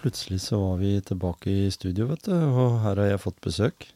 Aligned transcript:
Plutselig 0.00 0.40
så 0.46 0.58
var 0.60 0.76
vi 0.80 0.96
tilbake 1.04 1.50
i 1.50 1.70
studio, 1.74 2.08
vet 2.12 2.26
du, 2.28 2.34
og 2.34 2.80
her 2.84 3.00
har 3.00 3.12
jeg 3.12 3.22
fått 3.22 3.40
besøk. 3.44 3.88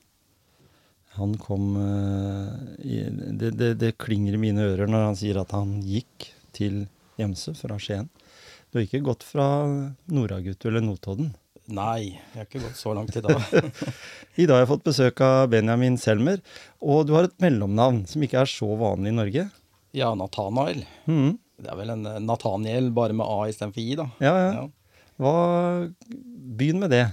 Han 1.19 1.35
kom 1.41 1.75
eh, 1.77 2.55
i, 2.89 3.03
det, 3.37 3.53
det, 3.61 3.75
det 3.83 3.99
klinger 4.01 4.37
i 4.37 4.41
mine 4.41 4.65
ører 4.73 4.89
når 4.89 5.07
han 5.11 5.19
sier 5.19 5.43
at 5.43 5.53
han 5.53 5.77
gikk 5.85 6.31
til 6.57 6.87
Gjemse 7.21 7.53
fra 7.59 7.77
Skien. 7.81 8.09
Du 8.73 8.79
har 8.79 8.87
ikke 8.87 9.03
gått 9.05 9.25
fra 9.27 9.47
Noragutu 10.09 10.71
eller 10.71 10.85
Notodden? 10.85 11.35
Nei, 11.73 12.17
jeg 12.33 12.39
har 12.41 12.49
ikke 12.49 12.65
gått 12.65 12.81
så 12.81 12.95
langt 12.97 13.15
i 13.17 13.23
dag. 13.23 13.39
I 14.41 14.47
dag 14.49 14.57
har 14.57 14.65
jeg 14.65 14.71
fått 14.73 14.87
besøk 14.89 15.21
av 15.25 15.51
Benjamin 15.53 15.99
Selmer, 16.01 16.41
og 16.81 17.05
du 17.07 17.13
har 17.15 17.29
et 17.29 17.37
mellomnavn 17.45 18.03
som 18.09 18.25
ikke 18.25 18.41
er 18.43 18.51
så 18.51 18.71
vanlig 18.81 19.13
i 19.13 19.19
Norge. 19.21 19.49
ja, 19.93 20.15
Nathanael. 20.17 20.83
Mm. 21.05 21.37
Det 21.63 21.71
er 21.71 21.79
vel 21.79 21.93
en 21.95 22.09
eh, 22.09 22.23
Nathaniel 22.25 22.89
bare 22.97 23.15
med 23.15 23.29
A 23.29 23.45
istedenfor 23.53 23.85
I, 23.85 23.93
da. 24.01 24.09
Ja, 24.25 24.33
ja. 24.41 24.65
Hva, 25.23 25.35
begynn 26.59 26.83
med 26.83 26.91
det. 26.93 27.05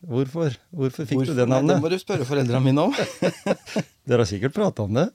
Hvorfor? 0.00 0.54
Hvorfor 0.72 1.06
fikk 1.06 1.20
Hvorfor? 1.20 1.36
du 1.36 1.42
det 1.42 1.48
navnet? 1.50 1.76
Det 1.76 1.82
må 1.84 1.90
du 1.92 1.98
spørre 2.00 2.26
foreldrene 2.26 2.62
mine 2.64 2.86
om. 2.88 2.94
Dere 4.08 4.24
har 4.24 4.28
sikkert 4.28 4.56
prata 4.56 4.86
om 4.86 4.96
det? 4.96 5.10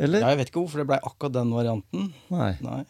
Eller? 0.00 0.24
Ja, 0.24 0.32
jeg 0.32 0.40
vet 0.40 0.50
ikke 0.50 0.62
hvorfor 0.62 0.80
det 0.80 0.88
ble 0.88 0.98
akkurat 1.04 1.34
den 1.36 1.52
varianten. 1.52 2.08
Nei. 2.32 2.54
Nei. 2.64 2.80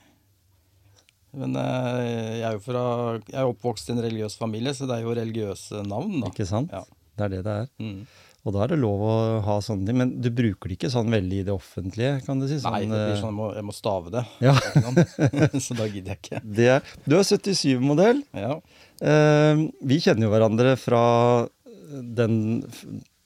Men 1.34 1.58
eh, 1.58 2.38
jeg 2.40 2.46
er 2.46 2.56
jo 2.56 2.62
fra, 2.62 2.84
jeg 3.26 3.38
er 3.38 3.50
oppvokst 3.50 3.90
i 3.90 3.94
en 3.96 4.02
religiøs 4.02 4.38
familie, 4.38 4.72
så 4.74 4.86
det 4.90 4.96
er 4.98 5.04
jo 5.06 5.14
religiøse 5.18 5.82
navn, 5.90 6.16
da. 6.22 6.30
Ikke 6.30 6.46
sant? 6.48 6.72
Ja. 6.74 6.84
Det 7.18 7.26
er 7.26 7.34
det 7.34 7.42
det 7.46 7.56
er. 7.64 7.68
Mm. 7.82 7.98
Og 8.40 8.54
da 8.54 8.62
er 8.64 8.72
det 8.72 8.78
lov 8.80 9.02
å 9.04 9.14
ha 9.44 9.56
sånne 9.60 9.84
ting. 9.90 9.98
Men 10.00 10.12
du 10.24 10.30
bruker 10.32 10.70
det 10.72 10.78
ikke 10.78 10.90
sånn 10.92 11.10
veldig 11.12 11.42
i 11.42 11.44
det 11.44 11.52
offentlige, 11.52 12.14
kan 12.24 12.40
du 12.40 12.46
si? 12.48 12.56
Nei, 12.56 12.62
Sånn, 12.62 12.94
det 12.94 13.00
blir 13.02 13.12
eh, 13.12 13.20
sånn 13.20 13.28
jeg 13.34 13.36
må, 13.36 13.48
jeg 13.58 13.66
må 13.68 13.74
stave 13.76 14.12
det. 14.14 14.22
Ja. 14.46 14.54
så 15.66 15.76
da 15.76 15.88
gidder 15.90 16.14
jeg 16.14 16.22
ikke. 16.22 16.40
det 16.60 16.70
er, 16.78 16.94
du 17.04 17.18
er 17.18 17.26
77-modell. 17.28 18.22
Ja. 18.40 18.56
Eh, 19.04 19.66
vi 19.92 20.00
kjenner 20.00 20.28
jo 20.28 20.32
hverandre 20.32 20.74
fra 20.80 21.02
den 21.90 22.38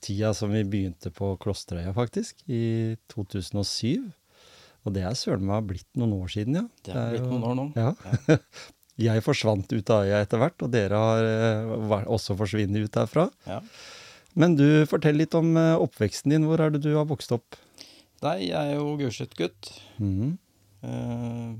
tida 0.05 0.33
som 0.37 0.51
vi 0.53 0.63
begynte 0.67 1.11
på 1.15 1.31
Klosterøya, 1.41 1.93
faktisk. 1.95 2.43
I 2.51 2.95
2007. 3.15 4.03
Og 4.85 4.93
det 4.93 5.01
er 5.07 5.15
søren 5.17 5.47
meg 5.47 5.65
blitt 5.71 5.87
noen 5.97 6.13
år 6.19 6.29
siden, 6.35 6.59
ja. 6.59 6.65
Det 6.85 6.93
har 6.93 7.07
er 7.07 7.15
blitt 7.15 7.23
jo- 7.25 7.31
noen 7.39 7.47
år 7.49 7.55
nå. 7.61 7.69
Ja. 7.79 8.39
Jeg 8.95 9.23
forsvant 9.25 9.67
ut 9.75 9.89
av 9.91 10.05
øya 10.07 10.21
etter 10.23 10.39
hvert, 10.39 10.61
og 10.63 10.69
dere 10.71 10.95
har 11.01 11.25
eh, 11.27 12.05
også 12.15 12.35
forsvunnet 12.39 12.85
ut 12.85 12.93
derfra. 12.95 13.25
Ja. 13.43 13.57
Men 14.35 14.55
du, 14.59 14.65
fortell 14.89 15.15
litt 15.19 15.35
om 15.37 15.53
eh, 15.57 15.75
oppveksten 15.79 16.33
din. 16.33 16.45
Hvor 16.49 16.59
er 16.59 16.73
det 16.75 16.81
du 16.83 16.91
har 16.97 17.07
vokst 17.07 17.31
opp? 17.35 17.55
Nei, 18.25 18.47
jeg 18.49 18.57
er 18.73 18.75
jo 18.79 18.95
Gulset-gutt. 18.99 19.69
Mhm. 20.01 20.33
Eh, 20.85 21.55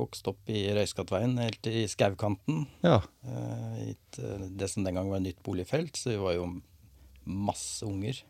vokst 0.00 0.26
opp 0.30 0.50
i 0.50 0.64
Røyskattveien, 0.74 1.36
helt 1.38 1.68
i 1.70 1.84
skaukanten. 1.90 2.64
Ja. 2.82 2.98
Eh, 3.26 3.78
i 3.84 3.88
et, 3.92 4.18
eh, 4.18 4.46
det 4.58 4.68
som 4.72 4.82
den 4.86 4.96
gang 4.98 5.10
var 5.12 5.20
et 5.20 5.28
nytt 5.28 5.42
boligfelt, 5.46 5.94
så 6.00 6.10
vi 6.14 6.20
var 6.22 6.34
jo 6.38 6.46
masse 7.26 7.86
unger. 7.86 8.22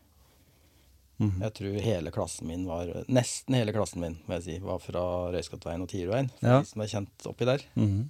Mhm. 1.21 1.39
Jeg 1.41 1.53
tror 1.57 1.79
hele 1.85 2.11
klassen 2.11 2.47
min 2.49 2.65
var 2.67 2.89
Nesten 3.07 3.55
hele 3.55 3.71
klassen 3.71 4.01
min 4.01 4.15
må 4.27 4.35
jeg 4.39 4.43
si, 4.43 4.55
var 4.59 4.79
fra 4.81 5.03
Røyskattveien 5.33 5.81
og 5.85 5.89
Tierveien. 5.89 6.29
For 6.39 6.47
Ja. 6.49 6.59
de 6.61 6.65
som 6.67 6.81
er 6.81 6.87
kjent 6.91 7.27
oppi 7.29 7.45
der. 7.45 7.61
Mhm. 7.77 8.09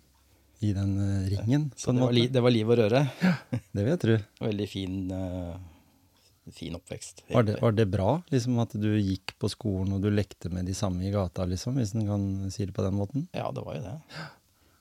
I 0.63 0.71
den 0.75 0.95
eh, 1.03 1.29
ringen, 1.33 1.69
Så 1.75 1.91
det 1.91 2.01
var, 2.05 2.15
li, 2.15 2.27
det 2.31 2.41
var 2.43 2.53
liv 2.53 2.69
og 2.71 2.79
røre. 2.79 3.03
Det 3.51 3.81
vil 3.81 3.91
jeg 3.91 4.01
tro. 4.03 4.17
Veldig 4.45 4.67
fin, 4.69 4.99
uh, 5.11 6.51
fin 6.55 6.77
oppvekst. 6.77 7.25
Var 7.33 7.47
det, 7.49 7.57
var 7.61 7.75
det 7.75 7.87
bra 7.91 8.13
liksom 8.31 8.61
at 8.63 8.75
du 8.79 8.93
gikk 8.95 9.35
på 9.41 9.49
skolen 9.51 9.97
og 9.97 10.05
du 10.05 10.07
lekte 10.13 10.51
med 10.53 10.69
de 10.69 10.75
samme 10.77 11.03
i 11.07 11.11
gata, 11.11 11.47
liksom, 11.49 11.81
hvis 11.81 11.95
en 11.97 12.07
kan 12.07 12.29
si 12.53 12.69
det 12.69 12.75
på 12.75 12.85
den 12.85 12.95
måten? 12.99 13.27
Ja, 13.35 13.49
det 13.55 13.65
var 13.65 13.75
jo 13.75 13.83
det. 13.89 13.97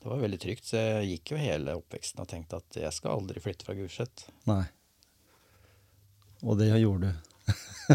Det 0.02 0.10
var 0.10 0.22
veldig 0.22 0.38
trygt, 0.42 0.64
så 0.66 0.80
jeg 0.80 1.10
gikk 1.12 1.34
jo 1.34 1.42
hele 1.42 1.76
oppveksten 1.78 2.22
og 2.24 2.30
tenkte 2.30 2.58
at 2.58 2.78
jeg 2.84 2.94
skal 2.94 3.18
aldri 3.20 3.42
flytte 3.42 3.66
fra 3.66 3.76
Gulset. 3.78 4.26
Nei. 4.50 4.64
Og 6.42 6.58
det 6.58 6.72
gjorde 6.74 7.12
du. 7.12 7.28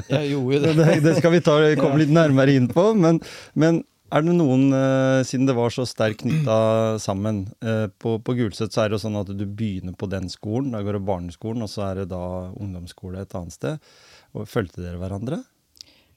Jeg 0.07 0.29
gjorde 0.31 0.55
jo 0.55 0.61
det. 0.63 0.73
det, 0.77 0.93
det 1.03 1.13
skal 1.19 1.33
vi 1.35 1.41
ta, 1.43 1.57
komme 1.79 1.99
litt 1.99 2.13
nærmere 2.15 2.55
inn 2.55 2.69
på, 2.71 2.89
men, 2.95 3.19
men 3.59 3.81
er 4.11 4.23
det 4.23 4.33
noen, 4.37 4.67
eh, 4.73 5.21
siden 5.27 5.47
det 5.49 5.55
var 5.57 5.69
så 5.73 5.83
sterkt 5.87 6.21
knytta 6.23 6.57
sammen 7.07 7.43
eh, 7.61 7.87
På, 7.99 8.17
på 8.23 8.35
Gulset 8.37 8.71
så 8.73 8.83
er 8.83 8.89
det 8.91 8.97
jo 8.97 9.03
sånn 9.07 9.17
at 9.19 9.31
du 9.35 9.45
begynner 9.45 9.95
på 9.99 10.09
den 10.11 10.29
skolen, 10.31 10.71
da 10.75 10.81
går 10.85 10.99
du 10.99 11.07
barneskolen, 11.07 11.65
og 11.65 11.71
så 11.71 11.85
er 11.89 12.01
det 12.03 12.07
da 12.13 12.21
ungdomsskole 12.55 13.21
et 13.25 13.35
annet 13.37 13.55
sted. 13.55 13.83
Og 14.35 14.47
Fulgte 14.49 14.83
dere 14.83 14.99
hverandre? 15.01 15.41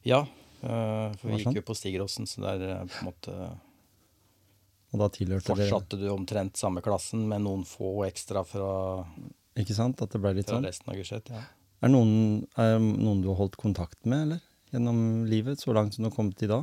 Ja, 0.07 0.23
eh, 0.63 1.11
for 1.19 1.27
Det 1.27 1.35
vi 1.37 1.43
sånn. 1.43 1.55
gikk 1.57 1.63
jo 1.63 1.67
på 1.73 1.77
Stigeråsen, 1.79 2.31
så 2.31 2.45
der 2.47 2.67
er 2.69 2.85
på 2.91 3.03
en 3.03 3.11
måte 3.13 3.37
Og 4.93 4.99
da 5.05 5.09
tilhørte 5.15 5.55
dere 5.55 5.69
fortsatte 5.71 6.01
du 6.01 6.09
omtrent 6.11 6.57
samme 6.59 6.83
klassen 6.83 7.27
med 7.31 7.45
noen 7.47 7.65
få 7.69 8.01
ekstra 8.09 8.43
fra, 8.47 9.05
Ikke 9.59 9.75
sant? 9.77 10.01
At 10.03 10.11
det 10.15 10.21
ble 10.23 10.35
litt 10.41 10.51
sånn? 10.51 10.65
resten 10.67 10.91
av 10.93 10.99
Gulset. 10.99 11.31
Ja. 11.31 11.43
Er 11.81 11.89
noen, 11.93 12.45
er 12.61 12.77
noen 12.79 13.23
du 13.23 13.29
har 13.31 13.39
holdt 13.39 13.57
kontakt 13.61 13.99
med, 14.05 14.27
eller? 14.27 14.41
Gjennom 14.71 15.25
livet, 15.27 15.59
så 15.63 15.73
langt 15.75 15.95
som 15.97 16.05
du 16.05 16.11
har 16.11 16.15
kommet 16.17 16.43
i 16.45 16.49
da? 16.51 16.61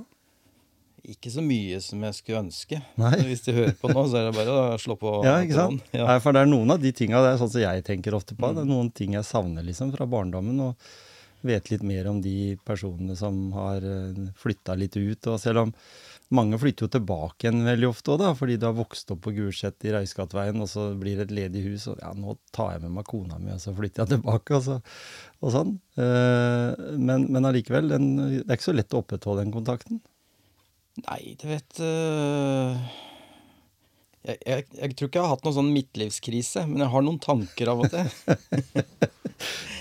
Ikke 1.07 1.31
så 1.31 1.39
mye 1.45 1.77
som 1.83 2.01
jeg 2.03 2.15
skulle 2.17 2.41
ønske. 2.43 2.81
Hvis 3.23 3.45
de 3.45 3.53
hører 3.55 3.75
på 3.79 3.87
nå, 3.93 4.01
så 4.11 4.19
er 4.19 4.25
det 4.27 4.33
bare 4.35 4.55
å 4.75 4.79
slå 4.81 4.97
på. 4.99 5.13
Ja, 5.23 5.37
ikke 5.45 5.55
sant? 5.55 5.85
Ja. 5.95 6.03
Nei, 6.09 6.17
for 6.23 6.35
det 6.35 6.41
er 6.43 6.49
noen 6.51 6.73
av 6.75 6.81
de 6.83 6.91
tinga, 6.91 7.21
det 7.23 7.29
er 7.33 7.39
sånn 7.39 7.53
som 7.53 7.63
jeg 7.63 7.85
tenker 7.87 8.17
ofte 8.17 8.35
på. 8.35 8.49
Det 8.57 8.65
er 8.65 8.71
noen 8.73 8.89
ting 8.91 9.15
jeg 9.15 9.23
savner 9.27 9.63
liksom 9.63 9.93
fra 9.95 10.07
barndommen, 10.09 10.59
og 10.65 10.89
vet 11.47 11.69
litt 11.71 11.83
mer 11.85 12.09
om 12.11 12.17
de 12.19 12.57
personene 12.67 13.15
som 13.15 13.37
har 13.55 13.85
flytta 14.41 14.75
litt 14.75 14.97
ut. 14.99 15.29
Og 15.31 15.39
selv 15.39 15.61
om 15.61 15.71
mange 16.35 16.57
flytter 16.59 16.89
jo 16.89 16.91
tilbake 16.97 17.45
igjen 17.47 17.63
veldig 17.63 17.87
ofte 17.87 18.11
òg, 18.17 18.25
fordi 18.35 18.57
du 18.59 18.65
har 18.67 18.75
vokst 18.75 19.13
opp 19.15 19.21
på 19.23 19.31
Gulset 19.37 19.87
i 19.87 19.93
Reiskattveien, 19.95 20.59
og 20.59 20.67
så 20.67 20.89
blir 20.99 21.15
det 21.21 21.29
et 21.29 21.35
ledig 21.37 21.63
hus, 21.69 21.85
og 21.93 22.01
ja, 22.03 22.11
nå 22.19 22.35
tar 22.51 22.73
jeg 22.75 22.83
med 22.83 22.97
meg 22.97 23.07
kona 23.07 23.39
mi, 23.39 23.53
og 23.55 23.63
så 23.63 23.71
flytter 23.77 24.03
jeg 24.03 24.17
tilbake, 24.17 24.59
og, 24.59 24.65
så, 24.65 24.81
og 25.39 25.55
sånn. 25.55 25.77
Eh, 25.95 26.91
Men, 26.99 27.29
men 27.31 27.47
allikevel, 27.47 27.87
den, 27.95 28.11
det 28.41 28.43
er 28.49 28.59
ikke 28.59 28.71
så 28.73 28.75
lett 28.75 28.91
å 28.97 29.05
opprettholde 29.05 29.45
den 29.45 29.55
kontakten. 29.55 30.03
Nei, 31.05 31.35
du 31.37 31.45
vet 31.49 31.79
uh... 31.83 32.73
jeg, 34.25 34.39
jeg, 34.41 34.65
jeg 34.79 34.95
tror 34.97 35.09
ikke 35.09 35.19
jeg 35.19 35.27
har 35.27 35.35
hatt 35.35 35.45
noen 35.45 35.57
sånn 35.59 35.73
midtlivskrise, 35.75 36.65
men 36.69 36.81
jeg 36.83 36.93
har 36.93 37.05
noen 37.05 37.21
tanker 37.21 37.73
av 37.73 37.85
og 37.85 37.93
til. 37.93 38.07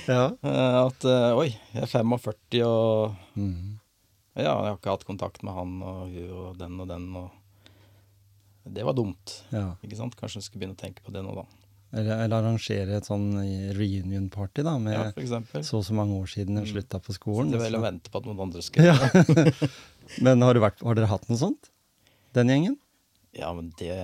Ja. 0.06 0.28
uh, 0.38 0.76
At 0.86 1.02
uh, 1.08 1.32
oi, 1.40 1.48
jeg 1.72 1.82
er 1.82 1.90
45 1.90 2.60
og 2.66 3.16
mm. 3.34 3.74
Ja, 4.36 4.52
jeg 4.52 4.68
har 4.68 4.76
ikke 4.76 4.92
hatt 4.92 5.06
kontakt 5.08 5.42
med 5.46 5.56
han 5.56 5.78
og 5.80 6.12
hun 6.12 6.32
og 6.36 6.58
den 6.60 6.76
og 6.84 6.90
den 6.90 7.06
og 7.16 7.32
Det 8.76 8.84
var 8.84 8.94
dumt. 8.98 9.38
ja. 9.54 9.70
Ikke 9.82 9.96
sant? 9.98 10.14
Kanskje 10.18 10.42
jeg 10.42 10.46
skulle 10.46 10.62
begynne 10.64 10.76
å 10.76 10.82
tenke 10.82 11.02
på 11.06 11.14
det 11.14 11.22
nå, 11.24 11.32
da. 11.38 11.46
Eller, 11.94 12.24
eller 12.24 12.40
arrangere 12.42 12.96
et 12.98 13.06
sånn 13.06 13.28
reunion-party 13.76 14.64
da, 14.66 14.74
med 14.82 14.96
Ja, 14.96 15.62
så 15.62 15.78
og 15.78 15.84
så 15.86 15.94
mange 15.96 16.16
år 16.18 16.26
siden 16.32 16.58
jeg 16.60 16.72
slutta 16.74 16.98
på 17.00 17.14
skolen. 17.14 17.52
Sitte 17.54 17.62
vel 17.62 17.78
og 17.78 17.84
vente 17.86 18.10
på 18.12 18.20
at 18.20 18.26
noen 18.26 18.42
andre 18.48 18.64
skal 18.66 18.88
Ja. 18.90 18.96
Men 20.24 20.42
har, 20.42 20.58
vært, 20.62 20.82
har 20.82 20.98
dere 20.98 21.10
hatt 21.10 21.28
noe 21.30 21.38
sånt? 21.40 21.70
Den 22.36 22.50
gjengen? 22.52 22.76
Ja, 23.36 23.52
men 23.56 23.72
det 23.78 23.94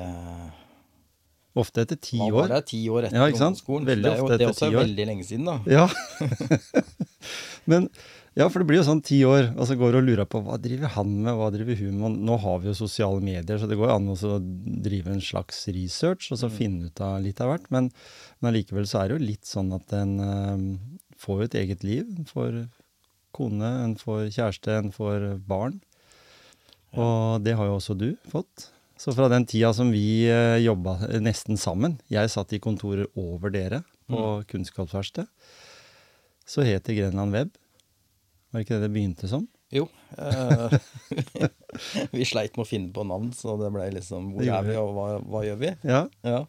Ofte 1.54 1.82
etter 1.84 1.98
ti 2.00 2.16
var 2.18 2.46
år. 2.46 2.48
det? 2.54 2.60
Ti 2.70 2.80
år 2.88 3.06
etter 3.06 3.18
Ja, 3.18 3.26
ikke 3.28 3.40
sant? 3.42 3.58
ungdomsskolen. 3.60 3.86
Veldig 3.90 4.06
det 4.06 4.12
er 4.12 4.20
jo, 4.22 4.28
det 4.30 4.46
er 4.46 4.52
også 4.54 4.70
veldig 4.72 5.06
lenge 5.10 5.26
siden, 5.28 5.50
da. 5.50 5.58
Ja. 5.68 5.84
Men 7.70 7.90
ja, 8.38 8.46
for 8.48 8.62
det 8.62 8.68
blir 8.68 8.78
jo 8.80 8.86
sånn 8.86 9.02
ti 9.04 9.18
år, 9.28 9.50
og 9.56 9.66
så 9.68 9.76
går 9.76 9.92
du 9.92 9.98
og 10.00 10.06
lurer 10.06 10.28
på 10.28 10.40
hva 10.44 10.56
driver 10.60 10.92
han 10.94 11.10
med, 11.24 11.34
hva 11.36 11.50
driver 11.52 11.76
hun 11.80 11.98
med? 12.00 12.20
Nå 12.28 12.38
har 12.40 12.62
vi 12.62 12.70
jo 12.70 12.76
sosiale 12.78 13.20
medier, 13.24 13.58
så 13.60 13.68
det 13.68 13.76
går 13.76 13.90
jo 13.90 13.96
an 13.96 14.12
å 14.12 14.38
drive 14.86 15.12
en 15.12 15.20
slags 15.24 15.66
research 15.68 16.30
og 16.32 16.40
så 16.40 16.48
Mm. 16.48 16.56
finne 16.56 16.88
ut 16.88 17.00
av 17.04 17.20
litt 17.22 17.40
av 17.44 17.52
hvert. 17.52 17.70
Men, 17.70 17.90
men 18.40 18.50
allikevel 18.52 18.88
så 18.88 19.02
er 19.02 19.08
det 19.08 19.18
jo 19.18 19.30
litt 19.30 19.44
sånn 19.44 19.72
at 19.76 19.92
en 19.92 20.14
eh, 20.20 20.66
får 21.20 21.42
jo 21.42 21.48
et 21.50 21.58
eget 21.60 21.84
liv. 21.84 22.08
En 22.18 22.28
får 22.28 22.68
kone, 23.36 23.68
en 23.84 23.96
får 23.96 24.30
kjæreste, 24.32 24.78
en 24.78 24.92
får 24.92 25.28
barn. 25.48 25.80
Og 26.92 27.40
det 27.44 27.54
har 27.56 27.68
jo 27.68 27.78
også 27.78 27.96
du 27.96 28.10
fått. 28.28 28.68
Så 29.00 29.14
fra 29.16 29.28
den 29.32 29.46
tida 29.48 29.72
som 29.74 29.88
vi 29.90 30.28
uh, 30.28 30.60
jobba 30.60 30.98
nesten 31.24 31.56
sammen, 31.58 31.96
jeg 32.12 32.30
satt 32.30 32.52
i 32.52 32.60
kontorer 32.62 33.08
over 33.18 33.50
dere 33.50 33.80
på 34.06 34.44
Kunnskapsverkstedet, 34.50 35.26
så 36.46 36.62
het 36.66 36.84
det 36.86 36.98
Grenland 36.98 37.32
Web. 37.34 37.56
Var 38.52 38.60
det 38.60 38.66
ikke 38.66 38.78
det 38.78 38.86
det 38.86 38.92
begynte 38.94 39.28
som? 39.30 39.46
Jo. 39.72 39.86
Eh, 40.20 40.74
vi 42.12 42.24
sleit 42.28 42.56
med 42.58 42.64
å 42.66 42.68
finne 42.68 42.92
på 42.92 43.04
navn, 43.08 43.30
så 43.36 43.54
det 43.60 43.70
ble 43.72 43.86
liksom 43.96 44.32
Hvor 44.36 44.44
er 44.44 44.66
vi, 44.66 44.74
og 44.80 44.90
hva, 44.96 45.06
hva 45.24 45.44
gjør 45.46 45.60
vi? 45.62 45.70
Ja. 45.88 46.02
Ja. 46.26 46.42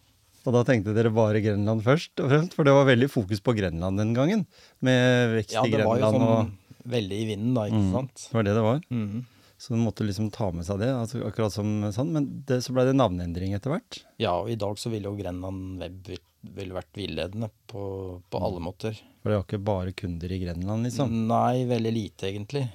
Og 0.43 0.51
da 0.57 0.65
tenkte 0.67 0.91
dere 0.95 1.11
bare 1.15 1.39
Grenland 1.39 1.85
først 1.85 2.19
og 2.19 2.27
fremst, 2.33 2.55
for 2.57 2.67
det 2.67 2.73
var 2.75 2.89
veldig 2.89 3.07
fokus 3.11 3.39
på 3.39 3.53
Grenland 3.55 4.01
den 4.01 4.11
gangen. 4.17 4.43
Med 4.83 5.37
vekst 5.37 5.55
Ja, 5.55 5.63
i 5.63 5.71
det 5.71 5.85
var 5.87 6.01
jo 6.01 6.09
sånn 6.17 6.25
og 6.27 6.89
veldig 6.91 7.19
i 7.21 7.27
vinden, 7.29 7.53
da, 7.55 7.69
ikke 7.69 7.79
Mm. 7.79 7.93
sant. 7.93 8.25
Det 8.27 8.35
var 8.35 8.43
det 8.49 8.55
det 8.57 8.65
var. 8.65 8.81
Mm. 8.91 9.21
Så 9.63 9.71
du 9.71 9.79
måtte 9.79 10.03
liksom 10.03 10.27
ta 10.35 10.49
med 10.51 10.65
seg 10.67 10.81
det, 10.83 10.89
altså 10.91 11.21
akkurat 11.23 11.53
som 11.55 11.69
sånn. 11.95 12.11
Men 12.11 12.25
det, 12.43 12.57
så 12.65 12.73
ble 12.75 12.83
det 12.89 12.97
navneendring 12.99 13.53
etter 13.55 13.71
hvert. 13.71 14.01
Ja, 14.19 14.33
og 14.41 14.49
i 14.51 14.57
dag 14.59 14.75
så 14.81 14.91
ville 14.91 15.07
jo 15.07 15.15
Grenland 15.15 15.79
Web 15.79 16.11
ville 16.43 16.75
vært 16.75 16.91
villedende 16.99 17.47
på, 17.71 17.83
på 18.29 18.39
Mm. 18.39 18.45
alle 18.45 18.59
måter. 18.65 18.97
For 19.23 19.31
det 19.31 19.37
var 19.39 19.45
ikke 19.47 19.63
bare 19.63 19.93
kunder 19.95 20.31
i 20.35 20.39
Grenland, 20.43 20.83
liksom. 20.89 21.13
Nei, 21.29 21.63
veldig 21.69 21.93
lite, 21.95 22.27
egentlig. 22.33 22.65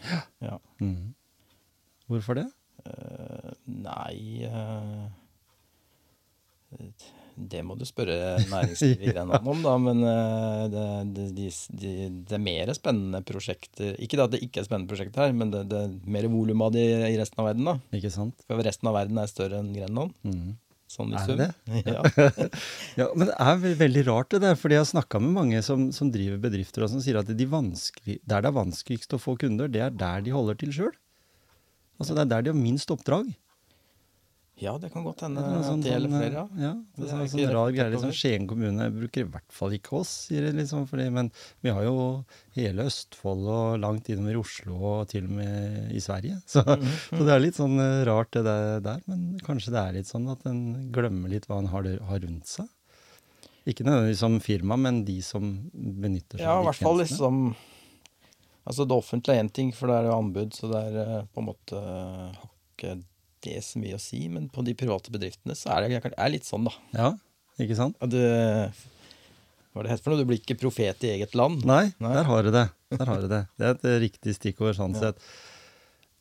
Ja. 0.41 0.59
Mm. 0.81 1.15
Hvorfor 2.09 2.39
det? 2.41 2.47
Uh, 2.89 3.53
nei 3.67 4.47
uh, 4.49 5.09
Det 7.39 7.61
må 7.67 7.75
du 7.79 7.85
spørre 7.87 8.39
næringslivet 8.51 9.03
i 9.05 9.13
Grenland 9.13 9.47
om, 9.51 9.61
da. 9.63 9.75
Men 9.83 10.01
uh, 10.03 10.65
det, 10.73 10.85
det, 11.15 11.27
de, 11.37 11.49
de, 11.83 11.93
det 12.29 12.37
er 12.39 12.43
mer 12.43 12.73
spennende 12.77 13.21
prosjekter 13.29 13.93
Ikke 14.03 14.19
det 14.19 14.25
at 14.25 14.33
det 14.35 14.41
ikke 14.47 14.63
er 14.63 14.67
spennende 14.67 14.91
prosjekter 14.91 15.27
her, 15.27 15.37
men 15.37 15.53
det, 15.55 15.67
det 15.71 15.83
er 15.85 15.93
mer 16.17 16.27
volum 16.33 16.65
av 16.67 16.73
de 16.75 16.83
i 17.13 17.19
resten 17.21 17.43
av 17.45 17.51
verden, 17.53 17.69
da. 17.69 17.77
Ikke 17.99 18.11
sant? 18.15 18.41
For 18.49 18.65
resten 18.67 18.91
av 18.91 18.97
verden 18.99 19.21
er 19.23 19.31
større 19.31 19.61
enn 19.63 19.71
Grenland. 19.77 20.17
Mhm. 20.27 20.57
Sånn 20.89 21.13
Er 21.13 21.29
det 21.37 21.49
ja. 21.85 22.03
Ja, 23.01 23.09
men 23.13 23.29
det 23.29 23.35
er 23.37 23.59
veldig 23.83 24.05
rart 24.09 24.31
det 24.33 24.41
der, 24.47 24.57
fordi 24.57 24.79
jeg 24.79 24.87
har 24.87 24.89
snakka 24.89 25.21
med 25.21 25.35
mange 25.37 25.61
som, 25.65 25.91
som 25.93 26.09
driver 26.13 26.41
bedrifter 26.41 26.87
og 26.87 26.93
som 26.95 27.03
sier 27.05 27.19
at 27.21 27.29
de 27.29 27.37
der 27.45 28.23
det 28.25 28.49
er 28.49 28.57
vanskeligst 28.57 29.13
å 29.13 29.21
få 29.21 29.37
kunder, 29.41 29.69
det 29.69 29.85
er 29.85 29.93
der 29.93 30.25
de 30.25 30.33
holder 30.33 30.57
til 30.61 30.73
sjøl. 30.73 30.95
Altså 32.01 32.17
det 32.17 32.25
er 32.25 32.33
der 32.33 32.47
de 32.47 32.55
har 32.55 32.59
minst 32.59 32.91
oppdrag. 32.95 33.29
Ja, 34.61 34.73
det 34.79 34.89
kan 34.93 35.05
godt 35.07 35.21
hende 35.23 35.39
er 35.43 35.55
at 35.59 35.65
sånn- 35.69 35.83
det 35.83 35.93
gjelder 35.93 36.11
sånn, 36.11 36.21
flere, 36.23 36.33
ja. 36.35 36.47
Ja, 36.63 36.73
Det 36.75 37.05
det 37.05 37.09
er 37.13 37.21
en 37.21 37.29
sånn 37.33 37.53
rar 37.55 37.71
greie. 37.77 37.91
Liksom. 37.93 38.13
Skien 38.19 38.47
kommune 38.51 38.89
bruker 38.91 39.21
i 39.23 39.29
hvert 39.31 39.53
fall 39.55 39.71
ikke 39.77 39.93
oss, 40.01 40.13
sier 40.29 40.43
de 40.49 40.53
liksom. 40.59 40.87
Fordi, 40.89 41.07
men 41.13 41.31
vi 41.63 41.71
har 41.71 41.83
jo 41.85 42.25
hele 42.57 42.87
Østfold 42.91 43.47
og 43.47 43.79
langt 43.81 44.09
innover 44.11 44.35
i 44.35 44.41
Oslo 44.43 44.75
og 44.81 45.09
til 45.09 45.25
og 45.25 45.31
med 45.39 45.93
i 45.95 46.01
Sverige. 46.01 46.41
Så, 46.47 46.65
Mhm. 46.65 47.19
så 47.19 47.25
det 47.25 47.35
er 47.37 47.41
litt 47.41 47.55
sånn 47.55 47.79
eh, 47.79 48.05
rart 48.05 48.31
det 48.33 48.45
der, 48.45 48.81
der. 48.81 49.01
Men 49.07 49.39
kanskje 49.41 49.71
det 49.71 49.83
er 49.85 49.93
litt 50.01 50.07
sånn 50.11 50.29
at 50.31 50.45
en 50.47 50.91
glemmer 50.91 51.29
litt 51.31 51.47
hva 51.47 51.59
en 51.63 51.67
har, 51.71 51.83
har 51.85 52.19
rundt 52.21 52.47
seg. 52.47 52.67
Ikke 53.69 53.85
nødvendigvis 53.85 54.19
som 54.25 54.41
firma, 54.41 54.77
men 54.79 55.05
de 55.05 55.21
som 55.21 55.71
benytter 55.75 56.39
seg 56.39 56.47
Ja, 56.47 56.57
av 56.59 56.63
i 56.65 56.67
hvert 56.71 56.83
fall 56.83 56.99
liksom 57.05 57.55
Altså, 58.69 58.85
det 58.87 58.97
offentlige 58.97 59.33
er 59.39 59.45
én 59.45 59.51
ting, 59.53 59.71
for 59.73 59.87
det 59.89 59.95
er 59.97 60.05
jo 60.11 60.17
anbud, 60.19 60.51
så 60.53 60.69
det 60.69 60.81
er 60.91 60.97
eh, 61.01 61.23
på 61.33 61.41
en 61.41 61.47
måte 61.47 61.79
har 62.77 62.99
det 63.47 63.59
så 63.65 63.81
mye 63.83 63.97
å 63.99 64.03
si. 64.03 64.25
Men 64.33 64.49
på 64.53 64.65
de 64.67 64.75
private 64.79 65.13
bedriftene 65.15 65.57
så 65.59 65.73
er 65.77 65.89
det 65.89 66.13
er 66.15 66.33
litt 66.33 66.47
sånn, 66.49 66.69
da. 66.69 66.75
Ja, 66.97 67.11
ikke 67.63 67.77
sant? 67.79 67.99
At 68.05 68.13
du 68.15 68.19
Hva 68.19 69.83
er 69.83 69.87
det 69.87 69.93
het 69.93 70.03
for 70.03 70.13
noe? 70.15 70.23
Du 70.23 70.29
blir 70.29 70.41
ikke 70.41 70.57
profet 70.59 71.05
i 71.07 71.13
eget 71.17 71.35
land. 71.39 71.65
Nei, 71.69 71.93
Nei. 72.03 72.15
der 72.17 72.27
har 72.27 72.43
du 72.43 72.51
det. 72.55 72.67
Der 72.97 73.11
har 73.11 73.21
du 73.23 73.29
det. 73.31 73.43
Det 73.61 73.67
er 73.69 73.77
et 73.77 73.87
riktig 74.07 74.35
stikkord 74.39 74.79
sånn 74.79 74.95
Ja. 74.97 75.09
sett. 75.13 75.23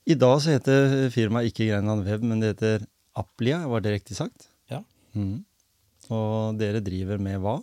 I 0.07 0.15
dag 0.15 0.39
så 0.43 0.53
heter 0.55 1.09
firmaet 1.11 1.49
ikke 1.51 1.67
Grenland 1.67 2.05
Web, 2.05 2.21
men 2.23 2.39
det 2.43 2.53
heter 2.55 2.85
Applia, 3.17 3.63
var 3.67 3.81
det 3.81 3.95
riktig 3.97 4.15
sagt? 4.15 4.47
Ja. 4.69 4.83
Mm. 5.15 5.41
Og 6.13 6.59
dere 6.59 6.79
driver 6.85 7.17
med 7.19 7.41
hva? 7.43 7.57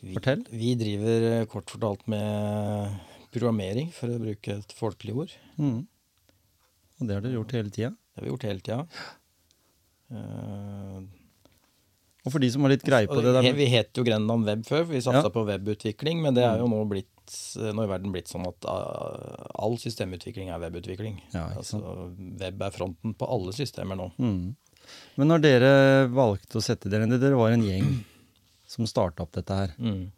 Fortell. 0.00 0.42
Vi 0.50 0.74
driver 0.80 1.26
eh, 1.30 1.46
kort 1.48 1.70
fortalt 1.70 2.06
med 2.08 2.98
programmering, 3.32 3.90
for 3.94 4.10
å 4.10 4.20
bruke 4.20 4.56
et 4.58 4.72
folkelig 4.76 5.16
ord. 5.22 5.34
Mm. 5.60 5.84
Og 7.00 7.06
det 7.08 7.16
har 7.16 7.24
dere 7.24 7.36
gjort 7.38 7.54
hele 7.56 7.72
tida. 7.72 7.92
Det 8.10 8.20
har 8.20 8.26
vi 8.26 8.30
gjort 8.32 8.46
hele 8.48 8.60
tida. 8.66 8.86
Uh, 10.10 11.00
Og 12.26 12.32
for 12.34 12.42
de 12.42 12.50
som 12.52 12.64
har 12.66 12.72
litt 12.74 12.84
greie 12.84 13.06
på 13.08 13.20
det 13.22 13.32
der 13.36 13.46
Vi 13.56 13.68
het 13.70 13.96
jo 13.96 14.02
Grenland 14.04 14.44
Web 14.48 14.64
før, 14.68 14.82
for 14.84 14.92
vi 14.92 15.00
satsa 15.04 15.28
Ja. 15.28 15.32
på 15.32 15.44
webutvikling. 15.46 16.20
Men 16.22 16.34
det 16.34 16.44
er 16.44 16.58
jo 16.58 16.66
nå 16.68 16.82
blitt 16.90 17.06
Nå 17.56 17.84
i 17.84 17.86
verden 17.86 18.10
blitt 18.10 18.26
sånn 18.26 18.42
at 18.48 18.66
uh, 18.66 19.46
all 19.54 19.76
systemutvikling 19.78 20.48
er 20.50 20.58
webutvikling. 20.58 21.20
Ja, 21.30 21.44
altså, 21.60 21.78
web 22.18 22.62
er 22.66 22.72
fronten 22.74 23.14
på 23.14 23.28
alle 23.30 23.52
systemer 23.54 23.94
nå. 23.94 24.08
Mm. 24.18 24.56
Men 25.14 25.28
når 25.30 25.44
dere 25.44 25.70
valgte 26.10 26.58
å 26.58 26.64
sette 26.64 26.90
dere 26.90 27.06
ned, 27.06 27.20
dere 27.22 27.38
var 27.38 27.52
en 27.54 27.62
gjeng 27.62 27.86
som 28.66 28.88
starta 28.90 29.22
opp 29.22 29.30
dette 29.38 29.54
her. 29.54 29.76
Mm. 29.78 30.10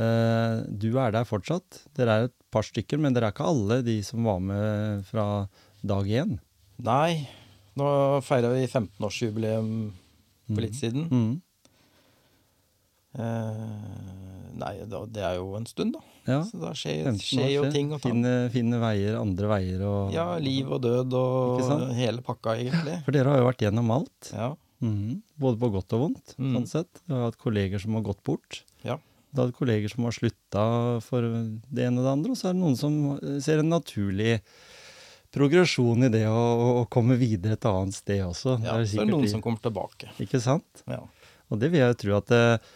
Eh, 0.00 0.62
Du 0.72 0.88
er 0.96 1.12
der 1.12 1.28
fortsatt. 1.28 1.82
Dere 1.98 2.16
er 2.16 2.24
et 2.30 2.36
par 2.50 2.64
stykker, 2.64 2.96
men 2.98 3.12
dere 3.12 3.28
er 3.28 3.36
ikke 3.36 3.44
alle 3.52 3.82
de 3.84 3.98
som 4.02 4.24
var 4.24 4.40
med 4.40 5.04
fra 5.10 5.26
dag 5.84 6.08
én. 6.08 6.38
Nei, 6.82 7.28
nå 7.78 7.86
feira 8.26 8.50
vi 8.54 8.66
15-årsjubileum 8.66 9.68
for 10.50 10.60
litt 10.64 10.74
siden. 10.74 11.06
Mm. 11.10 11.40
Eh, 13.14 14.54
nei, 14.58 14.74
da, 14.90 15.04
det 15.06 15.22
er 15.22 15.36
jo 15.38 15.52
en 15.58 15.66
stund, 15.70 15.94
da. 15.94 16.02
Ja. 16.26 16.40
Så 16.48 16.58
da 16.58 16.72
skjer, 16.76 17.04
15 17.12 17.20
skjer 17.22 17.50
jo 17.52 17.64
ting 17.72 17.92
og 17.92 18.00
tang. 18.00 18.14
Finne, 18.16 18.32
finne 18.54 18.80
veier, 18.82 19.18
andre 19.20 19.50
veier 19.50 19.82
og 19.86 20.12
Ja, 20.14 20.26
liv 20.40 20.70
og 20.72 20.80
død 20.86 21.14
og 21.20 21.62
hele 21.94 22.24
pakka, 22.24 22.56
egentlig. 22.58 22.98
For 23.06 23.14
dere 23.14 23.30
har 23.34 23.42
jo 23.42 23.48
vært 23.50 23.64
gjennom 23.66 23.92
alt. 23.94 24.30
Ja. 24.32 24.50
Mm. 24.84 25.20
Både 25.40 25.60
på 25.62 25.70
godt 25.72 25.94
og 25.96 26.00
vondt, 26.08 26.34
Mm. 26.38 26.54
sånn 26.58 26.66
sett. 26.68 27.02
Du 27.06 27.14
har 27.14 27.26
hatt 27.30 27.38
kolleger 27.40 27.80
som 27.80 27.94
har 27.94 28.02
gått 28.02 28.22
bort. 28.24 28.62
Ja. 28.84 28.98
Du 29.32 29.40
har 29.40 29.48
hatt 29.50 29.56
kolleger 29.58 29.88
som 29.90 30.04
har 30.04 30.12
slutta 30.16 31.00
for 31.02 31.22
det 31.22 31.86
ene 31.86 32.00
og 32.02 32.04
det 32.08 32.12
andre, 32.18 32.30
og 32.34 32.36
så 32.36 32.48
er 32.50 32.52
det 32.54 32.62
noen 32.62 32.76
som 32.76 33.40
ser 33.40 33.58
en 33.62 33.70
naturlig 33.70 34.40
progresjon 35.34 36.06
i 36.06 36.10
det 36.14 36.22
å, 36.30 36.44
å 36.80 36.86
komme 36.92 37.18
videre 37.20 37.58
et 37.58 37.66
annet 37.68 37.96
sted 37.98 38.22
også. 38.24 38.56
ja. 38.62 38.78
Det 38.78 38.94
er, 38.94 39.02
er 39.02 39.08
det 39.10 39.12
noen 39.12 39.30
som 39.32 39.42
kommer 39.44 39.60
tilbake. 39.64 40.12
Ikke 40.22 40.40
sant? 40.42 40.84
Ja. 40.90 41.02
Og 41.52 41.60
det 41.60 41.68
vil 41.74 41.82
jeg 41.82 41.92
jo 41.92 42.00
tro 42.04 42.16
at 42.22 42.32
eh, 42.38 42.72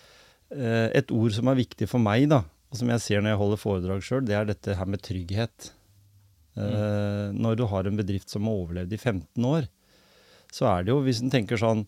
et 0.99 1.10
ord 1.14 1.32
som 1.37 1.49
er 1.52 1.58
viktig 1.62 1.88
for 1.90 2.02
meg, 2.02 2.26
da, 2.31 2.43
og 2.69 2.76
som 2.82 2.90
jeg 2.93 3.00
ser 3.05 3.22
når 3.25 3.32
jeg 3.34 3.40
holder 3.44 3.62
foredrag 3.62 4.05
sjøl, 4.05 4.26
det 4.28 4.37
er 4.37 4.49
dette 4.50 4.75
her 4.76 4.88
med 4.90 5.00
trygghet. 5.06 5.70
Eh, 6.58 7.26
Når 7.38 7.56
du 7.60 7.64
har 7.70 7.87
en 7.88 7.96
bedrift 7.99 8.28
som 8.34 8.44
har 8.49 8.58
overlevd 8.60 8.93
i 8.93 8.99
15 9.00 9.46
år, 9.49 9.69
så 10.52 10.66
er 10.75 10.84
det 10.84 10.93
jo, 10.94 11.00
hvis 11.06 11.22
en 11.22 11.31
tenker 11.32 11.60
sånn 11.60 11.84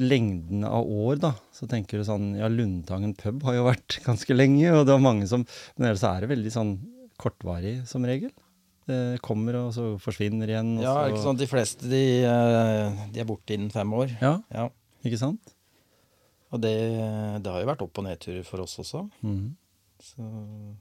lengden 0.00 0.64
av 0.66 0.88
år, 0.88 1.18
da, 1.22 1.32
så 1.54 1.68
tenker 1.70 2.00
du 2.00 2.06
sånn 2.08 2.32
Ja, 2.34 2.48
Lundtangen 2.50 3.12
pub 3.18 3.44
har 3.46 3.54
jo 3.60 3.66
vært 3.68 3.98
ganske 4.08 4.34
lenge, 4.34 4.72
og 4.74 4.86
det 4.88 4.96
var 4.96 5.04
mange 5.04 5.28
som 5.30 5.44
Men 5.76 5.86
ellers 5.90 6.02
er 6.08 6.24
det 6.24 6.32
veldig 6.32 6.52
sånn 6.54 6.72
kortvarig 7.22 7.76
som 7.86 8.02
regel. 8.08 8.32
Det 8.88 9.20
kommer, 9.22 9.54
og 9.60 9.72
så 9.76 9.84
forsvinner 10.02 10.50
igjen. 10.50 10.72
Ja, 10.82 10.94
så, 11.06 11.12
ikke 11.14 11.30
at 11.34 11.38
de 11.42 11.46
fleste 11.50 11.88
de, 11.90 12.02
eh, 12.26 13.02
de 13.14 13.20
er 13.22 13.28
borte 13.28 13.54
innen 13.54 13.70
fem 13.70 13.92
år? 13.94 14.10
Ja, 14.20 14.36
Ja. 14.52 14.68
ikke 15.06 15.18
sant? 15.20 15.52
Og 16.52 16.60
det, 16.60 16.72
det 17.42 17.48
har 17.52 17.62
jo 17.62 17.68
vært 17.70 17.82
opp- 17.86 17.98
og 18.02 18.04
nedturer 18.08 18.44
for 18.44 18.60
oss 18.64 18.78
også. 18.82 19.06
Mhm. 19.22 19.52
Så 20.02 20.18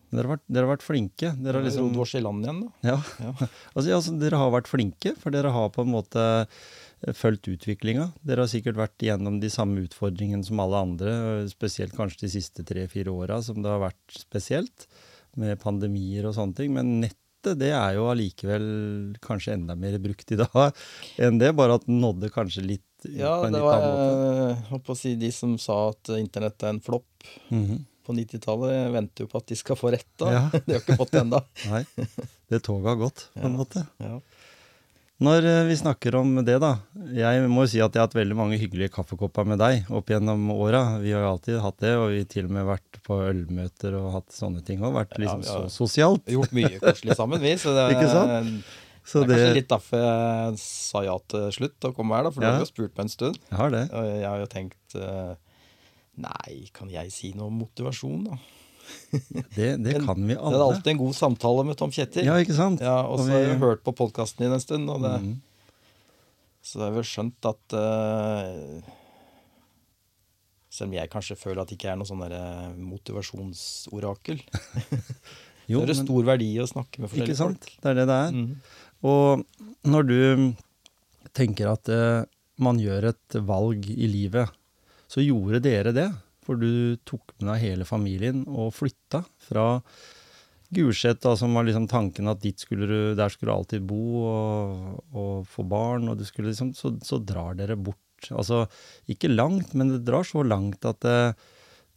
Dere 0.09 0.25
har 0.25 0.31
vært, 0.33 0.41
dere 0.49 0.65
har 0.65 0.71
vært 0.73 0.81
flinke. 0.87 1.29
Dere 1.45 1.59
har 1.59 1.65
liksom 1.67 1.91
rodd 1.91 1.99
oss 2.01 2.15
i 2.17 2.21
land 2.25 2.41
igjen, 2.43 2.61
da. 2.65 2.89
Ja. 2.89 2.95
Ja. 3.21 3.33
Altså, 3.75 3.85
ja, 3.91 3.95
altså, 3.99 4.15
dere 4.17 4.39
har 4.41 4.49
vært 4.55 4.67
flinke, 4.71 5.13
for 5.21 5.29
dere 5.29 5.51
har 5.53 5.69
på 5.75 5.85
en 5.85 5.91
måte 5.93 6.23
eh, 6.41 7.13
fulgt 7.13 7.45
utviklinga. 7.53 8.07
Dere 8.25 8.41
har 8.47 8.49
sikkert 8.49 8.79
vært 8.81 8.97
gjennom 9.05 9.37
de 9.39 9.51
samme 9.53 9.85
utfordringene 9.85 10.43
som 10.43 10.59
alle 10.65 10.81
andre, 10.87 11.13
eh, 11.43 11.45
spesielt 11.53 11.93
kanskje 11.93 12.25
de 12.25 12.31
siste 12.33 12.65
tre-fire 12.65 13.13
åra 13.13 13.37
som 13.45 13.61
det 13.61 13.69
har 13.69 13.83
vært 13.85 14.17
spesielt, 14.25 14.87
med 15.37 15.61
pandemier 15.61 16.25
og 16.27 16.33
sånne 16.35 16.57
ting. 16.57 16.73
Men 16.73 16.95
nettet 17.05 17.20
det 17.43 17.71
er 17.73 17.95
jo 17.97 18.07
allikevel 18.11 18.65
kanskje 19.23 19.53
enda 19.57 19.75
mer 19.75 19.97
brukt 20.03 20.31
i 20.31 20.37
dag 20.39 20.73
enn 21.17 21.39
det, 21.41 21.53
bare 21.57 21.75
at 21.79 21.85
den 21.87 21.99
nådde 22.03 22.29
kanskje 22.33 22.63
litt 22.65 22.87
Ja, 23.09 23.39
på 23.41 23.47
en 23.47 23.53
litt 23.55 23.63
var 23.65 23.81
annen 23.81 24.57
måte. 24.69 24.91
å 24.93 24.97
si, 24.97 25.15
de 25.17 25.31
som 25.33 25.57
sa 25.57 25.89
at 25.89 26.11
internett 26.19 26.61
er 26.63 26.69
en 26.75 26.79
flopp 26.85 27.05
Mhm. 27.49 27.85
på 28.05 28.13
90-tallet, 28.17 28.91
venter 28.93 29.23
jo 29.25 29.27
på 29.29 29.37
at 29.37 29.47
de 29.47 29.55
skal 29.55 29.75
få 29.77 29.91
rett 29.93 30.07
da. 30.17 30.31
Ja. 30.31 30.43
De 30.65 30.73
har 30.73 30.81
ikke 30.81 30.97
fått 30.97 31.11
det 31.11 31.21
ennå. 31.21 31.39
Nei, 31.69 31.83
det 32.49 32.61
toget 32.65 32.87
har 32.89 32.95
gått, 32.97 33.27
på 33.37 33.45
en 33.45 33.57
måte. 33.57 33.83
Ja. 34.01 34.19
Når 35.21 35.45
eh, 35.45 35.63
vi 35.69 35.77
snakker 35.77 36.15
om 36.17 36.33
det, 36.41 36.55
da. 36.63 36.71
Jeg 37.13 37.45
må 37.51 37.65
jo 37.67 37.69
si 37.69 37.81
at 37.83 37.93
jeg 37.93 38.01
har 38.01 38.07
hatt 38.07 38.17
veldig 38.17 38.37
mange 38.37 38.57
hyggelige 38.57 38.89
kaffekopper 38.95 39.45
med 39.45 39.59
deg 39.61 39.89
opp 39.93 40.09
gjennom 40.09 40.47
åra. 40.55 40.97
Vi 41.03 41.11
har 41.13 41.25
jo 41.27 41.33
alltid 41.35 41.59
hatt 41.61 41.77
det, 41.83 41.91
og 41.99 42.07
vi 42.09 42.23
har 42.23 42.29
til 42.31 42.47
og 42.49 42.55
med 42.55 42.65
vært 42.71 43.01
på 43.05 43.19
ølmøter 43.27 43.97
og 43.99 44.07
hatt 44.15 44.33
sånne 44.33 44.63
ting 44.65 44.81
òg. 44.81 44.95
Vært 44.97 45.19
liksom 45.21 45.43
ja, 45.45 45.57
så 45.59 45.67
sosialt. 45.69 46.25
Gjort 46.31 46.55
mye 46.57 46.73
koselig 46.81 47.19
sammen, 47.19 47.43
vi. 47.43 47.53
Så 47.61 47.75
det, 47.77 47.85
Ikke 47.93 48.09
sant? 48.09 48.65
Så 49.05 49.21
det 49.25 49.35
er 49.35 49.37
kanskje 49.37 49.51
det 49.51 49.59
litt 49.59 49.69
derfor 49.71 50.03
jeg 50.05 50.57
sa 50.61 51.03
ja 51.05 51.13
til 51.33 51.45
slutt 51.57 51.89
å 51.89 51.93
komme 51.97 52.17
her, 52.17 52.25
da. 52.25 52.33
For 52.33 52.41
du 52.41 52.49
har 52.49 52.61
jo 52.61 52.69
spurt 52.69 52.95
meg 52.95 53.05
en 53.05 53.13
stund. 53.13 53.39
Jeg 53.49 53.59
har 53.61 53.73
det. 53.73 53.83
Og 53.93 54.09
jeg 54.09 54.27
har 54.29 54.41
jo 54.41 54.49
tenkt 54.49 54.97
eh, 54.97 55.31
Nei, 56.21 56.55
kan 56.75 56.89
jeg 56.91 57.13
si 57.13 57.31
noe 57.37 57.49
om 57.49 57.61
motivasjon, 57.61 58.25
da? 58.27 58.41
Det, 59.55 59.67
det 59.83 59.95
en, 59.97 60.05
kan 60.07 60.19
vi 60.23 60.33
Det 60.33 60.39
er 60.39 60.63
alltid 60.63 60.93
en 60.93 61.01
god 61.01 61.15
samtale 61.17 61.65
med 61.67 61.77
Tom 61.79 61.91
Kjetil. 61.91 62.25
Ja, 62.27 62.37
ikke 62.39 62.55
sant? 62.55 62.83
Ja, 62.83 63.01
og 63.03 63.19
så 63.19 63.27
har 63.33 63.43
jeg 63.43 63.59
hørt 63.61 63.83
på 63.85 63.93
podkasten 63.97 64.45
din 64.45 64.55
en 64.55 64.63
stund, 64.63 64.89
og 64.91 65.03
det, 65.03 65.11
mm. 65.23 65.33
så 66.63 66.79
jeg 66.79 66.85
har 66.85 66.95
vel 66.95 67.07
skjønt 67.09 67.49
at 67.51 67.75
uh, 67.77 68.97
Selv 70.71 70.87
om 70.87 70.95
jeg 70.95 71.11
kanskje 71.11 71.35
føler 71.35 71.63
at 71.63 71.71
det 71.71 71.75
ikke 71.75 71.91
er 71.91 71.99
noe 71.99 72.07
sånn 72.07 72.23
derre 72.23 72.71
motivasjonsorakel, 72.79 74.39
Jo, 75.71 75.81
det 75.81 75.83
er 75.83 75.91
det 75.91 75.97
men- 75.99 76.07
stor 76.07 76.27
verdi 76.31 76.51
å 76.59 76.67
snakke 76.71 77.03
med 77.03 77.15
Ikke 77.19 77.37
sant? 77.37 77.59
folk. 77.59 77.75
Det 77.83 77.91
er 77.91 77.99
det 77.99 78.07
det 78.09 78.19
er. 78.25 78.35
Mm. 78.35 78.55
Og 79.11 79.43
når 79.91 80.07
du 80.07 80.17
tenker 81.37 81.71
at 81.71 81.91
uh, 81.91 82.23
man 82.61 82.79
gjør 82.81 83.11
et 83.11 83.37
valg 83.47 83.87
i 83.91 84.09
livet, 84.09 84.51
så 85.11 85.23
gjorde 85.23 85.61
dere 85.63 85.93
det. 85.95 86.09
For 86.51 86.59
du 86.59 86.97
tok 87.07 87.31
med 87.39 87.47
deg 87.47 87.61
hele 87.63 87.85
familien 87.87 88.43
og 88.51 88.73
flytta 88.75 89.21
fra 89.39 89.79
Gulset, 90.75 91.23
som 91.39 91.55
var 91.55 91.63
liksom 91.63 91.85
tanken 91.87 92.27
at 92.27 92.43
skulle 92.59 92.87
du, 92.87 92.99
der 93.15 93.31
skulle 93.31 93.53
du 93.53 93.55
alltid 93.55 93.85
bo 93.87 94.25
og, 94.27 94.99
og 95.15 95.47
få 95.47 95.63
barn, 95.63 96.09
og 96.11 96.19
liksom, 96.19 96.73
så, 96.75 96.91
så 97.03 97.19
drar 97.23 97.55
dere 97.55 97.79
bort. 97.79 97.99
Altså 98.35 98.65
ikke 99.07 99.31
langt, 99.31 99.71
men 99.73 99.95
det 99.95 100.03
drar 100.07 100.27
så 100.27 100.43
langt 100.43 100.83
at 100.87 101.07
eh, 101.07 101.31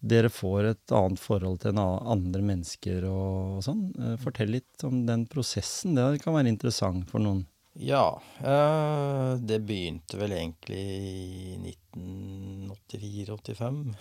dere 0.07 0.31
får 0.31 0.71
et 0.71 0.95
annet 0.95 1.23
forhold 1.23 1.61
til 1.65 1.79
andre 1.83 2.43
mennesker 2.47 3.07
og, 3.11 3.59
og 3.59 3.67
sånn. 3.67 3.85
Eh, 3.99 4.15
fortell 4.23 4.55
litt 4.55 4.87
om 4.87 5.03
den 5.07 5.27
prosessen. 5.31 5.99
Det 5.99 6.23
kan 6.23 6.39
være 6.39 6.55
interessant 6.55 7.11
for 7.11 7.23
noen. 7.27 7.43
Ja, 7.75 8.23
eh, 8.39 9.35
det 9.43 9.59
begynte 9.67 10.19
vel 10.21 10.33
egentlig 10.37 10.79
i 10.79 11.75
1984-85, 11.97 13.95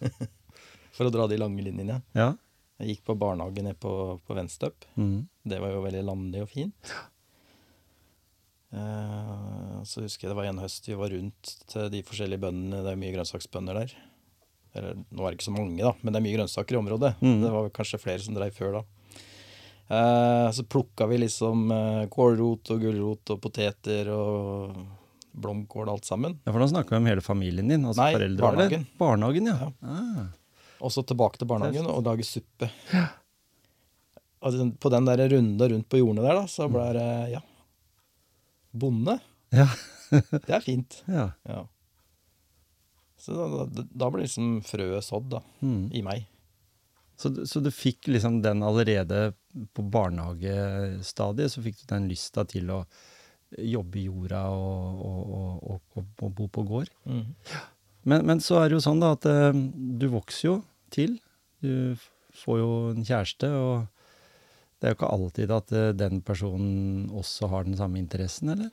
for 0.96 1.06
å 1.06 1.12
dra 1.14 1.28
de 1.30 1.38
lange 1.38 1.62
linjene. 1.62 2.00
Ja. 2.18 2.32
Jeg 2.80 2.96
gikk 2.96 3.04
på 3.08 3.16
barnehage 3.18 3.62
nede 3.62 3.78
på, 3.80 3.92
på 4.26 4.36
Venstøp. 4.36 4.84
Mhm. 4.98 5.28
Det 5.46 5.60
var 5.62 5.70
jo 5.70 5.84
veldig 5.84 6.02
landlig 6.02 6.42
og 6.42 6.50
fint. 6.50 6.92
Eh, 8.74 9.76
så 9.86 10.02
husker 10.02 10.26
jeg 10.26 10.32
det 10.32 10.38
var 10.40 10.48
en 10.50 10.60
høst 10.60 10.88
vi 10.90 10.98
var 10.98 11.14
rundt 11.14 11.52
til 11.70 11.86
de 11.92 12.02
forskjellige 12.04 12.42
bøndene. 12.42 12.82
Det 12.82 12.90
er 12.92 13.00
mye 13.00 13.14
grønnsaksbønder 13.14 13.78
der. 13.78 13.94
Eller 14.76 14.98
nå 14.98 15.22
er 15.22 15.30
det 15.30 15.38
ikke 15.38 15.48
så 15.48 15.54
mange, 15.54 15.78
da, 15.80 15.94
men 16.02 16.12
det 16.12 16.18
er 16.18 16.26
mye 16.26 16.36
grønnsaker 16.36 16.76
i 16.76 16.80
området. 16.82 17.14
Mm. 17.22 17.38
Det 17.44 17.52
var 17.54 17.70
kanskje 17.78 18.02
flere 18.02 18.24
som 18.26 18.36
dreiv 18.36 18.52
før 18.58 18.80
da. 18.80 18.82
Eh, 19.88 20.50
så 20.50 20.64
plukka 20.66 21.06
vi 21.06 21.18
liksom 21.22 21.68
eh, 21.70 22.06
kålrot 22.10 22.70
og 22.74 22.80
gulrot 22.82 23.30
og 23.34 23.40
poteter 23.44 24.08
og 24.10 24.80
blomkål 25.36 25.90
alt 25.92 26.08
sammen. 26.08 26.38
Ja, 26.46 26.52
for 26.54 26.62
da 26.64 26.68
snakker 26.72 26.96
vi 26.96 27.02
om 27.02 27.06
hele 27.10 27.22
familien 27.22 27.68
din? 27.70 27.84
Altså 27.86 28.02
Nei, 28.02 28.12
foreldre, 28.16 28.42
barnehagen. 28.48 28.86
Eller? 28.86 28.98
Barnehagen, 28.98 29.50
ja. 29.52 29.56
Ja. 29.60 29.70
Ah. 29.92 30.26
Og 30.80 30.92
så 30.92 31.04
tilbake 31.08 31.38
til 31.40 31.48
barnehagen 31.50 31.86
og 31.88 32.02
lage 32.04 32.24
suppe. 32.26 32.68
Og 34.42 34.52
den- 34.52 34.74
på 34.76 34.90
den 34.92 35.06
der 35.08 35.22
runda 35.32 35.68
rundt 35.68 35.88
på 35.88 35.98
jordene 36.00 36.24
der, 36.26 36.34
da, 36.40 36.46
så 36.50 36.66
ble 36.72 36.88
det 36.96 37.06
ja. 37.36 37.40
Bonde. 38.76 39.18
Ja. 39.54 39.68
Det 40.10 40.50
er 40.52 40.60
fint. 40.64 41.02
ja. 41.08 41.30
Ja. 41.48 41.62
Så 43.18 43.32
da, 43.34 43.64
da, 43.72 43.86
da 43.90 44.10
ble 44.12 44.22
liksom 44.26 44.60
frøet 44.66 45.04
sådd, 45.06 45.30
da. 45.32 45.40
mm. 45.64 45.86
I 45.96 46.02
meg. 46.06 46.26
Så, 47.16 47.32
så 47.48 47.62
du 47.64 47.70
fikk 47.72 48.10
liksom 48.12 48.42
den 48.44 48.60
allerede 48.62 49.30
på 49.76 49.84
barnehagestadiet, 49.92 51.52
så 51.52 51.62
fikk 51.64 51.82
du 51.82 51.86
den 51.94 52.08
lysta 52.10 52.44
til 52.48 52.72
å 52.74 52.82
jobbe 53.56 54.00
i 54.00 54.06
jorda 54.08 54.42
og, 54.52 55.02
og, 55.06 55.66
og, 55.96 56.06
og, 56.20 56.30
bo 56.34 56.48
på 56.52 56.64
gård. 56.66 56.90
Mm. 57.06 57.26
Men, 58.06 58.24
men 58.28 58.42
så 58.42 58.60
er 58.60 58.68
det 58.68 58.78
jo 58.78 58.84
sånn 58.84 59.02
da 59.02 59.14
at 59.16 59.26
eh, 59.30 59.52
du 60.00 60.08
vokser 60.12 60.48
jo 60.48 60.56
til. 60.94 61.16
Du 61.62 61.96
får 62.36 62.58
jo 62.60 62.72
en 62.92 63.06
kjæreste, 63.06 63.50
og 63.50 63.86
det 64.76 64.88
er 64.88 64.92
jo 64.92 64.98
ikke 64.98 65.14
alltid 65.14 65.54
at 65.54 65.72
eh, 65.74 65.94
den 65.96 66.20
personen 66.26 67.06
også 67.14 67.50
har 67.52 67.66
den 67.66 67.78
samme 67.78 68.02
interessen, 68.02 68.52
eller? 68.54 68.70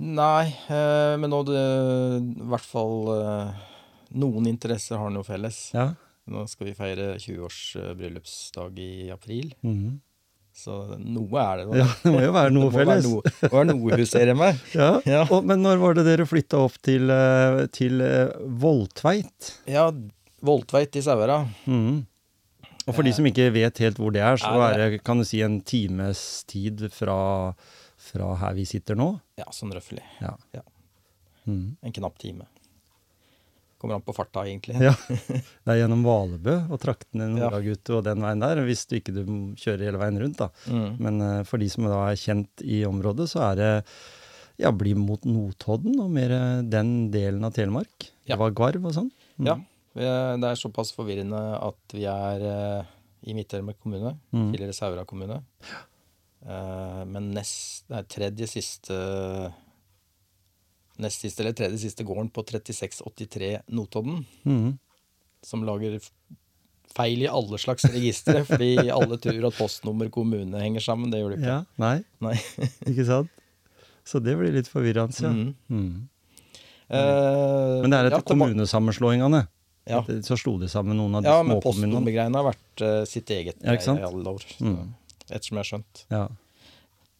Nei, 0.00 0.52
eh, 0.70 1.16
men 1.18 1.32
nå 1.32 1.42
det 1.48 1.60
I 2.20 2.50
hvert 2.52 2.68
fall 2.68 3.10
noen 4.10 4.46
interesser 4.50 5.00
har 5.00 5.10
den 5.10 5.20
jo 5.20 5.26
felles. 5.26 5.58
Ja. 5.74 5.90
Nå 6.30 6.44
skal 6.48 6.68
vi 6.70 6.74
feire 6.78 7.16
20-års 7.18 7.58
eh, 7.80 7.90
bryllupsdag 7.98 8.78
i 8.78 9.10
april, 9.10 9.50
Mhm. 9.66 9.96
så 10.60 10.76
noe 10.98 11.40
er 11.42 11.56
det. 11.60 11.64
da. 11.70 11.76
ja. 11.80 11.88
Det 12.04 12.12
må 12.14 12.20
jo 12.22 12.32
være 12.36 12.50
noe 12.56 12.68
det 12.68 12.70
må 12.70 12.76
være 12.76 12.86
felles. 12.90 13.08
noe, 13.08 13.22
det 13.40 13.50
må 13.50 13.56
være 13.58 13.68
noe 13.72 13.98
huserer 14.02 14.36
meg. 14.38 14.60
Ja. 14.78 14.90
Ja. 15.06 15.22
Og, 15.30 15.44
men 15.46 15.62
når 15.64 15.80
var 15.82 15.94
det 15.98 16.04
dere 16.06 16.26
flytta 16.28 16.60
opp 16.66 16.76
til, 16.86 17.10
eh, 17.10 17.64
til 17.74 17.98
Voldtveit? 18.62 19.54
Ja, 19.70 19.88
Voldtveit 20.42 20.96
i 20.96 21.02
Sauherad. 21.04 21.50
Mhm. 21.66 22.06
Og 22.88 22.94
for 22.96 23.04
de 23.06 23.12
som 23.14 23.26
ikke 23.28 23.50
vet 23.54 23.78
helt 23.84 23.98
hvor 24.00 24.10
det 24.14 24.22
er, 24.24 24.38
så 24.40 24.50
er 24.64 24.78
det 24.78 24.86
det 24.94 25.02
kan 25.04 25.18
du 25.20 25.24
si 25.28 25.42
en 25.44 25.58
times 25.60 26.22
tid 26.48 26.80
fra, 26.90 27.52
fra 28.00 28.30
her 28.40 28.54
vi 28.56 28.64
sitter 28.66 28.96
nå. 28.98 29.10
Ja, 29.38 29.44
sånn 29.54 29.70
røffelig. 29.76 30.02
Ja. 30.22 30.32
Ja. 30.56 30.62
Mm. 31.46 31.76
En 31.84 31.92
knapp 31.94 32.16
time. 32.18 32.48
Kommer 33.80 33.96
an 33.96 34.04
på 34.04 34.12
farta, 34.12 34.42
egentlig. 34.44 34.76
Ja. 34.76 34.92
Det 35.64 35.72
er 35.72 35.78
gjennom 35.80 36.02
Valebø 36.04 36.56
og 36.68 36.80
traktene 36.82 37.30
Nordagutu 37.32 37.94
og 37.96 38.04
den 38.04 38.20
veien 38.20 38.42
der, 38.42 38.60
hvis 38.66 38.84
du 38.90 38.98
ikke 38.98 39.14
du 39.16 39.22
kjører 39.56 39.86
hele 39.88 40.00
veien 40.02 40.18
rundt, 40.20 40.42
da. 40.42 40.50
Mm. 40.68 40.98
Men 41.00 41.24
eh, 41.24 41.38
for 41.48 41.62
de 41.62 41.68
som 41.72 41.86
da 41.88 42.02
er 42.10 42.20
kjent 42.20 42.64
i 42.66 42.82
området, 42.88 43.30
så 43.32 43.46
er 43.48 43.60
det 43.60 43.70
ja, 44.60 44.72
bli 44.76 44.92
mot 45.00 45.24
Notodden 45.24 45.96
og 46.04 46.12
mer 46.12 46.34
eh, 46.36 46.60
den 46.68 47.08
delen 47.14 47.48
av 47.48 47.56
Telemark. 47.56 48.10
Ja. 48.26 48.34
Det 48.34 48.40
var 48.42 48.58
Garv 48.60 48.90
og 48.90 48.96
sånn. 48.98 49.08
Mm. 49.40 49.48
Ja. 49.48 49.56
Det 49.96 50.50
er 50.50 50.60
såpass 50.60 50.92
forvirrende 50.94 51.40
at 51.56 51.96
vi 51.96 52.04
er 52.06 52.44
eh, 52.50 52.92
i 53.32 53.36
Midt-Telemark 53.36 53.80
kommune, 53.80 54.12
mm. 54.28 54.50
tidligere 54.52 54.76
Saura 54.76 55.08
kommune. 55.08 55.40
Men 56.40 57.26
nest, 57.34 57.84
er 57.92 58.06
tredje 58.08 58.46
siste 58.48 58.96
Nest 61.00 61.20
siste 61.24 61.40
eller 61.44 61.56
tredje 61.56 61.78
siste 61.82 62.04
gården 62.06 62.30
på 62.34 62.44
3683 62.46 63.62
Notodden, 63.72 64.24
Mhm. 64.44 64.78
som 65.42 65.62
lager 65.64 65.98
feil 66.94 67.22
i 67.22 67.28
alle 67.30 67.56
slags 67.58 67.84
registre, 67.88 68.42
fordi 68.50 68.74
alle 68.90 69.16
tror 69.22 69.46
at 69.48 69.56
postnummer 69.58 70.10
kommune 70.12 70.60
henger 70.60 70.80
sammen. 70.84 71.10
Det 71.12 71.20
gjør 71.22 71.34
det 71.36 71.38
ikke. 71.40 71.54
Ja, 71.54 71.64
nei, 71.78 72.04
Nei. 72.20 72.34
ikke 72.90 73.06
sant? 73.08 73.30
Så 74.04 74.18
det 74.24 74.34
blir 74.38 74.52
litt 74.52 74.68
forvirrende, 74.68 75.20
ja. 75.22 75.30
Mm. 75.30 75.54
Mhm. 75.68 76.08
Eh, 76.90 77.80
Men 77.84 77.90
det 77.92 77.98
er 78.00 78.08
etter 78.10 78.18
ja, 78.18 78.26
kommunesammenslåingene. 78.32 79.44
Ja. 79.86 80.00
Etter- 80.02 80.22
Så 80.26 80.36
slo 80.38 80.56
de 80.58 80.66
sammen 80.68 80.96
noen 80.98 81.14
av 81.16 81.22
de 81.22 81.28
Ja, 81.30 81.42
men 81.42 81.60
småkommunene. 81.60 81.94
postnummergreiene 81.94 82.34
har 82.40 82.46
vært 82.52 82.82
uh, 82.82 83.04
sitt 83.06 83.30
eget 83.30 83.56
Ja, 83.62 83.72
i 83.78 84.02
alle 84.02 84.24
år. 84.34 84.42
Så, 84.42 84.64
Mm. 84.66 84.94
Ettersom 85.30 85.56
jeg 85.56 85.62
har 85.62 85.68
skjønt. 85.70 86.04
Ja. 86.10 86.24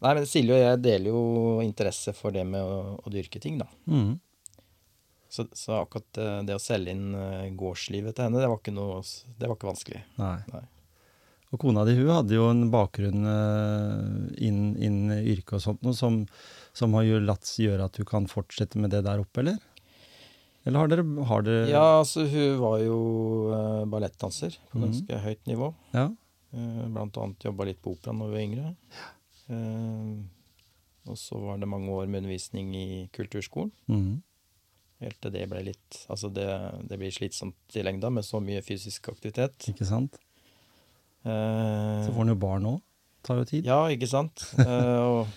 Nei, 0.00 0.14
men 0.16 0.26
Silje 0.28 0.57
og 0.57 0.62
jeg 0.62 0.80
deler 0.80 1.12
jo 1.12 1.23
interesse 1.64 2.14
for 2.16 2.33
det 2.35 2.47
med 2.49 2.64
å, 2.64 2.97
å 3.00 3.12
dyrke 3.12 3.40
ting, 3.42 3.59
da. 3.61 3.69
Mm. 3.90 4.14
Så, 5.30 5.45
så 5.54 5.76
akkurat 5.83 6.19
eh, 6.19 6.38
det 6.49 6.57
å 6.57 6.62
selge 6.62 6.95
inn 6.97 7.14
eh, 7.14 7.50
gårdslivet 7.54 8.16
til 8.16 8.26
henne, 8.26 8.40
det 8.42 8.49
var 8.50 8.59
ikke 8.59 8.75
noe 8.75 9.02
Det 9.38 9.47
var 9.47 9.59
ikke 9.59 9.69
vanskelig. 9.71 10.00
Nei. 10.19 10.37
Nei. 10.50 10.64
Og 11.50 11.59
kona 11.62 11.83
di 11.87 11.97
hun 11.99 12.11
hadde 12.14 12.37
jo 12.37 12.45
en 12.47 12.69
bakgrunn 12.71 13.25
inn 13.26 14.59
innen 14.78 15.09
inn 15.11 15.14
yrket 15.19 15.57
og 15.59 15.62
sånt 15.64 15.80
noe 15.83 15.97
som, 15.99 16.21
som 16.71 16.95
har 16.95 17.09
jo 17.09 17.19
latt 17.25 17.49
gjøre 17.59 17.88
at 17.90 17.99
du 17.99 18.07
kan 18.07 18.28
fortsette 18.30 18.78
med 18.78 18.95
det 18.95 19.00
der 19.02 19.23
oppe, 19.23 19.42
eller? 19.42 19.59
Eller 20.62 20.78
har 20.78 20.90
dere, 20.92 21.04
har 21.26 21.45
dere 21.45 21.69
Ja, 21.71 21.85
altså 22.00 22.26
hun 22.28 22.59
var 22.61 22.80
jo 22.85 22.99
uh, 23.50 23.85
ballettdanser 23.90 24.59
på 24.71 24.83
ganske 24.83 25.09
mm. 25.09 25.23
høyt 25.25 25.49
nivå. 25.50 25.71
Ja. 25.97 26.11
Eh, 26.50 26.87
blant 26.90 27.16
annet 27.16 27.45
jobba 27.45 27.66
litt 27.69 27.80
på 27.83 27.95
operaen 27.95 28.19
da 28.19 28.26
hun 28.26 28.35
var 28.35 28.42
yngre. 28.42 28.75
Eh, 28.75 29.09
og 29.50 31.16
så 31.19 31.38
var 31.42 31.59
det 31.59 31.69
mange 31.71 31.90
år 31.90 32.07
med 32.07 32.23
undervisning 32.23 32.75
i 32.76 32.88
kulturskolen. 33.14 33.73
Mm. 33.90 34.21
Helt 35.00 35.16
til 35.25 35.33
det 35.33 35.47
ble 35.49 35.62
litt 35.71 36.00
Altså, 36.12 36.28
det, 36.28 36.45
det 36.90 36.99
blir 37.00 37.12
slitsomt 37.14 37.76
i 37.78 37.83
lengda 37.87 38.11
med 38.12 38.26
så 38.26 38.40
mye 38.45 38.61
fysisk 38.62 39.09
aktivitet. 39.12 39.71
Ikke 39.73 39.87
sant? 39.88 40.19
Eh, 41.25 42.04
Så 42.04 42.12
får 42.14 42.26
en 42.26 42.35
jo 42.35 42.38
barn 42.40 42.69
òg. 42.75 42.80
Tar 43.26 43.40
jo 43.42 43.47
tid. 43.49 43.66
Ja, 43.69 43.83
ikke 43.92 44.09
sant. 44.09 44.45
Eh, 44.61 45.00
og, 45.04 45.33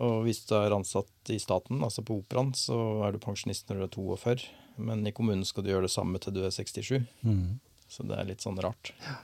og 0.00 0.22
hvis 0.26 0.42
du 0.48 0.54
er 0.58 0.72
ansatt 0.76 1.32
i 1.32 1.38
staten, 1.40 1.80
altså 1.84 2.04
på 2.06 2.20
operaen, 2.22 2.52
så 2.56 2.76
er 3.08 3.12
du 3.16 3.20
pensjonist 3.24 3.68
når 3.72 3.82
du 3.82 3.86
er 3.88 3.92
42. 3.96 4.46
Men 4.86 5.06
i 5.08 5.12
kommunen 5.16 5.44
skal 5.48 5.64
du 5.64 5.70
gjøre 5.72 5.88
det 5.88 5.94
samme 5.96 6.20
til 6.20 6.36
du 6.36 6.42
er 6.44 6.52
67. 6.52 7.00
Mm. 7.24 7.56
Så 7.88 8.04
det 8.08 8.16
er 8.20 8.28
litt 8.28 8.44
sånn 8.44 8.60
rart. 8.60 8.92
Ja, 9.04 9.16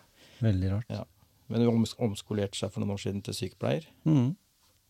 Veldig 0.42 0.70
rart. 0.72 0.88
Ja. 0.90 1.04
Men 1.52 1.66
hun 1.66 1.82
oms- 1.82 1.94
omskolerte 2.00 2.56
seg 2.58 2.72
for 2.72 2.80
noen 2.82 2.94
år 2.96 3.02
siden 3.04 3.20
til 3.26 3.36
sykepleier. 3.36 3.84
Mm. 4.08 4.32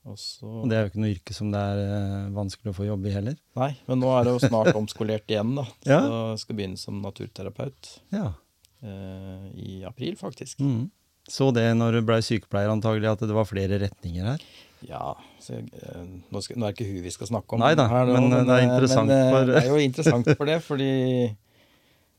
Og 0.07 0.17
så 0.19 0.65
det 0.67 0.75
er 0.75 0.81
jo 0.87 0.91
ikke 0.91 1.03
noe 1.03 1.13
yrke 1.15 1.35
som 1.37 1.51
det 1.55 1.61
er 1.63 1.81
eh, 1.83 2.31
vanskelig 2.35 2.73
å 2.73 2.75
få 2.75 2.87
jobb 2.89 3.05
i 3.07 3.13
heller. 3.15 3.37
Nei, 3.59 3.69
men 3.87 4.01
nå 4.03 4.09
er 4.19 4.31
hun 4.33 4.41
snart 4.43 4.73
omskolert 4.81 5.31
igjen, 5.31 5.53
da. 5.61 5.67
Ja. 5.93 6.01
Så 6.07 6.41
skal 6.47 6.59
begynne 6.59 6.81
som 6.81 6.99
naturterapeut 7.05 7.93
Ja. 8.15 8.33
eh, 8.83 9.47
i 9.63 9.77
april, 9.87 10.17
faktisk. 10.19 10.59
Mm. 10.63 10.89
Så 11.31 11.53
det 11.55 11.69
når 11.79 12.01
du 12.01 12.07
blei 12.09 12.19
sykepleier 12.27 12.73
antagelig, 12.73 13.13
at 13.13 13.21
det 13.31 13.37
var 13.37 13.47
flere 13.47 13.79
retninger 13.79 14.27
her? 14.33 14.43
Ja, 14.83 15.13
så, 15.39 15.61
eh, 15.61 16.01
nå, 16.35 16.41
skal, 16.43 16.59
nå 16.59 16.67
er 16.67 16.73
det 16.75 16.81
ikke 16.83 16.89
hun 16.97 17.05
vi 17.07 17.13
skal 17.15 17.31
snakke 17.31 17.55
om. 17.55 17.63
Nei 17.63 17.77
da, 17.79 17.87
her 17.93 18.11
men, 18.11 18.27
men, 18.27 18.41
eh, 18.41 18.49
det 18.49 18.57
er 18.57 18.65
eh, 18.65 18.71
interessant 18.73 19.07
men, 19.13 19.21
eh, 19.21 19.31
for- 19.37 19.53
Det 19.53 19.61
er 19.63 19.71
jo 19.71 19.79
interessant 19.87 20.33
for 20.35 20.51
det, 20.51 20.59
fordi 20.67 20.91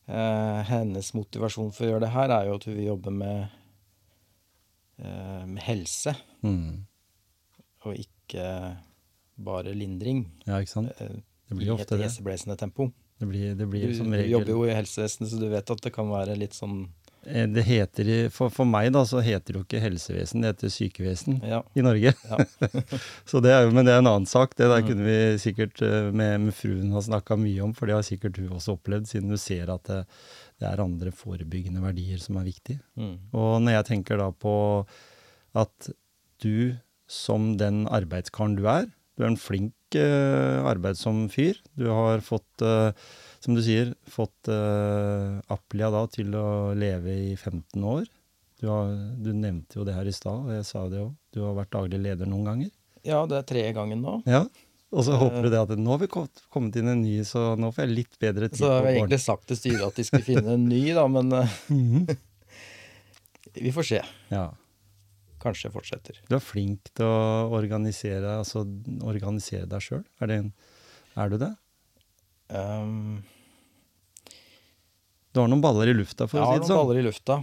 hennes 0.08 1.14
motivasjon 1.16 1.70
for 1.76 1.86
å 1.86 1.92
gjøre 1.94 2.04
det 2.04 2.14
her 2.16 2.32
er 2.36 2.48
jo 2.50 2.56
at 2.58 2.66
hun 2.68 2.74
vil 2.76 2.90
jobbe 2.90 3.12
med, 3.16 3.52
med 5.04 5.62
helse, 5.66 6.14
mm. 6.44 6.86
og 7.86 7.96
ikke 8.00 8.48
bare 9.44 9.74
lindring. 9.76 10.26
Ja, 10.48 10.60
ikke 10.64 10.72
sant? 10.78 10.92
eh, 11.02 11.16
Det 11.50 11.58
blir 11.60 11.68
I 11.68 11.76
ofte 11.76 11.96
et 11.98 12.06
heseblesende 12.08 12.58
tempo. 12.58 12.92
Det 13.20 13.28
blir, 13.30 13.54
det 13.56 13.68
blir 13.70 13.88
Du, 13.94 14.04
du 14.04 14.24
jobber 14.28 14.52
jo 14.56 14.66
i 14.66 14.74
helsevesenet, 14.76 15.30
så 15.32 15.40
du 15.40 15.48
vet 15.52 15.70
at 15.72 15.82
det 15.86 15.94
kan 15.96 16.10
være 16.12 16.36
litt 16.40 16.54
sånn 16.58 16.86
Eh, 17.26 17.46
Det 17.48 17.64
heter, 17.64 18.10
for, 18.36 18.50
for 18.52 18.68
meg 18.68 18.90
da, 18.92 19.06
så 19.08 19.22
heter 19.24 19.54
det 19.54 19.60
jo 19.62 19.64
ikke 19.64 19.80
helsevesen, 19.80 20.42
det 20.44 20.50
heter 20.58 20.68
sykevesen 20.74 21.38
Ja. 21.48 21.62
i 21.74 21.80
Norge. 21.86 22.12
Ja. 22.28 22.38
så 23.32 23.40
det 23.40 23.54
er, 23.56 23.70
men 23.72 23.86
det 23.88 23.94
er 23.94 24.02
en 24.02 24.10
annen 24.12 24.28
sak. 24.28 24.58
Det 24.60 24.68
der 24.68 24.82
Mm. 24.82 24.88
kunne 24.90 25.06
vi 25.08 25.38
sikkert 25.40 25.80
eh, 25.88 26.10
med, 26.12 26.42
med 26.50 26.54
fruen 26.58 26.92
ha 26.92 27.00
snakka 27.00 27.38
mye 27.40 27.64
om, 27.64 27.72
for 27.74 27.88
det 27.88 27.96
har 27.96 28.04
sikkert 28.04 28.36
hun 28.44 28.50
også 28.58 28.76
opplevd, 28.76 29.08
siden 29.08 29.30
hun 29.32 29.40
ser 29.40 29.72
at 29.72 29.86
det, 29.88 30.02
det 30.62 30.70
er 30.70 30.84
andre 30.84 31.14
forebyggende 31.16 31.84
verdier 31.84 32.22
som 32.22 32.40
er 32.40 32.48
viktige. 32.48 32.82
Mm. 33.00 33.16
Og 33.36 33.62
når 33.64 33.80
jeg 33.80 33.90
tenker 33.92 34.22
da 34.22 34.30
på 34.32 34.56
at 35.60 35.90
du 36.44 36.76
som 37.10 37.54
den 37.60 37.84
arbeidskaren 37.92 38.58
du 38.58 38.68
er, 38.70 38.88
du 39.14 39.24
er 39.24 39.30
en 39.30 39.38
flink 39.40 39.98
uh, 39.98 40.66
arbeidsom 40.66 41.28
fyr. 41.30 41.60
Du 41.78 41.86
har 41.92 42.24
fått, 42.26 42.66
uh, 42.66 42.90
som 43.44 43.58
du 43.58 43.62
sier, 43.66 43.94
fått 44.10 44.50
uh, 44.50 45.38
Aplia 45.54 45.92
da 45.94 46.06
til 46.10 46.34
å 46.38 46.74
leve 46.78 47.14
i 47.30 47.34
15 47.36 47.84
år. 47.86 48.08
Du, 48.64 48.70
har, 48.72 48.94
du 49.20 49.34
nevnte 49.36 49.80
jo 49.80 49.86
det 49.86 49.96
her 49.98 50.08
i 50.08 50.16
stad, 50.16 50.48
og 50.48 50.56
jeg 50.56 50.66
sa 50.66 50.86
det 50.90 51.04
òg. 51.04 51.12
Du 51.36 51.44
har 51.44 51.58
vært 51.58 51.74
daglig 51.76 52.00
leder 52.02 52.30
noen 52.30 52.50
ganger. 52.50 52.74
ja, 53.04 53.26
det 53.28 53.42
er 53.42 53.48
tredje 53.50 53.74
gangen 53.76 54.02
nå. 54.02 54.22
Ja. 54.30 54.46
Og 54.94 55.02
så 55.08 55.14
Eh. 55.16 55.22
håper 55.24 55.44
du 55.44 55.50
det 55.50 55.60
at 55.64 55.72
nå 55.80 55.90
har 55.96 56.02
vi 56.04 56.08
kommet 56.54 56.76
inn 56.78 56.88
en 56.92 57.02
ny, 57.02 57.16
så 57.26 57.56
nå 57.58 57.72
får 57.74 57.88
jeg 57.88 57.96
litt 57.98 58.20
bedre 58.22 58.50
tid 58.52 58.60
Så 58.62 58.70
har 58.70 58.86
jeg 58.86 59.00
egentlig 59.02 59.20
sagt 59.24 59.48
til 59.50 59.58
styret 59.58 59.88
at 59.88 59.96
de 59.98 60.04
skulle 60.06 60.28
finne 60.28 60.54
en 60.54 60.68
ny, 60.70 60.84
da, 60.94 61.08
men 61.10 61.32
eh, 61.34 61.56
Mhm. 61.74 62.08
vi 63.66 63.72
får 63.74 63.88
se. 63.90 64.02
Ja. 64.30 64.52
Kanskje 65.44 65.68
jeg 65.68 65.74
fortsetter. 65.74 66.20
Du 66.30 66.36
er 66.38 66.40
flink 66.46 66.92
til 66.96 67.06
å 67.10 67.50
organisere, 67.58 68.38
altså, 68.40 68.62
organisere 69.04 69.66
deg 69.68 69.82
sjøl. 69.84 70.04
Er, 70.24 70.36
er 71.18 71.30
du 71.34 71.38
det? 71.42 71.50
Um, 72.54 73.24
Du 75.34 75.42
har 75.42 75.50
noen 75.50 75.62
baller 75.66 75.90
i 75.90 75.94
lufta, 75.98 76.28
for 76.30 76.38
å 76.40 76.54
si 76.54 76.60
det 76.62 76.68
sånn. 76.70 76.70
Jeg 76.70 76.78
har 76.78 76.78
noen 76.78 76.88
baller 76.88 77.02
i 77.02 77.08
lufta. 77.10 77.40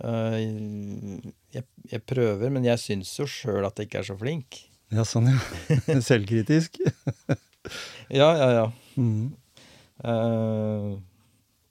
Uh, 0.00 1.32
jeg, 1.56 1.64
jeg 1.90 2.02
prøver, 2.06 2.50
men 2.52 2.64
jeg 2.68 2.78
syns 2.78 3.14
jo 3.18 3.24
sjøl 3.26 3.64
at 3.66 3.80
jeg 3.80 3.88
ikke 3.88 4.02
er 4.04 4.08
så 4.12 4.16
flink. 4.20 4.60
Ja, 4.90 5.04
sånn, 5.06 5.30
ja. 5.30 6.00
Selvkritisk. 6.10 6.80
Ja, 8.10 8.26
ja, 8.34 8.46
ja. 8.50 8.62
Mm. 8.98 9.30
Uh, 10.02 10.98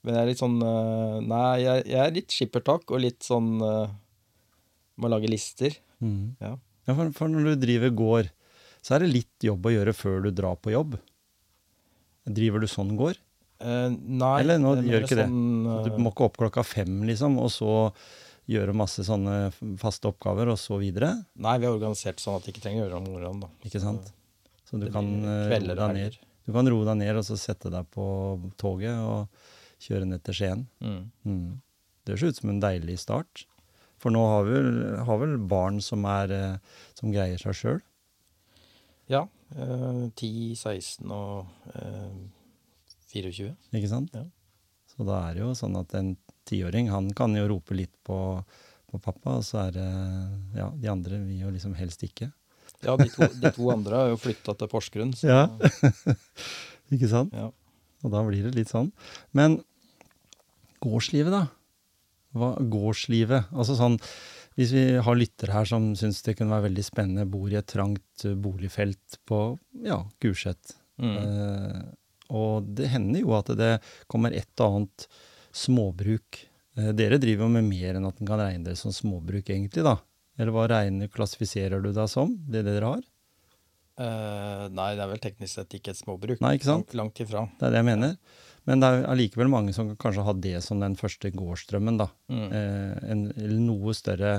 men 0.00 0.14
jeg 0.14 0.20
er 0.22 0.28
litt 0.30 0.40
sånn 0.40 0.54
uh, 0.62 1.18
Nei, 1.20 1.58
jeg, 1.60 1.82
jeg 1.90 2.00
er 2.00 2.14
litt 2.14 2.32
skippertak 2.32 2.94
og 2.94 3.02
litt 3.02 3.26
sånn 3.26 3.58
uh, 3.60 3.90
Må 5.02 5.10
lage 5.10 5.28
lister. 5.28 5.74
Mm. 6.00 6.38
Ja. 6.40 6.54
Ja, 6.86 6.94
for, 6.94 7.10
for 7.18 7.28
når 7.28 7.50
du 7.50 7.66
driver 7.66 7.92
gård, 7.92 8.30
så 8.80 8.96
er 8.96 9.04
det 9.04 9.10
litt 9.12 9.44
jobb 9.44 9.68
å 9.68 9.74
gjøre 9.74 9.92
før 9.98 10.24
du 10.24 10.30
drar 10.32 10.56
på 10.62 10.72
jobb. 10.72 10.96
Driver 12.24 12.64
du 12.64 12.70
sånn 12.70 12.94
gård? 12.96 13.20
Nei. 13.60 14.32
Eller 14.40 14.62
nå 14.62 14.78
gjør 14.78 15.04
ikke 15.04 15.10
ikke 15.10 15.18
det. 15.18 15.28
sånn, 15.28 15.68
Du 15.84 16.00
må 16.00 16.14
ikke 16.14 16.30
opp 16.30 16.40
klokka 16.40 16.64
fem, 16.64 17.02
liksom, 17.10 17.36
og 17.42 17.52
så 17.52 17.74
gjøre 18.50 18.74
masse 18.76 19.04
sånne 19.06 19.50
faste 19.80 20.10
oppgaver, 20.10 20.50
og 20.52 20.58
så 20.58 20.78
videre. 20.80 21.12
Nei, 21.38 21.56
vi 21.62 21.68
har 21.68 21.76
organisert 21.76 22.22
sånn 22.22 22.40
at 22.40 22.46
de 22.46 22.54
ikke 22.54 22.64
trenger 22.64 22.84
å 22.84 22.86
gjøre 22.88 22.98
om 23.00 23.08
morgenen. 23.12 23.44
da. 23.46 23.50
Ikke 23.68 23.82
sant? 23.82 24.10
Så 24.66 24.78
du 24.80 24.88
kan, 24.94 25.06
eh, 25.24 26.10
du 26.46 26.52
kan 26.54 26.68
roe 26.70 26.86
deg 26.86 26.98
ned 27.00 27.16
og 27.20 27.26
så 27.26 27.38
sette 27.38 27.70
deg 27.70 27.86
på 27.94 28.04
toget 28.58 28.98
og 28.98 29.28
kjøre 29.82 30.08
ned 30.08 30.22
til 30.26 30.36
Skien. 30.36 30.66
Mm. 30.82 31.02
Mm. 31.26 31.60
Det 32.04 32.14
høres 32.16 32.34
ut 32.34 32.40
som 32.42 32.52
en 32.52 32.62
deilig 32.62 32.98
start. 33.02 33.44
For 34.00 34.12
nå 34.14 34.20
har 34.24 34.46
vi 34.48 34.56
vel, 34.56 34.76
har 35.04 35.18
vel 35.20 35.36
barn 35.50 35.80
som, 35.84 36.04
er, 36.08 36.32
eh, 36.32 36.82
som 36.96 37.12
greier 37.12 37.40
seg 37.40 37.56
sjøl. 37.58 37.80
Ja. 39.10 39.26
eh, 39.56 40.04
10, 40.16 40.54
16 40.56 41.10
og 41.12 41.46
eh, 41.74 42.20
24. 43.12 43.54
Ikke 43.74 43.90
sant? 43.90 44.14
Ja. 44.14 44.24
Så 44.90 45.06
da 45.06 45.18
er 45.28 45.36
det 45.36 45.42
jo 45.44 45.52
sånn 45.58 45.76
at 45.80 45.94
en 45.98 46.14
tiåring 46.50 46.90
han 46.92 47.12
kan 47.16 47.34
jo 47.38 47.46
rope 47.50 47.76
litt 47.78 47.94
på, 48.06 48.18
på 48.90 49.00
pappa, 49.02 49.38
og 49.38 49.46
så 49.46 49.64
er 49.68 49.78
det 49.78 49.88
Ja, 50.58 50.68
de 50.74 50.92
andre 50.92 51.22
vil 51.22 51.46
jo 51.46 51.54
liksom 51.54 51.76
helst 51.78 52.02
ikke. 52.06 52.32
Ja, 52.84 52.96
de 52.96 53.08
to, 53.12 53.26
de 53.40 53.52
to 53.52 53.70
andre 53.72 53.98
har 54.02 54.12
jo 54.12 54.20
flytta 54.20 54.54
til 54.56 54.70
Porsgrunn. 54.72 55.14
Så, 55.16 55.28
Ja. 55.28 55.46
Ikke 56.94 57.10
sant? 57.10 57.34
ja. 57.36 57.50
Og 58.00 58.12
da 58.14 58.22
blir 58.24 58.46
det 58.46 58.56
litt 58.56 58.70
sånn. 58.72 58.88
Men 59.36 59.58
gårdslivet, 60.80 61.34
da? 61.34 61.42
Hva, 62.36 62.54
gårdslivet? 62.72 63.50
Altså 63.50 63.74
sånn 63.78 63.98
Hvis 64.58 64.72
vi 64.74 64.84
har 65.02 65.18
lyttere 65.18 65.54
her 65.54 65.68
som 65.68 65.90
syns 65.98 66.22
det 66.26 66.36
kunne 66.38 66.54
være 66.54 66.68
veldig 66.68 66.84
spennende, 66.86 67.28
bor 67.30 67.50
i 67.52 67.58
et 67.58 67.68
trangt 67.70 68.24
eh, 68.26 68.34
boligfelt 68.34 69.20
på 69.28 69.40
ja, 69.86 70.00
Gulset. 70.20 70.74
Mm. 71.00 71.14
Eh, 71.20 71.82
og 72.36 72.66
det 72.76 72.90
hender 72.92 73.22
jo 73.22 73.34
at 73.38 73.52
det 73.58 73.70
kommer 74.10 74.34
et 74.36 74.62
og 74.62 74.80
annet 74.80 75.06
småbruk. 75.56 76.44
Eh, 76.78 76.92
dere 76.96 77.20
driver 77.22 77.46
jo 77.46 77.54
med 77.56 77.66
mer 77.68 77.98
enn 77.98 78.08
at 78.08 78.20
en 78.20 78.28
kan 78.28 78.40
regne 78.40 78.70
det 78.70 78.76
som 78.80 78.94
småbruk, 78.94 79.48
egentlig, 79.50 79.84
da? 79.86 79.98
Eller 80.40 80.54
hva 80.54 80.66
regner, 80.70 81.10
klassifiserer 81.12 81.82
du 81.82 81.90
deg 81.92 82.08
som, 82.10 82.36
det 82.48 82.64
dere 82.68 82.94
har? 82.94 83.02
Uh, 84.00 84.70
nei, 84.72 84.94
det 84.96 85.02
er 85.04 85.10
vel 85.10 85.20
teknisk 85.20 85.58
sett 85.58 85.74
ikke 85.76 85.92
et 85.92 85.98
småbruk. 85.98 86.38
Nei, 86.40 86.54
ikke 86.56 86.70
sant? 86.70 86.94
Langt, 86.96 87.20
ifra. 87.20 87.44
Det 87.58 87.66
er 87.68 87.74
det 87.74 87.82
jeg 87.82 87.88
mener. 87.90 88.14
Men 88.68 88.80
det 88.80 88.88
er 88.88 89.04
allikevel 89.10 89.50
mange 89.52 89.74
som 89.76 89.90
kanskje 90.00 90.24
har 90.24 90.38
det 90.40 90.54
som 90.64 90.80
den 90.80 90.96
første 90.96 91.32
gårdsdrømmen, 91.34 91.98
da. 92.00 92.06
Mm. 92.32 92.46
Eh, 92.46 92.94
en 93.12 93.26
eller 93.34 93.60
noe 93.66 93.92
større 93.96 94.38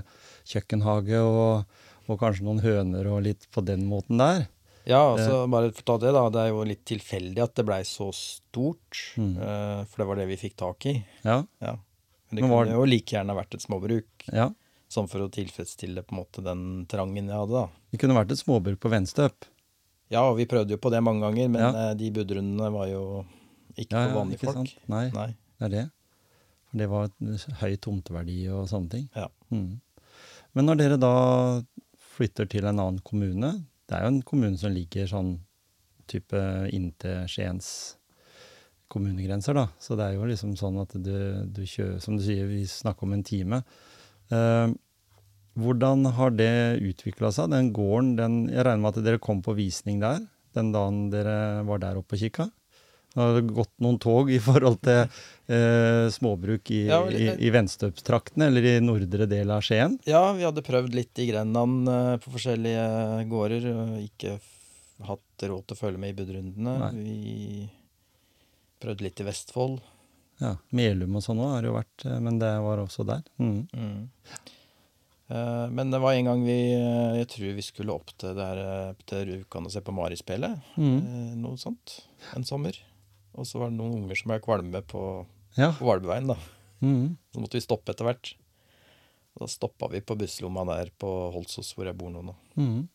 kjøkkenhage 0.49 1.21
og, 1.21 1.77
og 2.07 2.19
kanskje 2.21 2.47
noen 2.47 2.63
høner 2.63 3.11
og 3.11 3.21
litt 3.27 3.45
på 3.53 3.61
den 3.67 3.85
måten 3.89 4.21
der. 4.21 4.47
Ja, 4.85 5.01
altså 5.15 5.47
bare 5.51 5.71
for 5.71 5.81
å 5.83 5.85
ta 5.85 5.97
det, 6.05 6.11
da. 6.15 6.23
Det 6.33 6.39
er 6.41 6.49
jo 6.49 6.63
litt 6.65 6.83
tilfeldig 6.89 7.43
at 7.43 7.53
det 7.55 7.65
blei 7.67 7.81
så 7.85 8.09
stort. 8.15 9.01
Mm. 9.17 9.35
eh, 9.37 9.83
for 9.85 10.01
det 10.01 10.07
var 10.07 10.15
det 10.21 10.27
vi 10.31 10.37
fikk 10.41 10.55
tak 10.57 10.85
i. 10.85 10.95
Ja, 11.23 11.43
Ja. 11.61 11.77
Men 12.31 12.35
det 12.37 12.41
Men 12.41 12.49
var- 12.51 12.65
kunne 12.65 12.77
jo 12.79 12.85
like 12.85 13.11
gjerne 13.15 13.35
vært 13.35 13.53
et 13.55 13.61
småbruk. 13.61 14.07
ja. 14.31 14.49
Sånn 14.89 15.07
for 15.09 15.19
å 15.19 15.29
tilfredsstille 15.31 16.03
på 16.03 16.11
en 16.11 16.17
måte 16.25 16.43
den 16.43 16.85
trangen 16.85 17.27
jeg 17.27 17.35
hadde, 17.35 17.51
da. 17.51 17.67
Det 17.91 17.99
kunne 17.99 18.13
vært 18.15 18.31
et 18.31 18.39
småbruk 18.39 18.77
på 18.79 18.89
Venstøp. 18.89 19.33
Ja, 20.09 20.23
og 20.29 20.35
vi 20.37 20.45
prøvde 20.45 20.71
jo 20.71 20.77
på 20.77 20.91
det 20.91 21.01
mange 21.03 21.21
ganger, 21.21 21.49
men 21.49 21.61
Ja. 21.61 21.91
eh, 21.91 21.93
de 21.93 22.09
budrundene 22.11 22.71
var 22.71 22.87
jo 22.87 23.25
ikke 23.77 23.91
Ja, 23.91 24.07
for 24.07 24.19
vanlige 24.25 24.39
ikke 24.39 24.53
folk. 24.53 24.55
sant? 24.67 24.89
Nei, 24.89 25.09
Nei. 25.11 25.35
det 25.59 25.65
er 25.65 25.69
det. 25.69 25.91
For 26.71 26.77
det 26.77 26.89
var 26.89 27.07
høy 27.61 27.77
tomteverdi 27.77 28.49
og 28.51 28.67
sånne 28.67 28.89
ting. 28.89 29.09
Ja. 29.15 29.27
Mm. 29.51 29.79
Men 30.55 30.65
når 30.65 30.77
dere 30.77 30.97
da 30.99 31.61
flytter 32.17 32.49
til 32.49 32.65
en 32.65 32.77
annen 32.79 32.99
kommune, 33.03 33.65
det 33.91 33.97
er 33.97 34.05
jo 34.05 34.11
en 34.13 34.21
kommune 34.23 34.59
som 34.59 34.71
ligger 34.71 35.09
sånn 35.09 35.33
type 36.11 36.39
inntil 36.71 37.25
Skiens 37.29 37.67
kommunegrenser, 38.91 39.55
da. 39.55 39.65
Så 39.79 39.95
det 39.99 40.07
er 40.07 40.15
jo 40.15 40.27
liksom 40.27 40.55
sånn 40.59 40.79
at 40.81 40.95
du, 40.95 41.15
du 41.47 41.61
kjører 41.63 41.99
Som 42.03 42.17
du 42.17 42.23
sier, 42.25 42.47
vi 42.49 42.63
snakker 42.67 43.07
om 43.07 43.15
en 43.15 43.23
time. 43.27 43.61
Eh, 44.31 44.73
hvordan 45.59 46.07
har 46.15 46.31
det 46.35 46.79
utvikla 46.87 47.31
seg? 47.35 47.51
Den 47.51 47.71
gården, 47.75 48.15
den 48.19 48.37
Jeg 48.51 48.63
regner 48.67 48.83
med 48.83 48.95
at 48.95 49.05
dere 49.05 49.23
kom 49.23 49.43
på 49.43 49.55
visning 49.59 49.99
der 50.03 50.23
den 50.55 50.71
dagen 50.75 51.05
dere 51.11 51.63
var 51.67 51.79
der 51.79 51.99
oppe 51.99 52.17
og 52.17 52.23
kikka? 52.23 52.49
Det 53.13 53.19
har 53.19 53.41
gått 53.43 53.73
noen 53.83 53.97
tog 53.99 54.29
i 54.31 54.37
forhold 54.39 54.77
til 54.87 55.01
eh, 55.03 56.05
småbruk 56.15 56.71
i, 56.71 56.85
Ja, 56.87 57.01
i, 57.11 57.25
i 57.43 57.49
Venstøpstraktene, 57.51 58.47
eller 58.47 58.63
i 58.69 58.75
nordre 58.83 59.27
del 59.27 59.51
av 59.51 59.61
Skien. 59.67 59.97
ja, 60.07 60.21
vi 60.37 60.45
hadde 60.47 60.63
prøvd 60.63 60.95
litt 60.95 61.19
i 61.19 61.27
Grenland 61.31 61.89
eh, 61.91 62.15
på 62.23 62.31
forskjellige 62.37 62.85
gårder, 63.31 63.67
ikke 64.05 64.37
hatt 65.09 65.43
råd 65.49 65.65
til 65.67 65.75
å 65.75 65.81
følge 65.81 65.99
med 65.99 66.13
i 66.13 66.17
budrundene. 66.21 66.77
Nei. 66.85 66.91
Vi 67.03 67.69
prøvde 68.81 69.03
litt 69.09 69.19
i 69.19 69.27
Vestfold. 69.27 69.81
Ja, 70.41 70.55
Melum 70.73 71.19
og 71.19 71.21
sånn 71.25 71.37
òg 71.43 71.51
har 71.57 71.67
jo 71.67 71.75
vært, 71.75 72.05
eh, 72.07 72.19
men 72.23 72.39
det 72.41 72.53
var 72.63 72.79
også 72.85 73.03
der. 73.11 73.25
Mm. 73.43 73.65
Mm. 73.75 73.99
Eh, 75.31 75.67
Men 75.71 75.91
det 75.93 75.99
var 76.03 76.13
en 76.17 76.25
gang 76.27 76.41
vi 76.43 76.55
eh, 76.75 77.17
Jeg 77.21 77.27
tror 77.31 77.53
vi 77.55 77.63
skulle 77.63 77.93
opp 77.93 78.09
til, 78.19 78.33
det 78.35 78.47
eh, 78.63 78.93
til 79.07 79.21
Rjukan 79.29 79.67
og 79.69 79.71
se 79.75 79.83
på 79.85 79.93
Marispelet, 79.95 80.57
Mm. 80.77 80.97
eh, 80.97 81.35
Noe 81.43 81.57
sånt. 81.61 81.99
En 82.35 82.43
sommer. 82.47 82.77
Og 83.35 83.45
så 83.47 83.59
var 83.61 83.69
det 83.71 83.77
noen 83.79 83.93
unger 84.03 84.15
som 84.19 84.29
ble 84.33 84.39
kvalme 84.43 84.81
på, 84.83 85.25
Ja. 85.57 85.71
på 85.71 85.85
Valbyveien, 85.87 86.27
da. 86.27 86.35
Mm. 86.81 87.17
Så 87.33 87.39
måtte 87.43 87.57
vi 87.59 87.61
stoppe 87.63 87.91
etter 87.93 88.05
hvert. 88.07 88.33
Og 89.35 89.45
Da 89.45 89.47
stoppa 89.47 89.87
vi 89.91 90.01
på 90.01 90.17
busslomma 90.19 90.65
der 90.67 90.89
på 90.99 91.31
Holsås, 91.33 91.73
hvor 91.75 91.85
jeg 91.85 91.97
bor 91.97 92.09
nå. 92.11 92.21
nå. 92.25 92.35
Mm. 92.57 92.89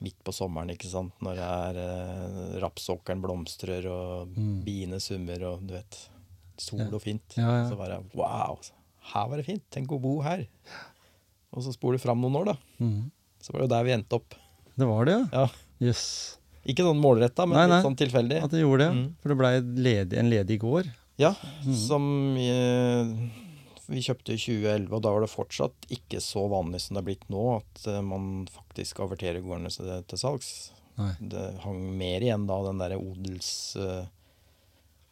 Midt 0.00 0.16
på 0.24 0.32
sommeren, 0.32 0.70
ikke 0.72 0.88
sant. 0.88 1.12
Når 1.20 1.36
det 1.36 1.44
er 1.44 1.80
eh, 1.82 2.60
rapsåkeren 2.62 3.20
blomstrer, 3.20 3.84
og 3.90 4.28
Mm. 4.36 4.62
biene 4.64 5.00
summer, 5.00 5.42
og 5.44 5.66
du 5.66 5.74
vet 5.74 6.08
Sol 6.60 6.78
Ja. 6.80 6.86
og 6.92 7.00
fint. 7.02 7.36
Ja, 7.36 7.62
ja. 7.64 7.68
Så 7.70 7.76
bare 7.76 8.02
wow! 8.14 8.58
Her 9.12 9.28
var 9.28 9.36
det 9.38 9.46
fint. 9.46 9.62
Tenk 9.70 9.88
å 9.92 10.00
bo 10.00 10.20
her. 10.20 10.46
Og 11.52 11.62
så 11.62 11.72
spoler 11.72 11.96
du 11.98 12.02
fram 12.02 12.20
noen 12.20 12.36
år, 12.36 12.44
da. 12.46 12.56
Mm. 12.80 13.10
Så 13.40 13.52
var 13.52 13.60
det 13.60 13.68
jo 13.68 13.74
der 13.76 13.84
vi 13.84 13.90
endte 13.92 14.12
opp. 14.16 14.34
Det 14.76 14.86
var 14.86 15.04
det, 15.04 15.12
ja? 15.12 15.26
Ja. 15.32 15.48
Jøss. 15.80 16.36
Ikke 16.70 16.86
sånn 16.86 17.00
målretta, 17.02 17.46
men 17.48 17.56
Nei, 17.58 17.66
nei. 17.66 17.76
litt 17.80 17.86
sånn 17.88 17.98
tilfeldig. 18.00 18.40
At 18.46 18.54
det 18.54 18.62
gjorde 18.62 18.86
det. 18.86 18.90
Mm. 18.96 19.06
For 19.22 19.32
det 19.34 19.38
blei 19.40 19.52
ledig, 19.90 20.18
en 20.22 20.30
ledig 20.32 20.58
gård. 20.62 20.90
Ja, 21.20 21.34
Mm. 21.66 21.74
som 21.76 22.04
eh, 22.40 23.30
vi 23.90 24.00
kjøpte 24.06 24.32
i 24.32 24.38
2011, 24.40 24.92
og 24.94 25.02
da 25.02 25.10
var 25.12 25.20
det 25.26 25.30
fortsatt 25.32 25.88
ikke 25.90 26.20
så 26.22 26.46
vanlig 26.48 26.80
som 26.80 26.94
det 26.96 27.02
er 27.02 27.08
blitt 27.10 27.26
nå, 27.28 27.42
at 27.58 27.86
eh, 27.90 28.00
man 28.00 28.46
faktisk 28.54 29.00
averterer 29.04 29.42
gårdene 29.42 29.68
til, 30.06 30.18
salgs. 30.20 30.70
Nei. 30.96 31.12
Det 31.20 31.42
hang 31.64 31.82
mer 31.98 32.20
igjen 32.24 32.46
da, 32.48 32.60
den 32.68 32.78
derre 32.80 32.96
odelsgreia, 33.00 34.06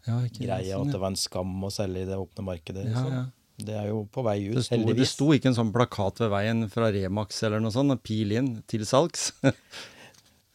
Ja, 0.06 0.20
ikke 0.24 0.48
at 0.54 0.64
sånn, 0.70 0.92
det 0.94 1.00
var 1.02 1.10
en 1.12 1.18
skam 1.20 1.52
å 1.64 1.70
selge 1.74 2.04
i 2.04 2.08
det 2.08 2.16
åpne 2.16 2.44
markedet. 2.46 2.84
ja. 2.86 2.92
liksom. 2.94 3.12
Ja. 3.18 3.24
Det 3.58 3.74
er 3.74 3.88
jo 3.90 4.04
på 4.14 4.22
vei 4.22 4.36
ut, 4.52 4.54
Det 4.54 4.62
sto, 4.68 4.76
det 4.94 5.06
sto 5.10 5.26
ikke 5.34 5.48
en 5.50 5.56
sånn 5.56 5.72
plakat 5.74 6.20
ved 6.22 6.30
veien 6.30 6.60
fra 6.70 6.92
Remax 6.94 7.40
eller 7.42 7.58
noe 7.58 7.72
sånt, 7.74 7.90
pil 8.06 8.30
inn 8.38 8.62
til 8.70 8.84
salgs. 8.86 9.32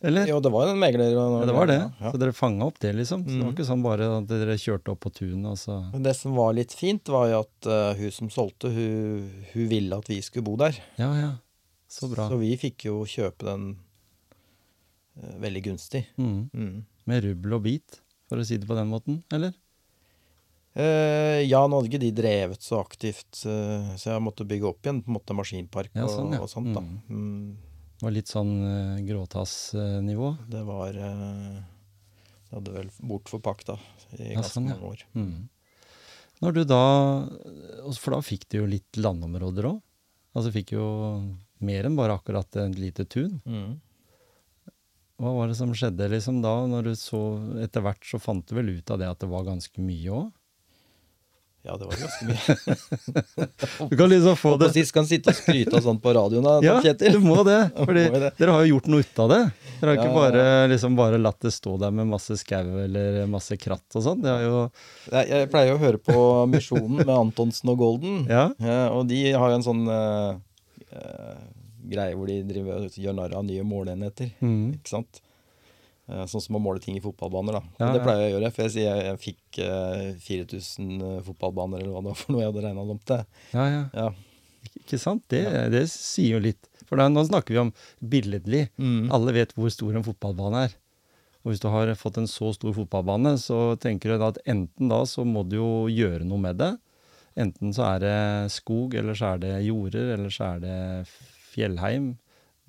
Eller? 0.03 0.27
Jo, 0.27 0.39
det 0.43 0.51
var 0.51 0.67
en 0.67 0.79
megler. 0.81 1.13
Ja, 1.15 1.45
det 1.47 1.53
var 1.55 1.69
det. 1.69 1.77
Ja. 2.01 2.11
Så 2.11 2.19
dere 2.19 2.33
fanga 2.35 2.65
opp 2.67 2.79
det, 2.83 2.91
liksom. 2.97 3.21
Så 3.23 3.29
det 3.31 3.39
var 3.39 3.51
Mhm. 3.51 3.55
ikke 3.55 3.67
sånn 3.69 3.83
bare 3.85 4.07
at 4.17 4.27
dere 4.27 4.57
kjørte 4.59 4.91
opp 4.91 4.99
på 5.05 5.11
tunet, 5.15 5.45
og 5.47 5.57
så 5.57 5.77
Men 5.93 6.03
det 6.03 6.15
som 6.19 6.35
var 6.35 6.51
litt 6.53 6.73
fint, 6.75 7.07
var 7.07 7.29
jo 7.29 7.39
at 7.39 7.67
uh, 7.71 7.93
hun 7.95 8.11
som 8.11 8.29
solgte, 8.29 8.67
hun, 8.73 9.31
hun 9.53 9.69
ville 9.71 9.95
at 9.97 10.07
vi 10.11 10.19
skulle 10.21 10.43
bo 10.43 10.57
der. 10.57 10.75
Ja, 10.99 11.13
ja. 11.15 11.31
Så 11.87 12.09
bra. 12.11 12.27
Så 12.29 12.37
vi 12.41 12.51
fikk 12.57 12.85
jo 12.89 13.05
kjøpe 13.05 13.45
den 13.47 13.77
uh, 15.23 15.39
veldig 15.39 15.63
gunstig. 15.71 16.05
Mm. 16.17 16.49
Mm. 16.53 16.83
Med 17.07 17.23
rubbel 17.23 17.53
og 17.53 17.63
bit, 17.63 18.01
for 18.27 18.37
å 18.37 18.45
si 18.45 18.57
det 18.57 18.67
på 18.67 18.75
den 18.75 18.89
måten, 18.91 19.23
eller? 19.31 19.53
Uh, 20.75 21.39
ja, 21.45 21.59
nå 21.69 21.77
hadde 21.79 21.91
ikke 21.91 22.01
de 22.01 22.11
drevet 22.17 22.59
så 22.65 22.79
aktivt, 22.81 23.29
så 23.45 24.07
jeg 24.09 24.23
måtte 24.25 24.43
bygge 24.47 24.65
opp 24.71 24.81
igjen 24.81 25.03
på 25.05 25.11
en 25.11 25.17
måte 25.19 25.35
maskinpark 25.37 25.91
Ja, 25.93 26.07
og, 26.07 26.09
sånn, 26.09 26.31
ja. 26.33 26.39
og 26.41 26.49
sånt. 26.49 26.73
da. 26.73 26.81
Mm. 27.13 27.55
Det 28.03 28.09
var 28.09 28.15
litt 28.17 28.27
sånn 28.27 28.49
uh, 28.59 28.97
gråtassnivå. 29.07 30.33
det 30.51 30.61
var 30.67 30.97
uh, 30.99 31.59
Det 32.49 32.51
hadde 32.51 32.73
vel 32.73 32.89
bortforpakta 32.99 33.77
i 34.17 34.33
ganske 34.33 34.49
sånn, 34.57 34.67
mange 34.67 34.89
år. 34.89 35.05
Mm. 35.15 35.45
Når 36.43 36.57
du 36.57 36.59
da 36.67 36.81
For 37.95 38.17
da 38.17 38.19
fikk 38.27 38.43
du 38.51 38.57
jo 38.57 38.67
litt 38.67 38.99
landområder 38.99 39.69
òg. 39.71 39.79
Altså 40.35 40.51
fikk 40.51 40.73
jo 40.75 40.83
mer 41.63 41.87
enn 41.87 41.95
bare 41.95 42.19
akkurat 42.19 42.59
et 42.59 42.75
lite 42.75 43.07
tun. 43.07 43.39
Mm. 43.47 43.79
Hva 45.23 45.31
var 45.37 45.47
det 45.47 45.55
som 45.61 45.71
skjedde 45.71 46.11
liksom 46.11 46.43
da, 46.43 46.57
når 46.67 46.89
du 46.89 46.93
så 46.99 47.23
Etter 47.63 47.87
hvert 47.87 48.03
så 48.03 48.19
fant 48.19 48.43
du 48.43 48.57
vel 48.59 48.81
ut 48.81 48.91
av 48.91 48.99
det 48.99 49.07
at 49.13 49.23
det 49.23 49.31
var 49.31 49.47
ganske 49.47 49.79
mye 49.79 50.11
òg? 50.11 50.27
Ja, 51.63 51.77
det 51.79 51.85
var 51.87 51.95
ganske 51.95 52.25
mye. 52.27 53.87
Du 53.89 53.95
kan 53.97 54.09
liksom 54.11 54.35
få 54.35 54.57
det 54.59 54.67
sist 54.75 54.91
kan 54.95 55.05
sitte 55.07 55.31
og 55.31 55.37
skryte 55.37 55.77
og 55.77 55.85
sånt 55.85 56.01
på 56.03 56.11
radioen, 56.15 56.43
da, 56.43 56.57
Ja, 56.65 56.73
Kjetil. 56.83 57.15
du 57.15 57.23
må 57.23 57.37
det. 57.47 57.59
for 57.77 57.87
Fordi 57.87 58.03
må 58.11 58.19
det. 58.25 58.31
dere 58.41 58.55
har 58.57 58.65
jo 58.65 58.73
gjort 58.75 58.89
noe 58.91 59.05
ut 59.05 59.21
av 59.23 59.31
det. 59.31 59.39
Dere 59.79 59.87
har 59.87 59.95
Ja, 59.95 60.03
ikke 60.03 60.17
bare, 60.17 60.43
liksom 60.73 60.97
bare 60.99 61.21
latt 61.23 61.39
det 61.47 61.53
stå 61.55 61.77
der 61.79 61.95
med 61.95 62.11
masse 62.11 62.35
skau 62.41 62.67
eller 62.83 63.23
masse 63.31 63.55
kratt 63.59 63.95
og 63.99 64.03
sånn. 64.09 64.21
Det 64.25 64.33
har 64.33 64.43
jo 64.43 64.59
Jeg, 65.13 65.49
pleier 65.55 65.77
å 65.77 65.81
høre 65.81 66.03
på 66.03 66.17
Misjonen 66.51 66.99
med 67.05 67.15
Antonsen 67.15 67.71
og 67.71 67.79
Golden. 67.79 68.25
Ja. 68.27 68.49
Ja, 68.59 68.79
og 68.91 69.07
de 69.11 69.23
har 69.31 69.53
jo 69.53 69.59
en 69.61 69.65
sånn 69.71 69.85
uh, 69.87 70.35
uh, 70.91 71.35
greie 71.93 72.15
hvor 72.19 72.27
de 72.27 72.41
driver 72.47 72.83
og 72.89 72.97
gjør 72.99 73.15
narr 73.21 73.39
av 73.39 73.47
nye 73.47 73.63
måleenheter. 73.67 74.35
Mm. 74.43 74.73
Ikke 74.81 74.97
sant? 74.97 75.23
Eh, 76.09 76.25
sånn 76.27 76.43
som 76.43 76.57
å 76.57 76.61
måle 76.63 76.81
ting 76.83 76.97
i 76.97 77.01
fotballbaner. 77.03 77.55
da. 77.55 77.61
Ja, 77.79 77.93
det 77.95 78.03
pleier 78.03 78.25
jeg 78.25 78.33
å 78.33 78.35
gjøre, 78.37 78.51
for 78.51 78.67
jeg 78.67 78.83
jeg, 78.83 79.03
jeg 79.07 79.19
fikk 79.23 79.59
eh, 79.63 80.13
4000 80.19 81.23
fotballbaner, 81.23 81.79
eller 81.79 81.93
hva 81.95 82.01
det 82.03 82.11
var 82.11 82.19
for 82.19 82.33
noe 82.35 82.43
jeg 82.43 82.51
hadde 82.51 82.63
regna 82.67 82.83
om 82.83 82.99
til. 82.99 83.25
ja, 83.53 83.65
ja. 83.71 83.83
Ja. 83.93 84.09
Ikke- 84.79 84.99
sant? 84.99 85.23
Det, 85.31 85.43
det 85.71 85.87
sier 85.91 86.35
jo 86.37 86.39
litt. 86.43 86.67
For 86.87 86.99
da, 86.99 87.07
nå 87.11 87.23
snakker 87.27 87.55
vi 87.55 87.59
om 87.61 87.73
billedlig. 88.03 88.69
Mm. 88.77 89.11
Alle 89.15 89.33
vet 89.35 89.53
hvor 89.55 89.71
stor 89.71 89.95
en 89.95 90.03
fotballbane 90.03 90.65
er. 90.67 90.75
Og 91.43 91.51
hvis 91.51 91.59
du 91.59 91.67
har 91.67 91.91
fått 91.99 92.17
en 92.17 92.27
så 92.27 92.53
stor 92.55 92.71
fotballbane, 92.75 93.35
så 93.39 93.75
tenker 93.79 94.13
du 94.17 94.23
at 94.23 94.39
enten 94.47 94.89
da 94.91 95.01
så 95.09 95.25
må 95.27 95.43
du 95.47 95.57
jo 95.57 95.71
gjøre 95.91 96.23
noe 96.27 96.39
med 96.39 96.57
det. 96.59 96.71
Enten 97.35 97.73
så 97.75 97.95
er 97.95 97.99
det 98.03 98.51
skog, 98.53 98.93
eller 98.95 99.15
så 99.17 99.33
er 99.33 99.43
det 99.43 99.65
jorder, 99.65 100.13
eller 100.15 100.31
så 100.31 100.53
er 100.55 100.59
det 100.63 100.79
fjellheim. 101.53 102.13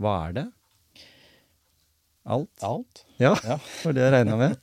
Hva 0.00 0.14
er 0.28 0.32
det? 0.38 0.46
Alt? 2.26 2.50
Alt. 2.64 3.04
Ja, 3.20 3.34
Ja. 3.44 3.58
var 3.84 3.92
det 3.96 4.02
jeg 4.06 4.12
regna 4.14 4.36
med. 4.40 4.54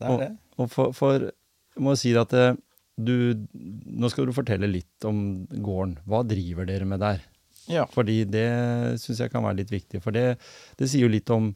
Det 0.00 0.06
er 0.06 0.10
Og, 0.14 0.20
det. 0.22 0.30
og 0.58 0.70
for, 0.70 0.92
for 0.96 1.18
jeg 1.26 1.82
må 1.82 1.96
si 1.98 2.12
at 2.16 2.32
eh, 2.38 2.54
du 3.00 3.34
Nå 3.54 4.10
skal 4.12 4.26
du 4.28 4.32
fortelle 4.36 4.68
litt 4.68 5.04
om 5.08 5.46
gården. 5.50 5.98
Hva 6.06 6.22
driver 6.28 6.66
dere 6.68 6.84
med 6.88 7.00
der? 7.00 7.20
Ja. 7.70 7.84
Fordi 7.92 8.24
det 8.28 8.46
syns 9.00 9.20
jeg 9.20 9.30
kan 9.32 9.44
være 9.44 9.60
litt 9.62 9.70
viktig. 9.72 10.00
For 10.04 10.10
det, 10.14 10.38
det 10.80 10.88
sier 10.90 11.06
jo 11.06 11.12
litt 11.12 11.30
om 11.34 11.50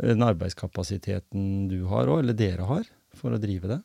eh, 0.00 0.10
den 0.12 0.22
arbeidskapasiteten 0.26 1.68
du 1.70 1.84
har 1.90 2.06
òg, 2.10 2.22
eller 2.24 2.36
dere 2.38 2.66
har, 2.68 2.84
for 3.18 3.34
å 3.36 3.40
drive 3.42 3.68
det. 3.68 3.80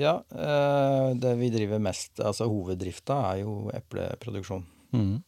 ja 0.00 0.16
eh, 0.34 1.12
det 1.20 1.34
vi 1.38 1.50
driver 1.54 1.78
mest, 1.82 2.18
altså 2.20 2.48
hoveddrifta, 2.50 3.20
er 3.34 3.42
jo 3.44 3.70
epleproduksjon. 3.74 4.64
Mhm. 4.94 5.22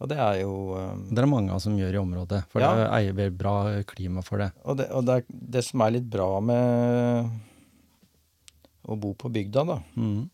Og 0.00 0.08
det 0.08 0.16
er 0.16 0.38
jo 0.40 0.52
um, 0.78 1.02
Det 1.10 1.18
er 1.18 1.26
det 1.26 1.28
mange 1.28 1.56
som 1.60 1.74
gjør 1.76 1.94
i 1.98 2.00
området, 2.00 2.38
for 2.48 2.62
Ja. 2.62 2.70
det 2.74 2.86
er 2.88 3.12
veldig 3.18 3.36
bra 3.38 3.54
klima 3.84 4.22
for 4.24 4.38
det. 4.40 4.50
Og, 4.64 4.76
det, 4.80 4.86
og 4.96 5.04
det, 5.04 5.16
er, 5.20 5.24
det 5.56 5.62
som 5.66 5.80
er 5.84 5.90
litt 5.98 6.06
bra 6.08 6.28
med 6.40 7.30
å 8.88 8.96
bo 8.98 9.12
på 9.14 9.28
bygda, 9.32 9.64
da, 9.68 9.76
Mhm. 9.96 10.30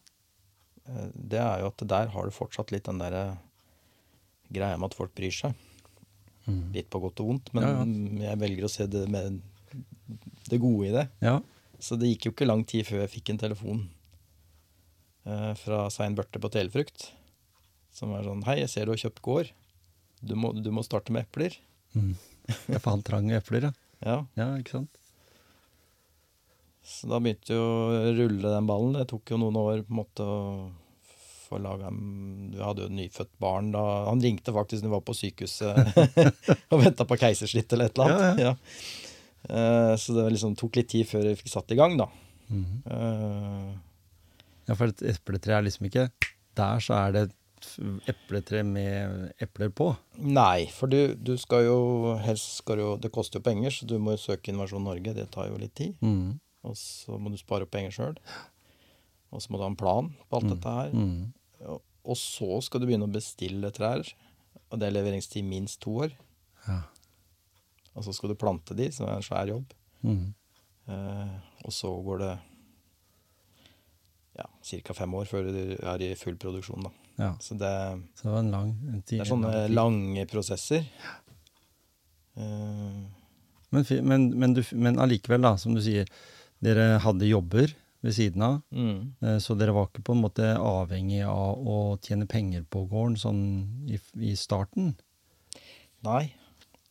eh, 0.89 1.09
det 1.15 1.41
er 1.43 1.61
jo 1.65 1.67
at 1.73 1.87
der 1.89 2.07
har 2.15 2.25
du 2.25 2.31
fortsatt 2.31 2.71
litt 2.71 2.85
den 2.85 2.99
derre 3.03 3.39
greia 4.53 4.77
med 4.79 4.93
at 4.93 4.95
folk 4.95 5.15
bryr 5.19 5.35
seg. 5.35 5.55
Mm. 6.47 6.73
Litt 6.73 6.89
på 6.89 7.01
godt 7.03 7.19
og 7.21 7.27
vondt, 7.33 7.53
men 7.53 7.65
Ja, 8.23 8.29
jeg 8.31 8.39
velger 8.39 8.65
å 8.65 8.71
se 8.71 8.87
det 8.87 9.09
med 9.11 9.43
det 10.49 10.61
gode 10.63 10.87
i 10.87 10.93
det. 10.95 11.09
Ja. 11.21 11.41
Så 11.81 11.99
det 11.99 12.07
gikk 12.07 12.27
jo 12.27 12.31
ikke 12.37 12.47
lang 12.47 12.63
tid 12.65 12.87
før 12.87 13.01
jeg 13.03 13.11
fikk 13.11 13.31
en 13.31 13.39
telefon 13.43 13.89
eh, 15.27 15.55
fra 15.59 15.89
Svein 15.91 16.15
Børte 16.15 16.39
på 16.39 16.49
Telefrukt. 16.55 17.11
Som 17.97 18.13
var 18.13 18.27
sånn 18.27 18.45
Hei, 18.47 18.59
jeg 18.63 18.73
ser 18.73 18.87
du 18.89 18.93
har 18.93 19.01
kjøpt 19.01 19.23
gård. 19.25 19.51
Du 20.27 20.35
må, 20.39 20.53
du 20.57 20.69
må 20.75 20.85
starte 20.87 21.15
med 21.15 21.27
epler. 21.29 21.57
Mm. 21.97 22.15
Ja, 22.71 22.79
for 22.79 22.93
han 22.93 23.01
trang 23.03 23.27
epler, 23.35 23.65
ja. 23.67 23.73
Ja, 24.07 24.17
Ja, 24.39 24.45
ikke 24.61 24.77
sant? 24.77 24.99
Så 26.87 27.09
da 27.11 27.19
begynte 27.19 27.57
jo 27.57 27.63
å 27.67 28.03
rulle 28.15 28.53
den 28.53 28.69
ballen. 28.69 28.93
Det 28.95 29.09
tok 29.11 29.33
jo 29.33 29.39
noen 29.43 29.57
år 29.59 29.81
på 29.83 29.91
en 29.91 29.99
måte 29.99 30.23
å 30.23 30.37
få 31.47 31.59
laga 31.63 31.89
Du 31.91 32.61
hadde 32.63 32.85
jo 32.85 32.91
et 32.91 32.95
nyfødt 33.01 33.33
barn 33.43 33.73
da. 33.75 33.83
Han 34.07 34.23
ringte 34.23 34.55
faktisk 34.55 34.85
når 34.85 34.93
vi 34.93 34.95
var 34.95 35.03
på 35.09 35.17
sykehuset 35.19 35.99
og 36.71 36.85
venta 36.85 37.07
på 37.09 37.19
keisersnitt 37.19 37.75
eller 37.75 37.91
et 37.91 37.99
eller 37.99 38.15
annet. 38.15 38.45
Ja, 38.45 38.53
Ja, 38.53 38.55
Eh, 39.47 39.93
så 40.03 40.11
det 40.17 40.25
liksom 40.35 40.57
tok 40.59 40.75
litt 40.75 40.89
tid 40.91 41.07
før 41.07 41.23
vi 41.29 41.37
fikk 41.39 41.53
satt 41.53 41.71
i 41.71 41.77
gang, 41.79 41.93
da. 42.01 42.09
Mhm. 42.51 42.81
uh, 42.91 43.69
Ja, 44.67 44.75
for 44.75 44.91
et 44.91 45.03
epletre 45.07 45.55
er 45.55 45.63
liksom 45.63 45.87
ikke 45.87 46.09
Der 46.59 46.83
så 46.83 46.97
er 46.99 47.13
det 47.15 47.23
et 47.67 48.11
epletre 48.13 48.63
med 48.67 49.33
epler 49.43 49.71
på. 49.75 49.91
nei, 50.19 50.67
for 50.73 50.91
du, 50.93 51.15
du 51.15 51.35
skal 51.41 51.67
jo 51.67 51.79
helst 52.25 52.61
skal 52.63 52.81
jo, 52.81 52.91
Det 53.01 53.13
koster 53.15 53.41
jo 53.41 53.47
penger, 53.49 53.71
så 53.75 53.89
du 53.89 53.97
må 54.03 54.17
jo 54.17 54.23
søke 54.23 54.53
Innovasjon 54.53 54.85
Norge. 54.87 55.15
Det 55.17 55.29
tar 55.35 55.51
jo 55.51 55.61
litt 55.61 55.75
tid. 55.79 55.97
Mm. 56.01 56.39
Og 56.67 56.77
så 56.79 57.19
må 57.19 57.31
du 57.31 57.39
spare 57.41 57.67
opp 57.67 57.75
penger 57.75 57.95
sjøl. 57.95 58.17
Og 59.35 59.43
så 59.43 59.53
må 59.53 59.59
du 59.59 59.67
ha 59.67 59.71
en 59.71 59.79
plan 59.79 60.11
på 60.27 60.39
alt 60.39 60.51
dette 60.55 60.77
her. 60.79 60.95
Mm. 60.95 61.79
Og 62.07 62.19
så 62.19 62.61
skal 62.63 62.83
du 62.83 62.89
begynne 62.89 63.09
å 63.09 63.13
bestille 63.13 63.73
trær. 63.75 64.07
Og 64.71 64.81
det 64.81 64.89
er 64.89 64.97
leveringstid 64.97 65.47
minst 65.47 65.81
to 65.85 65.95
år. 66.07 66.15
Ja. 66.67 66.81
Og 67.97 68.05
så 68.07 68.15
skal 68.15 68.33
du 68.33 68.39
plante 68.39 68.77
de, 68.77 68.91
som 68.93 69.07
er 69.09 69.19
en 69.19 69.25
svær 69.27 69.49
jobb. 69.51 69.73
Mm. 70.07 70.35
Eh, 70.93 71.37
og 71.65 71.75
så 71.75 71.91
går 72.07 72.23
det 72.23 72.33
ja, 74.37 74.47
ca. 74.85 74.95
fem 74.95 75.15
år 75.17 75.31
før 75.31 75.49
du 75.49 75.61
er 75.77 76.05
i 76.05 76.13
full 76.19 76.37
produksjon. 76.41 76.87
Da. 76.87 76.93
Ja. 77.17 77.33
Så 77.41 77.57
det, 77.59 77.73
Så 78.15 78.29
det 78.29 78.33
var 78.35 78.43
en 78.45 78.51
lang 78.53 78.73
en 78.93 79.03
tid, 79.03 79.19
det 79.19 79.25
er 79.25 79.31
sånne 79.31 79.53
lang 79.69 79.75
lange 79.79 80.27
prosesser. 80.31 80.87
Eh, 82.37 83.05
Men, 83.71 83.85
men, 84.07 84.29
men, 84.39 84.55
du, 84.55 84.63
men 84.73 84.99
allikevel, 85.03 85.43
da, 85.43 85.57
som 85.59 85.75
du 85.75 85.83
sier, 85.83 86.07
dere 86.63 87.01
hadde 87.03 87.29
jobber 87.29 87.73
ved 88.07 88.15
siden 88.15 88.45
av, 88.47 88.61
mm. 88.71 88.99
eh, 89.27 89.39
så 89.43 89.57
dere 89.59 89.75
var 89.75 89.89
ikke 89.91 90.05
på 90.07 90.15
en 90.15 90.23
måte 90.23 90.53
avhengig 90.55 91.25
av 91.27 91.59
å 91.67 91.79
tjene 92.05 92.29
penger 92.31 92.63
på 92.71 92.85
gården 92.89 93.17
sånn 93.21 93.43
i, 93.91 93.99
i 94.23 94.37
starten. 94.39 94.95
Nei. 96.07 96.31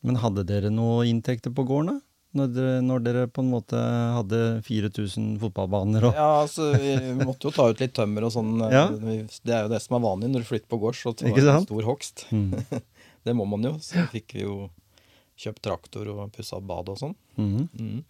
Men 0.06 0.20
hadde 0.22 0.44
dere 0.46 0.70
noe 0.74 1.08
inntekter 1.10 1.54
på 1.56 1.66
gården, 1.66 1.96
da? 1.96 2.05
Når 2.36 2.50
dere, 2.52 2.80
når 2.84 3.04
dere 3.06 3.26
på 3.32 3.40
en 3.44 3.50
måte 3.54 3.80
hadde 3.80 4.40
4000 4.68 5.38
fotballbaner 5.40 6.04
og 6.10 6.18
Ja, 6.18 6.30
altså, 6.44 6.68
vi 6.76 7.14
måtte 7.22 7.48
jo 7.48 7.54
ta 7.56 7.70
ut 7.72 7.80
litt 7.80 7.94
tømmer 7.96 8.26
og 8.28 8.34
sånn. 8.36 8.54
eh, 8.68 8.74
Ja. 8.76 8.88
Det 8.92 9.54
er 9.56 9.62
jo 9.66 9.72
det 9.72 9.82
som 9.82 9.96
er 9.96 10.04
vanlig 10.04 10.32
når 10.34 10.44
du 10.44 10.50
flytter 10.50 10.68
på 10.72 10.80
gårds. 10.82 11.06
Og 11.08 11.22
var 11.24 11.40
en 11.56 11.64
stor 11.70 11.88
hogst. 11.88 12.26
Mm. 12.36 12.52
Det 13.26 13.34
må 13.34 13.48
man 13.50 13.64
jo. 13.64 13.72
Så 13.82 14.04
fikk 14.12 14.36
vi 14.36 14.44
jo 14.44 14.70
kjøpt 15.40 15.64
traktor 15.66 16.08
og 16.12 16.32
pussa 16.36 16.60
bad 16.62 16.92
og 16.92 17.00
sånn. 17.00 17.16
Mm. 17.40 17.70
Mm. 17.80 18.04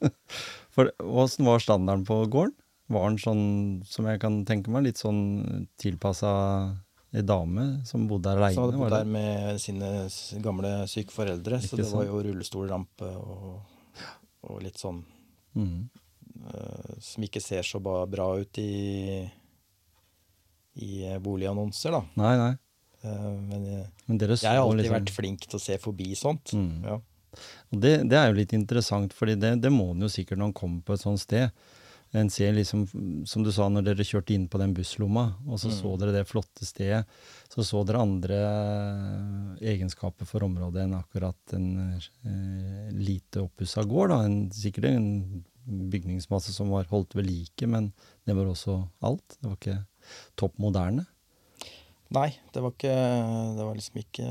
For 0.74 0.90
Åssen 1.02 1.46
var 1.46 1.58
standarden 1.62 2.06
på 2.08 2.22
gården? 2.30 2.54
Var 2.88 3.08
den 3.10 3.18
sånn, 3.18 3.44
som 3.86 4.06
jeg 4.06 4.20
kan 4.22 4.44
tenke 4.46 4.70
meg, 4.70 4.84
litt 4.86 5.00
sånn 5.02 5.66
tilpassa 5.82 6.30
ei 7.16 7.24
dame 7.24 7.64
som 7.88 8.04
bodde 8.08 8.34
der 8.36 8.52
Som 8.54 8.66
hadde 8.66 8.80
bodd 8.80 8.92
der 8.92 9.08
med 9.08 9.60
sine 9.62 9.90
gamle 10.44 10.72
syke 10.90 11.14
foreldre. 11.14 11.60
Så 11.64 11.78
det 11.78 11.86
det 11.86 11.94
var 11.94 12.04
jo 12.08 12.20
rullestolrampe 12.26 13.08
og, 13.16 13.56
og 14.46 14.60
litt 14.64 14.78
sånn 14.80 15.00
mm. 15.56 15.80
uh, 16.44 16.92
som 17.00 17.26
ikke 17.26 17.42
ser 17.42 17.66
så 17.66 17.80
bra 17.80 18.28
ut 18.36 18.60
i, 18.60 19.24
i 20.84 20.92
eh, 21.08 21.18
boligannonser, 21.22 21.96
da. 21.96 22.04
Nei, 22.20 22.34
nei. 22.42 22.52
Uh, 23.06 23.34
men 23.40 23.66
Men 24.06 24.20
jeg 24.20 24.44
har 24.44 24.62
alltid 24.62 24.82
liksom 24.82 24.98
vært 24.98 25.14
flink 25.14 25.46
til 25.48 25.58
å 25.60 25.62
se 25.62 25.78
forbi 25.80 26.12
sånt. 26.18 26.52
Mm. 26.52 26.84
Ja. 26.84 27.00
Og 27.72 27.80
det, 27.80 27.96
det 28.10 28.18
er 28.18 28.30
jo 28.30 28.38
litt 28.38 28.54
interessant, 28.56 29.16
for 29.16 29.28
det, 29.28 29.56
det 29.62 29.72
må 29.72 29.90
en 29.92 30.06
jo 30.06 30.12
sikkert 30.12 30.40
når 30.40 30.52
en 30.52 30.60
kommer 30.60 30.84
på 30.86 30.96
et 30.96 31.04
sånt 31.04 31.20
sted. 31.22 31.50
En 32.16 32.30
ser 32.32 32.52
liksom, 32.56 32.84
som 33.28 33.42
du 33.44 33.50
sa, 33.52 33.66
når 33.68 33.84
dere 33.90 34.04
kjørte 34.06 34.32
inn 34.34 34.46
på 34.48 34.58
den 34.62 34.72
busslomma, 34.76 35.26
og 35.46 35.58
så 35.60 35.68
Mm. 35.68 35.76
så 35.80 35.90
dere 36.00 36.12
det 36.14 36.26
flotte 36.28 36.64
stedet, 36.64 37.04
så 37.52 37.64
så 37.66 37.82
dere 37.86 38.00
andre 38.02 38.38
eh, 38.40 39.72
egenskaper 39.74 40.26
for 40.28 40.44
området 40.46 40.84
enn 40.84 40.94
akkurat 40.98 41.54
en 41.56 41.68
eh, 41.98 42.90
lite 42.92 43.42
oppussa 43.44 43.84
gård. 43.84 44.10
Da. 44.14 44.22
En, 44.24 44.38
sikkert 44.50 44.88
en 44.92 45.44
bygningsmasse 45.66 46.52
som 46.54 46.70
var 46.70 46.84
holdt 46.92 47.16
ved 47.18 47.26
like, 47.26 47.66
men 47.66 47.92
det 48.26 48.36
var 48.38 48.46
også 48.52 48.78
alt. 49.02 49.36
Det 49.40 49.48
var 49.50 49.56
ikke 49.58 49.78
topp 50.38 50.58
moderne. 50.62 51.06
Nei, 52.14 52.28
det 52.54 52.62
var 52.62 52.70
ikke 52.70 52.92
Det 53.56 53.64
var 53.66 53.74
liksom 53.74 53.96
ikke 53.98 54.26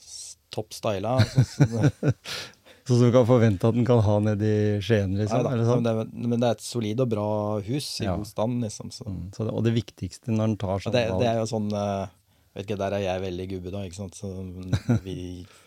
s- 0.00 0.38
topp 0.50 0.72
styla. 0.72 1.18
Altså, 1.20 1.90
Sånn 2.90 2.98
som 2.98 3.06
du 3.06 3.14
kan 3.14 3.26
forvente 3.28 3.68
at 3.70 3.76
den 3.78 3.84
kan 3.86 4.00
ha 4.02 4.16
nede 4.24 4.48
i 4.50 4.78
Skien, 4.82 5.12
liksom. 5.14 5.44
Eller 5.46 5.62
sånn. 5.68 5.82
men, 5.82 5.86
det, 5.86 5.92
er- 5.94 6.28
men 6.32 6.40
det 6.42 6.48
er 6.48 6.56
et 6.58 6.64
solid 6.66 7.00
og 7.04 7.08
bra 7.12 7.26
hus 7.62 7.88
i 8.02 8.08
Ja. 8.08 8.16
god 8.18 8.26
stand, 8.26 8.60
liksom. 8.66 8.90
Så. 8.90 9.06
Mm, 9.06 9.28
så 9.36 9.46
det, 9.46 9.52
og 9.54 9.62
det 9.68 9.74
viktigste 9.76 10.34
når 10.34 10.48
den 10.50 10.56
tar 10.58 10.82
sånn 10.82 10.96
det, 10.96 11.04
det 11.22 11.28
er 11.30 11.38
jo 11.38 11.46
sånn 11.46 11.70
eh, 11.72 12.08
Vet 12.50 12.66
ikke, 12.66 12.78
Der 12.82 12.96
er 12.96 13.02
jeg 13.04 13.22
veldig 13.22 13.44
gubbe, 13.52 13.70
da. 13.70 13.84
ikke 13.86 13.94
sant? 13.94 14.16
Så 14.18 14.26
vi, 15.06 15.14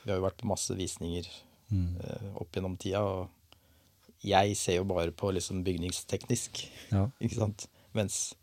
vi 0.04 0.12
har 0.12 0.18
jo 0.20 0.26
vært 0.26 0.42
på 0.42 0.50
masse 0.52 0.76
visninger 0.76 1.30
mm, 1.72 1.86
eh, 2.04 2.26
opp 2.44 2.52
gjennom 2.52 2.76
tida, 2.78 3.00
og 3.08 3.30
jeg 4.24 4.58
ser 4.60 4.82
jo 4.82 4.84
bare 4.90 5.12
på 5.16 5.32
liksom 5.32 5.64
bygningsteknisk, 5.64 6.60
ja. 6.92 7.06
ikke 7.24 7.40
sant. 7.40 7.68
Mens 7.96 8.34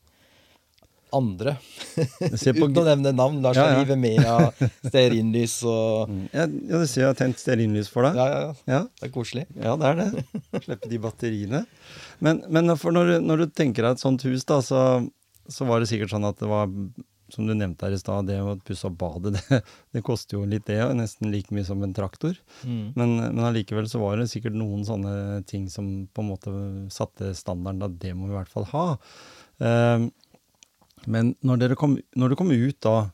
andre, 1.16 1.56
uten 2.30 2.78
å 2.80 2.84
nevne 2.86 3.12
navn, 3.16 3.40
Lars 3.44 3.58
Ja, 3.58 3.66
ja. 3.82 4.36
av 4.36 4.62
stearinlys 4.88 5.58
og 5.68 6.10
Mm, 6.10 6.22
ja, 6.32 6.46
du 6.46 6.86
ser 6.88 7.02
jeg 7.04 7.08
har 7.10 7.18
tent 7.18 7.38
stearinlys 7.40 7.90
for 7.92 8.06
deg. 8.06 8.16
Ja, 8.18 8.26
ja, 8.30 8.54
ja. 8.70 8.80
Det 9.00 9.08
er 9.08 9.12
koselig. 9.14 9.44
ja 9.58 9.76
det 9.80 9.90
er 9.90 10.00
det. 10.00 10.24
Slippe 10.64 10.90
de 10.90 10.98
batteriene. 11.02 11.64
Men, 12.24 12.42
men 12.48 12.74
for 12.80 12.94
når, 12.94 13.18
når 13.24 13.44
du 13.44 13.52
tenker 13.54 13.86
deg 13.86 13.96
et 13.98 14.02
sånt 14.02 14.24
hus, 14.26 14.46
da, 14.48 14.60
så, 14.64 14.80
så 15.50 15.68
var 15.68 15.80
det 15.82 15.90
sikkert 15.92 16.12
sånn 16.14 16.26
at 16.28 16.40
det 16.40 16.48
var 16.50 16.70
som 17.30 17.46
du 17.46 17.54
nevnte 17.54 17.86
her 17.86 17.94
i 17.94 18.00
stad, 18.00 18.26
det 18.28 18.38
å 18.42 18.56
pusse 18.66 18.88
opp 18.88 18.96
badet, 19.00 19.36
det, 19.50 19.60
det 19.94 20.02
koster 20.06 20.38
jo 20.38 20.46
litt 20.48 20.66
det, 20.70 20.80
nesten 20.98 21.30
like 21.32 21.54
mye 21.54 21.66
som 21.66 21.82
en 21.86 21.94
traktor. 21.96 22.36
Mm. 22.64 22.92
Men, 22.98 23.16
men 23.20 23.44
allikevel 23.46 23.88
så 23.90 24.02
var 24.02 24.18
det 24.20 24.28
sikkert 24.32 24.56
noen 24.58 24.84
sånne 24.88 25.14
ting 25.50 25.68
som 25.72 25.90
på 26.10 26.24
en 26.24 26.30
måte 26.32 26.54
satte 26.92 27.32
standarden, 27.38 27.86
at 27.86 27.98
det 28.02 28.16
må 28.18 28.28
vi 28.28 28.34
i 28.34 28.38
hvert 28.40 28.52
fall 28.52 28.66
ha. 28.72 28.86
Eh, 29.60 30.08
men 31.06 31.34
når 31.46 31.74
kom, 31.78 31.96
når 32.16 32.32
du 32.32 32.38
kom 32.38 32.50
ut 32.52 32.80
da, 32.84 33.10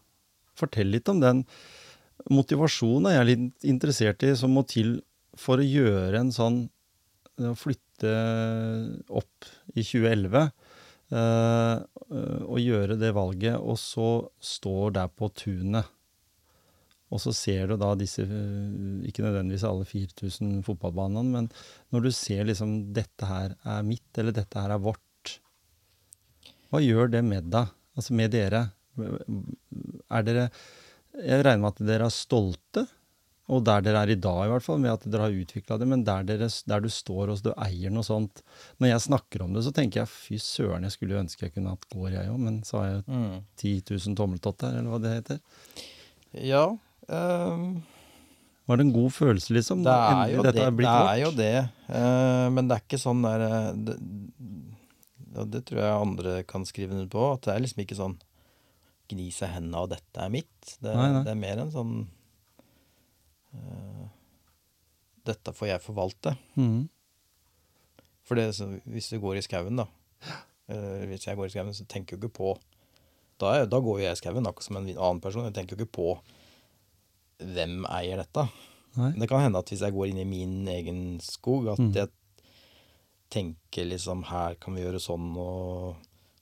fortell 0.57 0.91
litt 0.95 1.09
om 1.13 1.21
den 1.23 1.45
motivasjonen 2.33 3.13
jeg 3.13 3.21
er 3.21 3.29
litt 3.29 3.67
interessert 3.69 4.25
i, 4.27 4.33
som 4.39 4.55
må 4.57 4.65
til 4.69 4.99
for 5.37 5.61
å 5.61 5.67
gjøre 5.67 6.23
en 6.23 6.33
sånn 6.33 6.65
Å 7.37 7.53
flytte 7.53 8.13
opp 9.13 9.49
i 9.77 9.83
2011 9.85 10.39
eh, 11.13 11.83
og 12.49 12.63
gjøre 12.63 12.97
det 12.97 13.11
valget, 13.13 13.59
og 13.61 13.77
så 13.77 14.07
står 14.41 14.95
der 14.97 15.11
på 15.13 15.29
tunet. 15.37 15.91
Og 17.13 17.21
så 17.21 17.35
ser 17.37 17.69
du 17.69 17.77
da 17.77 17.93
disse, 17.99 18.25
ikke 18.25 19.27
nødvendigvis 19.27 19.67
alle 19.69 19.85
4000 19.85 20.65
fotballbanene, 20.65 21.29
men 21.29 21.51
når 21.93 22.09
du 22.09 22.11
ser 22.17 22.49
liksom 22.49 22.73
dette 22.97 23.29
her 23.29 23.53
er 23.69 23.85
mitt, 23.85 24.09
eller 24.17 24.33
dette 24.35 24.65
her 24.65 24.73
er 24.73 24.81
vårt, 24.83 25.37
hva 26.73 26.81
gjør 26.81 27.13
det 27.13 27.23
med 27.29 27.53
deg, 27.53 27.76
altså 27.97 28.15
med 28.17 28.31
dere? 28.35 28.67
Er 28.97 30.23
dere, 30.27 30.51
jeg 31.17 31.43
regner 31.45 31.63
med 31.65 31.75
at 31.75 31.83
dere 31.89 32.07
er 32.09 32.15
stolte, 32.15 32.87
og 33.47 33.61
der 33.63 33.85
dere 33.87 34.01
er 34.03 34.11
i 34.11 34.17
dag 34.19 34.41
i 34.43 34.51
hvert 34.51 34.65
fall, 34.65 34.81
med 34.83 34.91
at 34.91 35.05
dere 35.07 35.29
har 35.29 35.35
utviklet 35.37 35.79
det, 35.83 35.87
men 35.87 36.01
der, 36.07 36.25
dere, 36.27 36.49
der 36.67 36.81
du 36.83 36.89
står 36.91 37.31
og 37.31 37.43
du 37.45 37.53
eier 37.63 37.93
noe 37.95 38.03
sånt. 38.07 38.41
Når 38.83 38.91
jeg 38.91 39.05
snakker 39.05 39.45
om 39.45 39.53
det, 39.55 39.63
så 39.63 39.71
tenker 39.77 40.01
jeg, 40.03 40.11
fy 40.11 40.39
søren, 40.43 40.83
jeg 40.89 40.97
skulle 40.97 41.21
ønske 41.21 41.47
jeg 41.47 41.55
kunne 41.55 41.71
hatt 41.77 41.87
gård 41.93 42.11
jeg 42.17 42.27
òg, 42.33 42.41
men 42.43 42.63
så 42.67 42.81
har 42.81 42.89
jeg 42.89 43.05
Mm. 43.07 43.37
10 43.63 43.75
000 43.93 44.17
tommeltotter, 44.19 44.75
eller 44.81 44.91
hva 44.91 44.99
det 45.05 45.15
heter. 45.21 45.39
Ja. 46.43 46.65
Um 47.07 47.69
Var 48.67 48.77
det 48.81 48.83
en 48.89 48.93
god 48.97 49.13
følelse, 49.15 49.55
liksom? 49.55 49.85
Det 49.87 49.93
er 49.95 50.31
jo 50.35 50.43
dette 50.43 50.57
det. 50.59 50.65
er 50.67 50.73
blitt 50.75 50.91
det, 50.91 51.11
er 51.13 51.21
jo 51.23 51.31
det. 51.39 51.69
Uh, 51.87 52.47
men 52.51 52.67
det 52.67 52.75
er 52.75 52.83
ikke 52.83 52.99
sånn 52.99 53.21
der 53.23 53.45
eh, 53.47 53.69
det, 53.87 53.95
Og 55.37 55.51
det 55.53 55.65
tror 55.69 55.81
jeg 55.83 56.01
andre 56.07 56.37
kan 56.49 56.65
skrive 56.69 56.93
under 56.97 57.09
på. 57.13 57.23
At 57.35 57.43
det 57.47 57.55
er 57.55 57.61
liksom 57.65 57.83
ikke 57.85 57.99
sånn 57.99 58.17
gni 59.11 59.29
seg 59.31 59.53
hendene 59.55 59.83
og 59.85 59.91
'dette 59.93 60.19
er 60.25 60.31
mitt'. 60.33 60.77
Det, 60.83 60.95
Nei, 60.97 61.11
nei. 61.13 61.23
det 61.23 61.31
er 61.31 61.39
mer 61.39 61.59
en 61.63 61.71
sånn 61.71 61.95
uh, 63.55 64.07
'Dette 65.27 65.53
får 65.55 65.69
jeg 65.73 65.83
forvalte'. 65.85 66.37
Mm. 66.57 66.89
For 68.27 68.35
det, 68.39 68.49
så, 68.59 68.67
hvis 68.91 69.11
du 69.13 69.21
går 69.23 69.39
i 69.39 69.45
skauen, 69.47 69.77
da 69.79 69.87
eller 70.69 71.07
Hvis 71.07 71.27
jeg 71.29 71.37
går 71.39 71.47
i 71.47 71.53
skauen, 71.55 71.75
så 71.75 71.85
tenker 71.87 72.17
jeg 72.17 72.23
jo 72.23 72.27
ikke 72.27 72.39
på 72.41 72.57
da, 73.39 73.53
er, 73.55 73.67
da 73.71 73.79
går 73.79 74.01
jo 74.01 74.05
jeg 74.07 74.17
i 74.17 74.19
skauen 74.19 74.47
akkurat 74.49 74.65
som 74.67 74.77
en 74.81 74.89
annen 74.89 75.21
person. 75.21 75.45
Jeg 75.45 75.55
tenker 75.55 75.77
jo 75.77 75.85
ikke 75.85 75.93
på 75.95 76.07
hvem 77.39 77.85
eier 77.93 78.17
dette. 78.19 78.47
Nei. 78.97 79.11
Det 79.21 79.29
kan 79.29 79.43
hende 79.45 79.61
at 79.61 79.69
hvis 79.71 79.83
jeg 79.85 79.93
går 79.95 80.09
inn 80.09 80.19
i 80.23 80.25
min 80.25 80.67
egen 80.73 81.21
skog, 81.21 81.69
at 81.69 81.79
Mm. 81.79 81.93
jeg 81.95 82.09
tenker 83.33 83.89
liksom 83.89 84.25
her 84.29 84.57
kan 84.61 84.77
vi 84.77 84.85
gjøre 84.85 85.01
sånn, 85.03 85.33
og 85.41 85.97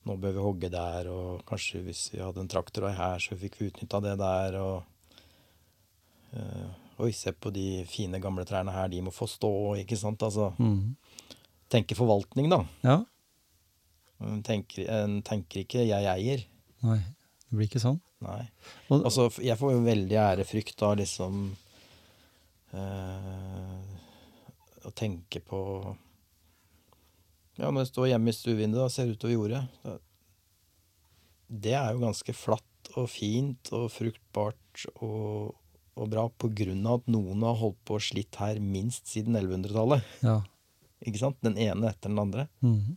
nå 0.05 0.17
bør 0.21 0.35
vi 0.35 0.45
hogge 0.45 0.69
der, 0.73 1.09
og 1.09 1.45
kanskje 1.49 1.81
hvis 1.87 2.07
vi 2.13 2.21
hadde 2.21 2.43
en 2.43 2.51
traktor 2.51 2.87
her, 2.93 3.21
så 3.21 3.37
fikk 3.39 3.57
vi 3.59 3.69
utnytta 3.71 4.01
det 4.05 4.17
der, 4.21 4.59
og 4.61 6.35
eh, 6.37 6.73
Oi, 6.95 7.09
se 7.11 7.33
på 7.35 7.49
de 7.51 7.81
fine 7.91 8.21
gamle 8.23 8.45
trærne 8.47 8.71
her, 8.71 8.87
de 8.87 9.01
må 9.03 9.11
få 9.11 9.25
stå, 9.27 9.51
ikke 9.81 9.97
sant? 9.99 10.21
Altså 10.23 10.53
mm. 10.55 10.93
tenke 11.67 11.97
forvaltning, 11.97 12.47
da. 12.53 12.61
Ja. 12.87 12.95
En 14.23 14.39
tenker, 14.47 14.87
en 14.87 15.17
tenker 15.27 15.65
ikke 15.65 15.83
'jeg 15.83 16.07
eier'. 16.07 16.45
Nei, 16.87 17.01
det 17.49 17.57
blir 17.57 17.67
ikke 17.67 17.83
sånn. 17.83 17.99
Nei. 18.23 18.45
Altså, 18.95 19.27
jeg 19.43 19.57
får 19.59 19.73
jo 19.75 19.83
veldig 19.83 20.17
ærefrykt 20.17 20.81
av 20.87 20.95
liksom 21.01 21.41
eh, 22.73 23.81
Å 24.87 24.91
tenke 24.95 25.41
på 25.43 25.59
Ja, 27.57 27.69
når 27.71 27.85
jeg 27.85 27.91
står 27.93 28.09
hjemme 28.11 28.31
i 28.31 28.35
stuevinduet 28.35 28.83
og 28.87 28.91
ser 28.91 29.11
utover 29.13 29.31
jordet 29.35 29.61
Det 31.47 31.75
er 31.77 31.93
jo 31.95 32.01
ganske 32.03 32.33
flatt 32.35 32.89
og 32.99 33.07
fint 33.11 33.71
og 33.75 33.87
fruktbart 33.93 34.85
og, 35.03 35.53
og 35.95 36.09
bra 36.11 36.25
på 36.29 36.49
grunn 36.57 36.83
av 36.85 36.99
at 37.01 37.07
noen 37.15 37.45
har 37.47 37.55
holdt 37.61 37.79
på 37.87 37.97
og 37.97 38.03
slitt 38.03 38.35
her 38.41 38.59
minst 38.63 39.07
siden 39.11 39.37
1100-tallet. 39.39 40.03
ja. 40.25 40.41
Ikke 41.05 41.19
sant? 41.21 41.35
Den 41.45 41.57
ene 41.61 41.89
etter 41.91 42.09
den 42.09 42.17
andre. 42.21 42.47
Mhm. 42.65 42.95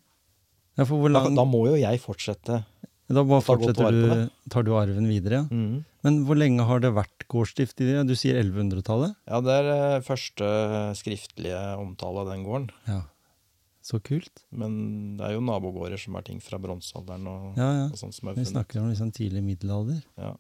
ja, 0.79 0.85
for 0.87 0.97
hvor 1.03 1.13
Da, 1.13 1.25
da 1.35 1.45
må 1.45 1.65
jo 1.69 1.75
jeg 1.77 1.99
fortsette. 2.01 2.63
Da 3.09 3.23
bare 3.25 3.43
fortsetter 3.45 3.93
du, 3.93 4.31
tar 4.53 4.65
du 4.65 4.71
arven 4.79 5.09
videre, 5.11 5.43
ja. 5.43 5.45
Mhm. 5.51 5.85
Men 6.07 6.19
hvor 6.25 6.39
lenge 6.39 6.65
har 6.65 6.81
det 6.81 6.93
vært 6.95 7.27
gårdsdrift 7.29 7.81
i 7.83 7.89
det? 7.89 8.07
Du 8.09 8.15
sier 8.17 8.39
1100-tallet? 8.41 9.17
Ja, 9.29 9.41
det 9.45 9.57
er 9.61 9.71
eh, 9.75 10.01
første 10.07 10.49
skriftlige 10.97 11.59
omtale 11.83 12.23
av 12.23 12.31
den 12.31 12.45
gården. 12.47 12.69
Ja. 12.87 13.01
Så 13.89 14.01
kult. 14.05 14.43
Men 14.53 14.75
det 15.17 15.25
er 15.25 15.39
jo 15.39 15.45
nabogårder 15.47 16.01
som 16.01 16.19
er 16.19 16.27
ting 16.27 16.43
fra 16.45 16.59
bronsealderen 16.61 17.25
og, 17.31 17.47
Ja, 17.57 17.69
ja. 17.79 17.87
og 17.89 17.97
sånt 17.97 18.17
som 18.17 18.29
er 18.29 18.37
Vi 18.37 18.45
snakker 18.51 18.83
om 18.83 18.91
liksom 18.91 19.15
tidlig 19.17 19.41
middelalder. 19.47 20.03
Ja. 20.21 20.35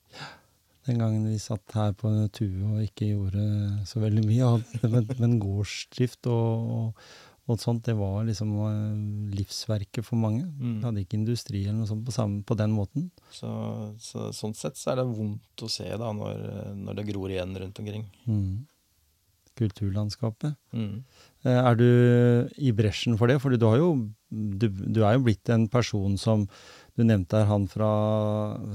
Den 0.88 1.00
gangen 1.00 1.24
vi 1.28 1.38
satt 1.40 1.72
her 1.76 1.94
på 1.96 2.10
tue 2.32 2.64
og 2.64 2.82
ikke 2.84 3.10
gjorde 3.14 3.46
så 3.88 4.02
veldig 4.04 4.26
mye. 4.26 4.52
Men, 4.92 5.08
men 5.20 5.38
gårdsdrift 5.40 6.28
og, 6.32 6.70
og, 6.76 7.02
og 7.48 7.60
sånt, 7.60 7.86
det 7.88 7.96
var 7.96 8.24
liksom 8.28 8.52
eh, 8.68 9.34
livsverket 9.38 10.04
for 10.04 10.20
mange. 10.20 10.44
Mm. 10.44 10.78
Vi 10.78 10.86
hadde 10.86 11.04
ikke 11.04 11.20
industri 11.20 11.62
eller 11.64 11.80
noe 11.80 11.88
sånt 11.88 12.04
på, 12.04 12.12
samme, 12.12 12.42
på 12.44 12.56
den 12.60 12.74
måten. 12.76 13.08
Så, 13.32 13.48
så 14.00 14.28
sånn 14.36 14.56
sett 14.56 14.80
så 14.80 14.92
er 14.92 15.00
det 15.02 15.08
vondt 15.08 15.64
å 15.64 15.70
se 15.72 15.88
da 15.88 16.12
når, 16.16 16.44
når 16.76 17.00
det 17.00 17.08
gror 17.12 17.32
igjen 17.32 17.56
rundt 17.64 17.80
omkring. 17.80 18.04
Mm. 18.28 18.66
Kulturlandskapet. 19.58 20.56
Mm. 20.76 21.00
Eh, 21.46 21.58
Er 21.58 21.76
du 21.78 21.88
i 22.58 22.72
bresjen 22.74 23.18
for 23.18 23.30
det? 23.30 23.38
For 23.42 23.54
du, 23.54 23.66
jo, 23.78 23.90
du, 24.30 24.68
du 24.68 25.02
er 25.04 25.16
jo 25.16 25.24
blitt 25.28 25.48
en 25.54 25.68
person 25.70 26.16
som 26.18 26.46
Du 26.98 27.04
nevnte 27.06 27.38
her 27.38 27.46
han 27.46 27.68
fra 27.70 27.88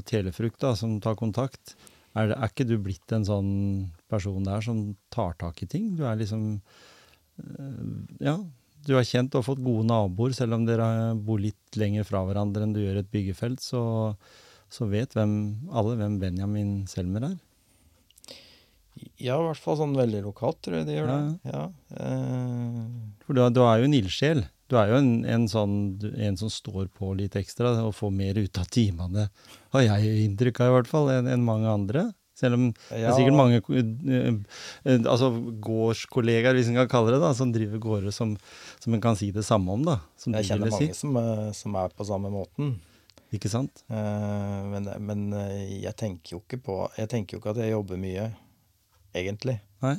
Telefrukt 0.07 0.61
da, 0.63 0.73
som 0.79 0.99
tar 1.03 1.17
kontakt. 1.19 1.75
Er, 2.15 2.31
er 2.31 2.47
ikke 2.47 2.67
du 2.69 2.77
blitt 2.79 3.11
en 3.11 3.25
sånn 3.27 3.53
person 4.07 4.45
der 4.45 4.63
som 4.63 4.93
tar 5.11 5.33
tak 5.41 5.63
i 5.65 5.67
ting? 5.67 5.95
Du 5.97 6.05
er 6.07 6.19
liksom 6.19 6.61
eh, 7.41 7.83
Ja, 8.23 8.37
du 8.87 8.95
har 8.97 9.07
kjent 9.07 9.35
og 9.39 9.45
fått 9.47 9.63
gode 9.63 9.85
naboer, 9.87 10.33
selv 10.35 10.57
om 10.57 10.65
dere 10.67 11.15
bor 11.15 11.39
litt 11.39 11.77
lenger 11.79 12.07
fra 12.07 12.23
hverandre 12.27 12.65
enn 12.65 12.73
du 12.75 12.81
gjør 12.83 12.99
et 12.99 13.11
byggefelt, 13.11 13.63
så, 13.63 13.81
så 14.71 14.87
vet 14.91 15.15
hvem, 15.15 15.35
alle 15.71 15.95
hvem 15.99 16.17
Benjamin 16.19 16.73
Selmer 16.91 17.29
er. 17.29 17.37
Ja, 19.21 19.37
i 19.39 19.45
hvert 19.49 19.61
fall 19.61 19.77
sånn 19.79 19.95
veldig 19.97 20.23
lokalt, 20.25 20.59
tror 20.65 20.79
jeg 20.81 20.87
de 20.89 20.97
gjør 20.97 21.11
det. 21.11 21.53
Ja. 21.53 21.63
Eh, 21.99 22.81
For 23.25 23.37
du, 23.37 23.43
du 23.55 23.61
er 23.65 23.79
jo 23.83 23.87
en 23.89 23.95
ildsjel. 23.99 24.43
Du 24.71 24.77
er 24.79 24.89
jo 24.89 24.97
en, 25.01 25.11
en, 25.29 25.45
sånn, 25.51 25.75
en 26.17 26.37
som 26.39 26.49
står 26.49 26.87
på 26.97 27.11
litt 27.19 27.35
ekstra 27.37 27.75
og 27.83 27.93
får 27.97 28.11
mer 28.15 28.39
ut 28.39 28.57
av 28.57 28.65
timene, 28.73 29.27
har 29.75 29.83
jeg 29.85 30.23
inntrykk 30.25 30.61
av 30.63 30.71
i 30.71 30.75
hvert 30.79 30.89
fall, 30.89 31.11
enn 31.13 31.27
en 31.29 31.43
mange 31.45 31.69
andre. 31.69 32.07
Selv 32.33 32.57
om 32.57 32.63
det 32.89 33.03
er 33.03 33.13
sikkert 33.13 33.37
mange 33.37 33.59
eh, 33.77 34.39
eh, 34.89 35.03
altså 35.05 35.27
gårdskollegaer, 35.61 36.55
hvis 36.57 36.71
en 36.71 36.79
kan 36.81 36.89
kalle 36.89 37.13
det, 37.13 37.19
da, 37.21 37.29
som 37.37 37.51
driver 37.53 37.77
gårder 37.83 38.15
som, 38.15 38.33
som 38.81 38.95
en 38.97 39.03
kan 39.03 39.19
si 39.19 39.29
det 39.35 39.45
samme 39.45 39.75
om. 39.75 39.83
da, 39.85 39.99
som 40.17 40.33
Jeg 40.39 40.49
kjenner 40.49 40.73
mange 40.73 40.89
si. 40.89 40.97
som, 40.97 41.19
som 41.53 41.77
er 41.83 41.93
på 41.93 42.07
samme 42.09 42.31
måten. 42.33 42.73
Ikke 43.33 43.49
sant? 43.49 43.81
Men, 43.89 44.89
men 45.01 45.21
jeg 45.81 45.93
tenker 45.97 46.35
jo 46.35 46.41
ikke 46.43 46.59
på 46.67 46.75
Jeg 46.99 47.09
tenker 47.09 47.33
jo 47.33 47.39
ikke 47.41 47.53
at 47.55 47.61
jeg 47.63 47.71
jobber 47.71 47.97
mye, 47.97 48.27
egentlig. 49.13 49.59
Nei? 49.83 49.97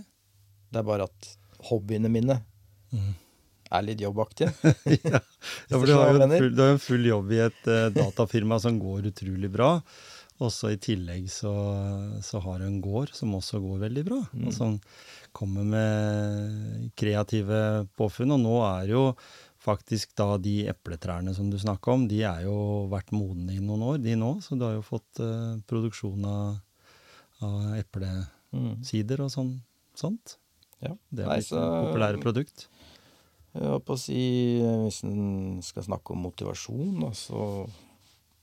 Det 0.71 0.81
er 0.81 0.89
bare 0.89 1.07
at 1.07 1.31
hobbyene 1.69 2.11
mine 2.13 2.41
mm. 2.93 3.13
er 3.71 3.87
litt 3.87 4.03
jobbaktige. 4.03 4.51
ja, 5.13 5.21
ja, 5.21 5.77
for 5.77 5.87
du 5.87 5.95
har 5.95 6.11
jo 6.11 6.25
en 6.25 6.35
full, 6.35 6.67
en 6.67 6.83
full 6.83 7.09
jobb 7.09 7.33
i 7.37 7.41
et 7.47 7.71
uh, 7.71 7.89
datafirma 7.95 8.59
som 8.63 8.81
går 8.83 9.11
utrolig 9.13 9.51
bra. 9.55 9.77
Og 10.43 10.51
så 10.51 10.73
i 10.75 10.81
tillegg 10.83 11.29
så, 11.31 11.53
så 12.27 12.41
har 12.43 12.59
du 12.59 12.67
en 12.67 12.81
gård 12.83 13.13
som 13.15 13.37
også 13.39 13.61
går 13.63 13.85
veldig 13.85 14.05
bra. 14.09 14.21
Mm. 14.35 14.49
Og 14.49 14.57
som 14.57 14.79
kommer 15.35 15.67
med 15.67 16.91
kreative 16.99 17.87
påfunn. 17.99 18.35
Og 18.35 18.43
nå 18.43 18.59
er 18.67 18.91
jo 18.97 19.05
faktisk 19.65 20.13
da 20.19 20.35
de 20.43 20.65
epletrærne 20.69 21.33
som 21.37 21.49
du 21.53 21.57
snakka 21.61 21.95
om, 21.95 22.09
de 22.11 22.21
er 22.27 22.45
jo 22.49 22.57
vært 22.93 23.15
modne 23.15 23.55
i 23.55 23.63
noen 23.63 23.87
år, 23.95 24.03
de 24.03 24.19
nå. 24.19 24.35
Så 24.45 24.59
du 24.59 24.67
har 24.67 24.75
jo 24.75 24.85
fått 24.85 25.23
uh, 25.23 25.55
produksjon 25.71 26.27
av, 26.29 26.57
av 27.47 27.77
eplesider 27.79 28.34
Mm. 28.55 29.21
og 29.25 29.31
sånn, 29.35 29.53
sånt. 29.99 30.37
Ja. 30.81 30.95
Det 31.11 31.25
er 31.25 31.29
Nei, 31.29 31.39
blitt 31.41 31.49
så- 31.49 31.61
et 31.63 31.89
populære 31.89 32.21
produkt. 32.23 32.69
Jeg 33.55 33.63
holdt 33.71 33.85
på 33.87 33.95
å 33.95 33.99
si, 33.99 34.61
Hvis 34.61 35.05
en 35.05 35.63
skal 35.63 35.85
snakke 35.85 36.11
om 36.13 36.23
motivasjon, 36.23 37.01
da, 37.01 37.11
så 37.11 37.69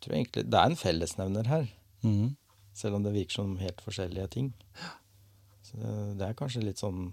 tror 0.01 0.15
jeg 0.15 0.25
egentlig 0.25 0.49
det 0.49 0.59
er 0.59 0.69
en 0.69 0.75
fellesnevner 0.75 1.47
her. 1.47 1.67
Mm. 2.03 2.35
Selv 2.73 2.95
om 2.95 3.03
det 3.03 3.13
virker 3.13 3.31
som 3.31 3.57
helt 3.57 3.81
forskjellige 3.83 4.29
ting. 4.29 4.53
Så 5.63 5.77
det, 5.77 6.17
det 6.17 6.27
er 6.27 6.33
kanskje 6.39 6.63
litt 6.63 6.77
sånn 6.81 7.11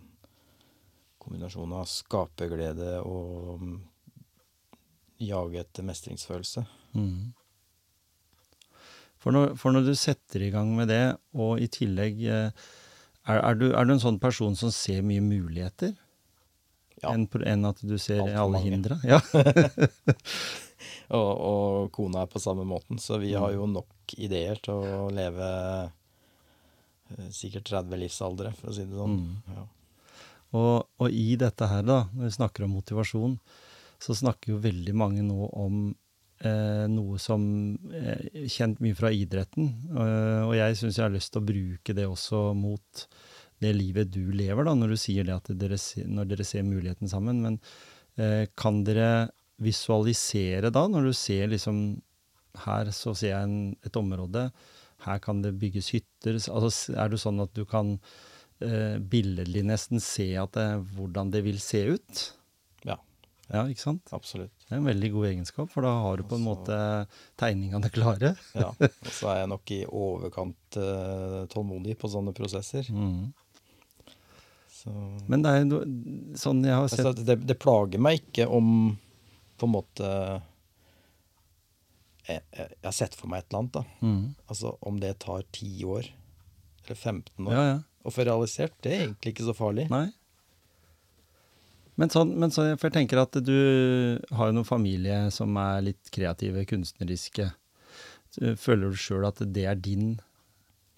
kombinasjon 1.20 1.72
av 1.76 1.86
skaperglede 1.90 3.04
og 3.04 3.60
mm, 3.60 3.80
jage 5.20 5.60
etter 5.60 5.82
mestringsfølelse. 5.84 6.64
Mm. 6.94 7.34
For 9.18 9.34
når, 9.34 9.56
for 9.58 9.74
når 9.74 9.88
du 9.90 9.94
setter 9.98 10.44
i 10.46 10.52
gang 10.54 10.70
med 10.76 10.88
det, 10.92 11.02
og 11.34 11.58
i 11.60 11.66
tillegg 11.74 12.22
eh, 12.30 12.50
er, 13.28 13.38
er, 13.44 13.54
du, 13.60 13.66
er 13.76 13.84
du 13.88 13.92
en 13.94 14.02
sånn 14.02 14.18
person 14.22 14.56
som 14.58 14.72
ser 14.74 15.02
mye 15.06 15.22
muligheter? 15.24 15.94
Ja. 17.02 17.12
Enn 17.14 17.28
en 17.46 17.68
at 17.68 17.78
du 17.86 17.94
ser 18.02 18.24
Alt 18.24 18.38
alle 18.42 18.62
hindre? 18.64 18.96
Ja. 19.06 19.20
Og, 21.08 21.30
og 21.40 21.86
kona 21.96 22.22
er 22.24 22.28
på 22.30 22.40
samme 22.42 22.66
måten, 22.68 22.98
så 23.00 23.16
vi 23.18 23.30
Mm. 23.32 23.40
har 23.40 23.52
jo 23.54 23.66
nok 23.66 24.12
ideer 24.20 24.58
til 24.62 24.74
å 24.76 25.08
leve 25.10 25.46
eh, 27.16 27.28
sikkert 27.32 27.64
30 27.70 27.96
livsaldre, 28.02 28.52
for 28.58 28.70
å 28.70 28.74
si 28.76 28.84
det 28.84 28.98
sånn. 28.98 29.14
Mm. 29.16 29.56
Ja. 29.56 29.64
Og, 30.58 30.86
og 31.00 31.10
i 31.10 31.32
dette 31.40 31.66
her, 31.70 31.82
da, 31.82 32.02
når 32.12 32.28
vi 32.28 32.34
snakker 32.36 32.64
om 32.66 32.76
motivasjon, 32.76 33.38
så 33.98 34.14
snakker 34.20 34.52
jo 34.52 34.60
veldig 34.62 34.94
mange 34.96 35.24
nå 35.24 35.48
om 35.56 35.80
eh, 36.44 36.84
noe 36.90 37.18
som 37.22 37.42
er 37.94 38.46
kjent 38.50 38.80
mye 38.84 38.96
fra 38.98 39.10
idretten. 39.14 39.72
Eh, 39.92 40.42
og 40.46 40.54
jeg 40.58 40.78
syns 40.78 40.98
jeg 40.98 41.06
har 41.06 41.14
lyst 41.14 41.34
til 41.34 41.42
å 41.42 41.48
bruke 41.50 41.96
det 41.96 42.06
også 42.08 42.42
mot 42.58 43.06
det 43.58 43.74
livet 43.74 44.12
du 44.14 44.30
lever, 44.30 44.66
da, 44.66 44.74
når 44.78 44.94
du 44.94 45.00
sier 45.00 45.26
det 45.26 45.34
at 45.34 45.50
dere, 45.58 45.78
når 46.06 46.30
dere 46.30 46.46
ser 46.46 46.66
muligheten 46.66 47.10
sammen. 47.10 47.42
Men 47.42 47.60
eh, 48.18 48.46
kan 48.58 48.82
dere 48.86 49.30
visualisere 49.62 50.70
da, 50.74 50.86
når 50.86 51.10
du 51.10 51.16
ser 51.16 51.50
liksom 51.50 51.98
Her 52.58 52.88
så 52.90 53.12
ser 53.14 53.28
jeg 53.30 53.46
en, 53.46 53.74
et 53.86 53.96
område, 53.98 54.48
her 55.04 55.18
kan 55.22 55.42
det 55.44 55.52
bygges 55.60 55.92
hytter. 55.94 56.40
Altså, 56.50 56.94
er 56.98 57.12
det 57.12 57.20
sånn 57.22 57.38
at 57.44 57.52
du 57.54 57.62
kan 57.68 57.92
eh, 58.64 58.98
billedlig 58.98 59.62
nesten 59.68 60.02
se 60.02 60.32
det, 60.56 60.66
hvordan 60.96 61.30
det 61.30 61.44
vil 61.46 61.60
se 61.62 61.84
ut. 61.94 62.22
Ja. 63.48 63.62
Ikke 63.70 63.80
sant? 63.80 64.10
Absolutt. 64.12 64.52
Det 64.66 64.74
er 64.74 64.80
en 64.82 64.88
veldig 64.90 65.08
god 65.14 65.26
egenskap, 65.30 65.70
for 65.72 65.86
da 65.86 65.92
har 66.04 66.20
du 66.20 66.24
på 66.28 66.36
en 66.36 66.44
Altså- 66.44 66.50
måte 66.52 66.78
tegningene 67.40 67.88
klare. 67.94 68.34
Ja. 68.54 68.70
Og 69.06 69.12
så 69.14 69.30
er 69.32 69.38
jeg 69.42 69.48
nok 69.54 69.72
i 69.72 69.78
overkant 69.88 70.76
uh, 70.76 71.46
tålmodig 71.52 71.96
på 72.00 72.10
sånne 72.12 72.34
prosesser. 72.36 72.90
Mm. 72.92 73.30
Så 74.78 74.92
Men 75.32 75.42
det 75.42 75.50
er 75.54 75.64
jo 75.64 75.80
sånn 76.38 76.60
jeg 76.62 76.76
har 76.76 76.84
altså, 76.86 77.08
sett 77.08 77.24
det, 77.26 77.38
det 77.48 77.56
plager 77.58 77.98
meg 77.98 78.20
ikke 78.20 78.44
om 78.46 78.68
på 79.58 79.66
en 79.66 79.72
måte 79.74 80.06
jeg, 82.28 82.42
jeg, 82.52 82.68
jeg 82.76 82.84
har 82.84 82.94
sett 82.94 83.16
for 83.18 83.30
meg 83.32 83.42
et 83.42 83.48
eller 83.50 83.62
annet, 83.64 83.74
da. 83.78 83.82
mm. 84.04 84.22
Altså 84.52 84.74
om 84.86 85.00
det 85.02 85.14
tar 85.24 85.42
10 85.56 85.84
år, 85.88 86.10
eller 86.84 86.98
15 87.00 87.48
år, 87.48 87.52
Ja, 87.56 87.64
ja. 87.72 87.78
å 88.04 88.12
få 88.14 88.26
realisert, 88.28 88.76
det 88.84 88.92
er 88.94 89.04
egentlig 89.06 89.32
ikke 89.34 89.46
så 89.48 89.54
farlig. 89.56 89.88
Nei. 89.92 90.06
Men 91.98 92.12
sånn, 92.14 92.30
men 92.38 92.52
så, 92.54 92.68
for 92.78 92.88
jeg 92.88 92.94
tenker 92.94 93.18
at 93.20 93.34
du 93.42 93.58
har 94.30 94.50
jo 94.50 94.54
noen 94.54 94.68
familie 94.68 95.16
som 95.34 95.56
er 95.58 95.82
litt 95.90 96.12
kreative, 96.14 96.62
kunstneriske. 96.70 97.48
Føler 98.60 98.94
du 98.94 99.00
sjøl 99.00 99.26
at 99.26 99.42
det 99.42 99.64
er 99.66 99.80
din 99.82 100.12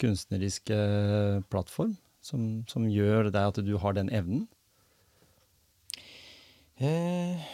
kunstneriske 0.01 0.77
plattform 1.49 1.95
som, 2.21 2.61
som 2.69 2.85
gjør 2.89 3.31
deg 3.33 3.41
at 3.41 3.59
du 3.65 3.73
har 3.81 3.97
den 3.97 4.11
evnen? 4.13 4.45
Eh, 6.81 7.49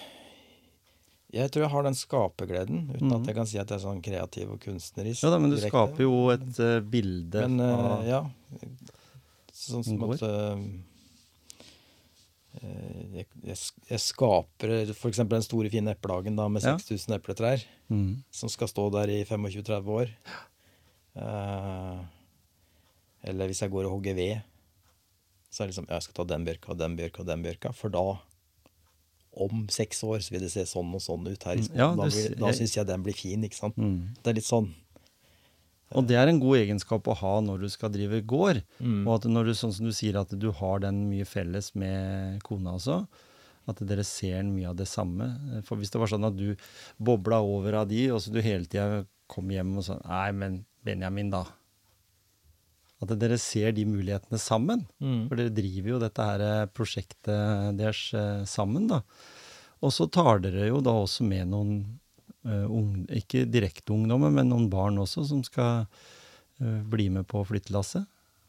jeg 1.35 1.51
tror 1.51 1.65
jeg 1.65 1.71
har 1.73 1.87
den 1.87 1.97
skapergleden, 1.97 2.83
uten 2.93 3.09
mm. 3.09 3.15
at 3.17 3.31
jeg 3.31 3.37
kan 3.37 3.49
si 3.49 3.59
at 3.59 3.71
jeg 3.71 3.79
er 3.79 3.83
sånn 3.83 4.03
kreativ 4.03 4.53
og 4.55 4.61
kunstnerisk. 4.63 5.23
Ja 5.25 5.33
da, 5.33 5.39
men 5.43 5.51
du 5.51 5.57
direkte. 5.57 5.73
skaper 5.73 6.05
jo 6.05 6.19
et 6.35 6.61
uh, 6.63 6.77
bilde 6.83 7.47
Men 7.47 7.63
uh, 7.63 7.87
av 7.95 8.05
ja. 8.07 8.21
Sånn 9.57 9.83
som 9.83 10.05
at 10.07 10.23
eh, 10.23 10.61
jeg, 12.61 13.25
jeg, 13.45 13.57
jeg 13.89 14.01
skaper 14.03 14.91
f.eks. 14.93 15.23
den 15.29 15.45
store, 15.45 15.71
fine 15.73 15.93
eplehagen 15.93 16.37
da, 16.39 16.47
med 16.51 16.65
Ja. 16.65 16.75
6000 16.77 17.17
epletrær, 17.17 17.63
mm. 17.89 18.23
som 18.33 18.51
skal 18.51 18.71
stå 18.71 18.87
der 18.95 19.13
i 19.13 19.23
25-30 19.27 19.91
år. 20.01 20.13
Uh, 21.17 22.05
eller 23.27 23.49
hvis 23.49 23.61
jeg 23.63 23.73
går 23.73 23.87
og 23.87 23.97
hogger 23.97 24.17
ved, 24.17 24.45
så 25.49 25.63
er 25.63 25.67
det 25.67 25.73
liksom 25.73 25.87
Jeg 25.89 26.05
skal 26.05 26.17
ta 26.19 26.25
den 26.29 26.43
bjørka 26.45 26.73
og 26.73 26.79
den 26.79 26.97
bjørka 26.97 27.23
og 27.23 27.29
den 27.29 27.45
bjørka, 27.45 27.71
for 27.73 27.93
da 27.93 28.07
om 29.37 29.67
seks 29.69 30.01
år 30.05 30.21
så 30.25 30.33
vil 30.33 30.43
det 30.45 30.51
se 30.53 30.63
sånn 30.65 30.89
og 30.97 31.01
sånn 31.03 31.27
ut 31.29 31.43
her 31.45 31.59
i 31.59 31.65
skogen. 31.65 31.81
Ja, 31.81 31.91
da 31.93 32.07
du 32.09 32.15
blir, 32.15 32.35
da 32.41 32.51
syns 32.57 32.73
jeg 32.73 32.89
den 32.89 33.03
blir 33.05 33.17
fin, 33.17 33.43
ikke 33.45 33.59
sant. 33.59 33.77
Mm. 33.77 34.15
Det 34.17 34.31
er 34.31 34.37
litt 34.39 34.47
sånn. 34.47 34.71
Og 35.95 36.07
det 36.07 36.17
er 36.19 36.27
en 36.27 36.41
god 36.41 36.59
egenskap 36.59 37.07
å 37.07 37.15
ha 37.21 37.37
når 37.43 37.63
du 37.63 37.69
skal 37.71 37.93
drive 37.93 38.19
gård. 38.27 38.59
Mm. 38.83 39.05
Og 39.05 39.13
at 39.15 39.27
når 39.31 39.49
du, 39.49 39.53
sånn 39.55 39.75
som 39.75 39.87
du 39.87 39.93
sier, 39.95 40.17
at 40.19 40.33
du 40.35 40.49
har 40.59 40.83
den 40.83 41.05
mye 41.07 41.27
felles 41.27 41.71
med 41.79 42.41
kona 42.47 42.75
også. 42.75 43.01
At 43.71 43.83
dere 43.87 44.03
ser 44.07 44.43
mye 44.47 44.71
av 44.71 44.77
det 44.79 44.87
samme. 44.91 45.29
For 45.67 45.79
hvis 45.79 45.93
det 45.93 46.01
var 46.01 46.11
sånn 46.11 46.27
at 46.27 46.35
du 46.35 46.51
bobla 46.99 47.39
over 47.43 47.81
av 47.83 47.87
de, 47.91 48.09
og 48.11 48.19
så 48.23 48.33
du 48.33 48.41
hele 48.43 48.67
tida 48.67 49.05
kom 49.31 49.47
hjem 49.51 49.77
og 49.79 49.87
sa 49.87 49.97
Nei, 50.03 50.27
men 50.35 50.59
Benjamin, 50.87 51.31
da. 51.31 51.45
At 53.03 53.11
dere 53.21 53.37
ser 53.39 53.75
de 53.77 53.85
mulighetene 53.87 54.39
sammen. 54.41 54.85
Mm. 55.03 55.27
For 55.29 55.39
dere 55.39 55.55
driver 55.55 55.93
jo 55.93 56.01
dette 56.01 56.27
her 56.31 56.43
eh, 56.43 56.69
prosjektet 56.73 57.77
deres 57.79 58.07
eh, 58.17 58.43
sammen, 58.49 58.87
da. 58.91 59.03
Og 59.85 59.93
så 59.93 60.07
tar 60.09 60.41
dere 60.41 60.67
jo 60.71 60.81
da 60.81 60.95
også 61.03 61.27
med 61.27 61.51
noen 61.51 61.75
ung, 62.69 63.05
ikke 63.11 63.45
direkte 63.49 63.93
ungdommer, 63.95 64.31
men 64.33 64.51
noen 64.51 64.69
barn 64.71 64.99
også, 65.01 65.25
som 65.27 65.43
skal 65.45 65.85
eh, 66.61 66.79
bli 66.87 67.09
med 67.13 67.27
på 67.29 67.43
flyttelasset. 67.47 68.07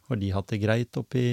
Har 0.08 0.20
de 0.20 0.30
hatt 0.32 0.54
det 0.54 0.62
greit 0.62 1.00
oppe 1.00 1.20
i 1.20 1.32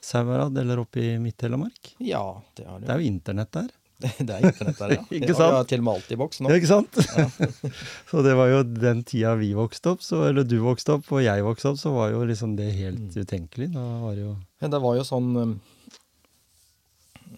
Sauherad 0.00 0.56
eller 0.58 0.80
oppe 0.84 1.02
i 1.02 1.18
Midt-Telemark? 1.20 1.94
Ja, 1.98 2.40
det 2.56 2.68
har 2.68 2.78
de. 2.78 2.86
Det 2.86 2.94
er 2.94 3.02
jo 3.02 3.12
internett 3.12 3.52
der. 3.58 3.68
Det 4.18 4.30
er 4.30 4.44
internett 4.46 4.78
der, 4.78 4.92
ja. 4.94 5.04
Ikke 5.18 5.34
sant? 5.34 5.54
Ja, 5.56 5.62
til 5.66 5.82
og 5.82 5.86
med 5.88 5.98
alt 5.98 6.12
i 6.14 6.18
boks 6.20 6.40
nå. 6.40 6.52
Ja, 6.52 6.58
ikke 6.60 6.70
sant? 6.70 6.98
så 8.10 8.22
det 8.22 8.36
var 8.38 8.52
jo 8.52 8.60
den 8.62 9.02
tida 9.06 9.34
vi 9.40 9.50
vokste 9.58 9.96
opp, 9.96 10.04
så, 10.06 10.22
eller 10.28 10.46
du 10.46 10.60
vokste 10.62 10.94
opp 10.94 11.10
og 11.10 11.24
jeg 11.24 11.42
vokste 11.46 11.72
opp, 11.72 11.80
så 11.80 11.94
var 11.96 12.12
jo 12.14 12.22
liksom 12.28 12.54
det 12.60 12.70
helt 12.78 13.16
utenkelig. 13.18 13.72
Da 13.74 13.88
var 14.04 14.14
det 14.14 14.22
jo 14.28 14.36
ja, 14.62 14.70
det 14.70 14.80
var 14.82 14.96
jo 14.98 15.04
sånn 15.06 15.34
um, 15.34 15.58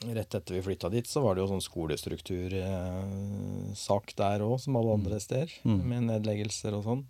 Rett 0.00 0.32
etter 0.34 0.54
vi 0.56 0.62
flytta 0.64 0.88
dit, 0.88 1.04
så 1.06 1.20
var 1.20 1.34
det 1.36 1.42
jo 1.42 1.48
sånn 1.50 1.60
skolestruktursak 1.60 4.14
der 4.16 4.40
òg, 4.46 4.54
som 4.62 4.76
alle 4.80 4.94
andre 4.96 5.18
steder. 5.20 5.50
Mm. 5.68 5.80
Med 5.90 6.06
nedleggelser 6.08 6.72
og 6.78 6.86
sånn. 6.86 7.02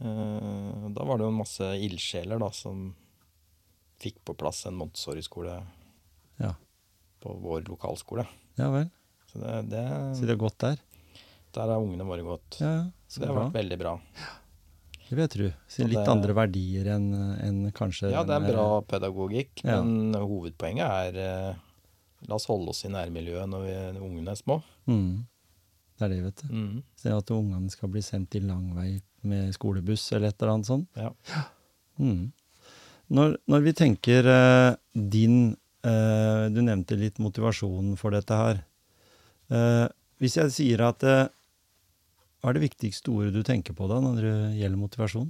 Eh, 0.00 0.86
Da 0.96 1.04
var 1.04 1.18
det 1.20 1.26
jo 1.26 1.32
en 1.34 1.42
masse 1.42 1.66
ildsjeler 1.84 2.40
da, 2.40 2.48
som 2.56 2.94
fikk 4.00 4.16
på 4.24 4.32
plass 4.40 4.62
en 4.66 4.78
Montessori-skole 4.80 5.58
Ja, 6.40 6.54
på 7.20 7.28
vår 7.42 7.60
lokalskole. 7.68 8.24
ja 8.56 8.70
vel. 8.72 8.88
Så 9.30 9.38
det, 9.38 9.68
det, 9.70 9.84
Så 10.16 10.24
det 10.26 10.32
er 10.34 10.40
godt 10.40 10.58
der. 10.58 10.76
der 11.52 11.68
har 11.68 11.76
ungene 11.84 12.04
våre 12.08 12.22
gått. 12.24 12.56
Ja, 12.60 12.72
ja. 12.72 12.84
Så 13.06 13.20
det 13.20 13.28
har 13.28 13.36
vært 13.44 13.52
veldig 13.60 13.78
bra. 13.78 14.00
Det 15.10 15.16
vil 15.18 15.24
jeg 15.24 15.32
tro. 15.32 15.46
Så 15.66 15.86
litt 15.90 16.06
andre 16.06 16.34
verdier 16.38 16.86
enn 16.94 17.08
en 17.42 17.56
kanskje 17.74 18.12
Ja, 18.12 18.22
det 18.22 18.36
er 18.36 18.44
en 18.44 18.52
bra 18.52 18.66
pedagogikk, 18.86 19.64
Ja. 19.64 19.80
men 19.82 20.14
hovedpoenget 20.14 20.86
er 20.86 21.18
eh, 21.18 21.54
La 22.28 22.36
oss 22.36 22.46
holde 22.46 22.70
oss 22.70 22.84
i 22.84 22.90
nærmiljøet 22.92 23.48
når 23.48 23.62
vi, 23.64 23.74
ungene 24.04 24.30
er 24.34 24.38
små. 24.38 24.58
Mm. 24.86 25.24
Det 25.96 26.04
er 26.04 26.12
det, 26.12 26.18
vet 26.26 26.42
du. 26.44 26.50
Mm. 26.52 26.82
Så 27.00 27.14
at 27.16 27.30
ungene 27.32 27.72
skal 27.72 27.90
bli 27.90 28.02
sendt 28.04 28.36
i 28.36 28.42
lang 28.44 28.74
vei 28.76 28.90
med 29.26 29.54
skolebuss 29.56 30.04
eller 30.12 30.28
et 30.28 30.36
eller 30.38 30.52
annet 30.54 30.68
sånt. 30.68 31.00
Ja. 31.00 31.10
Mm. 31.98 32.30
Når, 33.10 33.34
når 33.50 33.64
vi 33.66 33.72
tenker 33.76 34.28
eh, 34.30 34.76
din 34.94 35.56
eh, 35.82 36.44
Du 36.54 36.60
nevnte 36.62 36.96
litt 37.00 37.18
motivasjonen 37.20 37.96
for 37.98 38.14
dette 38.14 38.36
her. 38.38 38.62
Eh, 39.50 39.86
hvis 40.22 40.36
jeg 40.38 40.54
sier 40.54 40.84
at 40.86 41.02
Hva 42.40 42.50
er 42.50 42.56
det 42.56 42.64
viktigste 42.64 43.12
ordet 43.12 43.34
du 43.36 43.42
tenker 43.44 43.76
på 43.76 43.84
da 43.90 43.98
når 44.00 44.14
det 44.24 44.36
gjelder 44.56 44.80
motivasjon? 44.80 45.28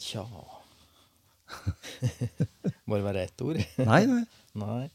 Tja 0.00 0.22
Må 2.86 2.96
det 2.96 3.04
være 3.04 3.22
ett 3.26 3.42
ord? 3.42 3.58
Nei, 3.90 4.06
nei. 4.06 4.24
Nei. 4.60 4.88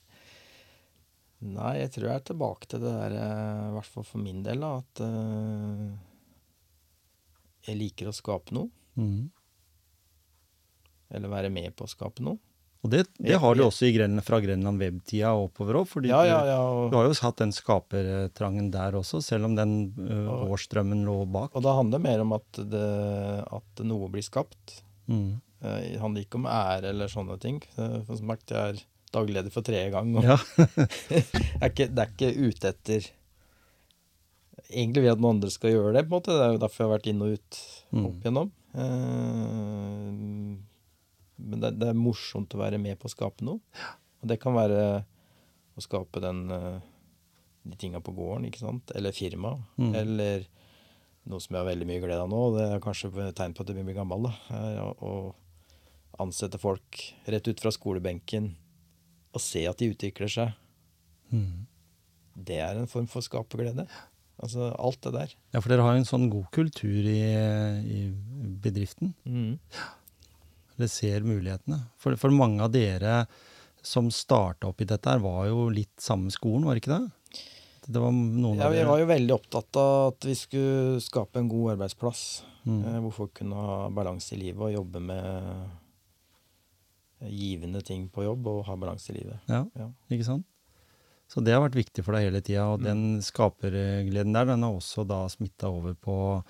Nei, 1.45 1.73
jeg 1.81 1.91
tror 1.93 2.07
jeg 2.07 2.15
er 2.21 2.29
tilbake 2.31 2.65
til 2.71 2.79
det 2.81 2.93
der, 2.95 3.11
eh, 3.19 3.67
i 3.67 3.73
hvert 3.75 3.91
fall 3.91 4.07
for 4.07 4.19
min 4.23 4.39
del, 4.45 4.59
da, 4.63 4.69
at 4.79 4.93
uh, 5.03 5.87
jeg 7.67 7.75
liker 7.77 8.09
å 8.09 8.15
skape 8.15 8.55
noe. 8.55 8.69
Mm. 8.97 9.25
Eller 11.13 11.35
være 11.35 11.51
med 11.53 11.69
på 11.77 11.83
å 11.85 11.91
skape 11.91 12.23
noe. 12.25 12.39
Og 12.85 12.91
det, 12.93 13.03
det 13.17 13.39
har 13.41 13.55
du 13.57 13.63
også 13.65 13.87
i 13.89 13.93
Gren, 13.95 14.19
fra 14.21 14.37
Grenland 14.43 14.77
web-tida 14.77 15.31
og 15.33 15.47
oppover 15.49 15.79
òg, 15.81 15.87
fordi 15.89 16.11
Ja, 16.11 16.19
ja, 16.27 16.39
ja. 16.53 16.57
du 16.91 16.95
har 16.99 17.07
jo 17.09 17.15
hatt 17.25 17.39
den 17.41 17.51
skapertrangen 17.55 18.67
der 18.73 18.93
også, 18.99 19.23
selv 19.25 19.47
om 19.49 19.55
den 19.57 19.73
uh, 19.97 20.29
Og- 20.35 20.51
årsstrømmen 20.53 21.01
lå 21.07 21.15
bak. 21.33 21.55
og 21.57 21.63
det 21.65 21.73
handler 21.79 22.03
mer 22.05 22.21
om 22.21 22.35
at, 22.37 22.61
det, 22.75 22.83
at 23.57 23.83
noe 23.89 24.09
blir 24.13 24.21
skapt. 24.27 24.83
Mm. 25.09 25.41
Eh, 25.65 25.79
Det 25.95 25.99
handler 26.01 26.21
ikke 26.27 26.35
om 26.37 26.45
ære 26.45 26.91
eller 26.93 27.07
sånne 27.09 27.39
ting. 27.41 27.57
Eh, 27.77 28.01
For 28.05 28.15
som 28.21 28.27
sagt, 28.35 28.51
jeg 28.53 28.75
er 28.75 28.83
dagleder 29.15 29.49
for 29.53 29.61
tredje 29.65 29.89
gang. 29.91 30.13
Og 30.17 30.23
Ja. 30.23 30.37
er 31.61 31.69
ikke, 31.71 31.87
det 31.89 32.01
er 32.05 32.11
ikke 32.13 32.33
ute 32.51 32.67
etter 32.75 33.09
Egentlig 34.65 35.01
vil 35.03 35.09
jeg 35.09 35.17
at 35.17 35.21
noen 35.21 35.35
andre 35.37 35.49
skal 35.53 35.71
gjøre 35.75 35.93
det. 35.93 36.01
på 36.07 36.09
en 36.09 36.17
måte. 36.19 36.33
Det 36.33 36.41
er 36.45 36.53
jo 36.55 36.61
derfor 36.63 36.81
jeg 36.83 36.87
har 36.89 36.95
vært 36.97 37.09
inn 37.11 37.21
og 37.21 37.33
ut 37.37 37.57
Mm. 37.95 38.05
opp 38.09 38.15
igjennom. 38.25 38.49
Eh, 38.75 40.57
Men 41.37 41.59
det, 41.63 41.73
det 41.81 41.87
er 41.91 41.97
morsomt 41.99 42.53
å 42.55 42.61
være 42.61 42.77
med 42.79 42.97
på 42.99 43.09
å 43.09 43.13
skape 43.13 43.43
noe. 43.45 43.59
Og 44.21 44.29
det 44.31 44.37
kan 44.41 44.55
være 44.55 44.81
å 45.75 45.83
skape 45.83 46.21
den, 46.23 46.45
eh, 46.51 46.79
de 47.65 47.75
tinga 47.81 47.99
på 48.01 48.13
gården, 48.15 48.45
ikke 48.47 48.61
sant. 48.63 48.91
Eller 48.95 49.11
firma. 49.15 49.55
Mm. 49.77 49.93
Eller 49.99 50.45
noe 51.27 51.41
som 51.41 51.55
jeg 51.57 51.63
har 51.63 51.71
veldig 51.71 51.87
mye 51.89 52.01
glede 52.03 52.21
av 52.23 52.29
nå, 52.31 52.39
og 52.51 52.55
det 52.59 52.65
er 52.71 52.83
kanskje 52.83 53.09
et 53.27 53.35
tegn 53.35 53.53
på 53.57 53.65
at 53.65 53.71
jeg 53.73 53.83
blir 53.87 53.97
gammel, 53.97 54.27
da. 54.29 54.33
er 54.55 54.79
å- 54.85 55.33
Å 56.15 56.23
ansette 56.23 56.57
folk 56.61 57.01
rett 57.27 57.47
ut 57.49 57.59
fra 57.59 57.71
skolebenken 57.75 58.53
og 59.33 59.41
se 59.41 59.65
at 59.67 59.77
de 59.81 59.89
utvikler 59.91 60.29
seg. 60.31 60.53
Mm. 61.33 61.65
Det 62.37 62.59
er 62.63 62.77
en 62.79 62.87
form 62.87 63.07
for 63.11 63.19
skaperglede. 63.25 63.83
Altså 64.39 64.69
alt 64.79 65.01
det 65.01 65.11
der. 65.13 65.33
ja, 65.53 65.59
for 65.59 65.69
dere 65.69 65.81
har 65.83 65.93
jo 65.95 65.99
en 66.03 66.07
sånn 66.07 66.29
god 66.31 66.47
kultur 66.51 67.03
i, 67.07 67.19
i 67.83 67.99
bedriften. 68.63 69.13
Mm. 69.25 69.59
Dere 70.77 70.89
ser 70.91 71.21
mulighetene. 71.23 71.79
For, 71.97 72.15
for 72.19 72.33
mange 72.35 72.61
av 72.65 72.71
dere 72.73 73.25
som 73.85 74.09
starta 74.11 74.67
opp 74.67 74.81
i 74.81 74.87
dette, 74.89 75.07
her 75.13 75.19
var 75.23 75.45
jo 75.47 75.69
litt 75.69 75.93
samme 76.01 76.31
skolen, 76.33 76.65
var 76.65 76.75
det 76.75 76.81
ikke 76.83 76.97
det? 76.97 77.11
Det 77.85 78.01
var 78.01 78.11
Ja, 78.57 78.69
vi 78.73 78.83
var 78.83 78.97
jo 78.99 79.05
veldig 79.05 79.33
opptatt 79.35 79.77
av 79.77 80.07
at 80.15 80.25
vi 80.25 80.33
skulle 80.33 80.99
skape 81.05 81.37
en 81.37 81.47
god 81.51 81.75
arbeidsplass. 81.75 82.41
Mm. 82.65 82.79
eh, 82.81 82.99
Hvor 83.05 83.13
folk 83.13 83.33
kunne 83.37 83.53
ha 83.61 83.89
balanse 83.93 84.33
i 84.33 84.39
livet 84.41 84.57
og 84.65 84.73
jobbe 84.73 85.01
med 85.05 85.69
givende 87.29 87.81
ting 87.85 88.07
på 88.09 88.25
jobb 88.25 88.47
og 88.51 88.65
ha 88.67 88.75
balanse 88.75 89.11
i 89.13 89.19
livet. 89.19 89.39
Ja, 89.49 89.63
Ja. 89.77 89.91
ikke 90.11 90.25
sant? 90.25 90.45
Så 91.29 91.41
det 91.43 91.53
har 91.53 91.61
vært 91.61 91.77
viktig 91.77 92.03
for 92.05 92.13
deg 92.13 92.25
hele 92.31 92.41
tida, 92.41 92.65
og 92.73 92.79
Mm. 92.81 92.83
den 92.85 93.21
skapergleden 93.21 94.33
der, 94.33 94.45
den 94.45 94.61
har 94.61 94.73
også 94.73 95.07
da 95.07 95.25
smitta 95.27 95.69
over 95.69 95.93
på, 95.95 96.43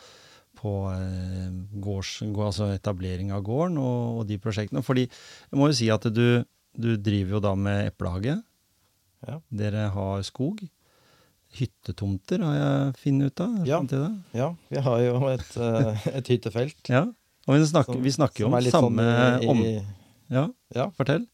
på 0.55 0.71
eh, 0.93 1.49
gårds, 1.83 2.21
altså 2.23 2.71
etablering 2.75 3.31
av 3.35 3.43
gården 3.47 3.77
og, 3.81 4.21
og 4.21 4.27
de 4.29 4.37
prosjektene. 4.41 4.83
Fordi 4.85 5.05
jeg 5.07 5.59
må 5.59 5.67
jo 5.71 5.77
si 5.77 5.89
at 5.93 6.07
du, 6.15 6.43
du 6.75 6.95
driver 6.97 7.37
jo 7.37 7.43
da 7.43 7.53
med 7.55 7.89
eplehage. 7.91 8.37
Ja. 9.25 9.39
Dere 9.49 9.89
har 9.95 10.23
skog. 10.27 10.63
Hyttetomter 11.55 12.41
har 12.43 12.55
jeg 12.59 12.95
funnet 13.03 13.31
ut 13.31 13.43
av. 13.45 13.53
Ja. 13.69 13.79
Ja, 14.35 14.49
vi 14.73 14.81
har 14.87 14.99
jo 15.05 15.21
et, 15.31 15.51
eh, 15.57 16.07
et 16.19 16.33
hyttefelt. 16.33 16.81
ja. 16.91 17.05
Og 17.45 17.53
vi 17.59 17.65
snakker, 17.69 17.93
som- 17.93 18.01
vi 18.01 18.09
snakker 18.09 18.41
jo 18.41 18.47
om 18.49 18.55
samme 18.73 19.03
sånn 19.05 19.43
i- 19.43 19.47
om... 19.51 19.59
Ja, 20.33 20.47
Ja. 20.73 20.87
fortell. 20.97 21.27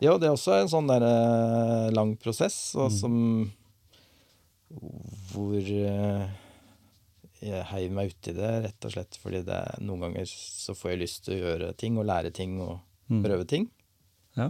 Ja, 0.00 0.12
det 0.18 0.28
er 0.28 0.34
også 0.36 0.60
en 0.60 0.68
sånn 0.70 0.86
der 0.86 1.02
eh, 1.02 1.90
lang 1.90 2.16
prosess, 2.16 2.76
og 2.76 2.92
Mm. 2.92 2.98
som 3.00 3.52
Hvor 5.32 5.54
eh, 5.56 6.28
jeg 7.42 7.64
heiv 7.70 7.90
meg 7.92 8.10
uti 8.14 8.32
det, 8.36 8.50
rett 8.64 8.84
og 8.88 8.92
slett 8.94 9.18
fordi 9.22 9.42
det 9.44 9.60
noen 9.84 10.00
ganger 10.06 10.26
så 10.30 10.74
får 10.76 10.90
jeg 10.94 11.00
lyst 11.02 11.24
til 11.26 11.34
å 11.36 11.40
gjøre 11.44 11.72
ting 11.76 11.98
og 11.98 12.06
lære 12.08 12.32
ting 12.32 12.60
og 12.60 12.78
Mm. 13.10 13.20
prøve 13.22 13.44
ting. 13.46 13.68
Ja. 14.36 14.48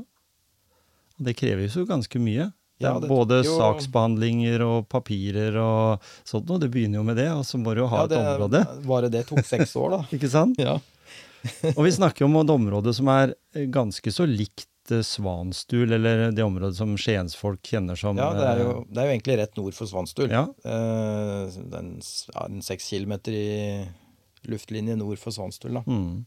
Og 1.18 1.24
det 1.26 1.34
krever 1.36 1.68
jo 1.68 1.84
ganske 1.84 2.16
mye. 2.18 2.52
Ja, 2.80 2.98
det 3.00 3.08
Både 3.08 3.42
jo- 3.44 3.58
saksbehandlinger 3.58 4.60
og 4.64 4.88
papirer 4.88 5.56
og 5.60 6.00
sånt 6.24 6.46
noe. 6.48 6.58
Det 6.58 6.70
begynner 6.70 6.96
jo 7.00 7.02
med 7.04 7.16
det, 7.16 7.28
og 7.32 7.42
så 7.44 7.58
må 7.60 7.74
du 7.74 7.80
jo 7.82 7.86
ha 7.88 8.02
Ja, 8.02 8.06
det, 8.06 8.16
et 8.18 8.40
område. 8.40 8.86
Bare 8.86 9.08
det 9.10 9.26
tok 9.26 9.44
seks 9.44 9.74
år, 9.76 9.90
da. 9.90 10.00
Ikke 10.16 10.28
sant? 10.30 10.56
Ja. 10.58 10.78
Og 11.76 11.84
vi 11.84 11.90
snakker 11.92 12.20
jo 12.24 12.26
om 12.26 12.36
et 12.40 12.50
område 12.52 12.94
som 12.94 13.08
er 13.08 13.34
eh, 13.54 13.66
ganske 13.68 14.08
så 14.12 14.24
likt 14.26 14.66
Svanstul, 15.06 15.92
eller 15.92 16.30
det 16.34 16.44
området 16.44 16.78
som 16.78 16.94
skiensfolk 17.00 17.62
kjenner 17.66 17.98
som 17.98 18.18
ja, 18.20 18.30
det 18.36 18.46
er, 18.46 18.62
jo, 18.62 18.70
eh, 18.72 18.86
det 18.90 19.02
er 19.02 19.08
jo 19.08 19.14
egentlig 19.16 19.38
rett 19.40 19.58
nord 19.58 19.76
for 19.76 19.90
Svanstul. 19.90 20.30
Ja. 20.32 20.44
Eh, 20.64 21.56
det 21.56 21.66
er 21.72 21.82
en, 21.82 21.92
ja, 22.32 22.46
en 22.46 22.62
seks 22.64 22.88
kilometer 22.94 23.36
i 23.36 23.48
luftlinje 24.46 24.96
nord 25.00 25.20
for 25.22 25.34
Svanstul, 25.34 25.78
da. 25.80 25.84
Mm. 25.86 26.24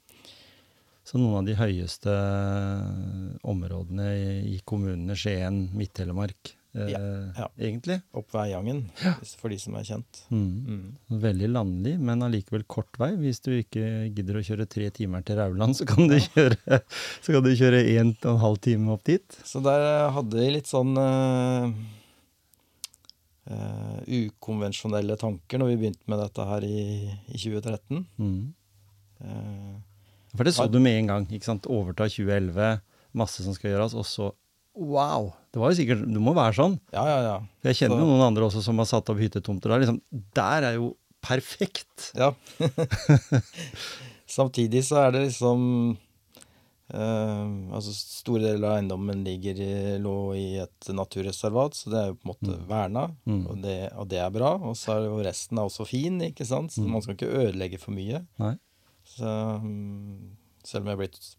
Så 1.09 1.17
noen 1.17 1.39
av 1.39 1.47
de 1.47 1.57
høyeste 1.57 2.13
eh, 2.13 3.35
områdene 3.49 4.09
i, 4.13 4.31
i 4.53 4.57
kommunene 4.67 5.17
Skien, 5.17 5.63
Midt-Telemark, 5.73 6.53
eh, 6.75 6.89
ja. 7.37 7.47
egentlig. 7.57 7.99
Opp 8.17 8.33
Veiangen, 8.33 8.83
ja. 9.03 9.15
for 9.39 9.51
de 9.53 9.57
som 9.61 9.77
er 9.79 9.85
kjent. 9.87 10.21
Mm. 10.29 10.49
Mm. 10.69 11.19
Veldig 11.23 11.49
landlig, 11.51 11.95
men 11.99 12.25
allikevel 12.25 12.65
kort 12.69 12.99
vei. 13.01 13.11
Hvis 13.19 13.41
du 13.45 13.51
ikke 13.55 14.09
gidder 14.15 14.39
å 14.39 14.43
kjøre 14.45 14.67
tre 14.69 14.89
timer 14.95 15.25
til 15.25 15.39
Rauland, 15.41 15.77
så 15.79 15.87
kan 15.89 16.09
du 16.09 16.17
kjøre, 16.29 16.81
så 17.23 17.35
kan 17.35 17.45
du 17.45 17.53
kjøre 17.53 17.81
en 17.95 18.13
og 18.19 18.29
en 18.33 18.43
halv 18.43 18.59
time 18.65 18.93
opp 18.93 19.05
dit. 19.09 19.39
Så 19.47 19.63
der 19.65 20.09
hadde 20.15 20.39
vi 20.39 20.51
litt 20.53 20.69
sånn 20.69 20.93
uh, 20.99 21.69
uh, 23.49 23.99
ukonvensjonelle 24.05 25.17
tanker 25.19 25.61
når 25.61 25.73
vi 25.73 25.79
begynte 25.83 26.11
med 26.11 26.21
dette 26.21 26.49
her 26.51 26.65
i, 26.67 26.81
i 27.29 27.37
2013. 27.37 28.05
Mm. 28.21 28.41
Uh, 29.19 29.79
For 30.35 30.45
det 30.45 30.55
så 30.55 30.69
du 30.69 30.79
med 30.83 31.01
en 31.01 31.11
gang. 31.13 31.31
ikke 31.33 31.49
sant? 31.49 31.69
Overta 31.71 32.07
2011, 32.09 32.77
masse 33.17 33.45
som 33.45 33.57
skal 33.57 33.73
gjøres, 33.73 33.97
og 33.97 34.05
så 34.07 34.29
Wow! 34.79 35.33
Det 35.51 35.59
var 35.59 35.71
jo 35.73 35.77
sikkert, 35.81 36.05
Du 36.07 36.19
må 36.23 36.31
være 36.37 36.53
sånn. 36.55 36.79
ja, 36.93 37.03
ja, 37.09 37.19
ja. 37.25 37.37
For 37.59 37.69
jeg 37.73 37.79
kjenner 37.81 37.99
jo 37.99 38.05
noen 38.13 38.21
andre 38.29 38.45
også 38.47 38.61
som 38.63 38.77
har 38.79 38.85
satt 38.87 39.09
opp 39.11 39.19
hyttetomter. 39.19 39.69
Der, 39.73 39.81
liksom, 39.83 40.01
der 40.37 40.67
er 40.69 40.77
jo 40.79 40.93
perfekt! 41.25 42.11
ja. 42.15 42.31
Samtidig 44.29 44.83
så 44.85 44.99
er 45.07 45.11
det 45.15 45.23
liksom 45.25 45.63
eh, 46.93 47.47
Altså 47.73 47.93
store 47.97 48.43
deler 48.45 48.67
av 48.69 48.75
eiendommen 48.77 49.23
ligger 49.25 49.57
i, 49.65 49.71
lå 50.01 50.15
i 50.37 50.45
et 50.61 50.89
naturreservat, 50.95 51.73
så 51.77 51.89
det 51.93 51.99
er 52.03 52.11
jo 52.11 52.17
på 52.19 52.27
en 52.27 52.31
måte 52.33 52.55
Mm. 52.59 52.67
verna, 52.69 53.03
Mm. 53.25 53.41
og, 53.49 53.61
det, 53.63 53.77
og 53.97 54.07
det 54.09 54.19
er 54.21 54.29
bra. 54.33 54.51
Og 54.61 54.75
så 54.77 54.95
er 54.95 55.05
jo 55.07 55.19
resten 55.25 55.57
er 55.57 55.65
også 55.69 55.87
fin, 55.87 56.19
ikke 56.21 56.45
sant? 56.45 56.71
Så 56.71 56.81
Mm. 56.85 56.91
man 56.91 57.01
skal 57.01 57.15
ikke 57.15 57.33
ødelegge 57.41 57.79
for 57.79 57.91
mye. 57.91 58.21
Så, 59.05 59.25
mm, 59.63 60.35
selv 60.63 60.81
om 60.83 60.87
jeg 60.87 60.97
har 60.97 61.01
blitt 61.07 61.35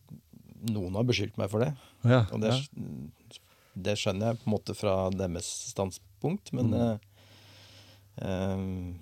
Noen 0.69 0.95
har 0.99 1.05
beskyldt 1.09 1.39
meg 1.41 1.49
for 1.51 1.61
det. 1.65 1.71
Ja, 2.05 2.27
Og 2.33 2.41
det, 2.43 2.51
ja. 2.53 2.61
det 3.81 3.95
skjønner 3.97 4.33
jeg 4.35 4.41
på 4.43 4.49
en 4.51 4.55
måte 4.59 4.75
fra 4.77 4.97
deres 5.11 5.49
standpunkt, 5.73 6.53
men 6.53 6.71
Mm. 6.71 6.81
eh, 6.81 6.99
ehm, 8.29 8.95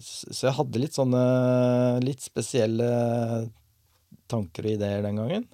Så 0.00 0.48
jeg 0.48 0.56
hadde 0.56 0.80
litt 0.82 0.96
sånne 0.96 1.20
litt 2.02 2.20
spesielle 2.24 2.88
tanker 4.28 4.66
og 4.66 4.72
ideer 4.74 5.04
den 5.04 5.16
gangen. 5.20 5.44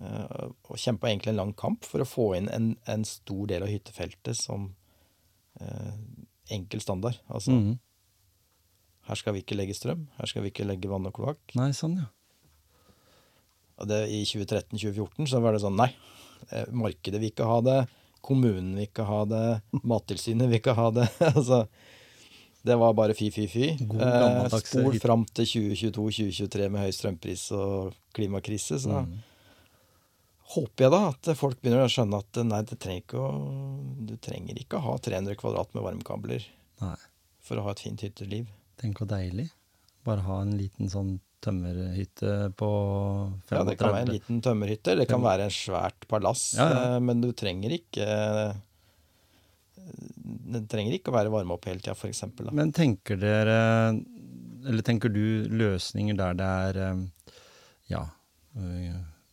Eh, 0.00 0.46
og 0.70 0.78
kjempa 0.80 1.10
egentlig 1.10 1.34
en 1.34 1.40
lang 1.42 1.52
kamp 1.58 1.84
for 1.84 2.00
å 2.02 2.08
få 2.08 2.30
inn 2.38 2.48
en, 2.48 2.70
en 2.88 3.04
stor 3.04 3.46
del 3.50 3.62
av 3.66 3.68
hyttefeltet 3.70 4.38
som 4.40 4.70
eh, 5.60 5.92
enkel 6.56 6.80
standard. 6.80 7.20
Altså, 7.28 7.52
Mm. 7.52 7.78
her 9.10 9.14
skal 9.20 9.34
vi 9.36 9.42
ikke 9.44 9.56
legge 9.58 9.74
strøm, 9.76 10.06
her 10.16 10.26
skal 10.26 10.42
vi 10.42 10.50
ikke 10.50 10.66
legge 10.66 10.88
vann 10.90 11.06
og 11.06 11.12
kloakk. 11.20 11.54
Nei, 11.58 11.70
sånn, 11.76 11.98
ja. 12.00 12.08
Og 13.82 13.88
det, 13.90 14.04
I 14.14 14.22
2013-2014 14.30 15.26
så 15.32 15.40
var 15.42 15.56
det 15.56 15.62
sånn 15.64 15.76
nei, 15.80 15.90
eh, 16.50 16.68
markedet 16.70 17.18
vil 17.22 17.32
ikke 17.32 17.48
ha 17.50 17.58
det, 17.66 17.80
kommunen 18.22 18.76
vil 18.78 18.86
ikke 18.86 19.06
ha 19.08 19.24
det, 19.26 19.42
Mattilsynet 19.82 20.46
vil 20.52 20.60
ikke 20.60 20.76
ha 20.78 20.88
det. 20.94 21.08
altså, 21.32 21.64
det 22.62 22.76
var 22.78 22.94
bare 22.94 23.16
fy, 23.18 23.32
fy, 23.34 23.48
fy. 23.50 23.72
Eh, 23.74 24.52
spol 24.62 24.94
fram 25.02 25.24
til 25.34 25.48
2022-2023 25.50 26.68
med 26.70 26.84
høy 26.86 26.92
strømpris 26.94 27.48
og 27.58 27.96
klimakrise. 28.14 28.78
Så 28.84 29.00
Mm. 29.02 29.16
håper 30.52 30.84
jeg 30.84 30.92
da 30.92 31.00
at 31.08 31.30
folk 31.38 31.58
begynner 31.62 31.86
å 31.86 31.90
skjønne 31.90 32.18
at 32.22 32.38
eh, 32.38 32.46
nei, 32.46 32.60
det 32.68 32.78
trenger 32.82 33.18
å, 33.18 33.26
du 34.06 34.14
trenger 34.22 34.58
ikke 34.60 34.78
å 34.78 34.84
ha 34.86 34.94
300 35.02 35.34
kvadrat 35.40 35.74
med 35.74 35.82
varmekabler 35.86 36.44
Nei. 36.84 36.96
for 37.42 37.58
å 37.58 37.64
ha 37.66 37.74
et 37.74 37.82
fint 37.82 38.02
hytteliv. 38.04 38.46
Tenk 38.80 39.00
hvor 39.02 39.08
deilig. 39.10 39.48
Bare 40.06 40.22
ha 40.26 40.40
en 40.44 40.54
liten 40.58 40.90
sånn 40.92 41.16
tømmerhytte 41.42 42.32
på 42.58 42.68
35 43.50 43.56
Ja, 43.56 43.62
det 43.68 43.76
kan 43.80 43.92
være 43.94 44.04
en 44.06 44.12
liten 44.14 44.40
tømmerhytte, 44.44 44.92
eller 44.94 45.04
det 45.06 45.12
kan 45.12 45.24
være 45.24 45.48
en 45.48 45.54
svært 45.54 46.06
palass. 46.10 46.44
Ja, 46.58 46.68
ja. 46.70 46.82
eh, 46.94 47.00
Men 47.04 47.20
du 47.24 47.30
trenger 47.36 47.74
ikke 47.76 48.06
Det 50.52 50.62
trenger 50.70 50.94
ikke 50.96 51.10
å 51.12 51.16
være 51.16 51.32
varme 51.34 51.56
opp 51.56 51.66
hele 51.68 51.82
tida, 51.82 51.96
f.eks. 51.96 52.22
Men 52.52 52.72
tenker 52.76 53.18
dere 53.20 53.58
Eller 54.68 54.86
tenker 54.86 55.10
du 55.12 55.48
løsninger 55.50 56.18
der 56.18 56.38
det 56.38 56.50
er 56.68 56.80
eh, 56.86 57.04
Ja, 57.92 58.04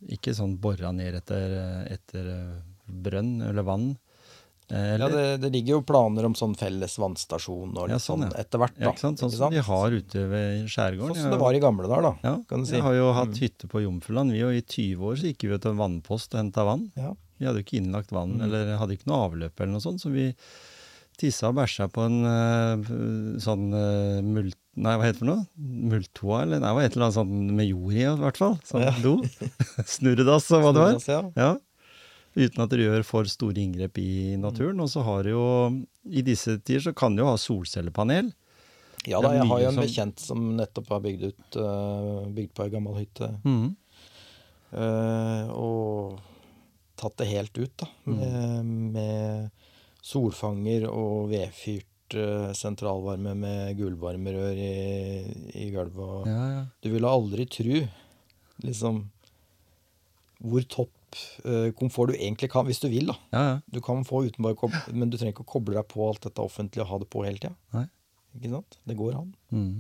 ikke 0.10 0.34
sånn 0.36 0.58
bora 0.64 0.94
ned 0.96 1.18
etter, 1.20 1.54
etter 1.92 2.30
brønn 2.88 3.42
eller 3.46 3.66
vann? 3.68 3.90
Eh, 4.72 4.96
Ja, 5.02 5.08
det, 5.12 5.24
det 5.44 5.50
ligger 5.54 5.78
jo 5.78 5.82
planer 5.88 6.26
om 6.30 6.36
sånn 6.38 6.56
felles 6.60 6.98
vannstasjon 7.02 7.74
og 7.78 7.88
litt 7.90 7.96
ja, 7.98 8.00
sånn, 8.04 8.26
ja. 8.28 8.32
etter 8.44 8.62
hvert. 8.62 8.76
da. 8.78 8.86
ja, 8.86 8.94
ikke 8.94 9.04
sant? 9.06 9.20
Sånn 9.24 9.34
som 9.34 9.54
de 9.54 9.64
har 9.70 9.96
ute 9.98 10.26
ved 10.32 10.68
skjærgården. 10.72 11.16
Sånn 11.16 11.26
som 11.30 11.36
det 11.36 11.42
var 11.42 11.58
i 11.58 11.62
gamle 11.64 11.88
dager, 11.90 12.10
da. 12.10 12.14
ja, 12.30 12.36
kan 12.50 12.64
du 12.66 12.70
si. 12.70 12.76
Vi 12.78 12.86
har 12.86 12.98
jo 13.00 13.12
hatt 13.18 13.34
Mm. 13.34 13.40
hytte 13.44 13.68
på 13.72 13.84
Jomfruland. 13.86 14.32
Vi, 14.36 14.40
jo 14.44 14.50
I 14.54 14.62
20 14.62 15.06
år 15.10 15.16
så 15.22 15.30
gikk 15.32 15.48
vi 15.50 15.58
til 15.60 15.72
en 15.76 15.82
vannpost 15.84 16.34
og 16.36 16.42
henta 16.44 16.66
vann. 16.68 16.90
Ja. 17.00 17.14
Vi 17.40 17.48
hadde 17.48 17.62
jo 17.62 17.66
ikke 17.68 17.80
innlagt 17.82 18.12
vann, 18.12 18.38
Mm. 18.38 18.44
eller 18.48 18.78
hadde 18.78 18.98
ikke 18.98 19.08
noe 19.08 19.24
avløp 19.30 19.60
eller 19.62 19.72
noe 19.78 19.82
sånt, 19.86 20.02
så 20.04 20.12
vi 20.12 20.34
tissa 21.20 21.50
og 21.50 21.56
bæsja 21.58 21.90
på 21.92 22.06
en 22.08 22.20
eh, 22.24 23.40
sånn 23.44 23.66
uh, 23.76 24.22
mult... 24.24 24.56
Nei, 24.80 24.94
hva 24.96 25.04
heter 25.04 25.18
det 25.18 25.24
for 25.26 25.28
noe? 25.28 25.42
Multoa, 25.92 26.38
eller 26.46 26.62
nei, 26.64 26.70
hva 26.72 26.84
heter 26.86 27.02
det 27.04 27.10
sånn 27.18 27.34
med 27.58 27.68
jord 27.68 27.92
i, 27.98 28.06
i 28.08 28.14
hvert 28.22 28.38
fall. 28.40 28.54
Sånn 28.64 28.86
do. 29.04 29.18
Snurredass 29.96 30.48
og 30.56 30.64
hva 30.64 30.72
det 30.78 30.86
var. 30.86 31.28
Ja. 31.36 31.50
Uten 32.40 32.64
at 32.64 32.72
dere 32.72 32.86
gjør 32.88 33.04
for 33.08 33.28
store 33.30 33.60
inngrep 33.60 34.00
i 34.00 34.38
naturen. 34.40 34.80
Og 34.80 34.88
så 34.92 35.04
har 35.04 35.28
du 35.28 35.34
jo, 35.34 35.48
i 36.08 36.24
disse 36.26 36.56
tider, 36.62 36.86
så 36.88 36.94
kan 36.96 37.16
du 37.16 37.24
jo 37.24 37.30
ha 37.30 37.36
solcellepanel. 37.40 38.32
ja 39.08 39.20
da, 39.24 39.34
jeg 39.36 39.48
har 39.52 39.62
jo 39.64 39.70
en 39.74 39.82
bekjent 39.84 40.24
som 40.24 40.50
nettopp 40.58 40.90
har 40.96 41.04
bygd 41.04 41.28
ut 41.30 41.60
eh, 41.60 42.24
Bygd 42.36 42.56
på 42.56 42.66
ei 42.66 42.74
gammel 42.74 42.98
hytte. 43.02 43.30
Mm. 43.44 43.76
eh, 44.72 45.52
og 45.52 46.20
tatt 47.00 47.20
det 47.22 47.30
helt 47.30 47.56
ut, 47.60 47.76
da. 47.80 47.88
Med, 48.12 48.74
med 48.96 49.70
solfanger 50.04 50.88
og 50.90 51.30
vedfyrt 51.32 52.16
eh, 52.16 52.50
sentralvarme 52.56 53.36
med 53.40 53.78
gulvvarmerør 53.80 54.60
i, 54.60 54.74
i 55.60 55.70
gulvet. 55.76 56.28
Ja, 56.32 56.44
ja. 56.56 56.64
Du 56.84 56.92
ville 56.96 57.12
aldri 57.20 57.48
tru 57.52 57.74
liksom 58.64 59.06
hvor 60.40 60.64
topp 60.72 60.92
eh, 60.92 60.99
komfort 61.78 62.12
du 62.12 62.18
egentlig 62.18 62.52
kan, 62.54 62.68
hvis 62.68 62.82
du 62.84 62.90
vil. 62.92 63.10
da. 63.12 63.16
ja, 63.34 63.44
ja. 63.48 63.56
Du 63.66 63.80
kan 63.86 64.04
få 64.08 64.24
koble, 64.58 64.82
men 64.94 65.10
du 65.10 65.18
trenger 65.18 65.34
ikke 65.36 65.48
å 65.48 65.54
koble 65.56 65.78
deg 65.78 65.88
på 65.90 66.04
alt 66.08 66.26
dette 66.28 66.44
offentlige 66.44 66.86
og 66.86 66.92
ha 66.92 67.00
det 67.04 67.10
på 67.14 67.24
hele 67.26 67.42
tida. 67.42 67.86
Ikke 68.38 68.52
sant? 68.54 68.78
Det 68.86 68.98
går 69.00 69.16
an. 69.18 69.32
Mm. 69.50 69.72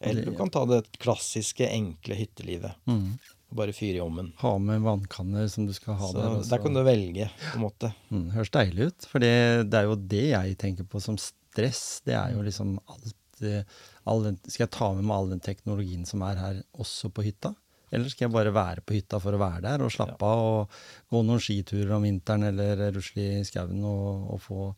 Eller 0.00 0.24
du 0.24 0.32
kan 0.36 0.48
ta 0.48 0.64
det 0.64 0.80
klassiske, 0.98 1.66
enkle 1.68 2.16
hyttelivet. 2.16 2.72
Mm. 2.88 3.18
Bare 3.52 3.74
fyre 3.76 3.98
i 3.98 4.02
ovnen. 4.02 4.30
Ha 4.40 4.54
med 4.62 4.80
vannkanner 4.86 5.48
som 5.50 5.66
du 5.68 5.74
skal 5.76 5.98
ha 6.00 6.08
Så 6.08 6.16
der. 6.16 6.36
Også. 6.38 6.50
der 6.50 6.62
kan 6.62 6.76
du 6.76 6.82
velge, 6.86 7.26
på 7.50 7.58
en 7.58 7.64
måte. 7.66 7.90
Mm, 8.08 8.28
høres 8.36 8.52
deilig 8.54 8.90
ut. 8.90 9.08
For 9.10 9.22
det, 9.22 9.32
det 9.68 9.80
er 9.80 9.88
jo 9.90 9.96
det 10.14 10.26
jeg 10.30 10.58
tenker 10.62 10.86
på 10.88 11.02
som 11.04 11.18
stress. 11.20 12.00
Det 12.06 12.14
er 12.16 12.36
jo 12.36 12.44
liksom 12.46 12.78
alt 12.86 13.42
eh, 13.44 13.66
all 14.08 14.24
den, 14.24 14.38
Skal 14.46 14.64
jeg 14.64 14.74
ta 14.78 14.92
med 14.94 15.04
meg 15.04 15.16
all 15.16 15.34
den 15.34 15.42
teknologien 15.44 16.06
som 16.08 16.24
er 16.24 16.40
her, 16.40 16.62
også 16.72 17.10
på 17.12 17.26
hytta? 17.26 17.52
Eller 17.90 18.08
skal 18.12 18.28
jeg 18.28 18.34
bare 18.34 18.52
være 18.54 18.84
på 18.86 18.94
hytta 18.94 19.18
for 19.22 19.34
å 19.34 19.40
være 19.42 19.62
der 19.66 19.82
og 19.82 19.90
slappe 19.90 20.22
av 20.26 20.42
og 20.46 20.80
gå 21.10 21.22
noen 21.26 21.42
skiturer 21.42 21.96
om 21.96 22.04
vinteren 22.06 22.46
eller 22.50 22.84
rusle 22.94 23.24
i 23.40 23.44
skauen 23.48 23.82
og, 23.84 24.28
og 24.36 24.42
få, 24.44 24.68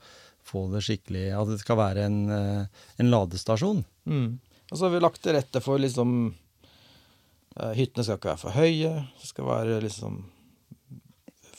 få 0.49 0.63
det 0.73 0.81
skikkelig 0.87 1.27
At 1.37 1.51
det 1.53 1.59
skal 1.61 1.77
være 1.77 2.07
en, 2.09 2.19
eh, 2.33 2.87
en 3.05 3.11
ladestasjon. 3.13 3.83
Mm. 4.09 4.31
Og 4.71 4.79
så 4.79 4.87
har 4.87 4.95
vi 4.95 5.03
lagt 5.05 5.21
til 5.23 5.37
rette 5.37 5.61
for 5.61 5.79
liksom 5.83 6.15
eh, 6.33 7.73
Hyttene 7.77 8.07
skal 8.07 8.17
ikke 8.17 8.33
være 8.33 8.43
for 8.47 8.57
høye. 8.57 8.95
Det 9.21 9.29
skal 9.29 9.51
være 9.51 9.81
liksom 9.85 10.23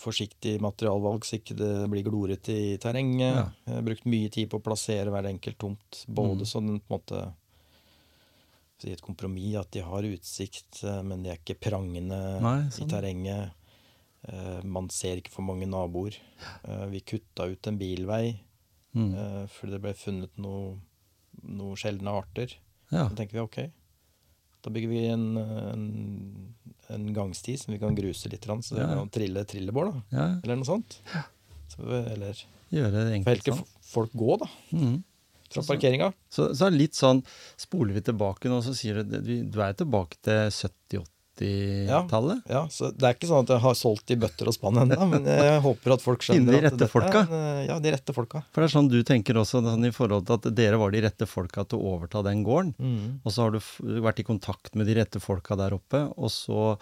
forsiktig 0.04 0.58
materialvalg 0.64 1.24
så 1.24 1.38
ikke 1.38 1.56
det 1.56 1.72
blir 1.92 2.04
glorete 2.04 2.52
i 2.52 2.74
terrenget. 2.82 3.38
Ja. 3.70 3.78
Brukt 3.86 4.04
mye 4.10 4.32
tid 4.34 4.50
på 4.52 4.60
å 4.60 4.66
plassere 4.66 5.14
hver 5.14 5.30
enkelt 5.30 5.60
tomt. 5.62 6.02
Både 6.08 6.44
Mm. 6.44 6.50
sånn 6.50 6.72
på 6.82 6.90
en 6.90 6.98
måte 6.98 7.22
så 7.22 7.32
I 8.86 8.94
et 8.94 9.02
kompromiss 9.02 9.56
at 9.60 9.72
de 9.72 9.82
har 9.86 10.04
utsikt, 10.04 10.84
eh, 10.84 11.02
men 11.04 11.24
de 11.24 11.30
er 11.32 11.38
ikke 11.40 11.60
prangende 11.70 12.20
Nei, 12.42 12.58
i 12.68 12.72
sånn. 12.76 12.90
terrenget. 12.90 13.52
Eh, 14.28 14.62
Man 14.64 14.90
ser 14.90 15.18
ikke 15.20 15.32
for 15.32 15.42
mange 15.44 15.68
naboer. 15.68 16.16
Eh, 16.68 16.86
Vi 16.92 17.02
kutta 17.02 17.50
ut 17.52 17.68
en 17.68 17.78
bilvei 17.78 18.40
Mm. 18.96 19.48
fordi 19.50 19.72
det 19.72 19.82
ble 19.82 19.94
funnet 19.98 20.30
noe, 20.38 20.76
noe 21.44 21.74
sjeldne 21.76 22.12
arter. 22.14 22.54
Ja. 22.92 23.08
Så 23.10 23.16
tenker 23.16 23.34
vi 23.34 23.40
ok, 23.40 23.72
da 24.62 24.70
bygger 24.70 24.88
vi 24.92 25.00
en, 25.08 25.36
en, 25.38 26.54
en 26.90 27.08
gangsti 27.16 27.58
som 27.58 27.74
vi 27.74 27.80
kan 27.80 27.96
gruse 27.96 28.30
litt, 28.30 28.44
så 28.46 28.76
det 28.76 28.84
Ja. 28.86 28.94
kan 28.94 29.10
trille 29.10 29.44
trillebår, 29.46 29.92
da. 29.92 30.04
ja. 30.12 30.40
Eller 30.44 30.56
noe 30.58 30.64
sånt. 30.70 31.00
Så, 31.70 31.82
eller 31.90 32.38
Gjøre 32.72 32.92
det 32.92 33.14
enkelt, 33.14 33.24
for 33.26 33.32
helt 33.34 33.44
ikke 33.48 33.58
sånn. 33.58 33.82
folk 33.82 34.14
gå, 34.14 34.38
da. 34.40 34.46
Mm. 34.78 35.04
Fra 35.54 35.64
parkeringa. 35.74 36.12
Så, 36.30 36.50
så 36.58 36.68
er 36.68 36.74
det 36.76 36.82
litt 36.84 36.98
sånn 36.98 37.24
Spoler 37.60 37.94
vi 37.98 38.02
tilbake 38.10 38.50
nå, 38.52 38.62
så 38.66 38.74
sier 38.78 39.04
du 39.04 39.18
du, 39.24 39.60
er 39.62 39.74
tilbake 39.78 40.18
til 40.26 40.50
70-80-tallet. 41.40 42.42
Ja, 42.50 42.68
så 42.70 42.92
Det 42.94 43.08
er 43.08 43.16
ikke 43.16 43.30
sånn 43.30 43.46
at 43.46 43.52
jeg 43.56 43.62
har 43.64 43.76
solgt 43.78 44.12
i 44.14 44.18
bøtter 44.22 44.50
og 44.52 44.56
spann 44.56 44.78
ennå, 44.84 45.08
men 45.10 45.26
jeg 45.30 45.62
håper 45.66 45.96
at 45.96 46.04
folk 46.04 46.22
skjønner 46.26 46.54
skjønner 46.54 46.60
de 46.60 46.68
rette 46.68 46.86
er 46.88 46.92
folka. 46.92 47.24
eh, 47.40 47.62
Ja, 47.70 47.80
de 47.82 47.94
rette 47.96 48.14
folka. 48.16 48.44
For 48.54 48.62
det 48.64 48.70
er 48.70 48.76
sånn 48.76 48.92
du 48.92 49.00
tenker 49.08 49.40
også, 49.42 49.64
sånn 49.66 49.88
i 49.90 49.94
forhold 49.96 50.28
til 50.30 50.38
at 50.38 50.50
dere 50.58 50.78
var 50.82 50.94
de 50.94 51.02
rette 51.08 51.28
folka 51.30 51.66
til 51.66 51.80
å 51.82 51.96
overta 51.96 52.22
den 52.28 52.44
gården. 52.46 52.76
Mm. 52.78 53.10
Og 53.24 53.34
så 53.34 53.48
har 53.48 53.56
du 53.56 53.60
vært 54.06 54.22
i 54.22 54.28
kontakt 54.28 54.76
med 54.78 54.90
de 54.90 54.98
rette 55.00 55.22
folka 55.24 55.58
der 55.60 55.74
oppe. 55.80 56.04
Og 56.18 56.30
så, 56.34 56.76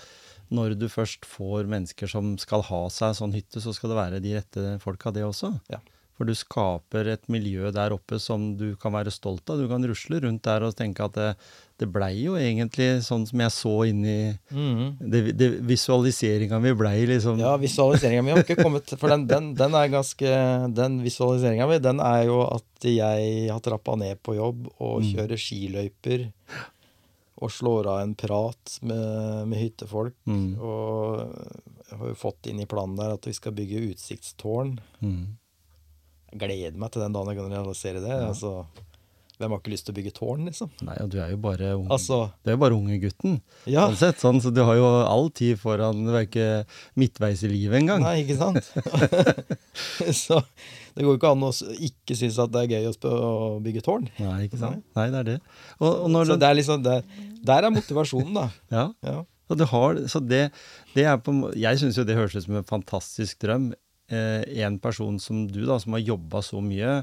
når 0.52 0.76
du 0.82 0.88
først 0.92 1.24
får 1.30 1.70
mennesker 1.72 2.12
som 2.12 2.34
skal 2.42 2.66
ha 2.68 2.84
seg 2.92 3.16
sånn 3.22 3.36
hytte, 3.38 3.64
så 3.64 3.72
skal 3.76 3.94
det 3.94 4.02
være 4.02 4.20
de 4.24 4.36
rette 4.36 4.68
folka, 4.84 5.14
det 5.16 5.24
også. 5.28 5.54
Ja. 5.72 5.80
For 6.22 6.30
du 6.30 6.36
skaper 6.38 7.08
et 7.16 7.24
miljø 7.34 7.72
der 7.74 7.96
oppe 7.96 8.20
som 8.22 8.52
du 8.60 8.76
kan 8.78 8.94
være 8.94 9.10
stolt 9.10 9.50
av. 9.50 9.58
Du 9.58 9.66
kan 9.72 9.82
rusle 9.90 10.20
rundt 10.22 10.44
der 10.46 10.62
og 10.68 10.76
tenke 10.78 11.02
at 11.08 11.16
det, 11.18 11.30
det 11.82 11.88
blei 11.90 12.12
jo 12.28 12.36
egentlig 12.38 13.02
sånn 13.02 13.24
som 13.26 13.42
jeg 13.42 13.54
så 13.56 13.72
inn 13.90 14.04
i 14.06 14.18
Mm. 14.54 15.00
det, 15.02 15.22
det 15.40 15.48
Visualiseringa 15.66 16.60
mi 16.62 16.76
blei 16.78 17.08
liksom 17.10 17.40
Ja, 17.42 17.56
visualiseringa 17.58 18.22
mi 18.22 18.36
har 18.36 18.44
ikke 18.46 18.60
kommet 18.62 18.94
For 19.02 19.10
den, 19.10 19.26
den, 19.26 19.48
den 19.58 19.74
er 19.80 19.90
ganske 19.90 20.30
Den 20.78 21.00
visualiseringa 21.02 21.66
mi, 21.72 21.80
den 21.82 22.00
er 22.06 22.28
jo 22.30 22.44
at 22.46 22.86
jeg 22.86 23.50
har 23.50 23.66
trappa 23.66 23.98
ned 23.98 24.22
på 24.22 24.38
jobb 24.38 24.70
og 24.78 25.02
Mm. 25.02 25.10
kjører 25.16 25.42
skiløyper. 25.42 26.28
Og 27.42 27.50
slår 27.50 27.88
av 27.90 28.00
en 28.06 28.14
prat 28.14 28.78
med, 28.86 29.48
med 29.50 29.58
hyttefolk. 29.58 30.14
Mm. 30.30 30.60
Og 30.62 31.32
jeg 31.90 31.98
har 31.98 32.08
jo 32.12 32.18
fått 32.22 32.46
inn 32.52 32.60
i 32.62 32.68
planen 32.70 32.94
der 33.00 33.16
at 33.16 33.26
vi 33.26 33.34
skal 33.34 33.56
bygge 33.58 33.82
utsiktstårn. 33.96 34.76
Mm. 35.02 35.24
Jeg 36.32 36.40
gleder 36.46 36.80
meg 36.80 36.92
til 36.94 37.04
den 37.04 37.14
dagen 37.16 37.34
jeg 37.34 37.38
kan 37.42 37.52
realisere 37.52 38.02
det. 38.04 38.16
Altså, 38.24 38.66
hvem 39.42 39.52
har 39.56 39.60
ikke 39.64 39.72
lyst 39.74 39.88
til 39.88 39.94
å 39.96 39.98
bygge 39.98 40.12
tårn, 40.14 40.44
liksom? 40.46 40.70
Nei, 40.86 40.96
og 41.02 41.08
du 41.10 41.16
er 41.20 41.32
jo 41.34 41.38
bare 41.42 41.72
unge, 41.74 41.90
Altså, 41.96 42.20
du 42.46 42.52
er 42.52 42.56
jo 42.56 42.60
bare 42.62 42.76
unge 42.78 43.00
gutten. 43.02 43.40
ja. 43.66 43.88
Sånn 43.90 43.98
sett, 43.98 44.20
sånn, 44.22 44.40
så 44.44 44.52
du 44.54 44.62
har 44.68 44.78
jo 44.78 44.86
all 45.02 45.32
tid 45.34 45.58
foran 45.60 46.04
Du 46.06 46.12
er 46.14 46.28
ikke 46.28 46.46
midtveis 47.02 47.42
i 47.44 47.50
livet 47.50 47.80
engang. 47.82 48.06
Nei, 48.06 48.22
ikke 48.22 48.38
sant? 48.38 48.70
så 50.24 50.40
det 50.94 51.04
går 51.06 51.14
jo 51.16 51.18
ikke 51.20 51.32
an 51.34 51.46
å 51.48 51.52
ikke 51.88 52.18
synes 52.20 52.38
at 52.44 52.52
det 52.54 52.64
er 52.66 52.72
gøy 52.76 52.90
å, 52.92 53.34
bygge 53.64 53.84
tårn. 53.86 54.08
Nei, 54.22 54.38
ikke 54.48 54.60
sant? 54.62 54.84
Nei, 54.98 55.08
det 55.14 55.22
er 55.24 55.30
det. 55.34 55.38
Og, 55.80 55.90
og 55.90 56.10
når 56.14 56.32
Så 56.34 56.40
det 56.42 56.50
er 56.50 56.58
liksom 56.60 56.84
det, 56.86 56.98
Der 57.48 57.68
er 57.68 57.74
motivasjonen, 57.74 58.34
da. 58.38 58.48
ja, 58.78 58.88
Ja. 59.08 59.22
og 59.52 59.58
du 59.60 59.66
har, 59.74 60.02
så 60.12 60.22
det, 60.24 60.46
det 60.96 61.06
er 61.08 61.18
på 61.24 61.34
Jeg 61.60 61.80
syns 61.82 61.98
jo 62.00 62.06
det 62.08 62.16
høres 62.20 62.36
ut 62.38 62.46
som 62.46 62.60
en 62.62 62.68
fantastisk 62.68 63.42
drøm. 63.44 63.72
Eh, 64.12 64.44
en 64.66 64.76
person 64.84 65.16
som 65.24 65.46
du, 65.48 65.62
da, 65.64 65.78
som 65.80 65.96
har 65.96 66.04
jobba 66.04 66.42
så 66.44 66.60
mye, 66.60 66.98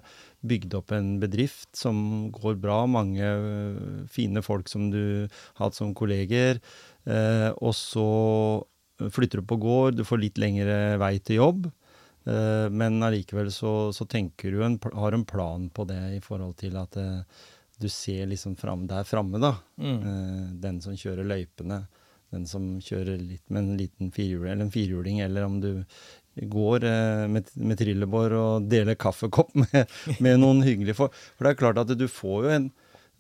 bygd 0.45 0.75
opp 0.77 0.93
en 0.93 1.15
bedrift 1.23 1.71
som 1.79 2.29
går 2.35 2.59
bra, 2.61 2.83
mange 2.85 3.25
øh, 3.25 4.05
fine 4.13 4.43
folk 4.45 4.69
som 4.69 4.91
du 4.93 5.01
har 5.25 5.63
hatt 5.63 5.79
som 5.79 5.95
kolleger, 5.97 6.61
eh, 7.09 7.49
og 7.57 7.73
så 7.73 8.05
flytter 9.15 9.41
du 9.41 9.49
på 9.49 9.61
gård, 9.63 9.97
du 9.97 10.05
får 10.05 10.21
litt 10.21 10.41
lengre 10.43 10.99
vei 11.01 11.15
til 11.23 11.41
jobb. 11.41 11.71
Eh, 12.29 12.67
Men 12.69 13.01
allikevel 13.07 13.49
så, 13.55 13.93
så 13.97 14.05
tenker 14.05 14.53
du 14.53 14.65
en, 14.67 14.77
har 14.93 15.17
en 15.17 15.25
plan 15.25 15.69
på 15.71 15.87
det 15.89 16.03
i 16.19 16.21
forhold 16.21 16.59
til 16.61 16.77
at 16.77 16.99
eh, 17.01 17.23
du 17.79 17.89
ser 17.89 18.27
liksom 18.27 18.57
fram 18.59 18.89
der 18.91 19.07
framme, 19.07 19.39
da. 19.41 19.55
Mm. 19.81 19.97
Eh, 20.03 20.45
Den 20.67 20.83
som 20.85 20.99
kjører 20.99 21.25
løypene. 21.25 21.87
Den 22.29 22.45
som 22.45 22.65
kjører 22.85 23.17
litt 23.23 23.47
med 23.49 23.63
en 23.63 23.77
liten 23.79 24.11
firehjuling, 24.13 24.51
eller 24.53 24.67
en 24.67 24.75
firhjuling, 24.75 25.21
eller 25.25 25.47
om 25.47 25.55
du 25.63 25.71
går 26.47 26.85
eh, 26.87 27.25
med, 27.31 27.51
med 27.57 27.81
trillebår 27.81 28.35
og 28.39 28.69
deler 28.71 28.99
kaffekopp 28.99 29.55
med, 29.59 29.99
med 30.23 30.39
noen 30.43 30.63
hyggelige 30.67 30.99
folk. 30.99 31.17
For 31.37 31.47
det 31.47 31.55
er 31.55 31.61
klart 31.63 31.83
at 31.83 31.93
du 31.99 32.07
får 32.11 32.47
jo 32.47 32.55
en 32.55 32.71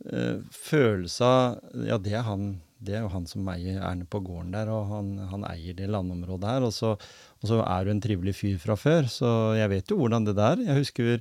eh, 0.06 0.38
følelse 0.54 1.28
av 1.28 1.84
Ja, 1.88 1.98
det 2.02 2.14
er 2.18 2.26
han. 2.28 2.50
Det 2.78 2.94
er 2.94 3.02
jo 3.02 3.10
han 3.10 3.26
som 3.26 3.48
eier 3.50 3.80
Erne 3.82 4.06
på 4.06 4.20
gården 4.22 4.54
der, 4.54 4.70
og 4.70 4.86
han, 4.92 5.10
han 5.32 5.46
eier 5.50 5.74
det 5.74 5.90
landområdet 5.90 6.52
her. 6.52 6.68
Og 6.68 6.74
så, 6.76 6.94
og 6.94 7.50
så 7.50 7.60
er 7.64 7.84
du 7.84 7.94
en 7.94 8.04
trivelig 8.04 8.36
fyr 8.38 8.58
fra 8.62 8.78
før, 8.78 9.10
så 9.10 9.32
jeg 9.58 9.72
vet 9.74 9.90
jo 9.90 9.98
hvordan 10.02 10.28
det 10.28 10.38
der. 10.38 10.62
Jeg 10.68 10.84
husker 10.84 11.18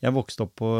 Jeg 0.00 0.16
vokste 0.16 0.46
opp 0.46 0.54
på 0.62 0.70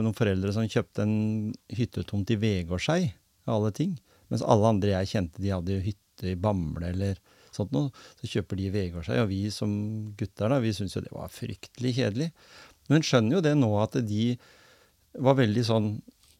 noen 0.00 0.16
foreldre 0.16 0.54
som 0.54 0.70
kjøpte 0.70 1.04
en 1.04 1.52
hyttetomt 1.76 2.30
i 2.32 2.38
Vegårshei, 2.40 3.02
av 3.44 3.58
alle 3.58 3.74
ting. 3.76 3.98
Mens 4.32 4.44
alle 4.48 4.70
andre 4.70 4.94
jeg 4.94 5.10
kjente, 5.10 5.42
de 5.44 5.50
hadde 5.52 5.74
jo 5.74 5.84
hytte 5.84 6.30
i 6.30 6.38
Bamble 6.40 6.88
eller 6.94 7.18
sånt 7.58 7.74
noe. 7.74 7.92
Så 8.20 8.30
kjøper 8.34 8.60
de 8.60 8.70
Vegard 8.74 9.08
seg, 9.08 9.22
og 9.22 9.30
vi 9.32 9.44
som 9.54 9.72
gutter 10.18 10.52
da, 10.52 10.60
vi 10.62 10.74
syns 10.76 10.96
jo 10.96 11.04
det 11.04 11.14
var 11.14 11.32
fryktelig 11.32 11.96
kjedelig. 11.98 12.32
Men 12.90 13.06
skjønner 13.06 13.38
jo 13.38 13.44
det 13.44 13.54
nå 13.58 13.70
at 13.82 14.00
de 14.08 14.32
var 15.22 15.38
veldig 15.38 15.64
sånn 15.68 15.88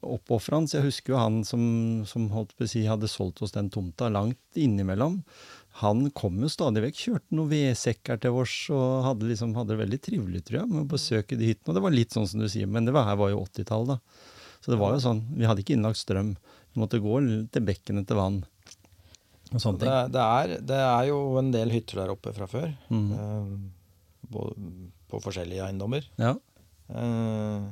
oppofrende. 0.02 0.68
Så 0.68 0.78
jeg 0.78 0.88
husker 0.88 1.14
jo 1.14 1.20
han 1.20 1.40
som, 1.46 1.64
som 2.08 2.28
holdt 2.34 2.54
på 2.56 2.66
å 2.66 2.70
si 2.70 2.84
hadde 2.88 3.10
solgt 3.10 3.42
oss 3.44 3.54
den 3.54 3.70
tomta 3.72 4.10
langt 4.12 4.58
innimellom. 4.58 5.20
Han 5.80 6.04
kom 6.16 6.40
jo 6.42 6.50
stadig 6.52 6.82
vekk, 6.84 6.98
kjørte 7.00 7.36
noen 7.36 7.52
vedsekker 7.52 8.20
til 8.20 8.36
oss 8.42 8.56
og 8.74 9.06
hadde, 9.06 9.30
liksom, 9.30 9.54
hadde 9.56 9.72
det 9.72 9.80
veldig 9.80 10.00
trivelig, 10.04 10.42
tror 10.44 10.60
jeg, 10.60 10.70
med 10.72 10.82
å 10.82 10.90
besøke 10.90 11.38
de 11.38 11.52
hyttene. 11.52 11.70
Og 11.72 11.78
det 11.78 11.84
var 11.86 11.96
litt 11.96 12.16
sånn 12.16 12.28
som 12.28 12.42
du 12.42 12.48
sier, 12.52 12.68
men 12.68 12.88
det 12.88 12.92
var, 12.96 13.08
her 13.08 13.20
var 13.20 13.32
jo 13.32 13.40
80-tallet, 13.46 13.94
da. 13.94 14.28
Så 14.62 14.70
det 14.70 14.78
var 14.78 14.92
jo 14.94 15.02
sånn, 15.02 15.24
vi 15.34 15.46
hadde 15.48 15.64
ikke 15.64 15.74
innlagt 15.74 15.98
strøm. 15.98 16.36
Vi 16.72 16.82
måtte 16.82 17.00
gå 17.02 17.16
til 17.50 17.64
bekken 17.66 17.98
etter 18.02 18.18
vann. 18.20 18.42
Det, 19.52 19.92
det, 20.14 20.24
er, 20.24 20.56
det 20.72 20.80
er 20.80 21.06
jo 21.10 21.20
en 21.40 21.52
del 21.54 21.72
hytter 21.74 22.02
der 22.02 22.12
oppe 22.14 22.32
fra 22.36 22.48
før. 22.50 22.72
Mm. 22.92 23.12
eh, 23.18 23.54
på, 24.32 24.48
på 25.12 25.20
forskjellige 25.24 25.66
eiendommer. 25.66 26.06
Ja. 26.20 26.34
Eh, 26.88 27.70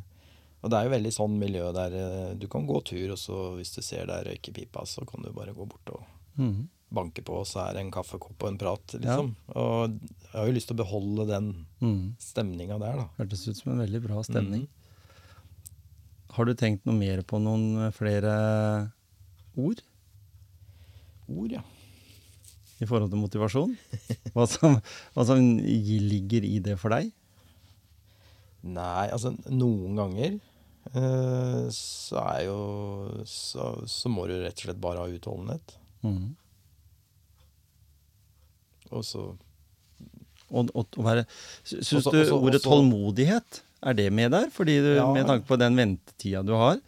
og 0.61 0.73
det 0.73 0.77
er 0.77 0.87
jo 0.87 0.93
veldig 0.93 1.13
sånn 1.15 1.39
miljø 1.41 1.71
der 1.77 1.95
eh, 1.97 2.33
du 2.37 2.47
kan 2.53 2.67
gå 2.69 2.83
tur, 2.87 3.15
og 3.15 3.21
så 3.21 3.39
hvis 3.57 3.73
du 3.77 3.81
ser 3.85 4.11
der 4.11 4.27
røykepipa, 4.29 4.85
så 4.89 5.07
kan 5.09 5.25
du 5.25 5.33
bare 5.37 5.57
gå 5.57 5.65
bort 5.69 5.95
og 5.95 6.05
mm. 6.37 6.69
banke 6.97 7.25
på, 7.25 7.39
og 7.41 7.49
så 7.49 7.65
er 7.65 7.79
det 7.79 7.87
en 7.87 7.95
kaffekopp 7.95 8.37
og 8.37 8.51
en 8.51 8.61
prat, 8.61 8.97
liksom. 8.99 9.33
Og 9.55 9.97
jeg 10.27 10.37
har 10.37 10.51
jo 10.51 10.57
lyst 10.59 10.71
til 10.71 10.77
å 10.77 10.83
beholde 10.83 11.27
den 11.31 11.51
mm. 11.81 12.05
stemninga 12.21 12.77
der, 12.83 13.01
da. 13.01 13.09
Hørtes 13.23 13.47
ut 13.49 13.63
som 13.63 13.73
en 13.75 13.83
veldig 13.87 14.05
bra 14.05 14.25
stemning. 14.27 14.67
Mm. 14.69 14.77
Har 16.37 16.47
du 16.47 16.53
tenkt 16.55 16.85
noe 16.87 16.95
mer 16.99 17.25
på 17.27 17.41
noen 17.43 17.87
eh, 17.87 17.95
flere 17.97 18.35
ord 19.59 19.81
Ord, 21.31 21.55
ja. 21.59 21.63
i 22.81 22.89
forhold 22.89 23.11
til 23.13 23.23
motivasjon? 23.23 23.73
Hva 24.35 24.47
som, 24.51 24.77
hva 25.15 25.27
som 25.29 25.41
ligger 25.41 26.47
i 26.47 26.59
det 26.65 26.77
for 26.81 26.95
deg? 26.95 27.11
Nei, 28.61 29.07
altså 29.09 29.33
noen 29.49 29.97
ganger 29.97 30.35
eh, 30.93 31.69
så 31.73 32.21
er 32.27 32.43
jo 32.45 32.59
så, 33.25 33.71
så 33.89 34.13
må 34.13 34.27
du 34.29 34.35
rett 34.43 34.59
og 34.59 34.67
slett 34.67 34.83
bare 34.83 35.01
ha 35.01 35.09
utholdenhet. 35.09 35.77
Mm. 36.05 36.35
Og 38.91 39.05
så 39.07 39.31
Og, 40.51 40.71
og, 40.75 40.87
og 40.99 41.05
være, 41.07 41.23
Syns 41.63 42.09
du 42.11 42.17
ordet 42.35 42.63
tålmodighet, 42.65 43.61
er 43.87 43.95
det 43.95 44.09
med 44.13 44.33
der? 44.35 44.49
Fordi 44.51 44.81
du, 44.83 44.89
Ja. 44.97 45.07
Med 45.15 45.29
tanke 45.29 45.47
på 45.47 45.57
den 45.61 45.77
ventetida 45.79 46.43
du 46.43 46.57
har. 46.59 46.81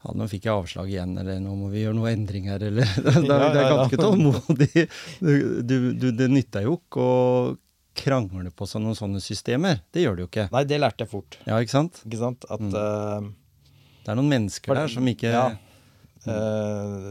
Ja, 0.00 0.12
nå 0.16 0.26
fikk 0.32 0.46
jeg 0.48 0.54
avslag 0.56 0.88
igjen, 0.88 1.10
eller 1.20 1.40
nå 1.44 1.52
må 1.60 1.68
vi 1.68 1.82
gjøre 1.82 1.96
noen 1.98 2.14
endringer, 2.22 2.62
eller 2.70 2.86
Det 2.88 3.14
Ja, 3.28 3.50
det 3.52 3.60
er 3.64 3.74
ganske 3.74 3.98
tålmodig. 4.00 4.84
Du, 5.70 5.76
du, 5.92 6.06
det 6.16 6.28
nytter 6.32 6.64
jo 6.64 6.78
ikke 6.80 7.04
å 7.04 7.56
krangle 8.00 8.48
på 8.56 8.64
seg 8.70 8.80
noen 8.80 8.96
sånne 8.96 9.20
systemer. 9.20 9.82
Det 9.92 10.04
gjør 10.06 10.16
det 10.16 10.22
jo 10.24 10.28
ikke. 10.30 10.46
Nei, 10.54 10.62
det 10.70 10.78
lærte 10.80 11.04
jeg 11.04 11.10
fort. 11.12 11.36
Ja, 11.44 11.58
ikke 11.60 11.74
sant? 11.74 12.00
Ikke 12.06 12.20
sant? 12.22 12.46
At 12.48 12.60
Mm. 12.64 12.72
uh, 12.72 13.28
Det 14.00 14.08
er 14.14 14.16
noen 14.16 14.30
mennesker 14.32 14.72
For- 14.72 14.78
der 14.80 14.88
som 14.88 15.04
ikke 15.10 15.28
ja. 15.34 15.42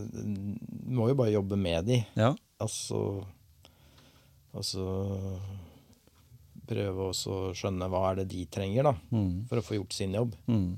Du 0.09 0.93
må 0.97 1.07
jo 1.11 1.15
bare 1.17 1.33
jobbe 1.33 1.57
med 1.57 1.85
de. 1.89 1.99
Ja. 2.17 2.33
Altså 2.61 3.23
Altså 4.57 4.81
prøve 6.69 7.09
å 7.09 7.33
skjønne 7.57 7.87
hva 7.89 8.01
er 8.11 8.19
det 8.21 8.27
de 8.33 8.43
trenger, 8.49 8.83
da. 8.89 8.93
Mm, 9.13 9.45
For 9.49 9.61
å 9.61 9.65
få 9.65 9.77
gjort 9.79 9.93
sin 9.95 10.13
jobb. 10.17 10.33
mm. 10.49 10.69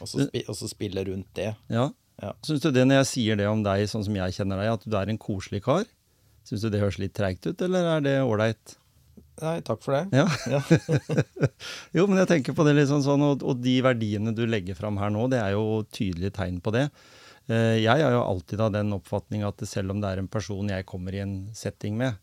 Og 0.00 0.08
så 0.08 0.26
spi 0.26 0.44
og 0.48 0.56
så 0.58 0.68
spille 0.70 1.04
rundt 1.08 1.32
det. 1.38 1.52
ja. 1.72 1.90
Ja. 2.20 2.34
Syns 2.44 2.60
du 2.60 2.68
det 2.68 2.82
når 2.84 2.98
jeg 2.98 3.06
sier 3.08 3.36
det 3.40 3.46
om 3.48 3.62
deg, 3.64 3.86
sånn 3.88 4.02
som 4.04 4.12
jeg 4.12 4.34
kjenner 4.36 4.58
deg, 4.60 4.68
at 4.74 4.82
du 4.84 4.92
er 4.98 5.08
en 5.08 5.16
koselig 5.16 5.62
kar? 5.64 5.86
Syns 6.44 6.60
du 6.60 6.68
det 6.68 6.82
høres 6.82 6.98
litt 7.00 7.14
treigt 7.16 7.46
ut, 7.48 7.62
eller 7.64 7.86
er 7.94 8.02
det 8.04 8.12
ålreit? 8.20 8.74
Nei, 9.40 9.54
takk 9.64 9.80
for 9.80 9.96
det. 9.96 10.02
Ja. 10.12 10.26
Ja. 10.52 10.60
jo, 11.96 12.04
men 12.10 12.20
jeg 12.20 12.28
tenker 12.28 12.52
på 12.58 12.66
det 12.68 12.74
litt 12.76 12.90
sånn, 12.90 13.00
sånn 13.06 13.24
og, 13.24 13.40
og 13.40 13.62
de 13.64 13.78
verdiene 13.86 14.34
du 14.36 14.42
legger 14.44 14.76
fram 14.76 15.00
her 15.00 15.08
nå, 15.14 15.30
det 15.32 15.40
er 15.40 15.54
jo 15.56 15.80
tydelige 15.96 16.34
tegn 16.36 16.60
på 16.60 16.74
det. 16.76 16.84
Eh, 17.48 17.78
Jeg 17.86 18.04
er 18.04 18.12
jo 18.12 18.20
alltid 18.20 18.60
av 18.66 18.74
den 18.76 18.92
oppfatning 18.98 19.46
at 19.48 19.64
selv 19.64 19.94
om 19.96 20.04
det 20.04 20.12
er 20.12 20.20
en 20.20 20.28
person 20.28 20.68
jeg 20.68 20.84
kommer 20.92 21.16
i 21.16 21.22
en 21.24 21.34
setting 21.56 21.96
med, 21.96 22.20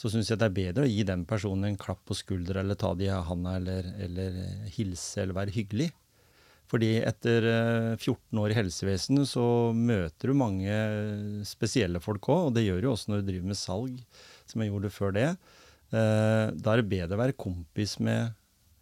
så 0.00 0.08
syns 0.12 0.32
jeg 0.32 0.40
det 0.40 0.48
er 0.48 0.56
bedre 0.62 0.88
å 0.88 0.90
gi 0.90 1.04
den 1.08 1.28
personen 1.28 1.68
en 1.70 1.76
klapp 1.80 2.00
på 2.08 2.16
skuldra 2.16 2.64
eller 2.64 2.76
ta 2.80 2.94
de 2.96 3.10
i 3.10 3.12
handa 3.28 3.54
eller, 3.60 3.92
eller 4.08 4.40
hilse 4.78 5.22
eller 5.26 5.36
være 5.44 5.52
hyggelig. 5.60 5.90
Fordi 6.66 6.88
etter 7.06 7.44
eh, 7.46 7.92
14 7.96 8.40
år 8.42 8.50
i 8.50 8.56
helsevesenet 8.58 9.28
så 9.30 9.44
møter 9.76 10.32
du 10.32 10.34
mange 10.34 10.78
spesielle 11.46 12.00
folk 12.02 12.26
òg, 12.32 12.48
og 12.48 12.54
det 12.56 12.64
gjør 12.66 12.82
du 12.82 12.88
også 12.90 13.12
når 13.12 13.22
du 13.22 13.30
driver 13.30 13.52
med 13.52 13.60
salg, 13.60 14.00
som 14.50 14.62
jeg 14.64 14.72
gjorde 14.72 14.90
før 14.94 15.14
det. 15.14 15.28
Eh, 15.94 16.46
Da 16.58 16.72
er 16.74 16.82
det 16.82 16.88
bedre 16.90 17.14
å 17.14 17.22
være 17.22 17.36
kompis 17.38 17.98
med 18.02 18.34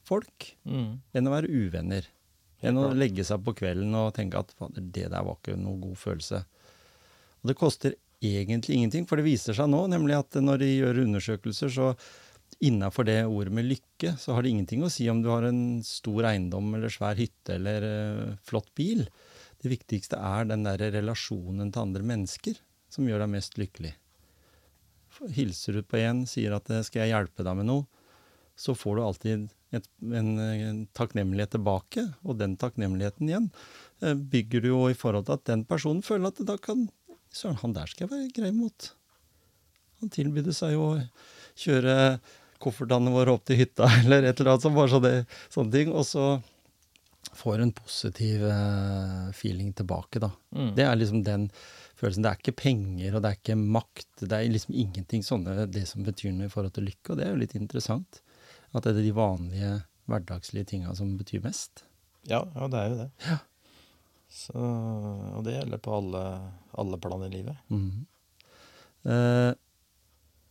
folk 0.05 0.51
Mm. 0.65 1.01
enn 1.15 1.29
å 1.29 1.33
være 1.33 1.49
uvenner. 1.53 2.09
Enn 2.65 2.77
å 2.81 2.91
legge 2.97 3.25
seg 3.25 3.43
på 3.45 3.53
kvelden 3.57 3.93
og 3.95 4.15
tenke 4.17 4.39
at 4.41 4.55
det 4.73 5.11
der 5.11 5.23
var 5.25 5.37
ikke 5.37 5.57
noe 5.61 5.77
god 5.81 5.97
følelse. 6.01 6.45
Og 7.43 7.49
det 7.51 7.57
koster 7.61 7.95
egentlig 8.25 8.77
ingenting, 8.79 9.05
for 9.07 9.17
det 9.21 9.27
viser 9.27 9.53
seg 9.53 9.69
nå 9.69 9.83
nemlig 9.93 10.17
at 10.17 10.31
når 10.41 10.59
de 10.63 10.71
gjør 10.79 11.03
undersøkelser, 11.05 11.69
så 11.69 11.91
innafor 12.61 13.07
det 13.09 13.25
ordet 13.27 13.53
med 13.55 13.67
lykke, 13.69 14.15
så 14.21 14.35
har 14.35 14.45
det 14.45 14.53
ingenting 14.53 14.85
å 14.85 14.93
si 14.93 15.09
om 15.11 15.23
du 15.25 15.31
har 15.33 15.47
en 15.49 15.83
stor 15.87 16.29
eiendom 16.31 16.75
eller 16.77 16.93
svær 16.93 17.19
hytte 17.19 17.57
eller 17.57 17.87
uh, 17.89 18.37
flott 18.47 18.71
bil. 18.79 19.05
Det 19.63 19.73
viktigste 19.73 20.21
er 20.21 20.49
den 20.51 20.67
der 20.67 20.83
relasjonen 20.95 21.73
til 21.73 21.87
andre 21.87 22.05
mennesker 22.07 22.59
som 22.93 23.09
gjør 23.09 23.25
deg 23.25 23.33
mest 23.33 23.59
lykkelig. 23.59 23.95
Hilser 25.35 25.79
du 25.79 25.85
på 25.87 26.01
en, 26.03 26.25
sier 26.27 26.55
at 26.57 26.71
eh, 26.75 26.83
'skal 26.83 27.05
jeg 27.05 27.15
hjelpe 27.15 27.47
deg 27.47 27.57
med 27.59 27.69
noe', 27.71 27.87
så 28.59 28.75
får 28.75 28.97
du 28.97 29.03
alltid 29.03 29.47
et, 29.75 29.87
en, 30.03 30.29
en 30.39 30.83
takknemlighet 30.95 31.55
tilbake. 31.55 32.05
Og 32.27 32.39
den 32.39 32.57
takknemligheten 32.59 33.31
igjen 33.31 33.49
eh, 34.03 34.15
bygger 34.15 34.63
du 34.63 34.69
jo 34.73 34.83
i 34.91 34.99
forhold 34.99 35.27
til 35.29 35.39
at 35.39 35.47
den 35.51 35.65
personen 35.71 36.03
føler 36.07 36.31
at 36.31 36.43
da 36.47 36.59
kan 36.59 36.89
Søren, 37.35 37.59
han 37.65 37.73
der 37.75 37.91
skal 37.91 38.05
jeg 38.05 38.13
være 38.13 38.35
grei 38.37 38.51
mot. 38.55 38.93
Han 39.99 40.11
tilbydde 40.15 40.53
seg 40.55 40.77
jo 40.77 40.85
å 40.93 41.01
kjøre 41.59 41.95
koffertene 42.65 43.13
våre 43.15 43.37
opp 43.37 43.47
til 43.49 43.61
hytta, 43.63 43.89
eller 44.03 44.27
et 44.27 44.41
eller 44.41 44.55
annet 44.55 44.67
sånt. 44.67 44.79
Bare 44.79 44.93
så 44.93 45.01
det, 45.05 45.15
sånne 45.53 45.75
ting. 45.75 45.95
Og 45.95 46.07
så 46.09 46.27
får 47.35 47.63
en 47.63 47.73
positiv 47.77 48.45
eh, 48.49 49.31
feeling 49.37 49.73
tilbake, 49.77 50.23
da. 50.23 50.31
Mm. 50.57 50.75
Det 50.77 50.87
er 50.87 51.01
liksom 51.01 51.25
den 51.27 51.49
følelsen. 51.99 52.27
Det 52.27 52.33
er 52.33 52.43
ikke 52.43 52.59
penger, 52.65 53.15
og 53.15 53.25
det 53.25 53.31
er 53.31 53.41
ikke 53.41 53.59
makt. 53.61 54.13
Det 54.21 54.37
er 54.37 54.53
liksom 54.53 54.77
ingenting 54.85 55.25
sånne 55.27 55.67
det 55.73 55.87
som 55.91 56.05
betyr 56.07 56.35
noe 56.35 56.51
i 56.51 56.53
forhold 56.53 56.77
til 56.77 56.89
lykke, 56.91 57.13
og 57.13 57.19
det 57.21 57.27
er 57.27 57.35
jo 57.35 57.43
litt 57.43 57.57
interessant. 57.59 58.21
At 58.75 58.87
det 58.87 58.97
er 58.97 59.05
de 59.07 59.17
vanlige, 59.17 59.75
hverdagslige 60.11 60.73
tinga 60.73 60.95
som 60.99 61.15
betyr 61.19 61.45
mest. 61.45 61.85
Ja, 62.29 62.43
ja, 62.55 62.69
det 62.73 62.81
er 62.81 62.89
jo 62.91 63.03
det. 63.03 63.39
Så, 64.35 64.59
og 64.59 65.45
det 65.47 65.55
gjelder 65.55 65.81
på 65.83 65.93
alle, 65.95 66.23
alle 66.81 66.99
plan 66.99 67.23
i 67.23 67.31
livet. 67.31 67.61
Mm. 67.71 68.07
Eh, 69.05 69.53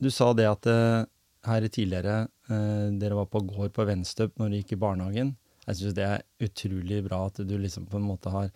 du 0.03 0.11
sa 0.11 0.29
det 0.37 0.47
at 0.47 0.69
eh, 0.69 1.01
her 1.47 1.65
tidligere 1.67 2.27
eh, 2.49 2.91
dere 2.99 3.17
var 3.19 3.29
på 3.31 3.41
gård 3.47 3.73
på 3.75 3.85
Venstøp 3.87 4.37
når 4.39 4.49
dere 4.49 4.61
gikk 4.61 4.75
i 4.75 4.81
barnehagen. 4.83 5.33
Jeg 5.67 5.79
syns 5.79 5.95
det 5.97 6.05
er 6.07 6.23
utrolig 6.43 7.01
bra 7.05 7.25
at 7.29 7.41
du 7.47 7.55
liksom 7.59 7.87
på 7.91 7.99
en 7.99 8.07
måte 8.07 8.31
har 8.33 8.51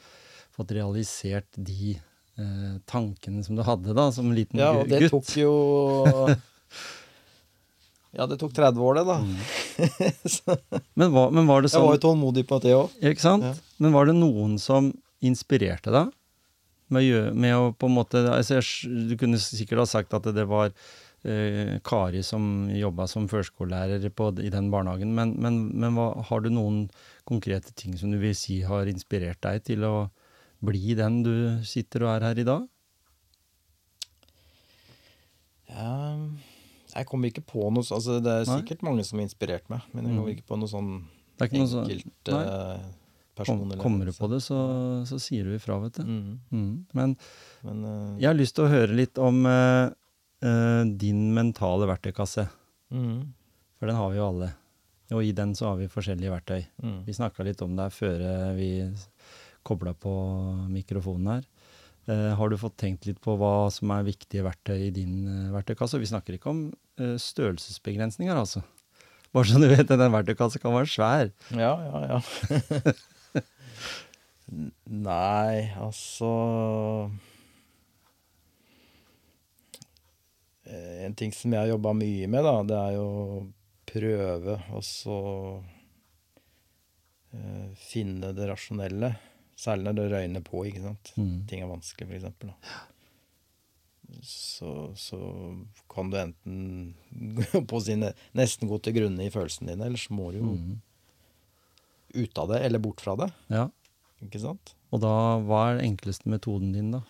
fått 0.55 0.73
realisert 0.75 1.47
de 1.55 1.95
eh, 1.95 2.77
tankene 2.89 3.43
som 3.45 3.57
du 3.57 3.63
hadde 3.67 3.95
da, 3.95 4.09
som 4.11 4.31
liten 4.35 4.59
gutt. 4.59 4.63
Ja, 4.63 4.71
og 4.81 4.91
det 4.91 5.11
tok 5.13 5.33
jo 5.39 5.53
Ja, 8.17 8.25
det 8.25 8.39
tok 8.41 8.53
30 8.55 8.81
år, 8.81 8.97
det, 8.97 9.03
da. 9.05 9.17
Mm. 9.21 9.35
Men, 10.97 11.11
var, 11.13 11.31
men 11.31 11.45
var 11.45 11.61
det 11.61 11.69
sånn 11.69 11.83
jeg 11.83 11.89
var 11.91 11.97
jo 11.99 12.01
tålmodig 12.07 12.43
på 12.49 12.57
det 12.63 12.71
òg. 12.73 12.93
Ikke 13.03 13.21
sant? 13.21 13.45
Ja. 13.45 13.51
Men 13.83 13.93
var 13.93 14.07
det 14.09 14.15
noen 14.17 14.55
som 14.61 14.89
inspirerte 15.21 15.93
deg? 15.93 16.09
Med 16.89 17.35
med 17.35 17.53
å 17.53 17.73
på 17.75 17.89
en 17.89 17.97
måte 17.97 18.21
altså 18.31 18.57
jeg, 18.57 18.89
Du 19.09 19.17
kunne 19.19 19.37
sikkert 19.43 19.83
ha 19.83 19.85
sagt 19.89 20.15
at 20.15 20.29
det 20.33 20.45
var 20.47 20.71
Kari 21.83 22.21
som 22.23 22.67
jobba 22.71 23.07
som 23.11 23.27
førskolelærer 23.27 24.09
på, 24.15 24.29
i 24.43 24.49
den 24.53 24.69
barnehagen, 24.73 25.13
men, 25.17 25.33
men, 25.41 25.57
men 25.75 25.93
hva, 25.97 26.09
har 26.29 26.41
du 26.45 26.49
noen 26.53 26.85
konkrete 27.27 27.73
ting 27.75 27.97
som 27.99 28.11
du 28.13 28.17
vil 28.21 28.35
si 28.37 28.61
har 28.67 28.87
inspirert 28.91 29.41
deg 29.43 29.63
til 29.67 29.83
å 29.87 29.95
bli 30.63 30.95
den 30.97 31.21
du 31.25 31.33
sitter 31.67 32.05
og 32.07 32.13
er 32.15 32.27
her 32.31 32.39
i 32.41 32.47
dag? 32.47 32.67
Ja, 35.67 36.15
jeg 36.95 37.05
kommer 37.09 37.29
ikke 37.29 37.43
på 37.45 37.67
noe 37.73 37.83
så- 37.83 37.97
altså 37.99 38.21
Det 38.23 38.31
er 38.31 38.45
Nei. 38.47 38.61
sikkert 38.61 38.81
mange 38.83 39.03
som 39.05 39.19
har 39.19 39.27
inspirert 39.27 39.69
meg, 39.69 39.81
men 39.93 40.05
jeg 40.05 40.15
kommer 40.15 40.31
Mm. 40.31 40.37
ikke 40.37 40.47
på 40.47 40.57
noe 40.57 40.67
sånn 40.71 41.03
enkelt 41.39 42.27
Nei. 42.27 42.43
eh, 42.43 42.79
kommer 43.83 44.05
du 44.05 44.11
på 44.13 44.27
det, 44.29 44.41
så, 44.41 45.05
så 45.05 45.19
sier 45.19 45.43
du 45.43 45.55
ifra, 45.55 45.77
vet 45.83 45.93
du. 45.93 46.03
Mm. 46.03 46.39
Mm. 46.51 46.85
Men 46.93 47.17
Men 47.63 47.83
uh, 47.85 48.17
jeg 48.19 48.27
har 48.27 48.33
lyst 48.33 48.55
til 48.55 48.65
å 48.65 48.69
høre 48.71 48.95
litt 48.95 49.17
om 49.19 49.45
eh, 49.45 49.89
eh, 50.43 50.83
din 51.01 51.33
mentale 51.35 51.89
verktøykasse. 51.89 52.47
mm. 52.93 53.19
For 53.77 53.85
den 53.85 53.95
har 53.99 54.09
vi 54.09 54.17
jo 54.17 54.29
alle. 54.31 54.53
Og 55.13 55.23
i 55.23 55.31
den 55.31 55.53
så 55.55 55.69
har 55.69 55.77
vi 55.77 55.89
forskjellige 55.91 56.31
verktøy. 56.33 56.63
Mm. 56.81 56.97
Vi 57.05 57.13
snakka 57.13 57.45
litt 57.45 57.61
om 57.61 57.75
det 57.77 57.91
før 57.93 58.23
eh, 58.25 58.55
vi 58.57 58.71
kobla 59.67 59.93
på 59.93 60.13
mikrofonen 60.71 61.35
her. 61.35 61.45
Uh, 62.07 62.31
har 62.39 62.47
du 62.47 62.55
fått 62.55 62.77
tenkt 62.79 63.03
litt 63.03 63.17
på 63.19 63.33
hva 63.35 63.67
som 63.67 63.91
er 63.91 64.05
viktige 64.07 64.45
verktøy 64.45 64.85
i 64.85 64.93
din 64.95 65.25
uh, 65.27 65.49
verktøykasse? 65.51 65.99
Vi 65.99 66.07
snakker 66.07 66.37
ikke 66.37 66.53
om 66.53 66.61
uh, 67.01 67.17
størrelsesbegrensninger, 67.19 68.31
altså. 68.31 68.61
Bare 69.35 69.49
så 69.49 69.59
du 69.59 69.67
vet, 69.67 69.91
den 69.91 70.13
verktøykassa 70.13 70.61
kan 70.63 70.71
være 70.71 70.87
svær. 70.87 71.33
Ja, 71.51 71.73
ja, 71.83 72.15
ja. 72.15 72.93
Nei, 74.47 75.67
altså 75.75 76.31
eh, 77.03 77.11
En 81.07 81.13
ting 81.15 81.31
som 81.31 81.53
jeg 81.53 81.61
har 81.61 81.69
jobba 81.71 81.93
mye 81.95 82.27
med, 82.27 82.43
da, 82.43 82.55
det 82.67 82.77
er 82.77 82.95
jo 82.97 83.05
å 83.07 83.39
prøve 83.87 84.57
å 84.75 84.81
så 84.83 85.17
eh, 87.33 87.69
finne 87.79 88.33
det 88.35 88.49
rasjonelle. 88.49 89.13
Særlig 89.57 89.87
når 89.87 89.97
det 89.97 90.09
røyner 90.13 90.43
på, 90.45 90.65
ikke 90.69 90.83
sant. 90.83 91.13
Mm. 91.17 91.31
Ting 91.49 91.63
er 91.63 91.71
vanskelig, 91.71 92.07
for 92.11 92.17
eksempel. 92.19 92.51
Da. 92.51 92.83
Så, 94.23 94.73
så 94.95 95.17
kan 95.91 96.11
du 96.13 96.17
enten 96.21 96.59
på 97.71 97.79
sine, 97.83 98.13
nesten 98.37 98.69
gå 98.69 98.77
til 98.85 98.95
grunne 98.99 99.25
i 99.25 99.31
følelsene 99.33 99.73
dine, 99.73 99.87
eller 99.89 99.99
så 100.03 100.13
må 100.15 100.29
du 100.35 100.39
jo 100.41 100.51
Mm. 100.57 100.77
ut 102.23 102.37
av 102.39 102.47
det, 102.53 102.61
eller 102.65 102.79
bort 102.79 103.01
fra 103.03 103.15
det. 103.19 103.27
Ja. 103.51 103.65
Ikke 104.23 104.39
sant? 104.41 104.71
Og 104.95 105.01
da, 105.03 105.09
hva 105.43 105.65
er 105.67 105.75
den 105.81 105.91
enkleste 105.91 106.29
metoden 106.31 106.71
din, 106.73 106.93
da? 106.95 107.01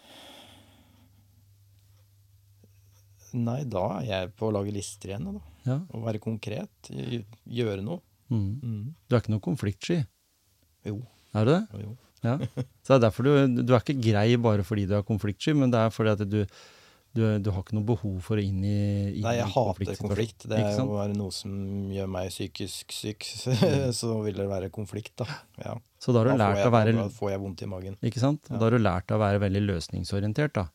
Nei, 3.36 3.62
da 3.68 3.86
er 4.00 4.06
jeg 4.08 4.34
på 4.40 4.48
å 4.48 4.54
lage 4.56 4.72
lister 4.76 5.12
igjen, 5.12 5.28
da. 5.36 5.42
Ja. 5.68 5.78
Og 5.92 6.06
være 6.08 6.22
konkret. 6.24 6.92
Gjøre 6.92 7.84
noe. 7.84 8.00
Mm. 8.32 8.50
Mm. 8.64 8.82
Du 9.08 9.16
er 9.16 9.22
ikke 9.24 9.34
noe 9.36 9.44
konfliktsky, 9.44 10.02
Jo. 10.88 10.98
er 11.36 11.46
du 11.48 11.52
det? 11.54 11.84
jo. 11.84 11.94
Ja. 12.26 12.38
Så 12.84 12.96
det 12.96 12.96
er 12.98 13.04
derfor 13.06 13.28
du, 13.28 13.62
du 13.62 13.76
er 13.76 13.84
ikke 13.84 14.00
grei 14.02 14.32
bare 14.42 14.64
fordi 14.66 14.88
du 14.90 14.96
er 14.98 15.06
konfliktsky, 15.08 15.54
men 15.56 15.72
det 15.72 15.80
er 15.80 15.94
fordi 15.94 16.14
at 16.16 16.24
du, 16.28 16.40
du, 17.16 17.22
du 17.44 17.50
har 17.54 17.62
ikke 17.62 17.78
noe 17.78 17.88
behov 17.88 18.18
for 18.26 18.40
å 18.40 18.44
inn 18.44 18.64
i, 18.66 18.80
inn 19.20 19.26
Nei, 19.26 19.36
jeg 19.38 19.52
hater 19.54 20.00
konflikt. 20.02 20.48
Det 20.50 20.58
er 20.60 20.74
jo 20.80 20.88
bare 20.96 21.14
noe 21.16 21.32
som 21.36 21.54
gjør 21.94 22.10
meg 22.18 22.32
psykisk 22.34 22.96
syk. 22.96 23.28
Så 24.00 24.16
vil 24.26 24.40
det 24.42 24.48
være 24.50 24.72
konflikt, 24.74 25.14
da. 25.22 25.30
Ja. 25.62 25.76
Så 26.02 26.14
da 26.14 26.24
har 26.24 26.32
du 26.32 26.34
Da 26.36 26.40
lært 26.42 26.62
jeg, 26.64 26.70
å 26.70 26.74
være 26.76 26.96
da 26.98 27.08
får 27.14 27.32
jeg 27.36 27.44
vondt 27.46 27.64
i 27.64 27.70
magen. 27.72 28.00
Ikke 28.10 28.24
sant? 28.24 28.50
Da 28.50 28.60
har 28.66 28.76
du 28.76 28.82
lært 28.82 29.14
å 29.14 29.22
være 29.22 29.44
veldig 29.46 29.64
løsningsorientert, 29.70 30.58
da. 30.58 30.68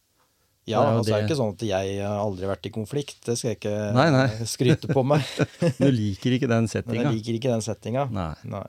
Ja, 0.64 0.78
Det 0.78 0.86
er 0.86 0.92
altså, 0.94 1.02
det 1.04 1.12
er 1.12 1.16
det 1.16 1.22
det- 1.22 1.30
ikke 1.30 1.38
sånn 1.40 1.54
at 1.56 1.62
jeg 1.66 2.02
har 2.06 2.18
aldri 2.22 2.46
vært 2.46 2.66
i 2.66 2.70
konflikt. 2.70 3.16
Det 3.26 3.34
skal 3.38 3.50
jeg 3.50 3.58
ikke 3.60 3.92
Nei, 3.96 4.04
nei. 4.14 4.26
skryte 4.54 4.86
på 4.94 5.02
meg. 5.04 5.24
Du 5.80 5.88
liker 5.90 6.36
ikke 6.38 6.48
den 6.52 6.68
settinga. 6.70 7.02
jeg 7.02 7.16
liker 7.18 7.38
ikke 7.40 7.50
den 7.56 7.64
settinga. 7.66 8.04
Nei, 8.14 8.34
Nei. 8.44 8.66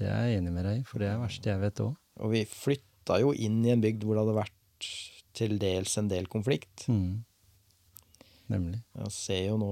det 0.00 0.08
er 0.08 0.26
jeg 0.30 0.38
enig 0.40 0.52
med 0.56 0.64
deg 0.64 0.80
i, 0.80 0.82
for 0.88 0.98
det 1.02 1.08
er 1.10 1.18
det 1.18 1.24
verste 1.26 1.50
jeg 1.52 1.60
vet 1.60 1.82
òg. 1.84 1.92
Og 2.24 2.32
vi 2.32 2.44
flytta 2.48 3.20
jo 3.20 3.34
inn 3.36 3.58
i 3.66 3.74
en 3.74 3.82
bygd 3.84 4.04
hvor 4.08 4.16
det 4.16 4.24
hadde 4.24 4.38
vært 4.40 4.88
til 5.36 5.58
dels 5.60 5.98
en 6.00 6.08
del 6.08 6.24
konflikt. 6.32 6.86
Mm. 6.88 7.24
Nemlig. 8.48 8.80
Jeg 8.96 9.12
ser 9.12 9.42
jo 9.50 9.58
nå, 9.60 9.70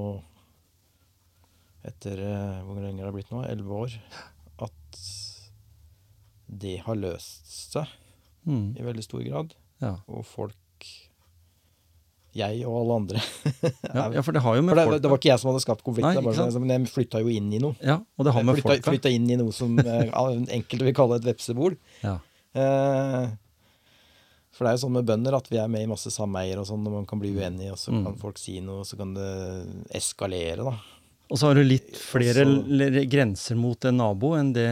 etter 1.85 2.21
eh, 2.21 2.61
hvor 2.65 2.81
lenge 2.81 3.05
har 3.05 3.13
blitt 3.15 3.31
nå, 3.33 3.43
elleve 3.49 3.81
år, 3.87 3.97
at 4.65 5.01
det 6.49 6.79
har 6.87 6.97
løst 7.01 7.49
seg 7.73 8.01
Mm. 8.45 8.75
i 8.77 8.83
veldig 8.85 9.03
stor 9.07 9.23
grad. 9.25 9.55
Ja. 9.81 9.95
Og 10.05 10.21
folk 10.29 10.53
Jeg 12.35 12.65
og 12.67 12.75
alle 12.81 12.95
andre 12.99 13.21
Ja, 13.95 14.05
ja, 14.17 14.23
for 14.27 14.35
det 14.35 14.41
har 14.43 14.57
jo 14.57 14.63
For 14.63 14.67
med 14.67 14.77
det, 14.81 14.85
folk 14.89 15.03
det 15.05 15.11
var 15.13 15.21
ikke 15.21 15.29
jeg 15.31 15.39
som 15.43 15.51
hadde 15.53 15.63
skapt 15.63 15.85
konflikten, 15.87 16.27
sånn, 16.35 16.65
men 16.65 16.73
jeg 16.75 16.91
flytta 16.91 17.21
jo 17.23 17.31
inn 17.31 17.53
i 17.55 17.61
noe. 17.63 17.77
Ja, 17.81 18.01
og 18.19 18.27
det 18.27 18.33
har 18.35 18.43
Jeg 18.43 18.49
med 18.49 18.59
flytta, 18.59 18.73
folka 18.75 18.91
flytta 18.95 19.13
inn 19.15 19.29
i 19.31 19.37
noe 19.39 19.55
som 19.55 19.79
eh, 19.79 20.11
enkelte 20.59 20.89
vil 20.89 20.97
kalle 20.99 21.21
et 21.21 21.29
vepsebol. 21.31 21.77
Ja. 22.03 22.17
Eh, 22.59 23.29
for 24.55 24.67
det 24.67 24.71
er 24.73 24.77
jo 24.77 24.83
sånn 24.85 24.95
med 24.95 25.07
bønder 25.09 25.35
at 25.39 25.49
vi 25.51 25.59
er 25.59 25.71
med 25.71 25.83
i 25.83 25.91
masse 25.91 26.11
sameier 26.15 26.61
og 26.63 26.67
sånn, 26.69 26.83
og 26.87 26.93
man 27.01 27.07
kan 27.11 27.19
bli 27.23 27.33
uenig, 27.35 27.71
og 27.75 27.79
så 27.81 27.91
Mm. 27.95 28.05
kan 28.07 28.19
folk 28.21 28.39
si 28.39 28.61
noe, 28.63 28.83
og 28.83 28.87
så 28.87 28.99
kan 28.99 29.15
det 29.15 29.31
eskalere, 29.99 30.63
da. 30.63 30.75
Og 31.31 31.39
så 31.41 31.49
har 31.49 31.55
du 31.59 31.65
litt 31.65 31.97
flere 31.97 32.45
Også... 32.45 33.09
grenser 33.11 33.57
mot 33.59 33.85
en 33.89 33.97
nabo 33.99 34.35
enn 34.39 34.53
det 34.55 34.67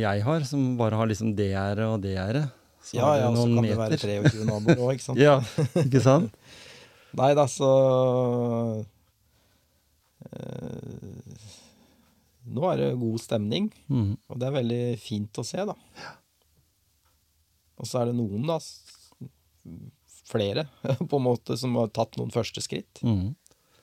jeg 0.00 0.22
har, 0.24 0.44
som 0.48 0.76
bare 0.78 0.96
har 0.96 1.08
liksom 1.10 1.34
det 1.36 1.50
gjerdet 1.50 1.84
og 1.90 2.00
det 2.04 2.14
gjerdet. 2.16 2.46
Ja, 2.94 3.08
Ja, 3.18 3.28
og 3.28 3.36
så 3.36 3.44
kan 3.48 3.56
kan 3.56 3.64
det 3.66 3.76
være 3.80 3.98
23 3.98 4.44
naboer 4.46 4.78
òg, 4.78 4.92
ikke 4.94 5.06
sant. 5.08 5.18
Ja, 5.18 5.40
ikke 5.82 6.00
sant? 6.04 6.30
Nei 7.16 7.30
da, 7.38 7.46
så 7.48 7.68
eh, 10.32 11.46
Nå 12.46 12.66
er 12.70 12.76
det 12.78 12.90
god 13.00 13.18
stemning, 13.20 13.70
Mm. 13.90 14.12
og 14.30 14.38
det 14.38 14.46
er 14.46 14.54
veldig 14.54 14.82
fint 15.02 15.32
å 15.40 15.44
se, 15.44 15.64
da. 15.66 15.74
Og 17.76 17.86
så 17.90 18.00
er 18.00 18.06
det 18.10 18.14
noen, 18.16 18.46
da, 18.46 18.58
flere, 20.30 20.66
på 21.10 21.18
en 21.18 21.24
måte, 21.26 21.56
som 21.58 21.74
har 21.80 21.88
tatt 21.94 22.16
noen 22.20 22.30
første 22.32 22.62
skritt. 22.62 23.02
Mm. 23.02 23.34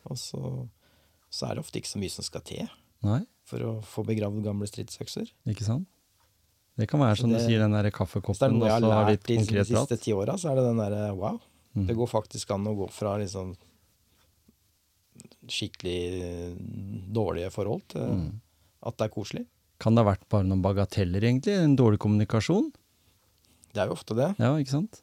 Og 0.10 0.18
så, 0.20 0.40
så 1.32 1.50
er 1.50 1.56
det 1.60 1.64
ofte 1.66 1.80
ikke 1.82 1.92
så 1.92 2.00
mye 2.02 2.12
som 2.12 2.26
skal 2.28 2.42
til 2.48 2.66
Nei, 3.04 3.22
for 3.48 3.60
å 3.68 3.74
få 3.84 4.04
begravd 4.08 4.42
gamle 4.48 4.68
stridsøkser. 4.68 5.28
ikke 5.48 5.68
sant? 5.68 5.88
Det 6.80 6.88
kan 6.90 7.00
være 7.04 7.20
som 7.20 7.30
Det- 7.30 7.40
du 7.44 7.46
sier, 7.46 7.60
den 7.60 7.72
der 7.76 7.84
Hvis 7.84 7.92
det 7.92 7.94
er 7.94 7.98
kaffekoppen 8.00 8.56
noe 8.58 8.68
jeg 8.68 8.84
og 8.84 8.92
har 8.92 9.06
så 9.06 9.12
lært 9.12 9.24
de, 9.28 9.66
siste 9.68 9.98
ti 10.02 10.12
åra, 10.16 10.34
så 10.40 10.50
er 10.52 10.56
det 10.56 10.64
den 10.72 10.78
derre 10.82 11.12
wow. 11.16 11.40
Mm. 11.76 11.88
Det 11.90 11.96
går 11.98 12.08
faktisk 12.12 12.52
an 12.54 12.68
å 12.70 12.76
gå 12.78 12.90
fra 12.94 13.16
liksom 13.18 13.56
skikkelig 15.50 15.98
eh, 16.24 16.54
dårlige 17.14 17.52
forhold 17.54 17.84
til 17.94 18.02
Mm. 18.14 18.30
at 18.86 18.98
det 18.98 19.06
er 19.10 19.14
koselig. 19.14 19.46
Kan 19.80 19.96
det 19.96 20.04
ha 20.06 20.12
vært 20.14 20.28
bare 20.30 20.44
noen 20.48 20.62
bagateller, 20.64 21.22
egentlig? 21.24 21.58
En 21.60 21.76
dårlig 21.76 22.00
kommunikasjon? 22.00 22.72
Det 23.74 23.82
er 23.82 23.88
jo 23.90 23.94
ofte 23.98 24.16
det. 24.16 24.36
Ja, 24.40 24.54
ikke 24.62 24.70
sant? 24.78 25.02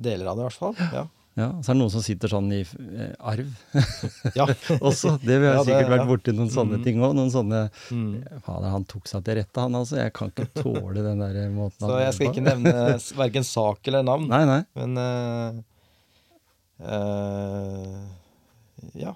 Deler 0.00 0.26
av 0.32 0.36
det, 0.36 0.42
i 0.42 0.48
hvert 0.48 0.58
fall. 0.58 0.74
Ja. 0.92 1.06
Ja, 1.38 1.52
Så 1.62 1.70
er 1.70 1.74
det 1.74 1.78
noen 1.80 1.90
som 1.94 2.02
sitter 2.02 2.28
sånn 2.28 2.48
i 2.52 2.60
eh, 2.64 3.14
arv 3.20 3.46
ja. 4.34 4.46
også. 4.82 5.14
Det 5.22 5.36
vil 5.38 5.46
jeg 5.46 5.54
Ja, 5.54 5.62
det- 5.62 5.68
sikkert 5.70 5.92
vært 5.94 6.02
ja. 6.02 6.08
borti 6.10 6.32
noen 6.34 6.50
sånne 6.50 6.78
Mm. 6.80 6.84
ting 6.84 6.96
òg. 6.98 7.14
Noen 7.14 7.30
sånne 7.30 7.60
Mm. 7.92 8.40
Fader, 8.42 8.68
han 8.70 8.84
tok 8.84 9.06
seg 9.06 9.24
til 9.24 9.36
rette, 9.36 9.56
han 9.60 9.72
altså. 9.78 9.96
Jeg 10.02 10.12
kan 10.12 10.30
ikke 10.32 10.48
tåle 10.64 10.94
den 11.06 11.18
der 11.20 11.50
måten 11.54 11.78
Så 11.86 12.00
jeg 12.02 12.14
skal 12.14 12.26
ikke 12.32 12.42
nevne 12.50 12.98
verken 13.16 13.44
sak 13.46 13.86
eller 13.86 14.02
navn, 14.02 14.26
Nei, 14.28 14.44
nei. 14.44 14.64
men 14.74 14.98
eh, 14.98 15.58
eh, 15.58 15.62
ja. 18.96 19.14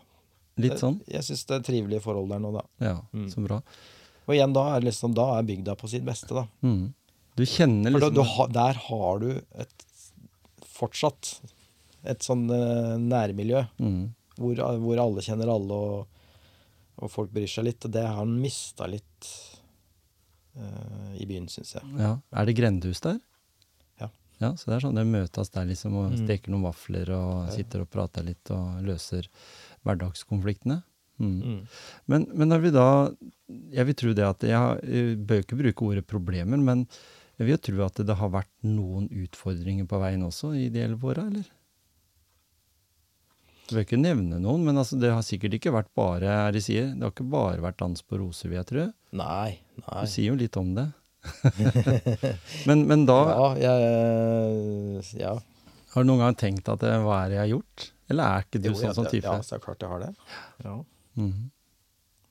Litt 0.61 0.79
sånn. 0.79 1.01
Jeg 1.11 1.25
syns 1.27 1.47
det 1.49 1.57
er 1.57 1.65
trivelige 1.67 2.03
forhold 2.05 2.31
der 2.31 2.43
nå, 2.43 2.53
da. 2.55 2.65
Ja, 2.85 2.97
Mm. 3.13 3.29
så 3.33 3.43
bra. 3.45 3.61
Og 4.27 4.35
igjen, 4.35 4.53
da 4.57 4.77
er, 4.77 4.85
liksom, 4.87 5.15
da 5.17 5.39
er 5.39 5.43
bygda 5.49 5.75
på 5.77 5.89
sitt 5.91 6.05
beste, 6.07 6.33
da. 6.35 6.47
Mm. 6.63 6.95
Du 7.37 7.43
kjenner 7.45 7.91
For 7.93 8.01
da, 8.05 8.11
liksom 8.11 8.31
ha, 8.37 8.47
der 8.55 8.79
har 8.87 9.19
du 9.21 9.31
et 9.59 9.85
fortsatt 10.75 11.41
et 12.05 12.23
sånn 12.23 12.45
uh, 12.51 12.95
nærmiljø 13.01 13.65
mm. 13.81 14.01
hvor, 14.39 14.61
hvor 14.83 15.01
alle 15.03 15.25
kjenner 15.25 15.51
alle, 15.51 15.73
og, 15.75 16.07
og 17.01 17.11
folk 17.11 17.33
bryr 17.35 17.49
seg 17.51 17.65
litt. 17.69 17.85
Og 17.85 17.95
det 17.95 18.05
har 18.07 18.17
han 18.21 18.35
mista 18.41 18.87
litt 18.91 19.31
uh, 20.57 21.13
i 21.19 21.27
byen, 21.27 21.49
syns 21.51 21.75
jeg. 21.79 21.85
Ja. 21.99 22.17
Er 22.33 22.49
det 22.49 22.57
grendehus 22.59 23.03
der? 23.05 23.19
Ja. 24.43 24.53
Så 24.59 24.67
det 24.71 24.77
er 24.77 24.85
sånn 24.89 24.97
det 24.99 25.05
møtes 25.07 25.51
der 25.55 25.65
liksom 25.69 25.95
og 26.01 26.11
Mm. 26.13 26.25
steker 26.27 26.51
noen 26.51 26.65
vafler 26.67 27.11
og 27.15 27.51
sitter 27.55 27.81
og 27.85 27.91
prater 27.91 28.25
litt 28.27 28.51
og 28.51 28.83
løser 28.83 29.29
hverdagskonfliktene. 29.85 30.83
Mm. 31.21 31.35
Mm. 31.43 31.59
Men, 32.11 32.25
men 32.35 32.49
når 32.51 32.61
vi 32.65 32.71
da 32.75 32.87
Jeg 33.71 33.87
vil 33.87 33.95
tro 33.95 34.13
det 34.19 34.25
at 34.27 34.41
Jeg 34.43 34.81
jeg 34.83 35.19
bør 35.27 35.45
ikke 35.45 35.59
bruke 35.61 35.85
ordet 35.87 36.07
problemer, 36.11 36.59
men 36.59 36.89
jeg 37.39 37.47
vil 37.47 37.55
jo 37.55 37.63
tro 37.63 37.85
at 37.87 38.01
det 38.07 38.17
har 38.19 38.31
vært 38.35 38.51
noen 38.67 39.07
utfordringer 39.11 39.87
på 39.87 40.01
veien 40.03 40.23
også 40.27 40.51
i 40.59 40.69
de 40.75 40.81
elleve 40.83 41.07
åra, 41.15 41.27
eller? 41.31 41.47
Jeg 43.65 43.77
vil 43.79 43.85
ikke 43.87 43.99
nevne 44.03 44.39
noen, 44.43 44.65
men 44.67 44.77
altså, 44.77 44.99
det 45.01 45.11
har 45.15 45.23
sikkert 45.25 45.55
ikke 45.57 45.73
vært 45.73 45.89
bare 45.97 46.29
her 46.29 46.53
de 46.53 46.61
sier, 46.61 46.91
det 46.93 47.01
har 47.07 47.15
ikke 47.15 47.31
bare 47.33 47.63
vært 47.65 47.79
dans 47.81 48.03
på 48.05 48.19
roser, 48.21 48.51
vil 48.53 48.59
jeg 48.61 48.69
tro. 48.69 48.85
Nei, 49.17 49.59
nei. 49.81 50.03
Du 50.05 50.11
sier 50.13 50.29
jo 50.29 50.37
litt 50.37 50.59
om 50.61 50.75
det. 50.77 50.85
men, 52.69 52.87
men 52.89 53.05
da 53.09 53.19
Ja, 53.31 53.49
jeg 53.61 55.21
Ja. 55.21 55.35
har 55.95 56.03
du 56.05 56.09
noen 56.11 56.23
gang 56.25 56.37
tenkt 56.39 56.69
at 56.73 56.81
hva 56.85 57.19
er 57.25 57.29
det 57.33 57.39
jeg 57.39 57.45
har 57.45 57.53
gjort? 57.55 57.91
Eller 58.13 58.25
er 58.37 58.45
ikke 58.47 58.61
du 58.63 58.69
Jo, 58.71 58.75
sånn 58.79 58.91
ja, 58.91 58.95
som 58.99 59.07
type? 59.09 59.25
Ja, 59.31 59.41
så 59.41 59.55
er 59.57 59.61
det 59.61 59.65
klart 59.67 59.85
jeg 59.85 59.91
har 59.95 60.01
det. 60.05 60.13
Ja, 60.65 60.77
Mhm. 61.17 61.51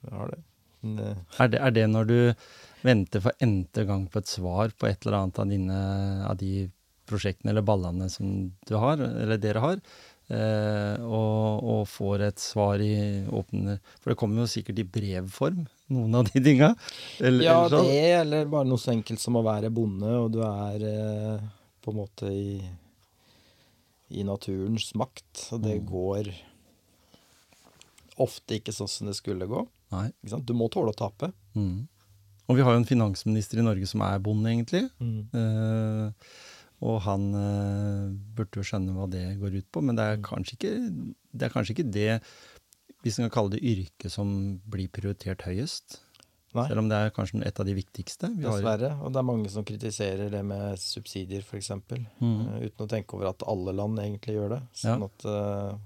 jeg 0.04 0.18
har 0.20 0.28
det. 0.34 0.41
Eh, 0.84 1.16
Er 1.39 1.48
det, 1.48 1.60
er 1.62 1.72
det 1.72 1.86
når 1.89 2.08
du 2.08 2.36
venter 2.84 3.22
for 3.24 3.32
n-te 3.41 3.86
gang 3.88 4.08
på 4.12 4.20
et 4.20 4.28
svar 4.28 4.74
på 4.78 4.88
et 4.89 5.06
eller 5.06 5.18
annet 5.22 5.39
av, 5.39 5.48
dine, 5.50 5.78
av 6.28 6.36
de 6.38 6.70
prosjektene 7.08 7.52
eller 7.54 7.64
ballene 7.64 8.10
som 8.12 8.52
du 8.68 8.76
har, 8.78 8.98
eller 9.00 9.38
dere 9.38 9.60
har, 9.64 9.80
eh, 10.30 11.00
og, 11.00 11.64
og 11.64 11.88
får 11.88 12.22
et 12.28 12.39
svar 12.44 12.80
i 12.84 13.24
åpne 13.32 13.78
For 14.02 14.12
det 14.12 14.18
kommer 14.20 14.44
jo 14.44 14.52
sikkert 14.52 14.80
i 14.80 14.84
brevform, 14.84 15.66
noen 15.94 16.16
av 16.20 16.28
de 16.30 16.41
tinga? 16.44 16.72
Eller, 17.20 17.46
ja, 17.46 17.58
sånn. 17.70 17.86
det, 17.88 18.02
eller 18.22 18.46
bare 18.52 18.68
noe 18.70 18.82
så 18.82 18.91
enkelt 18.96 19.22
som 19.24 19.38
å 19.39 19.44
være 19.46 19.70
bonde, 19.74 20.10
og 20.24 20.32
du 20.36 20.41
er 20.46 20.88
eh, 20.89 21.46
på 21.84 21.94
en 21.94 22.00
måte 22.02 22.32
i, 22.34 22.58
i 24.14 24.24
naturens 24.28 24.91
makt, 25.00 25.48
og 25.56 25.62
det 25.66 25.78
Mm. 25.80 25.86
går 25.89 26.34
ofte 28.22 28.60
ikke 28.60 28.74
sånn 28.76 28.89
som 28.91 29.08
det 29.10 29.16
skulle 29.18 29.48
gå. 29.50 29.64
Du 30.46 30.54
må 30.58 30.68
tåle 30.74 30.94
å 30.94 30.98
tape. 30.98 31.32
Mm. 31.58 31.88
Og 32.50 32.58
vi 32.58 32.64
har 32.66 32.74
jo 32.76 32.82
en 32.82 32.86
finansminister 32.89 33.62
i 33.62 33.66
Norge 33.66 33.88
som 33.89 34.02
er 34.06 34.20
bonde, 34.22 34.50
egentlig. 34.52 34.84
Mm. 35.02 35.22
Eh, 35.34 36.34
og 36.84 36.98
han 37.06 37.28
eh, 37.39 38.08
burde 38.36 38.60
jo 38.60 38.66
skjønne 38.68 38.94
hva 38.98 39.06
det 39.10 39.24
går 39.39 39.56
ut 39.62 39.70
på, 39.72 39.82
men 39.86 39.96
det 39.98 40.04
er 40.04 40.18
Mm. 40.18 40.26
kanskje 40.28 40.58
ikke 40.58 40.74
det, 41.34 41.46
er 41.48 41.54
kanskje 41.54 41.74
ikke 41.78 41.91
det 41.91 42.22
hvis 43.04 43.20
en 43.20 43.28
kan 43.28 43.36
kalle 43.36 43.58
det 43.58 43.64
yrket 43.68 44.12
som 44.14 44.30
blir 44.72 44.91
prioritert 44.93 45.43
høyest. 45.43 45.99
Nei. 46.54 46.68
Selv 46.70 46.84
om 46.84 46.89
det 46.89 46.99
er 47.01 47.14
kanskje 47.14 47.41
et 47.47 47.60
av 47.60 47.66
de 47.66 47.74
viktigste. 47.74 48.30
Vi 48.38 48.45
har, 48.45 48.60
Dessverre. 48.60 48.91
Og 49.01 49.14
det 49.14 49.20
er 49.20 49.26
mange 49.26 49.49
som 49.49 49.66
kritiserer 49.66 50.30
det 50.30 50.43
med 50.45 50.78
subsidier, 50.80 51.41
f.eks. 51.41 51.72
Mm. 51.74 52.04
Uh, 52.22 52.60
uten 52.68 52.86
å 52.86 52.89
tenke 52.91 53.18
over 53.18 53.32
at 53.32 53.45
alle 53.49 53.74
land 53.76 54.01
egentlig 54.04 54.38
gjør 54.38 54.54
det. 54.56 54.62
Sånn 54.84 55.01
Ja. 55.01 55.10
at 55.10 55.26
uh, 55.26 55.80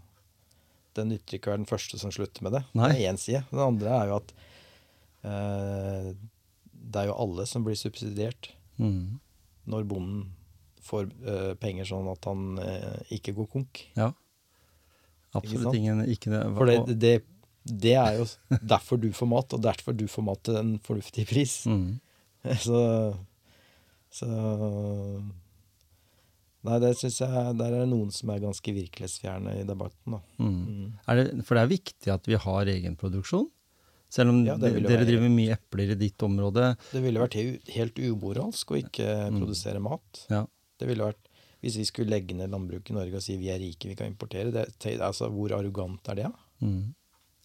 det 0.99 1.07
nytter 1.07 1.37
ikke 1.37 1.49
å 1.49 1.53
være 1.55 1.63
den 1.63 1.71
første 1.71 2.01
som 2.01 2.11
slutter 2.11 2.43
med 2.43 2.57
det. 2.57 2.63
Nei. 2.75 2.91
Det 2.91 2.99
er 2.99 3.13
én 3.13 3.21
side. 3.21 3.43
Den 3.53 3.63
andre 3.63 3.95
er 3.95 4.11
jo 4.11 4.19
at 4.19 4.35
uh, 5.23 6.11
det 6.73 7.01
er 7.01 7.09
jo 7.13 7.17
alle 7.23 7.47
som 7.47 7.63
blir 7.63 7.79
subsidiert 7.79 8.51
mm. 8.75 9.01
når 9.71 9.87
bonden 9.87 10.25
får 10.83 11.07
uh, 11.23 11.53
penger 11.63 11.87
sånn 11.87 12.11
at 12.11 12.27
han 12.27 12.59
ikke 13.15 13.33
går 13.39 13.53
konk. 13.55 13.87
ja. 13.95 14.11
Absolutt 15.41 15.75
ingen 15.79 16.03
ikke 16.07 16.31
det, 16.33 16.41
For 16.57 16.65
det, 16.71 16.99
det, 16.99 17.13
det 17.67 17.95
er 17.99 18.17
jo 18.19 18.25
derfor 18.73 18.99
du 19.01 19.09
får 19.11 19.27
mat, 19.27 19.53
og 19.57 19.61
derfor 19.65 19.95
du 19.97 20.05
får 20.07 20.23
mat 20.23 20.43
til 20.43 20.55
en 20.61 20.75
fornuftig 20.79 21.27
pris. 21.29 21.59
Mm. 21.67 21.99
Så, 22.63 22.79
så 24.13 24.27
Nei, 26.67 26.77
det 26.83 26.93
syns 26.99 27.19
jeg 27.21 27.51
Der 27.59 27.69
er 27.73 27.83
det 27.83 27.89
noen 27.91 28.09
som 28.13 28.31
er 28.33 28.41
ganske 28.43 28.73
virkelighetsfjerne 28.75 29.53
i 29.61 29.65
debatten, 29.67 30.15
da. 30.17 30.21
Mm. 30.41 30.55
Mm. 30.63 30.87
Det, 31.19 31.25
for 31.47 31.55
det 31.57 31.63
er 31.65 31.71
viktig 31.73 32.11
at 32.13 32.27
vi 32.27 32.39
har 32.47 32.71
egenproduksjon. 32.73 33.47
Selv 34.11 34.31
om 34.31 34.41
Ja, 34.47 34.55
dere 34.59 34.79
være- 34.81 35.05
driver 35.07 35.29
mye 35.31 35.55
epler 35.57 35.91
i 35.91 35.99
ditt 35.99 36.23
område. 36.23 36.69
Det 36.93 37.01
ville 37.03 37.19
vært 37.19 37.35
helt 37.75 37.99
umoralsk 37.99 38.71
å 38.71 38.79
ikke 38.79 39.07
Mm. 39.31 39.39
produsere 39.41 39.79
mat. 39.83 40.25
Ja. 40.31 40.45
Det 40.79 40.87
ville 40.87 41.03
vært 41.03 41.26
Hvis 41.67 41.77
vi 41.81 41.87
skulle 41.89 42.13
legge 42.15 42.35
ned 42.37 42.49
landbruket 42.53 42.93
i 42.93 42.95
Norge 42.95 43.19
og 43.19 43.23
si 43.25 43.35
vi 43.39 43.49
er 43.51 43.59
rike, 43.59 43.89
vi 43.91 43.97
kan 43.99 44.07
importere, 44.07 44.53
det, 44.55 44.69
altså, 45.03 45.27
hvor 45.33 45.51
arrogant 45.57 46.07
er 46.13 46.23
det? 46.23 46.31
Mhm. 46.63 46.93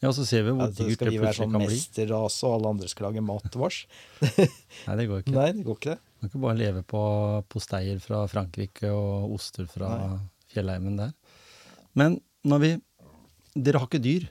Ja, 0.02 0.10
så 0.10 0.24
ser 0.26 0.42
vi 0.42 0.50
hvor 0.50 0.66
Altså, 0.66 0.82
dyrt 0.88 0.96
skal 0.98 1.06
det 1.06 1.12
vi 1.14 1.18
være 1.22 1.36
sånn 1.36 1.52
kan 1.54 1.62
mesterrase, 1.62 2.46
og 2.48 2.54
alle 2.56 2.70
andre 2.74 2.88
skal 2.90 3.06
lage 3.06 3.22
mat 3.22 3.44
til? 3.54 3.60
Nei, 4.88 4.96
det 4.98 5.04
går 5.06 5.20
ikke. 5.22 5.34
Nei, 5.36 5.48
det 5.54 5.62
går 5.68 5.76
ikke 5.78 5.92
det. 5.92 5.98
Man 6.18 6.30
kan 6.30 6.30
ikke 6.32 6.42
bare 6.42 6.58
leve 6.58 6.82
på 6.90 7.02
posteier 7.54 8.00
fra 8.02 8.24
Frankrike 8.30 8.90
og 8.90 9.36
oster 9.36 9.68
fra 9.70 9.92
Nei. 10.00 10.18
fjellheimen 10.50 10.98
der. 10.98 11.12
Men 11.94 12.18
når 12.46 12.64
vi 12.64 12.72
Dere 13.52 13.78
har 13.82 13.86
ikke 13.86 14.00
dyr, 14.02 14.26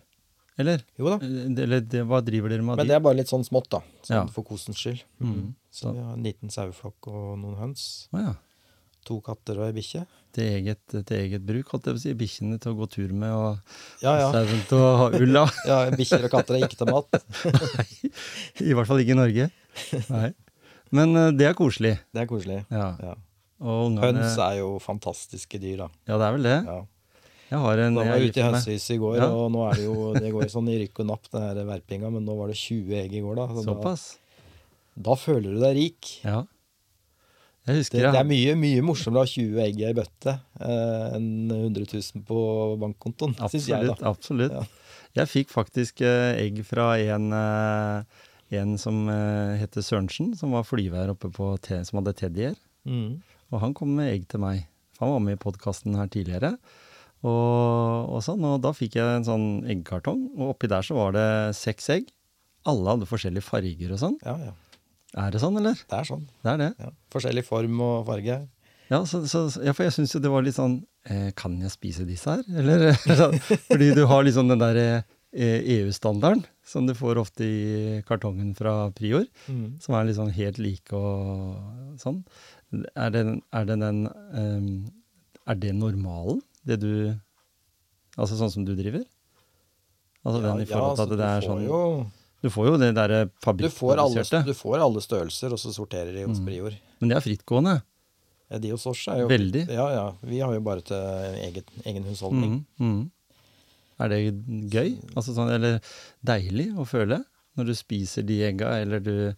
eller? 0.59 0.81
Jo 0.97 1.11
da. 1.13 1.17
Eh, 1.23 1.49
Eller 1.63 1.83
det, 1.85 1.99
hva 2.09 2.19
driver 2.25 2.49
dere 2.49 2.63
med 2.65 2.79
Men 2.79 2.87
det 2.89 2.95
er 2.95 3.03
bare 3.05 3.19
litt 3.19 3.29
sånn 3.29 3.45
smått, 3.45 3.69
da. 3.69 3.79
Sånn 4.01 4.15
Ja. 4.17 4.25
for 4.33 4.43
kosens 4.43 4.79
skyld. 4.81 5.03
Mm. 5.21 5.53
Så 5.71 5.93
vi 5.93 6.01
har 6.01 6.13
en 6.17 6.23
liten 6.25 6.49
saueflokk 6.49 7.07
og 7.07 7.37
noen 7.39 7.55
høns. 7.59 8.07
Ah, 8.11 8.19
ja. 8.25 8.33
To 9.09 9.17
katter 9.25 9.57
og 9.57 9.65
ei 9.69 9.73
bikkje. 9.79 10.03
Til 10.31 10.43
eget, 10.47 10.81
til 10.93 11.15
eget 11.17 11.41
bruk, 11.43 11.67
holdt 11.73 11.87
jeg 11.89 11.95
på 11.95 11.99
å 11.99 12.03
si. 12.03 12.13
Bikkjene 12.19 12.59
til 12.61 12.71
å 12.71 12.77
gå 12.77 12.87
tur 12.93 13.09
med, 13.17 13.31
og 13.33 14.03
Ja, 14.03 14.13
ja. 14.21 14.27
sauen 14.31 14.61
til 14.69 14.77
å 14.77 14.91
ha 14.99 15.07
ull 15.17 15.39
av. 15.41 15.49
ja 15.67 15.79
Bikkjer 15.95 16.27
og 16.29 16.31
katter 16.35 16.55
er 16.59 16.67
ikke 16.67 16.77
til 16.83 16.91
mat. 16.93 17.17
Nei, 17.79 18.11
I 18.69 18.75
hvert 18.77 18.87
fall 18.87 19.01
ikke 19.03 19.15
i 19.17 19.19
Norge. 19.19 19.49
Nei. 20.13 20.29
Men 20.91 21.15
eh, 21.17 21.31
det 21.35 21.49
er 21.49 21.57
koselig. 21.57 21.97
Det 22.13 22.23
er 22.23 22.29
koselig. 22.29 22.61
Ja. 22.71 22.91
Ja. 23.01 23.17
Høns 23.61 24.37
er 24.41 24.55
jo 24.61 24.71
fantastiske 24.81 25.59
dyr, 25.61 25.83
da. 25.83 25.89
Ja, 26.09 26.15
det 26.21 26.25
er 26.29 26.37
vel 26.37 26.47
det. 26.47 26.55
Ja. 26.69 26.79
Jeg 27.51 27.59
har 27.65 27.81
en 27.83 27.97
Da 27.99 28.05
var 28.07 28.15
jeg 28.21 28.31
ute 28.31 28.39
i 28.39 28.43
hønsehuset 28.47 28.93
i 28.95 28.99
går, 29.01 29.17
Ja. 29.19 29.27
og 29.35 29.49
nå 29.51 29.65
er 29.67 29.75
det 29.75 29.83
jo 29.89 30.13
Det 30.15 30.29
går 30.31 30.45
jo 30.47 30.51
sånn 30.53 30.69
i 30.71 30.77
rykk 30.85 31.01
og 31.03 31.07
napp, 31.09 31.25
den 31.33 31.43
her 31.43 31.59
verpinga, 31.67 32.09
men 32.13 32.23
nå 32.25 32.37
var 32.37 32.47
det 32.47 32.55
20 32.55 32.95
egg 33.01 33.13
i 33.19 33.21
går, 33.25 33.35
da. 33.41 33.47
Så 33.57 33.65
Såpass. 33.67 34.05
Da, 34.95 35.01
da 35.09 35.15
føler 35.19 35.57
du 35.57 35.59
deg 35.59 35.75
rik. 35.75 36.11
Ja. 36.23 36.45
Jeg 37.69 37.77
husker 37.83 38.01
Det, 38.01 38.11
det 38.15 38.19
er 38.23 38.27
mye, 38.27 38.53
mye 38.57 38.83
morsommere 38.85 39.21
å 39.21 39.27
ha 39.27 39.29
20 39.29 39.59
egg 39.61 39.81
i 39.83 39.87
ei 39.89 39.93
bøtte 39.97 40.33
eh, 40.33 41.17
enn 41.17 41.51
100 41.51 41.85
000 41.93 42.23
på 42.25 42.43
bankkontoen, 42.81 43.35
Absolutt. 43.37 43.69
jeg, 43.69 43.89
da. 43.91 43.97
Absolutt. 44.09 44.55
Ja. 44.55 44.63
Jeg 45.21 45.29
fikk 45.29 45.51
faktisk 45.51 46.01
eh, 46.07 46.39
egg 46.39 46.61
fra 46.65 46.93
en, 47.13 47.29
eh, 47.35 48.21
en 48.61 48.77
som 48.81 49.03
eh, 49.11 49.59
heter 49.61 49.85
Sørensen, 49.85 50.31
som 50.39 50.55
var 50.55 50.65
flyveier 50.67 51.11
oppe 51.13 51.29
på 51.35 51.51
T, 51.61 51.77
som 51.87 51.99
hadde 51.99 52.15
teddyer. 52.17 52.55
Mm. 52.87 53.19
Og 53.51 53.61
han 53.61 53.75
kom 53.77 53.91
med 53.97 54.09
egg 54.13 54.25
til 54.31 54.41
meg. 54.41 54.65
Han 55.01 55.13
var 55.17 55.21
med 55.25 55.37
i 55.37 55.41
podkasten 55.41 55.97
her 55.99 56.09
tidligere. 56.11 56.55
Og, 57.21 58.09
og 58.09 58.23
sånn, 58.25 58.41
og 58.47 58.63
da 58.63 58.71
fikk 58.73 58.97
jeg 58.97 59.19
en 59.19 59.27
sånn 59.27 59.47
eggkartong, 59.69 60.31
og 60.39 60.55
oppi 60.55 60.71
der 60.71 60.85
så 60.85 60.97
var 60.97 61.13
det 61.13 61.27
seks 61.59 61.91
egg. 61.93 62.09
Alle 62.69 62.95
hadde 62.95 63.09
forskjellige 63.09 63.45
farger 63.45 63.93
og 63.93 64.01
sånn. 64.01 64.17
Ja, 64.25 64.37
ja. 64.49 64.55
Er 65.19 65.31
det 65.33 65.41
sånn, 65.43 65.57
eller? 65.59 65.75
Det 65.89 65.97
er 65.97 66.07
sånn. 66.07 66.25
Det 66.43 66.51
er 66.53 66.59
det. 66.61 66.69
Ja. 66.79 66.89
Forskjellig 67.11 67.43
form 67.47 67.81
og 67.83 68.05
farge. 68.07 68.37
Ja, 68.91 68.99
så, 69.07 69.23
så, 69.27 69.45
ja 69.63 69.73
for 69.75 69.87
jeg 69.87 69.95
syns 69.95 70.13
jo 70.15 70.19
det 70.23 70.31
var 70.31 70.43
litt 70.43 70.57
sånn 70.57 70.81
eh, 71.07 71.29
Kan 71.39 71.53
jeg 71.63 71.71
spise 71.71 72.03
disse 72.07 72.27
her, 72.31 72.41
eller? 72.59 72.89
Fordi 73.69 73.91
du 73.95 74.01
har 74.09 74.23
liksom 74.27 74.51
den 74.51 74.59
der 74.59 74.79
eh, 74.81 75.59
EU-standarden 75.77 76.43
som 76.67 76.87
du 76.87 76.93
får 76.95 77.19
ofte 77.19 77.43
i 77.47 78.01
kartongen 78.07 78.53
fra 78.55 78.89
Prior, 78.95 79.25
Mm. 79.47 79.79
som 79.83 79.95
er 79.95 80.11
sånn 80.15 80.31
helt 80.35 80.59
like 80.61 80.95
og 80.95 81.97
sånn. 81.99 82.21
Er 82.95 83.11
det, 83.15 83.23
er 83.51 83.65
det 83.67 83.79
den 83.81 84.05
um, 84.07 84.67
Er 85.47 85.55
det 85.59 85.73
normalen, 85.75 86.39
det 86.63 86.77
du 86.79 86.91
Altså 88.19 88.37
sånn 88.39 88.51
som 88.51 88.63
du 88.67 88.75
driver? 88.75 89.03
Altså 90.21 90.41
den 90.43 90.61
i 90.63 90.67
forhold 90.69 90.99
til 90.99 91.07
ja, 91.07 91.07
at 91.07 91.19
det 91.19 91.27
er 91.27 91.45
sånn 91.47 91.63
jo, 91.65 91.79
Du 92.41 92.49
får 92.49 92.67
jo 92.71 92.77
det 92.81 92.91
derre 92.97 93.25
du, 93.27 93.31
fabrikkproduserte, 93.45 94.43
du 94.47 94.53
får 94.57 94.81
alle 94.81 95.01
størrelser, 95.05 95.53
og 95.53 95.59
så 95.61 95.71
sorterer 95.75 96.11
de 96.15 96.23
hos 96.25 96.39
Mm. 96.41 96.45
Prior. 96.47 96.77
men 96.99 97.09
de 97.09 97.15
er 97.15 97.21
frittgående. 97.21 97.75
Ja, 98.51 98.57
de 98.59 98.69
hos 98.73 98.85
oss 98.89 99.07
er 99.07 99.21
jo 99.21 99.27
Veldig. 99.29 99.67
Ja, 99.69 99.85
ja. 99.93 100.05
Vi 100.23 100.39
har 100.41 100.53
jo 100.53 100.59
bare 100.65 100.81
til 100.81 100.97
eget, 101.45 101.69
egen 101.85 102.03
husholdning. 102.03 102.65
Mm, 102.79 102.87
mm. 102.91 103.11
Er 104.01 104.09
det 104.09 104.17
gøy? 104.73 104.97
Altså 105.15 105.35
sånn, 105.37 105.51
eller 105.53 105.79
deilig 106.25 106.71
å 106.75 106.85
føle 106.89 107.21
når 107.55 107.65
du 107.69 107.73
spiser 107.75 108.23
de 108.25 108.39
egga, 108.47 108.73
eller 108.81 108.99
du 108.99 109.13
eh, 109.29 109.35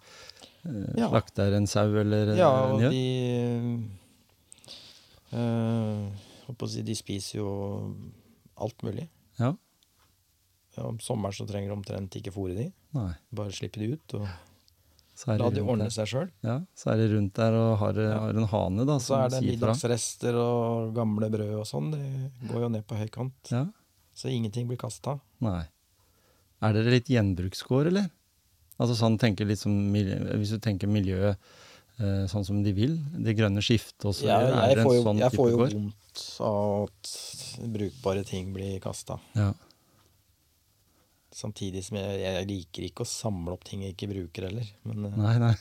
Ja. 0.98 1.10
slakter 1.10 1.54
en 1.58 1.68
sau 1.68 1.90
eller 2.00 2.36
Ja, 2.38 2.50
en 2.70 2.72
og 2.78 2.82
gjøk? 2.82 2.92
de 2.92 3.04
øh, 5.34 6.08
Holdt 6.48 6.60
på 6.60 6.68
å 6.68 6.72
si, 6.72 6.82
de 6.86 6.96
spiser 6.96 7.40
jo 7.40 7.50
alt 8.64 8.82
mulig. 8.84 9.08
Ja. 9.40 9.54
Ja, 10.78 10.84
om 10.90 10.98
sommeren 11.04 11.34
så 11.36 11.46
trenger 11.48 11.70
du 11.72 11.76
omtrent 11.78 12.16
ikke 12.20 12.34
fôre 12.34 12.56
de. 12.58 12.72
Nei. 12.94 13.12
Bare 13.34 13.52
slippe 13.56 13.80
de 13.82 13.94
ut 13.96 14.14
og 14.20 14.28
er, 14.28 15.38
la 15.40 15.50
de 15.54 15.62
ordne 15.62 15.88
seg 15.94 16.10
sjøl. 16.10 16.30
Ja, 16.46 16.60
så 16.78 16.92
er 16.94 16.98
de 17.02 17.08
rundt 17.16 17.34
der 17.38 17.54
og 17.58 17.78
har, 17.82 17.94
Ja. 18.02 18.20
har 18.20 18.30
en 18.38 18.48
hane 18.50 18.86
da, 18.86 18.98
Så 19.00 19.16
er 19.18 19.30
det 19.30 19.42
middagsrester 19.46 20.36
og 20.36 20.94
gamle 20.96 21.30
brød 21.34 21.54
og 21.62 21.66
sånn. 21.70 21.92
Det 21.94 22.50
går 22.52 22.62
jo 22.68 22.70
ned 22.70 22.86
på 22.88 22.98
høykant. 22.98 23.52
Ja. 23.54 23.66
Så 24.14 24.30
ingenting 24.30 24.68
blir 24.68 24.78
kasta. 24.78 25.20
Nei. 25.42 25.64
Er 26.62 26.74
dere 26.74 26.92
litt 26.94 27.10
gjenbruksgård, 27.10 27.88
eller? 27.88 28.10
Altså 28.80 28.96
sånn 28.98 29.18
tenker 29.20 29.46
litt 29.48 29.60
som, 29.60 29.74
Hvis 29.94 30.50
du 30.50 30.60
tenker 30.60 30.88
miljøet 30.90 31.38
eh, 32.00 32.26
sånn 32.28 32.46
som 32.46 32.64
de 32.64 32.72
vil, 32.74 32.98
det 33.22 33.36
grønne 33.38 33.62
skiftet 33.62 34.06
også, 34.10 34.26
Ja, 34.26 34.40
er 34.40 34.70
jeg 34.74 34.78
det 34.78 34.86
får 34.86 34.94
en 34.94 34.98
jo, 34.98 35.04
sånn 35.04 35.20
jeg 35.22 35.32
type 35.32 35.38
får 35.38 35.52
jo 35.52 35.58
vondt 35.58 36.24
av 36.42 36.88
at 36.88 37.70
brukbare 37.78 38.26
ting 38.26 38.54
blir 38.54 38.80
kasta. 38.82 39.20
Ja. 39.38 39.52
Samtidig 41.34 41.82
som 41.88 41.98
jeg, 41.98 42.18
jeg 42.22 42.48
liker 42.50 42.88
ikke 42.88 43.06
å 43.06 43.10
samle 43.10 43.56
opp 43.56 43.64
ting 43.66 43.82
jeg 43.86 43.96
ikke 43.96 44.12
bruker 44.12 44.48
heller. 44.50 44.68
Men, 44.86 45.08
eh, 45.10 45.16
Nei, 45.18 45.36
nei. 45.42 45.54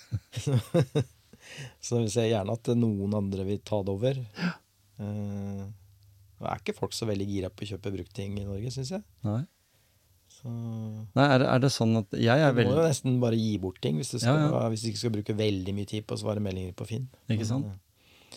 så 1.87 2.03
jeg 2.03 2.13
ser 2.13 2.29
gjerne 2.29 2.59
at 2.59 2.73
noen 2.77 3.17
andre 3.17 3.47
vil 3.49 3.63
ta 3.65 3.81
det 3.87 3.95
over. 3.95 4.21
Ja. 4.37 4.53
Uh, 5.03 5.65
er 6.43 6.61
ikke 6.61 6.77
folk 6.77 6.95
så 6.95 7.07
veldig 7.09 7.27
gira 7.27 7.51
på 7.51 7.65
å 7.65 7.73
kjøpe 7.73 7.93
bruktting 7.95 8.37
i 8.41 8.47
Norge, 8.47 8.73
syns 8.75 8.93
jeg. 8.97 9.05
nei. 9.27 9.43
Så 10.33 10.49
nei 10.49 11.25
er, 11.29 11.43
det, 11.43 11.49
er 11.53 11.61
det 11.61 11.69
sånn 11.75 11.91
at 11.99 12.15
jeg 12.17 12.41
er 12.41 12.55
du 12.57 12.63
må 12.65 12.79
jo 12.79 12.85
nesten 12.87 13.19
bare 13.21 13.37
gi 13.37 13.51
bort 13.61 13.77
ting 13.85 13.99
hvis 14.01 14.15
du, 14.15 14.17
skal, 14.23 14.39
Ja, 14.41 14.63
hvis 14.73 14.81
du 14.81 14.89
ikke 14.89 15.01
skal 15.03 15.13
bruke 15.13 15.35
veldig 15.37 15.75
mye 15.77 15.89
tid 15.91 16.07
på 16.09 16.17
å 16.17 16.23
svare 16.23 16.41
meldinger 16.43 16.73
på 16.79 16.87
Finn. 16.89 17.05
Ikke 17.31 17.45
sant? 17.49 17.69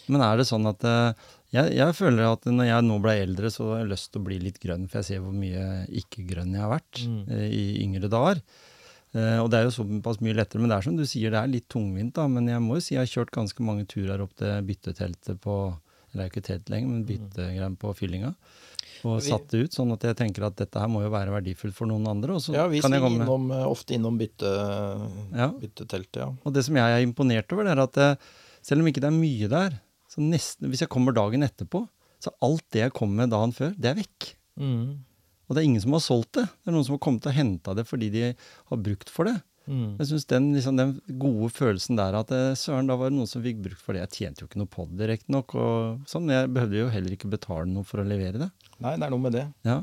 Men, 0.07 0.21
er 0.21 0.37
det 0.37 0.45
sånn 0.47 0.67
at 0.69 0.83
eh, 0.83 1.13
jeg, 1.55 1.73
jeg 1.77 1.95
føler 1.95 2.27
at 2.33 2.45
når 2.49 2.65
jeg 2.67 2.83
nå 2.87 2.99
ble 3.01 3.13
eldre, 3.23 3.49
så 3.53 3.69
har 3.73 3.79
jeg 3.83 3.91
lyst 3.93 4.11
til 4.11 4.21
å 4.21 4.25
bli 4.27 4.39
litt 4.43 4.59
grønn, 4.59 4.87
for 4.89 4.99
jeg 5.01 5.05
ser 5.09 5.21
hvor 5.23 5.33
mye 5.33 5.85
ikke-grønn 6.01 6.51
jeg 6.53 6.61
har 6.65 6.73
vært 6.73 7.03
Mm. 7.05 7.21
eh, 7.31 7.49
i 7.49 7.65
yngre 7.85 8.09
dager. 8.11 8.41
Eh, 9.15 9.37
og 9.39 9.49
det 9.49 9.59
er 9.61 9.63
jo 9.69 9.75
såpass 9.77 10.19
mye 10.19 10.35
lettere, 10.35 10.59
men 10.59 10.69
det 10.69 10.77
er 10.77 10.81
som 10.89 10.97
du 10.97 11.05
sier, 11.07 11.31
det 11.31 11.39
er 11.39 11.47
litt 11.47 11.69
tungvint, 11.71 12.13
da. 12.17 12.27
Men 12.27 12.47
jeg 12.51 12.59
må 12.59 12.75
jo 12.75 12.81
si 12.83 12.95
jeg 12.95 13.05
har 13.05 13.11
kjørt 13.13 13.31
ganske 13.31 13.63
mange 13.63 13.85
turer 13.87 14.19
opp 14.21 14.35
til 14.35 14.61
bytteteltet 14.67 15.39
på 15.39 15.55
Eller 16.15 16.23
det 16.23 16.23
er 16.23 16.29
jo 16.29 16.33
ikke 16.39 16.47
telt 16.47 16.69
lenger, 16.71 16.87
men 16.87 17.03
byttegreier 17.03 17.73
på 17.77 17.89
fyllinga. 17.95 18.35
Og 19.03 19.17
Mm. 19.19 19.21
Satt 19.21 19.49
det 19.51 19.63
ut, 19.65 19.71
sånn 19.75 19.91
at 19.91 20.01
jeg 20.07 20.15
tenker 20.15 20.45
at 20.47 20.55
dette 20.55 20.79
her 20.79 20.87
må 20.87 21.01
jo 21.03 21.09
være 21.11 21.29
verdifullt 21.29 21.73
for 21.75 21.85
noen 21.85 22.07
andre. 22.07 22.39
Ja, 22.55 22.67
vi 22.71 22.79
kan 22.79 22.91
jeg 22.91 23.01
svinger 23.01 23.25
komme 23.27 23.51
innom, 23.51 23.51
ofte 23.67 23.93
innom 23.97 24.17
bytte, 24.17 24.47
Ja. 25.35 25.49
bytteteltet, 25.51 26.15
ja. 26.23 26.29
Og 26.45 26.53
det 26.53 26.63
som 26.65 26.75
jeg 26.75 26.83
er 26.87 27.05
imponert 27.05 27.51
over, 27.51 27.63
det 27.65 27.77
er 27.77 27.83
at 27.83 28.19
selv 28.63 28.79
om 28.81 28.87
ikke 28.87 29.01
det 29.03 29.11
er 29.11 29.19
mye 29.19 29.47
der, 29.49 29.79
så 30.15 30.23
nesten, 30.23 30.69
hvis 30.71 30.85
jeg 30.85 30.91
kommer 30.91 31.15
dagen 31.15 31.43
etterpå, 31.45 31.83
så 32.23 32.31
alt 32.45 32.63
det 32.73 32.85
jeg 32.85 32.95
kom 32.95 33.11
med 33.17 33.33
dagen 33.33 33.53
før, 33.55 33.73
det 33.77 33.91
er 33.91 33.99
vekk. 33.99 34.29
Mm. 34.61 35.03
Og 35.45 35.53
det 35.53 35.61
er 35.61 35.67
ingen 35.67 35.83
som 35.83 35.93
har 35.97 36.03
solgt 36.03 36.37
det. 36.39 36.45
Det 36.47 36.71
er 36.71 36.75
noen 36.75 36.87
som 36.87 36.95
har 36.95 37.03
kommet 37.05 37.27
og 37.29 37.35
henta 37.35 37.75
det 37.77 37.85
fordi 37.89 38.07
de 38.13 38.29
har 38.31 38.81
brukt 38.81 39.11
for 39.13 39.29
det. 39.29 39.35
Mm. 39.65 39.97
Jeg 39.97 40.09
synes 40.11 40.27
den, 40.29 40.47
liksom, 40.53 40.77
den 40.77 40.93
gode 41.21 41.49
følelsen 41.53 41.97
der 41.97 42.17
at 42.19 42.31
eh, 42.33 42.53
søren, 42.57 42.89
da 42.89 42.97
var 42.99 43.09
det 43.09 43.17
noen 43.17 43.29
som 43.29 43.43
fikk 43.45 43.63
brukt 43.65 43.81
for 43.81 43.97
det. 43.97 44.05
Jeg 44.05 44.15
tjente 44.19 44.43
jo 44.43 44.49
ikke 44.49 44.61
noe 44.61 44.71
på 44.71 44.85
det, 44.93 45.09
riktignok, 45.09 45.55
og 45.57 46.07
sånn, 46.09 46.27
men 46.27 46.37
jeg 46.37 46.53
behøvde 46.55 46.79
jo 46.79 46.93
heller 46.93 47.17
ikke 47.17 47.33
betale 47.33 47.67
noe 47.71 47.87
for 47.87 48.01
å 48.01 48.07
levere 48.07 48.41
det. 48.45 48.49
Nei, 48.77 48.95
det 48.95 49.07
er 49.07 49.13
noe 49.13 49.25
med 49.25 49.37
det. 49.37 49.45
Ja. 49.65 49.79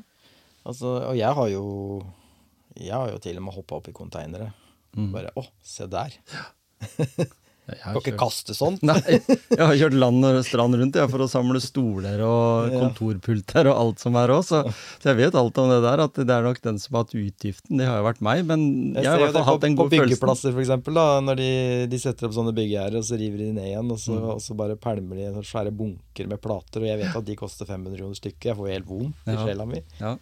Altså, 0.63 0.95
og 1.11 1.17
jeg 1.19 1.35
har 1.35 1.49
jo 1.51 1.63
Jeg 2.79 2.95
har 2.95 3.09
jo 3.11 3.19
til 3.19 3.41
og 3.41 3.43
med 3.49 3.57
hoppa 3.57 3.81
opp 3.81 3.89
i 3.91 3.97
konteinere. 3.97 4.53
Mm. 4.97 5.11
Bare 5.13 5.33
Å, 5.37 5.45
se 5.67 5.89
der. 5.91 6.15
Jeg 7.63 7.79
Kan 7.79 7.97
ikke 8.01 8.19
kaste 8.19 8.55
sånt. 8.59 8.81
Nei, 8.83 8.99
jeg 9.55 9.61
har 9.63 9.77
kjørt 9.79 9.95
land 9.95 10.25
og 10.27 10.39
strand 10.45 10.75
rundt 10.75 10.97
jeg, 10.99 11.09
for 11.13 11.23
å 11.23 11.29
samle 11.31 11.61
stoler 11.63 12.19
og 12.27 12.73
kontorpulter 12.75 13.69
og 13.71 13.77
alt 13.79 14.03
som 14.03 14.17
er 14.19 14.33
òg, 14.35 14.43
så, 14.49 14.65
så 14.99 15.13
jeg 15.13 15.19
vet 15.21 15.37
alt 15.39 15.61
om 15.63 15.71
det 15.71 15.79
der. 15.85 16.03
At 16.03 16.19
det 16.19 16.35
er 16.35 16.43
nok 16.43 16.59
den 16.65 16.81
som 16.83 16.97
har 16.99 17.05
hatt 17.05 17.15
utgiften. 17.15 17.79
Det 17.79 17.87
har 17.87 18.01
jo 18.01 18.07
vært 18.09 18.21
meg, 18.27 18.43
men 18.49 18.65
jeg, 18.97 19.05
Jeg 19.07 19.13
har 19.13 19.23
i 19.23 19.25
hvert 19.29 19.37
fall 19.39 19.47
hatt 19.53 19.63
den 19.63 19.77
god 19.79 19.85
gode 19.87 19.95
følelsen. 19.95 20.11
byggeplasser, 20.11 20.57
for 20.57 20.65
eksempel, 20.65 20.99
da, 20.99 21.07
når 21.29 21.39
de, 21.43 21.51
de 21.95 22.01
setter 22.03 22.27
opp 22.29 22.35
sånne 22.37 22.55
byggegjerder, 22.59 22.99
og 22.99 23.07
så 23.09 23.21
river 23.23 23.45
de 23.45 23.51
ned 23.61 23.69
igjen, 23.71 23.93
og 23.95 24.03
så, 24.03 24.19
Mm. 24.19 24.27
og 24.35 24.43
så 24.43 24.57
bare 24.59 24.77
pælmer 24.77 25.23
de 25.23 25.45
svære 25.47 25.71
bunker 25.79 26.27
med 26.35 26.43
plater, 26.43 26.83
og 26.83 26.91
jeg 26.91 26.99
vet 27.05 27.17
at 27.23 27.25
de 27.31 27.37
koster 27.39 27.71
500 27.71 27.95
kroner 28.03 28.19
stykket. 28.19 28.51
Jeg 28.51 28.59
får 28.59 28.73
helt 28.75 28.91
vondt 28.91 29.31
i 29.31 29.39
sjela 29.39 29.65
mi. 29.71 29.81
Ja. 30.03 30.17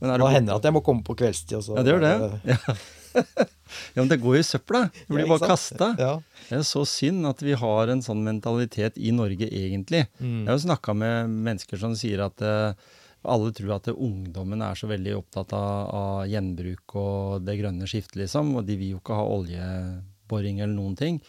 Men 0.00 0.14
er 0.14 0.18
Da 0.24 0.30
hender 0.32 0.54
det 0.54 0.58
at 0.62 0.70
jeg 0.70 0.74
må 0.78 0.80
komme 0.82 1.04
på 1.04 1.12
kveldstid. 1.20 1.58
Og 1.60 1.64
så, 1.68 1.76
Ja, 1.76 1.84
det 1.84 1.92
gjør 1.92 2.06
det. 2.08 2.40
Ja. 2.56 2.74
ja, 3.94 3.98
men 4.00 4.08
det 4.10 4.20
går 4.22 4.38
jo 4.38 4.42
i 4.42 4.46
søpla. 4.46 4.86
Det 4.94 5.08
blir 5.10 5.26
Ja, 5.26 5.32
bare 5.32 5.50
kasta. 5.52 5.90
Ja. 5.98 6.14
Det 6.48 6.60
er 6.60 6.64
så 6.66 6.84
synd 6.88 7.28
at 7.30 7.42
vi 7.44 7.56
har 7.58 7.92
en 7.92 8.02
sånn 8.04 8.22
mentalitet 8.26 8.98
i 8.98 9.12
Norge, 9.14 9.46
egentlig. 9.46 10.06
Mm. 10.18 10.42
Jeg 10.42 10.50
har 10.50 10.58
jo 10.58 10.66
snakka 10.68 10.96
med 10.96 11.36
mennesker 11.50 11.80
som 11.80 11.94
sier 11.98 12.24
at 12.26 12.42
eh, 12.44 12.88
alle 13.22 13.52
tror 13.56 13.76
at 13.76 13.90
ungdommen 13.92 14.62
er 14.64 14.78
så 14.78 14.88
veldig 14.90 15.14
opptatt 15.18 15.54
av, 15.56 15.94
av 15.94 16.20
gjenbruk 16.30 16.96
og 17.00 17.46
det 17.46 17.58
grønne 17.60 17.88
skiftet, 17.90 18.22
liksom. 18.22 18.54
Og 18.56 18.66
de 18.68 18.78
vil 18.80 18.94
jo 18.94 19.02
ikke 19.02 19.18
ha 19.18 19.26
oljeboring 19.36 20.62
eller 20.62 20.76
noen 20.76 20.96
ting. 20.98 21.20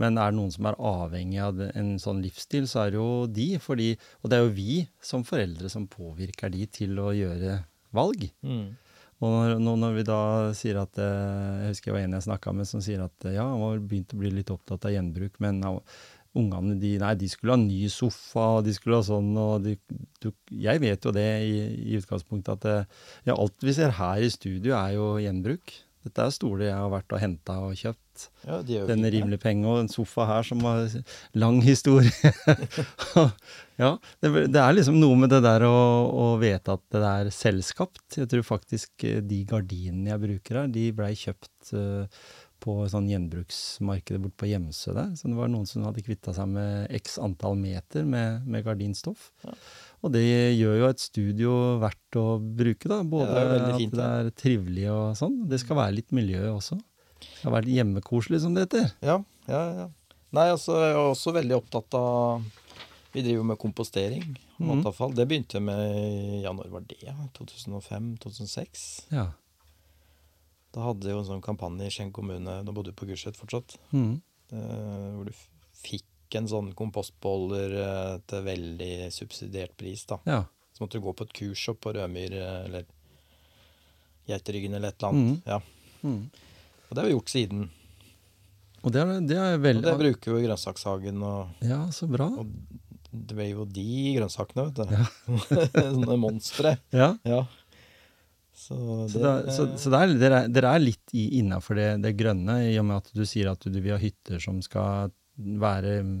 Men 0.00 0.18
er 0.18 0.32
det 0.32 0.38
noen 0.40 0.50
som 0.50 0.66
er 0.66 0.78
avhengig 0.82 1.38
av 1.42 1.60
en 1.68 1.92
sånn 2.02 2.22
livsstil, 2.24 2.66
så 2.70 2.84
er 2.84 2.94
det 2.94 2.98
jo 2.98 3.10
de. 3.30 3.48
Fordi, 3.62 3.92
og 4.22 4.30
det 4.30 4.38
er 4.38 4.46
jo 4.46 4.56
vi 4.56 4.78
som 5.04 5.26
foreldre 5.26 5.70
som 5.70 5.86
påvirker 5.90 6.50
de 6.54 6.66
til 6.66 6.98
å 6.98 7.12
gjøre 7.14 7.60
valg. 7.94 8.26
Mm. 8.42 8.72
Og 9.22 9.30
når, 9.30 9.54
nå 9.62 9.76
når 9.78 9.94
vi 9.98 10.04
da 10.08 10.18
sier 10.56 10.80
at 10.82 10.98
eh, 11.00 11.62
Jeg 11.62 11.74
husker 11.74 11.90
jeg 11.90 11.96
var 11.96 12.08
en 12.08 12.16
jeg 12.18 12.26
snakka 12.26 12.54
med 12.56 12.68
som 12.68 12.82
sier 12.84 13.04
at 13.04 13.28
eh, 13.28 13.36
ja, 13.36 13.46
han 13.46 13.62
var 13.62 13.80
begynt 13.82 14.14
å 14.14 14.20
bli 14.20 14.32
litt 14.34 14.52
opptatt 14.54 14.88
av 14.88 14.94
gjenbruk, 14.94 15.38
men 15.44 15.62
ja, 15.64 15.72
ungene 16.34 16.76
de, 16.82 16.96
nei, 16.98 17.14
de 17.18 17.28
skulle 17.30 17.54
ha 17.54 17.60
ny 17.60 17.86
sofa, 17.92 18.48
de 18.66 18.74
skulle 18.74 18.98
ha 18.98 19.06
sånn, 19.06 19.30
og 19.38 19.66
de, 19.66 19.76
du, 20.22 20.30
Jeg 20.50 20.82
vet 20.82 21.06
jo 21.06 21.14
det 21.14 21.28
i, 21.46 21.58
i 21.94 21.98
utgangspunktet 22.00 22.56
at 22.58 22.70
eh, 22.70 23.02
ja, 23.30 23.36
alt 23.36 23.64
vi 23.64 23.76
ser 23.76 23.94
her 24.00 24.24
i 24.24 24.32
studio 24.32 24.74
er 24.80 24.96
jo 24.98 25.14
gjenbruk. 25.22 25.76
Dette 26.04 26.26
er 26.26 26.34
stoler 26.34 26.68
jeg 26.68 26.80
har 26.80 26.90
vært 26.92 27.14
og 27.14 27.22
henta 27.22 27.60
og 27.64 27.78
kjøpt. 27.80 28.03
Ja, 28.44 28.60
gjør 28.60 28.84
jo 28.84 28.88
Denne 28.88 29.08
fint 29.08 29.12
det. 29.12 29.12
rimelig 29.16 29.40
penge 29.42 29.68
og 29.70 29.80
en 29.82 29.90
sofa 29.92 30.26
her 30.28 30.46
som 30.46 30.62
har 30.66 30.86
lang 31.40 31.60
historie. 31.64 32.12
ja, 33.82 33.90
det, 34.22 34.32
det 34.54 34.62
er 34.62 34.76
liksom 34.76 35.00
noe 35.00 35.18
med 35.18 35.32
det 35.34 35.42
der 35.46 35.66
å, 35.68 35.74
å 36.08 36.26
vite 36.42 36.76
at 36.76 36.84
det 36.94 37.04
er 37.10 37.34
selvskapt. 37.34 38.20
Jeg 38.20 38.30
tror 38.32 38.46
faktisk 38.46 39.06
eh, 39.08 39.20
de 39.24 39.42
gardinene 39.48 40.12
jeg 40.12 40.24
bruker 40.28 40.62
her, 40.62 40.72
de 40.72 40.88
blei 40.96 41.12
kjøpt 41.18 41.74
uh, 41.74 42.26
på 42.64 42.76
sånn 42.88 43.08
gjenbruksmarkedet 43.10 44.20
bort 44.22 44.36
på 44.40 44.48
Hjemsø 44.48 44.94
der. 44.96 45.10
Så 45.18 45.28
det 45.28 45.36
var 45.36 45.50
noen 45.52 45.66
som 45.68 45.84
hadde 45.84 46.04
kvitta 46.04 46.32
seg 46.36 46.48
med 46.54 46.88
x 46.96 47.18
antall 47.22 47.58
meter 47.60 48.06
med, 48.08 48.46
med 48.48 48.64
gardinstoff. 48.64 49.28
Ja. 49.44 49.52
Og 50.04 50.14
det 50.14 50.24
gjør 50.24 50.80
jo 50.80 50.88
et 50.88 51.02
studio 51.02 51.52
verdt 51.82 52.18
å 52.20 52.26
bruke, 52.38 52.88
da. 52.90 53.02
Både 53.04 53.28
Ja, 53.28 53.44
det 53.66 53.76
fint, 53.82 53.94
at 53.96 54.00
det 54.00 54.08
er 54.08 54.34
trivelig 54.40 54.88
og 54.92 55.04
sånn. 55.20 55.38
Det 55.50 55.60
skal 55.62 55.80
være 55.80 55.98
litt 56.00 56.12
miljø 56.16 56.46
også. 56.54 56.78
Det 57.20 57.42
har 57.44 57.52
vært 57.56 57.70
hjemmekoselig, 57.72 58.40
som 58.42 58.54
det 58.54 58.66
heter. 58.66 58.90
Ja, 59.04 59.18
ja, 59.48 59.62
ja. 59.82 59.88
Nei, 60.34 60.48
altså, 60.50 60.74
jeg 60.82 60.94
er 60.96 60.98
også 61.12 61.32
veldig 61.36 61.56
opptatt 61.60 61.94
av 61.94 62.42
Vi 63.14 63.22
driver 63.22 63.44
med 63.46 63.58
kompostering. 63.62 64.24
Mhm. 64.58 64.66
Matavfall. 64.70 65.12
Det 65.14 65.28
begynte 65.30 65.60
med 65.62 66.42
ja, 66.42 66.50
når 66.52 66.70
var 66.72 66.80
det? 66.90 66.98
2005-2006. 67.38 69.04
Ja. 69.14 69.28
Da 70.74 70.80
hadde 70.88 71.12
jo 71.12 71.20
en 71.20 71.28
sånn 71.28 71.42
kampanje 71.44 71.86
i 71.86 71.92
Skien 71.94 72.10
kommune, 72.12 72.56
da 72.66 72.72
bodde 72.74 72.90
du 72.90 72.96
på 72.98 73.06
Gulset 73.06 73.36
fortsatt, 73.38 73.76
Mm. 73.92 74.20
eh, 74.50 75.12
hvor 75.14 75.24
du 75.26 75.32
fikk 75.78 76.04
en 76.34 76.48
sånn 76.50 76.72
kompostbeholder 76.74 77.76
eh, 77.84 78.18
til 78.26 78.42
veldig 78.42 79.12
subsidiert 79.14 79.76
pris. 79.76 80.04
da. 80.06 80.18
ja. 80.26 80.44
Så 80.74 80.80
måtte 80.82 80.98
du 80.98 81.04
gå 81.06 81.12
på 81.14 81.22
et 81.22 81.32
kurs 81.32 81.68
opp 81.70 81.80
på 81.82 81.92
Rødmyr 81.94 82.32
eh, 82.34 82.64
eller 82.64 82.84
Geiteryggen 84.26 84.74
eller 84.74 84.88
et 84.88 84.98
eller 84.98 85.08
annet. 85.12 85.38
Mm. 85.38 85.42
Ja. 85.46 85.60
Og 86.88 86.94
det 86.94 87.00
har 87.02 87.08
vi 87.08 87.14
gjort 87.16 87.32
siden. 87.32 87.66
Og 88.84 88.92
det 88.92 89.00
er, 89.00 89.12
det 89.24 89.36
er 89.40 89.54
Og 89.56 89.82
det 89.86 89.94
bruker 90.00 90.30
vi 90.30 90.34
jo 90.36 90.42
i 90.42 90.46
grønnsakshagen. 90.48 91.22
Og, 91.24 91.54
Ja, 91.64 91.82
så 91.94 92.06
bra. 92.10 92.26
og 92.28 92.46
det 93.14 93.38
er 93.38 93.50
jo 93.54 93.64
de 93.70 93.84
grønnsakene, 94.18 94.66
vet 94.68 94.80
du. 94.80 94.94
Ja. 94.94 95.04
Sånne 95.94 96.16
monstre. 96.20 96.76
Ja. 96.92 97.14
Ja. 97.24 97.44
Så 98.54 98.76
Så, 99.10 99.18
det, 99.18 99.30
er- 99.30 99.50
så, 99.50 99.66
så 99.80 99.90
det 99.90 100.00
er, 100.00 100.12
dere, 100.20 100.42
er, 100.46 100.66
er 100.74 100.82
litt 100.82 101.14
innafor 101.14 101.74
det, 101.78 101.88
det 102.04 102.14
grønne, 102.20 102.60
i 102.70 102.76
og 102.78 102.86
med 102.86 103.00
at 103.02 103.10
du 103.16 103.24
sier 103.26 103.50
at 103.50 103.64
du 103.66 103.80
vil 103.80 103.96
ha 103.96 103.98
hytter 104.02 104.38
som 104.42 104.60
skal 104.62 105.10
være 105.36 105.96
mm, 106.06 106.20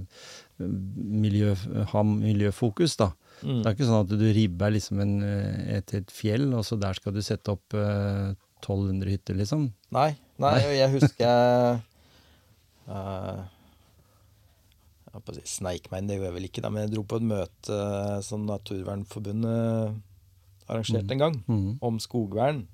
miljø, 1.22 1.52
ha 1.92 2.02
miljøfokus, 2.08 2.96
da. 2.98 3.12
mm. 3.44 3.60
Det 3.62 3.68
er 3.70 3.76
ikke 3.76 3.86
sånn 3.90 4.02
at 4.02 4.14
du 4.18 4.24
ribber 4.34 4.72
liksom 4.74 5.00
en, 5.04 5.14
eh, 5.22 5.76
et, 5.78 5.94
et 6.00 6.10
fjell, 6.14 6.48
og 6.58 6.64
så 6.66 6.78
der 6.82 6.98
skal 6.98 7.14
du 7.14 7.22
sette 7.22 7.52
opp 7.54 7.76
uh, 7.78 8.34
1200 8.64 9.12
hytter, 9.14 9.38
liksom. 9.38 9.68
Nei, 9.94 10.08
nei, 10.42 10.58
jeg 10.78 10.90
husker 10.92 11.80
eh, 12.88 13.42
Jeg 15.14 15.36
si 15.38 15.58
sneik 15.60 15.90
meg 15.92 16.02
inn, 16.02 16.08
det 16.10 16.16
gjorde 16.18 16.30
jeg 16.32 16.36
vel 16.40 16.48
ikke, 16.48 16.62
da, 16.64 16.70
men 16.74 16.82
jeg 16.86 16.92
dro 16.96 17.04
på 17.06 17.20
et 17.20 17.26
møte 17.30 17.76
eh, 17.78 18.20
som 18.26 18.46
Naturvernforbundet 18.48 19.94
arrangerte 20.66 21.12
en 21.14 21.20
gang, 21.20 21.34
mm. 21.46 21.68
om 21.84 21.98
skogvern. 22.00 22.64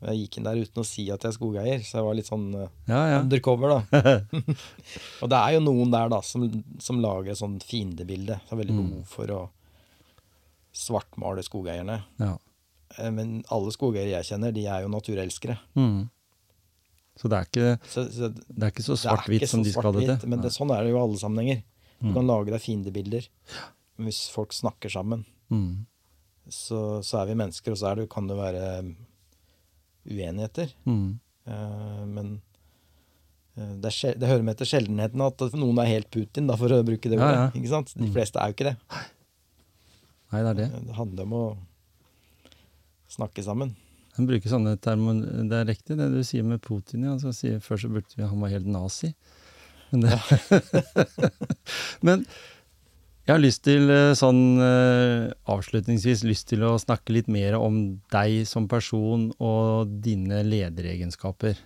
Og 0.00 0.06
Jeg 0.08 0.20
gikk 0.24 0.36
inn 0.38 0.46
der 0.48 0.60
uten 0.62 0.80
å 0.82 0.86
si 0.86 1.04
at 1.12 1.22
jeg 1.26 1.32
er 1.32 1.36
skogeier, 1.36 1.80
så 1.84 1.98
jeg 1.98 2.06
var 2.06 2.14
litt 2.16 2.28
sånn 2.30 2.46
uh, 2.54 2.68
Ja, 2.88 3.00
ja. 3.12 3.18
undercover, 3.24 3.74
da. 3.74 3.80
og 5.22 5.30
det 5.32 5.38
er 5.40 5.56
jo 5.56 5.62
noen 5.66 5.90
der 5.92 6.10
da 6.12 6.20
som, 6.24 6.44
som 6.82 7.00
lager 7.02 7.34
et 7.34 7.40
sånt 7.40 7.66
fiendebilde. 7.66 8.38
Så 8.46 8.54
har 8.54 8.60
veldig 8.62 8.76
Mm. 8.78 8.84
behov 8.92 9.10
for 9.10 9.32
å 9.34 9.40
svartmale 10.78 11.42
skogeierne. 11.46 12.02
ja. 12.22 12.36
Eh, 12.98 13.10
Men 13.10 13.42
alle 13.52 13.70
skogeiere 13.74 14.14
jeg 14.16 14.28
kjenner, 14.30 14.52
de 14.54 14.64
er 14.66 14.82
jo 14.86 14.88
naturelskere. 14.94 15.58
Mhm. 15.76 16.08
Så 17.18 17.28
det 17.30 17.38
er 17.40 17.48
ikke, 17.48 17.70
Så, 17.90 18.04
så 18.14 18.28
det 18.30 18.62
er 18.62 18.70
ikke 18.72 18.86
så 18.86 18.96
svart-hvitt 19.02 19.48
som 19.50 19.62
de 19.66 19.72
skal 19.74 19.88
ha 19.90 19.92
det 19.98 20.06
til. 20.06 20.28
Men 20.30 20.40
det, 20.44 20.52
sånn 20.54 20.70
er 20.70 20.84
det 20.86 20.92
jo 20.92 20.98
i 21.00 21.02
alle 21.02 21.18
sammenhenger. 21.18 21.62
Du 21.98 22.08
Mm. 22.08 22.14
kan 22.14 22.26
lage 22.30 22.52
deg 22.54 22.60
fiendebilder. 22.62 23.24
Men 23.98 24.06
hvis 24.06 24.20
folk 24.30 24.52
snakker 24.54 24.88
sammen, 24.92 25.24
mm. 25.50 25.72
så, 26.48 27.02
så 27.02 27.18
er 27.24 27.26
vi 27.32 27.34
mennesker, 27.40 27.74
og 27.74 27.78
så 27.80 27.88
er 27.90 27.96
det, 28.04 28.08
kan 28.12 28.28
det 28.30 28.36
være 28.38 28.68
uenigheter. 30.06 30.70
Mm. 30.86 31.18
Uh, 31.48 32.04
men 32.06 32.30
eh, 33.56 33.72
det, 33.82 33.90
er, 34.04 34.14
det 34.20 34.28
hører 34.30 34.46
med 34.46 34.58
til 34.60 34.68
sjeldenheten 34.70 35.20
at 35.26 35.42
noen 35.58 35.78
er 35.82 35.90
helt 35.90 36.10
Putin, 36.14 36.46
da, 36.46 36.54
for 36.60 36.70
å 36.70 36.82
bruke 36.86 37.10
det 37.10 37.18
ordet. 37.18 37.34
ja. 37.34 37.48
Ikke 37.58 37.72
sant? 37.72 37.90
De 37.96 38.06
Mm. 38.06 38.12
fleste 38.14 38.38
er 38.38 38.52
jo 38.52 38.54
ikke 38.56 38.68
det. 38.70 38.76
Nei, 40.30 40.42
det 40.44 40.50
er 40.52 40.58
det. 40.62 40.68
Det 40.86 40.94
handler 40.94 41.26
om 41.26 41.32
å 41.32 41.44
snakke 43.10 43.42
sammen. 43.42 43.74
Han 44.18 44.28
bruker 44.28 44.50
sånne 44.50 44.74
termer 44.82 45.22
Det 45.48 45.60
er 45.60 45.68
riktig 45.70 45.96
det 45.98 46.10
du 46.12 46.20
sier 46.26 46.46
med 46.46 46.62
Putin. 46.64 47.06
Ja. 47.06 47.14
Altså, 47.16 47.32
sier, 47.36 47.62
før 47.64 47.80
så 47.80 47.90
burde 47.92 48.18
vi 48.18 48.26
han 48.26 48.42
var 48.42 48.52
helt 48.52 48.68
nazi. 48.68 49.12
Men, 49.90 50.04
det, 50.04 50.18
men 52.06 52.24
jeg 53.28 53.34
har 53.34 53.40
lyst 53.44 53.60
til 53.64 53.90
eh, 53.92 54.14
sånn 54.16 54.42
eh, 54.64 55.30
avslutningsvis 55.52 56.22
lyst 56.24 56.48
til 56.48 56.62
å 56.64 56.78
snakke 56.80 57.12
litt 57.12 57.26
mer 57.28 57.58
om 57.60 57.98
deg 58.12 58.42
som 58.48 58.68
person 58.68 59.26
og 59.36 59.90
dine 60.04 60.40
lederegenskaper. 60.46 61.58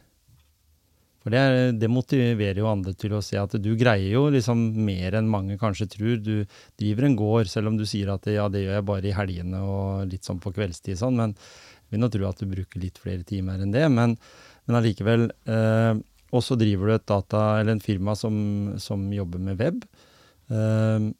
For 1.22 1.30
det, 1.30 1.38
er, 1.38 1.76
det 1.78 1.86
motiverer 1.86 2.58
jo 2.58 2.66
andre 2.66 2.96
til 2.98 3.14
å 3.14 3.22
se 3.22 3.38
at 3.38 3.54
du 3.62 3.70
greier 3.78 4.10
jo 4.10 4.24
liksom 4.34 4.58
mer 4.82 5.14
enn 5.20 5.30
mange 5.30 5.54
kanskje 5.60 5.86
tror. 5.92 6.16
Du 6.18 6.42
driver 6.80 7.06
en 7.06 7.14
gård, 7.18 7.50
selv 7.50 7.70
om 7.70 7.78
du 7.78 7.86
sier 7.86 8.10
at 8.10 8.26
ja, 8.26 8.48
det 8.50 8.64
gjør 8.64 8.80
jeg 8.80 8.88
bare 8.88 9.06
i 9.06 9.14
helgene 9.14 9.62
og 9.62 10.10
litt 10.10 10.26
sånn 10.26 10.42
på 10.42 10.50
kveldstid 10.56 10.98
sånn. 10.98 11.20
Men 11.20 11.36
vil 11.92 12.02
nå 12.02 12.08
tro 12.12 12.28
at 12.28 12.40
du 12.40 12.48
bruker 12.50 12.82
litt 12.82 12.98
flere 13.02 13.26
timer 13.28 13.62
enn 13.62 13.74
det. 13.74 13.84
Men, 13.92 14.16
men 14.66 14.78
allikevel. 14.78 15.28
Eh, 15.44 16.00
og 16.32 16.44
så 16.44 16.56
driver 16.56 16.88
du 16.88 16.94
et 16.96 17.08
data, 17.08 17.42
eller 17.60 17.76
en 17.76 17.84
firma 17.84 18.14
som, 18.16 18.36
som 18.80 19.04
jobber 19.12 19.42
med 19.44 19.60
web. 19.60 19.82
Eh, 20.48 21.10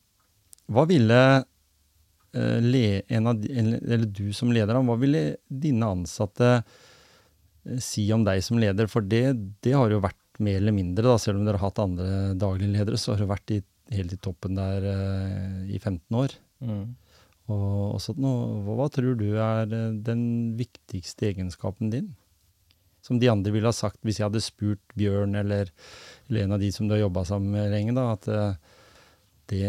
hva 0.73 0.85
ville 0.89 1.21
eh, 1.37 2.59
le, 2.65 2.87
en 3.13 3.29
av, 3.29 3.45
eller, 3.45 4.07
du 4.09 4.33
som 4.37 4.53
leder, 4.55 4.81
hva 4.81 4.97
ville 5.01 5.25
dine 5.49 5.91
ansatte 5.99 6.55
eh, 6.57 7.77
si 7.83 8.07
om 8.15 8.25
deg 8.25 8.41
som 8.45 8.61
leder? 8.63 8.89
For 8.89 9.05
det, 9.05 9.27
det 9.65 9.77
har 9.77 9.93
jo 9.93 10.01
vært 10.05 10.19
mer 10.43 10.63
eller 10.63 10.75
mindre, 10.75 11.05
da, 11.05 11.19
selv 11.21 11.41
om 11.41 11.47
dere 11.47 11.61
har 11.61 11.69
hatt 11.69 11.83
andre 11.83 12.09
daglige 12.41 12.73
ledere, 12.73 12.99
så 13.01 13.13
har 13.13 13.23
det 13.23 13.31
vært 13.35 13.53
i, 13.53 13.61
helt 13.93 14.17
i 14.17 14.21
toppen 14.23 14.57
der 14.57 14.89
eh, 14.95 15.61
i 15.77 15.79
15 15.83 16.23
år. 16.25 16.41
Og, 17.51 17.97
og 17.97 18.01
sånn, 18.03 18.21
nå, 18.23 18.33
hva, 18.69 18.87
tror 18.93 19.17
du 19.19 19.35
er 19.35 19.67
eh, 19.67 19.95
den 20.07 20.23
viktigste 20.59 21.27
egenskapen 21.33 21.91
din? 21.93 22.09
Som 23.03 23.19
de 23.19 23.31
andre 23.33 23.51
ville 23.51 23.67
ha 23.67 23.75
sagt 23.75 23.99
hvis 24.07 24.21
jeg 24.21 24.29
hadde 24.29 24.45
spurt 24.45 24.83
Bjørn 24.95 25.35
eller, 25.41 25.73
eller 26.29 26.41
en 26.45 26.55
av 26.55 26.61
de 26.63 26.71
som 26.75 26.87
du 26.87 26.93
har 26.95 27.03
jobba 27.03 27.23
sammen 27.27 27.51
med 27.57 27.73
lenge, 27.75 27.93
da, 27.99 28.05
at 28.15 28.25
eh, 28.31 28.55
det 29.51 29.67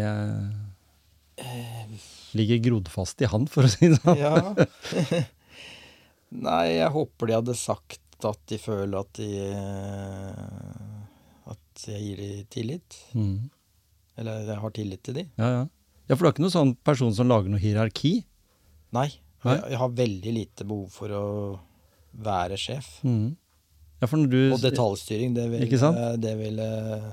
ligger 2.38 2.58
grodd 2.62 2.88
fast 2.92 3.22
i 3.22 3.26
han, 3.30 3.46
for 3.50 3.62
å 3.66 3.72
si 3.72 3.90
det 3.90 3.98
sånn. 3.98 4.18
Ja. 4.22 4.54
Nei, 6.46 6.66
jeg 6.78 6.90
håper 6.94 7.24
de 7.30 7.38
hadde 7.38 7.54
sagt 7.58 8.00
at 8.26 8.40
de 8.50 8.58
føler 8.58 8.98
at 9.02 9.10
de 9.18 9.28
eh, 9.44 11.50
At 11.50 11.82
jeg 11.90 12.00
gir 12.00 12.16
dem 12.22 12.46
tillit. 12.54 12.90
Mm. 13.12 13.50
Eller 14.18 14.32
jeg 14.46 14.58
har 14.62 14.72
tillit 14.74 15.02
til 15.04 15.14
dem. 15.18 15.28
Ja, 15.38 15.48
ja. 15.58 15.64
Ja, 16.08 16.14
for 16.14 16.24
du 16.24 16.28
er 16.28 16.34
ikke 16.34 16.44
noen 16.44 16.54
sånn 16.54 16.74
person 16.84 17.14
som 17.16 17.30
lager 17.30 17.52
noe 17.52 17.62
hierarki? 17.62 18.18
Nei. 18.94 19.08
Nei? 19.44 19.56
Jeg, 19.56 19.70
jeg 19.74 19.80
har 19.80 19.96
veldig 20.00 20.34
lite 20.36 20.66
behov 20.68 20.92
for 20.92 21.14
å 21.16 21.24
være 22.24 22.58
sjef. 22.60 22.98
Mm. 23.06 23.34
Ja, 24.00 24.08
for 24.08 24.20
når 24.20 24.32
du 24.32 24.40
Og 24.52 24.60
detaljstyring, 24.62 25.34
det 25.36 25.46
vil, 25.52 25.64
eh, 25.64 26.16
det 26.20 26.34
vil, 26.38 26.58
eh, 26.60 27.12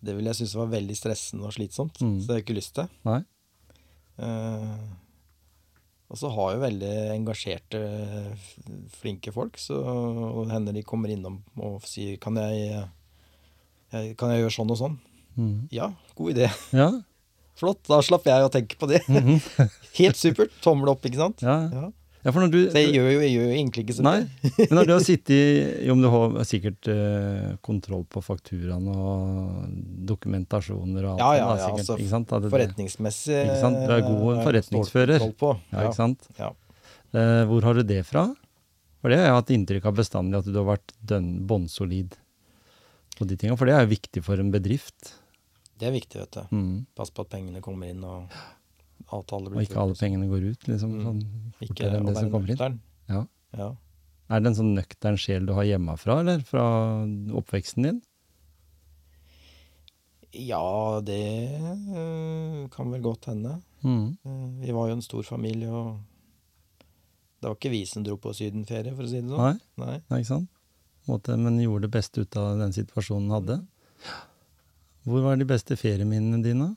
det 0.00 0.14
vil 0.16 0.30
jeg 0.30 0.40
synes 0.40 0.54
var 0.56 0.70
veldig 0.72 0.96
stressende 0.96 1.44
og 1.44 1.52
slitsomt. 1.52 2.00
Mm. 2.00 2.16
Så 2.20 2.26
det 2.26 2.32
har 2.32 2.40
jeg 2.40 2.46
ikke 2.46 2.60
lyst 2.60 2.74
til. 2.78 2.88
Nei. 3.08 3.20
Uh, 4.18 4.78
og 6.10 6.18
så 6.18 6.30
har 6.34 6.54
jo 6.54 6.62
veldig 6.64 6.92
engasjerte, 7.12 7.80
flinke 8.96 9.30
folk, 9.30 9.60
så 9.60 9.76
og 9.78 10.48
hender 10.50 10.74
de 10.74 10.82
kommer 10.82 11.12
innom 11.12 11.36
og 11.54 11.84
sier 11.86 12.16
kan 12.18 12.34
jeg, 12.40 12.80
jeg, 13.92 14.16
kan 14.18 14.32
jeg 14.32 14.42
gjøre 14.42 14.56
sånn 14.56 14.72
og 14.74 14.80
sånn? 14.80 14.96
Mm. 15.36 15.68
Ja, 15.70 15.92
god 16.18 16.32
idé. 16.34 16.48
Ja. 16.74 16.88
Flott, 17.58 17.80
da 17.90 17.98
slapp 18.06 18.26
jeg 18.30 18.46
å 18.46 18.50
tenke 18.54 18.76
på 18.78 18.86
det. 18.90 19.00
Helt 19.98 20.18
supert. 20.18 20.52
Tommel 20.64 20.92
opp, 20.94 21.02
ikke 21.08 21.18
sant? 21.18 21.42
Ja. 21.42 21.56
Ja. 21.74 21.86
ja, 22.22 22.30
for 22.34 22.42
når 22.44 22.52
du 22.54 22.58
det 22.74 22.84
gjør 22.94 23.08
jo, 23.10 23.18
jeg 23.24 23.32
gjør 23.34 23.44
jo 23.48 23.56
egentlig 23.56 23.84
ikke 23.86 23.96
så 23.98 24.04
mye. 24.06 24.26
men 24.60 24.74
når 24.78 24.88
du 24.90 24.92
har 24.94 25.04
sittet 25.10 25.34
i 25.34 25.42
Jo, 25.88 25.96
men 25.98 26.06
du 26.06 26.10
har 26.14 26.36
sikkert 26.46 26.90
eh, 26.92 27.48
kontroll 27.66 28.04
på 28.10 28.22
fakturaen 28.22 28.86
og 28.94 29.68
dokumentasjoner 30.12 31.06
og 31.08 31.12
alt 31.16 31.22
Ja, 31.24 31.30
ja, 31.38 31.46
ja, 31.48 31.56
sikkert, 31.66 31.82
altså, 31.84 31.98
ikke 31.98 32.12
sant? 32.14 32.34
Det- 32.46 32.52
Forretningsmessig 32.54 33.38
Ikke 33.42 33.60
sant? 33.62 33.80
Du 33.86 33.94
er 33.96 34.04
god 34.06 34.28
eh, 34.36 34.42
forretningsfører. 34.46 35.26
På. 35.42 35.54
Ja, 35.74 35.86
ikke 35.88 35.98
sant? 35.98 36.30
Ja. 36.38 36.52
Eh, 37.16 37.42
hvor 37.50 37.64
har 37.70 37.78
du 37.78 37.82
det 37.88 38.02
fra? 38.06 38.26
For 38.98 39.10
det 39.12 39.18
har 39.20 39.28
jeg 39.30 39.36
hatt 39.38 39.50
inntrykk 39.54 39.84
av 39.90 39.94
bestandig, 40.00 40.38
at 40.40 40.46
du 40.50 40.56
har 40.58 40.66
vært 40.74 40.94
bånnsolid 41.48 42.16
på 43.18 43.26
de 43.30 43.36
tinga. 43.38 43.54
For 43.58 43.66
det 43.70 43.74
er 43.76 43.84
jo 43.86 43.92
viktig 43.94 44.22
for 44.26 44.42
en 44.42 44.50
bedrift. 44.54 45.12
Det 45.78 45.88
er 45.88 45.94
viktig, 45.94 46.18
vet 46.20 46.36
du. 46.38 46.56
Mm. 46.56 46.86
Pass 46.98 47.10
på 47.14 47.22
at 47.22 47.30
pengene 47.30 47.60
kommer 47.64 47.90
inn, 47.92 48.02
og 48.04 48.32
avtaler 49.14 49.52
Og 49.52 49.58
blir 49.60 49.68
ikke 49.68 49.80
alle 49.84 49.94
pengene 49.98 50.28
går 50.30 50.48
ut, 50.50 50.68
liksom. 50.68 50.96
Mm. 50.98 51.04
Sånn, 51.06 51.20
Ikke 51.68 51.90
enn 51.92 52.08
det 52.08 52.16
som 52.16 52.32
være 52.32 52.46
nøkteren. 52.48 52.78
inn. 52.78 53.14
Ja. 53.14 53.22
Ja. 53.58 53.68
Er 54.28 54.42
det 54.42 54.50
en 54.50 54.58
sånn 54.58 54.74
nøktern 54.76 55.16
sjel 55.20 55.46
du 55.48 55.54
har 55.56 55.64
hjemmefra, 55.64 56.18
eller 56.20 56.42
fra 56.44 56.66
oppveksten 57.38 57.86
din? 57.88 58.02
ja, 60.38 61.00
det 61.00 61.48
øh, 61.96 62.68
kan 62.70 62.90
vel 62.92 63.00
godt 63.02 63.30
hende. 63.30 63.54
Mm. 63.82 64.18
Eh, 64.24 64.66
Vi 64.66 64.72
var 64.76 64.88
jo 64.90 64.98
en 64.98 65.02
stor 65.02 65.22
familie, 65.24 65.70
og 65.72 65.98
det 67.40 67.48
var 67.48 67.56
ikke 67.56 67.72
vi 67.72 67.84
som 67.88 68.04
dro 68.04 68.18
på 68.20 68.34
sydenferie, 68.36 68.94
for 68.94 69.06
å 69.06 69.08
si 69.08 69.22
det 69.22 69.30
sånn. 69.30 69.40
Nei, 69.40 69.56
Nei. 69.80 69.96
nei, 70.10 70.20
ikke 70.20 70.32
sant? 70.34 70.50
Måte, 71.08 71.36
men 71.40 71.56
gjorde 71.62 71.86
det 71.88 71.94
beste 71.96 72.20
ut 72.20 72.36
av 72.36 72.58
den 72.60 72.74
situasjonen 72.76 73.30
hadde. 73.32 73.56
hadde. 73.62 74.27
Hvor 75.06 75.24
var 75.24 75.38
de 75.38 75.46
beste 75.48 75.76
ferieminnene 75.78 76.42
dine 76.44 76.68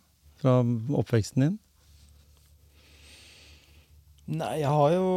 fra 0.42 0.60
oppveksten 1.00 1.46
din? 1.46 1.58
Nei, 4.32 4.62
jeg 4.62 4.70
har 4.72 4.94
jo 4.94 5.08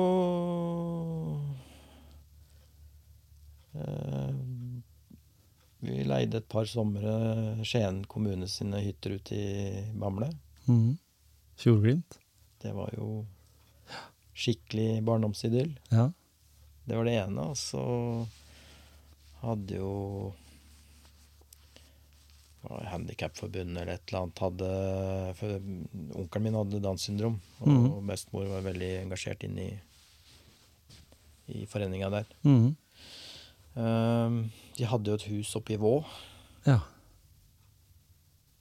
eh, 3.79 4.33
Vi 5.85 6.07
leide 6.09 6.41
et 6.41 6.49
par 6.51 6.67
somre 6.67 7.15
Skien 7.63 8.03
kommune 8.11 8.49
sine 8.51 8.81
hytter 8.83 9.19
ute 9.21 9.39
i 9.39 9.85
Bamble. 10.01 10.33
Mm. 10.67 10.97
Fjordglimt? 11.61 12.19
Det 12.65 12.73
var 12.75 12.91
jo 12.97 13.23
skikkelig 14.35 15.03
barndomsidyll. 15.07 15.77
Ja. 15.93 16.09
Det 16.85 16.97
var 16.97 17.07
det 17.07 17.19
ene. 17.21 17.51
Og 17.53 17.59
så 17.61 17.85
hadde 19.45 19.79
jo 19.79 19.93
Handikapforbundet 22.91 23.83
eller 23.83 23.95
et 23.99 24.05
eller 24.09 24.23
annet 24.23 24.41
hadde 24.45 24.69
for 25.39 25.55
Onkelen 26.23 26.47
min 26.47 26.57
hadde 26.59 26.81
Downs 26.85 27.05
syndrom, 27.09 27.37
og 27.61 27.69
mm. 27.69 28.07
bestemor 28.09 28.49
var 28.53 28.65
veldig 28.67 28.91
engasjert 29.03 29.45
inn 29.47 29.59
i, 29.61 29.69
i 31.55 31.65
foreninga 31.71 32.11
der. 32.15 32.31
Mm. 32.47 32.71
Um, 33.75 34.39
de 34.79 34.87
hadde 34.87 35.11
jo 35.11 35.19
et 35.19 35.29
hus 35.33 35.51
oppe 35.59 35.75
i 35.75 35.81
Vå. 35.83 35.97
Ja. 36.67 36.79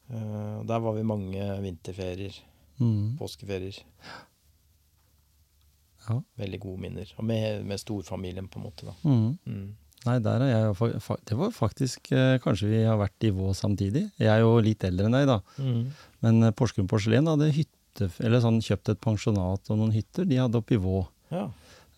Uh, 0.09 0.63
der 0.67 0.81
var 0.83 0.97
vi 0.97 1.05
mange 1.07 1.47
vinterferier, 1.63 2.41
Mm. 2.81 3.17
påskeferier. 3.19 3.75
ja. 6.09 6.15
Veldig 6.41 6.59
gode 6.59 6.81
minner. 6.81 7.11
Og 7.17 7.23
med, 7.23 7.61
med 7.69 7.77
storfamilien, 7.79 8.47
på 8.49 8.59
en 8.59 8.65
måte. 8.65 8.85
da. 8.89 8.95
Mm. 9.05 9.75
Mm. 10.03 10.09
Nei, 10.09 10.17
der 10.19 10.43
er 10.43 10.49
jeg 10.51 10.91
Det 11.29 11.37
var 11.39 11.51
faktisk 11.55 12.11
eh, 12.11 12.35
Kanskje 12.43 12.67
vi 12.71 12.81
har 12.83 12.97
vært 12.99 13.23
i 13.23 13.31
Vå 13.31 13.53
samtidig. 13.55 14.09
Jeg 14.19 14.27
er 14.33 14.41
jo 14.43 14.57
litt 14.63 14.83
eldre 14.83 15.07
enn 15.07 15.15
deg, 15.15 15.29
da. 15.29 15.39
Men 16.25 16.43
eh, 16.43 16.51
Porsgrunn 16.51 16.89
Porselen 16.91 17.29
hadde 17.31 17.51
hytte, 17.55 18.09
eller 18.19 18.43
sånn, 18.43 18.61
kjøpt 18.63 18.89
et 18.95 19.01
pensjonat 19.03 19.69
og 19.71 19.79
noen 19.79 19.93
hytter. 19.95 20.27
De 20.27 20.41
hadde 20.41 20.59
oppe 20.59 20.75
i 20.75 20.81
Vå. 20.81 21.05
Ja. 21.31 21.47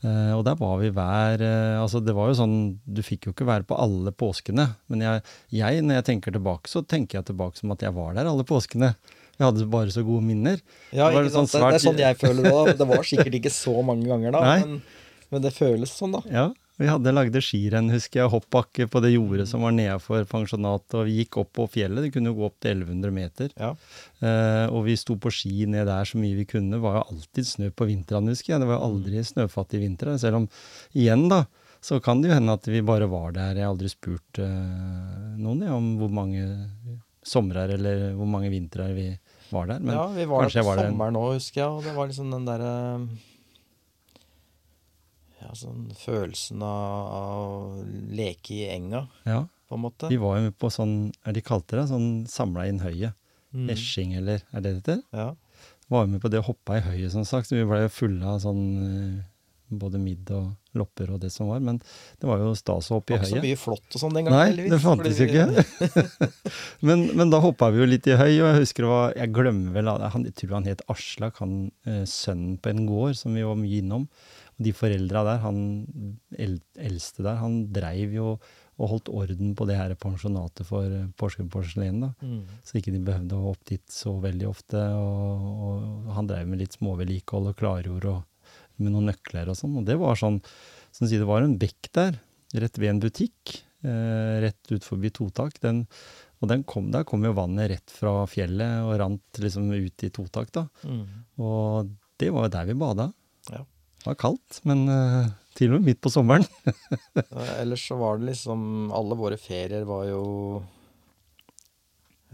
Eh, 0.05 0.31
og 0.35 0.43
der 0.45 0.57
var 0.59 0.77
vi 0.81 0.91
hver 0.93 1.41
eh, 1.41 1.79
Altså, 1.81 2.01
det 2.03 2.13
var 2.13 2.27
jo 2.29 2.35
sånn 2.37 2.55
Du 2.83 2.99
fikk 3.01 3.25
jo 3.25 3.31
ikke 3.33 3.47
være 3.47 3.65
på 3.65 3.77
alle 3.79 4.11
påskene. 4.13 4.67
Men 4.91 5.01
jeg, 5.05 5.23
jeg, 5.55 5.85
når 5.85 6.01
jeg 6.01 6.09
tenker 6.11 6.35
tilbake, 6.35 6.69
så 6.69 6.83
tenker 6.85 7.19
jeg 7.21 7.31
tilbake 7.31 7.57
som 7.61 7.73
at 7.73 7.85
jeg 7.85 7.95
var 7.95 8.13
der 8.17 8.29
alle 8.29 8.45
påskene. 8.47 8.93
Jeg 9.35 9.43
hadde 9.49 9.65
bare 9.71 9.91
så 9.91 10.03
gode 10.05 10.23
minner. 10.23 10.61
Ja, 10.95 11.09
Det 11.11 11.31
sånn? 11.33 11.47
Det, 11.49 11.59
det 11.59 11.79
er 11.79 11.83
sånn 11.83 11.97
jeg 11.99 12.19
føler 12.21 12.45
det 12.45 12.53
òg. 12.55 12.69
Det 12.79 12.87
var 12.87 13.01
sikkert 13.07 13.39
ikke 13.41 13.51
så 13.51 13.73
mange 13.83 14.07
ganger 14.07 14.31
da, 14.35 14.43
men, 14.61 14.77
men 15.33 15.43
det 15.43 15.51
føles 15.55 15.91
sånn, 15.91 16.15
da. 16.15 16.21
Ja, 16.31 16.45
vi 16.75 16.87
hadde 16.89 17.13
lagde 17.13 17.39
skirenn, 17.43 17.87
husker 17.93 18.19
jeg, 18.21 18.31
hoppbakke 18.33 18.87
på 18.91 19.01
det 19.03 19.13
jordet 19.13 19.45
som 19.47 19.63
var 19.63 19.75
nedafor 19.75 20.25
pensjonatet, 20.27 20.97
og 20.99 21.05
vi 21.07 21.21
gikk 21.21 21.39
opp 21.39 21.53
på 21.55 21.67
fjellet, 21.71 22.03
det 22.03 22.11
kunne 22.11 22.33
jo 22.33 22.39
gå 22.41 22.47
opp 22.49 22.57
til 22.63 22.81
1100 22.81 23.13
meter. 23.15 23.53
Ja. 23.55 23.69
Eh, 24.19 24.65
og 24.67 24.83
vi 24.89 24.97
sto 24.99 25.15
på 25.21 25.31
ski 25.31 25.69
ned 25.71 25.87
der 25.87 26.09
så 26.09 26.19
mye 26.19 26.35
vi 26.35 26.47
kunne. 26.49 26.75
Det 26.75 26.83
var 26.83 26.99
jo 26.99 27.05
alltid 27.13 27.47
snø 27.47 27.69
på 27.71 27.87
vintrene, 27.87 28.35
husker 28.35 28.53
jeg. 28.53 28.63
Det 28.63 28.69
var 28.71 28.81
jo 28.81 28.89
aldri 28.89 29.23
snøfattige 29.23 29.85
vintre. 29.85 30.17
Selv 30.19 30.41
om, 30.41 30.49
igjen 30.91 31.29
da, 31.31 31.45
så 31.85 32.01
kan 32.03 32.19
det 32.19 32.31
jo 32.31 32.39
hende 32.39 32.57
at 32.59 32.67
vi 32.67 32.81
bare 32.85 33.07
var 33.11 33.35
der. 33.37 33.55
Jeg 33.55 33.67
har 33.67 33.71
aldri 33.71 33.91
spurt 33.91 34.41
eh, 34.43 35.29
noen 35.39 35.63
jeg, 35.63 35.71
om 35.75 35.93
hvor 36.01 36.11
mange 36.11 36.43
somrer 37.25 37.71
eller 37.77 38.09
hvor 38.17 38.27
mange 38.29 38.51
vintrer 38.53 38.91
vi 38.97 39.07
var 39.53 39.71
der. 39.71 39.79
Men 39.79 39.95
ja, 39.95 40.09
vi 40.11 40.27
var 40.27 40.49
der 40.49 40.59
på 40.59 40.75
sommeren 40.75 41.21
òg, 41.21 41.37
husker 41.37 41.63
jeg, 41.63 41.69
og 41.71 41.87
det 41.87 41.95
var 41.95 42.11
liksom 42.11 42.35
den 42.35 42.49
derre 42.49 42.73
Ja, 45.45 45.51
sånn 45.57 45.91
følelsen 45.99 46.63
av, 46.65 47.11
av 47.15 47.43
å 47.45 47.83
leke 48.17 48.55
i 48.55 48.63
enga, 48.73 49.05
ja, 49.27 49.43
på 49.69 49.77
en 49.77 49.83
måte. 49.83 50.09
vi 50.09 50.17
var 50.21 50.39
jo 50.41 50.51
på 50.57 50.71
sånn, 50.73 50.95
er 51.25 51.37
de 51.37 51.45
kalte 51.45 51.77
det, 51.77 51.85
sånn 51.91 52.09
samla 52.29 52.65
inn 52.71 52.81
høyet. 52.81 53.13
Mm. 53.55 53.69
Esjing, 53.71 54.15
eller 54.19 54.41
er 54.51 54.63
det 54.63 54.65
det 54.65 54.75
heter? 54.81 55.03
Ja. 55.15 55.29
Var 55.93 56.03
jo 56.03 56.11
med 56.15 56.21
på 56.23 56.31
det 56.33 56.41
å 56.41 56.47
hoppe 56.49 56.79
i 56.79 56.83
høyet, 56.83 57.13
som 57.13 57.23
sagt. 57.27 57.47
Så 57.47 57.59
vi 57.59 57.65
ble 57.67 57.85
jo 57.85 57.93
fulle 57.93 58.25
av 58.27 58.41
sånn 58.43 58.63
eh, 58.81 59.23
både 59.69 59.99
midd 60.01 60.29
og 60.33 60.77
lopper 60.77 61.11
og 61.15 61.21
det 61.23 61.31
som 61.33 61.49
var. 61.49 61.61
Men 61.63 61.79
det 61.79 62.29
var 62.29 62.41
jo 62.41 62.53
stas 62.57 62.89
å 62.91 62.99
hoppe 62.99 63.15
i 63.15 63.19
høyet. 63.19 63.29
ikke 63.29 63.41
så 63.41 63.45
mye 63.45 63.59
flott 63.59 63.97
og 63.97 64.03
sånn 64.03 64.17
den 64.17 64.27
gangen, 64.27 64.57
Nei, 64.57 64.69
det 64.73 64.79
fantes 64.83 65.21
jo 65.21 65.27
ikke. 65.29 65.65
men, 66.87 67.05
men 67.17 67.33
da 67.33 67.41
hoppa 67.43 67.71
vi 67.73 67.81
jo 67.83 67.89
litt 67.89 68.09
i 68.09 68.17
høy, 68.17 68.31
og 68.41 68.49
jeg 68.49 68.63
husker 68.63 68.85
det 68.85 68.91
var 68.91 69.15
Jeg 69.21 69.33
glemmer 69.37 69.77
vel 69.77 69.91
han, 69.93 70.25
Jeg 70.29 70.37
tror 70.41 70.57
han 70.59 70.69
het 70.69 70.83
Aslak, 70.91 71.39
han 71.43 71.55
eh, 71.87 72.03
sønnen 72.09 72.57
på 72.61 72.73
en 72.73 72.85
gård 72.89 73.17
som 73.21 73.37
vi 73.37 73.45
var 73.47 73.57
mye 73.59 73.81
innom. 73.83 74.09
Og 74.55 74.67
de 74.67 74.71
foreldra 74.75 75.23
der, 75.27 75.41
han 75.43 75.57
el, 76.39 76.59
eldste 76.79 77.25
der, 77.25 77.41
han 77.41 77.65
dreiv 77.75 78.15
jo 78.15 78.29
og 78.75 78.89
holdt 78.91 79.11
orden 79.13 79.53
på 79.55 79.67
det 79.69 79.77
her 79.79 79.93
pensjonatet 79.99 80.67
for 80.67 80.83
eh, 80.91 81.07
Porsgrunn 81.15 81.51
porselen. 81.51 82.01
da. 82.03 82.11
Mm. 82.19 82.41
Så 82.67 82.79
ikke 82.79 82.91
de 82.91 83.03
behøvde 83.07 83.37
å 83.37 83.53
opp 83.53 83.61
dit 83.69 83.83
så 83.91 84.17
veldig 84.23 84.47
ofte. 84.49 84.81
Og, 84.99 85.45
og 85.69 86.09
han 86.17 86.27
drev 86.27 86.49
med 86.51 86.59
litt 86.59 86.75
småvedlikehold 86.75 87.53
og 87.53 87.59
klargjorde 87.61 88.17
og 88.17 88.49
med 88.83 88.91
noen 88.91 89.07
nøkler 89.13 89.51
og 89.51 89.55
sånn. 89.59 89.77
Og 89.79 89.87
det 89.87 89.95
var 90.01 90.19
sånn 90.19 90.41
som 90.95 91.07
sier, 91.07 91.23
Det 91.23 91.29
var 91.29 91.45
en 91.45 91.57
bekk 91.59 91.91
der, 91.95 92.19
rett 92.55 92.79
ved 92.79 92.91
en 92.91 93.01
butikk, 93.03 93.57
eh, 93.87 94.35
rett 94.43 94.71
ut 94.71 94.87
forbi 94.87 95.11
Totak. 95.15 95.59
Den, 95.63 95.85
og 96.43 96.51
den 96.51 96.67
kom, 96.67 96.91
der 96.91 97.07
kom 97.07 97.23
jo 97.23 97.35
vannet 97.35 97.71
rett 97.71 97.95
fra 97.95 98.25
fjellet 98.27 98.83
og 98.83 98.97
rant 98.99 99.39
liksom 99.39 99.71
ut 99.71 100.03
i 100.03 100.11
Totak. 100.11 100.51
da. 100.51 100.67
Mm. 100.83 101.05
Og 101.39 101.95
det 102.19 102.31
var 102.35 102.47
jo 102.47 102.55
der 102.59 102.67
vi 102.67 102.77
bada. 102.79 103.07
Ja. 103.51 103.63
Det 104.05 104.11
var 104.11 104.17
kaldt, 104.21 104.59
men 104.69 104.83
uh, 104.85 105.25
til 105.57 105.71
og 105.73 105.79
med 105.79 105.87
midt 105.89 106.01
på 106.05 106.11
sommeren. 106.13 106.45
Ellers 107.57 107.81
så 107.89 107.95
var 107.97 108.19
det 108.21 108.27
liksom 108.29 108.91
Alle 108.93 109.17
våre 109.17 109.37
ferier 109.41 109.81
var 109.89 110.03
jo 110.11 110.19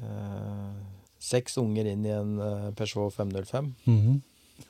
uh, 0.03 0.73
Seks 1.22 1.56
unger 1.61 1.85
inn 1.88 2.03
i 2.03 2.11
en 2.11 2.34
eh, 2.41 2.68
Peugeot 2.76 3.14
505. 3.14 3.68
Mhm. 3.85 4.15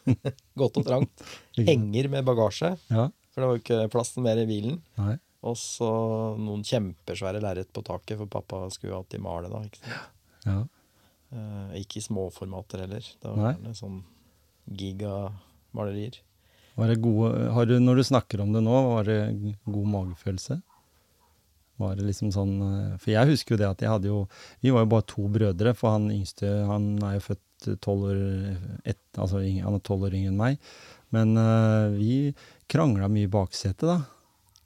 Godt 0.59 0.77
og 0.81 0.85
trangt. 0.85 1.23
Henger 1.57 2.09
med 2.11 2.25
bagasje, 2.27 2.73
Ja, 2.91 3.05
for 3.31 3.39
det 3.41 3.47
var 3.47 3.55
jo 3.55 3.61
ikke 3.63 3.91
plass 3.93 4.11
mer 4.19 4.39
i 4.41 4.47
bilen. 4.49 4.81
nei. 4.99 5.15
Og 5.47 5.55
så 5.57 5.87
noen 6.37 6.61
kjempesvære 6.67 7.39
lerret 7.41 7.71
på 7.73 7.81
taket, 7.87 8.19
for 8.19 8.29
pappa 8.29 8.59
skulle 8.69 8.91
jo 8.93 8.99
alltid 8.99 9.23
male 9.23 9.49
da. 9.49 9.63
Ikke? 9.65 9.95
Ja. 10.45 10.57
uh, 11.33 11.71
ikke 11.79 11.97
i 11.97 12.03
småformater 12.05 12.83
heller. 12.83 13.01
Det 13.01 13.31
Nei. 13.31 13.39
var 13.39 13.55
gjerne 13.55 13.73
sånn 13.79 14.01
gigamalerier. 14.83 16.19
Var 16.79 16.87
det 16.91 16.99
gode, 17.03 17.31
har 17.51 17.65
du, 17.67 17.73
når 17.83 17.99
du 17.99 18.03
snakker 18.07 18.41
om 18.43 18.53
det 18.55 18.61
nå, 18.63 18.75
var 18.95 19.03
det 19.09 19.17
god 19.67 19.87
magefølelse? 19.91 20.61
Var 21.81 21.95
det 21.97 22.05
liksom 22.05 22.29
sånn 22.35 22.53
eh, 22.61 22.93
For 23.01 23.11
jeg 23.13 23.29
husker 23.31 23.55
jo 23.55 23.59
det 23.61 23.67
at 23.71 23.81
jeg 23.81 23.89
hadde 23.89 24.09
jo 24.11 24.19
Vi 24.61 24.69
var 24.73 24.83
jo 24.85 24.89
bare 24.91 25.07
to 25.09 25.25
brødre, 25.33 25.73
for 25.77 25.95
han 25.95 26.09
yngste 26.13 26.49
han 26.69 26.91
er 27.07 27.15
jo 27.17 27.23
født 27.31 27.69
tolv 27.83 28.07
år 28.11 28.19
et, 28.89 28.97
altså 29.21 29.41
han 29.43 29.75
er 29.77 29.83
tolv 29.85 30.07
år 30.07 30.15
yngre 30.17 30.31
enn 30.31 30.39
meg. 30.39 30.55
Men 31.13 31.35
uh, 31.37 31.91
vi 31.93 32.31
krangla 32.71 33.09
mye 33.11 33.27
i 33.27 33.29
baksetet, 33.29 33.83
da. 33.85 33.97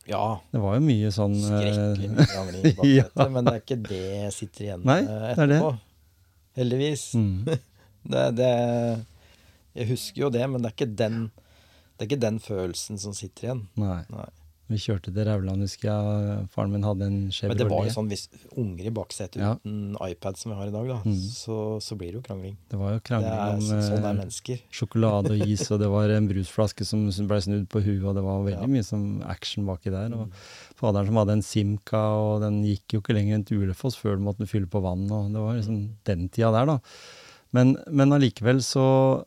Ja, 0.07 0.37
Det 0.53 0.61
var 0.61 0.75
jo 0.77 0.83
mye 0.85 1.09
sånn 1.11 1.33
eh, 1.33 1.65
skrekkelig 1.65 2.09
mye 2.13 2.27
krangling 2.29 2.67
i 2.85 2.91
Ja. 2.99 3.07
men 3.33 3.47
det 3.47 3.55
er 3.55 3.63
ikke 3.63 3.79
det 3.89 4.01
jeg 4.05 4.33
sitter 4.35 4.67
igjen 4.67 4.83
Nei, 4.85 4.99
etterpå. 5.01 5.47
det 5.49 5.57
det. 5.65 5.71
Heldigvis. 6.61 7.05
mm, 7.17 7.39
Det, 8.13 8.23
det 8.37 8.51
Jeg 9.81 9.89
husker 9.95 10.21
jo 10.27 10.29
det, 10.37 10.43
men 10.51 10.61
det 10.61 10.69
er 10.69 10.75
ikke 10.77 10.91
den 11.01 11.17
det 11.97 12.05
er 12.05 12.09
ikke 12.11 12.19
den 12.21 12.39
følelsen 12.39 12.99
som 12.99 13.13
sitter 13.13 13.49
igjen. 13.49 13.67
Nei. 13.77 14.03
Nei. 14.09 14.25
Vi 14.67 14.79
kjørte 14.81 15.11
til 15.13 15.25
Rauland, 15.27 15.61
husker 15.61 15.91
jeg. 15.91 16.47
Faren 16.49 16.71
min 16.73 16.81
hadde 16.81 17.05
en 17.05 17.17
Chevrolet. 17.29 17.51
Men 17.53 17.57
det 17.59 17.67
var 17.69 17.83
jo 17.85 17.91
sånn 17.93 18.07
hvis 18.09 18.23
unger 18.57 18.87
i 18.89 18.93
baksetet 18.97 19.37
Ja. 19.37 19.51
uten 19.61 19.93
iPad 20.01 20.37
som 20.41 20.51
vi 20.51 20.57
har 20.57 20.67
i 20.67 20.73
dag, 20.73 20.87
da, 20.89 20.95
Mm. 21.05 21.19
så, 21.29 21.57
så 21.79 21.93
blir 21.95 22.09
det 22.11 22.17
jo 22.17 22.21
krangling. 22.25 22.55
Det 22.73 22.79
var 22.79 22.93
jo 22.95 22.99
krangling 23.05 23.29
er, 23.29 23.53
om 23.53 23.61
sånn 23.61 24.55
eh, 24.57 24.63
sjokolade 24.73 25.35
og 25.35 25.45
is, 25.47 25.69
og 25.69 25.79
det 25.83 25.87
var 25.93 26.09
en 26.09 26.27
brusflaske 26.27 26.83
som 26.83 27.05
ble 27.27 27.37
snudd 27.45 27.67
på 27.69 27.83
huet, 27.85 28.01
og 28.09 28.15
det 28.17 28.23
var 28.25 28.41
veldig 28.41 28.65
Ja. 28.65 28.65
mye 28.73 28.83
som 28.83 29.21
action 29.21 29.67
baki 29.67 29.91
der. 29.91 30.09
Og 30.17 30.27
Mm. 30.29 30.33
faderen 30.75 31.05
som 31.05 31.15
hadde 31.21 31.29
en 31.37 31.41
Simca, 31.43 32.01
og 32.17 32.41
den 32.41 32.63
gikk 32.63 32.87
jo 32.97 33.01
ikke 33.01 33.13
lenger 33.13 33.35
enn 33.35 33.45
til 33.45 33.59
Ulefoss 33.61 33.95
før 33.95 34.17
du 34.17 34.23
måtte 34.25 34.49
fylle 34.49 34.65
på 34.65 34.81
vann, 34.81 35.05
og 35.11 35.31
det 35.31 35.39
var 35.45 35.53
liksom 35.61 35.93
den 36.05 36.27
tida 36.29 36.51
der, 36.51 36.65
da. 36.65 36.79
Men, 37.53 37.77
men 37.91 38.09
allikevel 38.09 38.57
så 38.65 39.23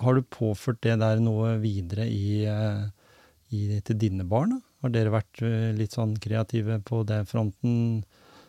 har 0.00 0.14
du 0.16 0.22
påført 0.22 0.80
det 0.82 0.96
der 1.00 1.20
noe 1.22 1.56
videre 1.62 2.06
i, 2.08 2.44
eh, 2.48 2.86
i, 3.52 3.80
til 3.84 3.98
dine 4.00 4.24
barn, 4.28 4.56
da? 4.56 4.60
Har 4.82 4.90
dere 4.94 5.12
vært 5.14 5.42
eh, 5.46 5.68
litt 5.78 5.92
sånn 5.94 6.16
kreative 6.18 6.80
på 6.82 7.02
den 7.06 7.26
fronten 7.28 7.74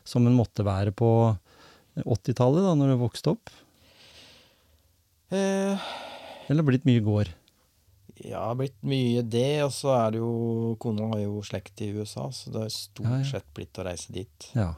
som 0.03 0.25
en 0.27 0.33
måtte 0.37 0.63
være 0.65 0.91
på 0.97 1.09
80-tallet, 2.01 2.63
da, 2.65 2.73
når 2.79 2.93
du 2.95 3.01
vokste 3.03 3.35
opp? 3.35 3.51
Eh, 5.33 5.77
Eller 6.49 6.65
blitt 6.67 6.85
mye 6.89 7.03
gård? 7.05 7.31
ja, 8.23 8.23
det 8.23 8.33
har 8.47 8.55
blitt 8.59 8.77
mye 8.85 9.21
det, 9.25 9.63
og 9.65 9.71
så 9.73 9.89
er 9.97 10.11
det 10.13 10.19
jo 10.21 10.75
Kona 10.79 11.07
har 11.15 11.21
jo 11.23 11.39
slekt 11.43 11.81
i 11.83 11.89
USA, 11.95 12.27
så 12.31 12.51
det 12.53 12.61
har 12.61 12.69
stort 12.73 13.09
Ja, 13.09 13.17
ja. 13.19 13.29
sett 13.31 13.47
blitt 13.57 13.79
å 13.81 13.85
reise 13.87 14.13
dit. 14.13 14.49
Ja. 14.55 14.75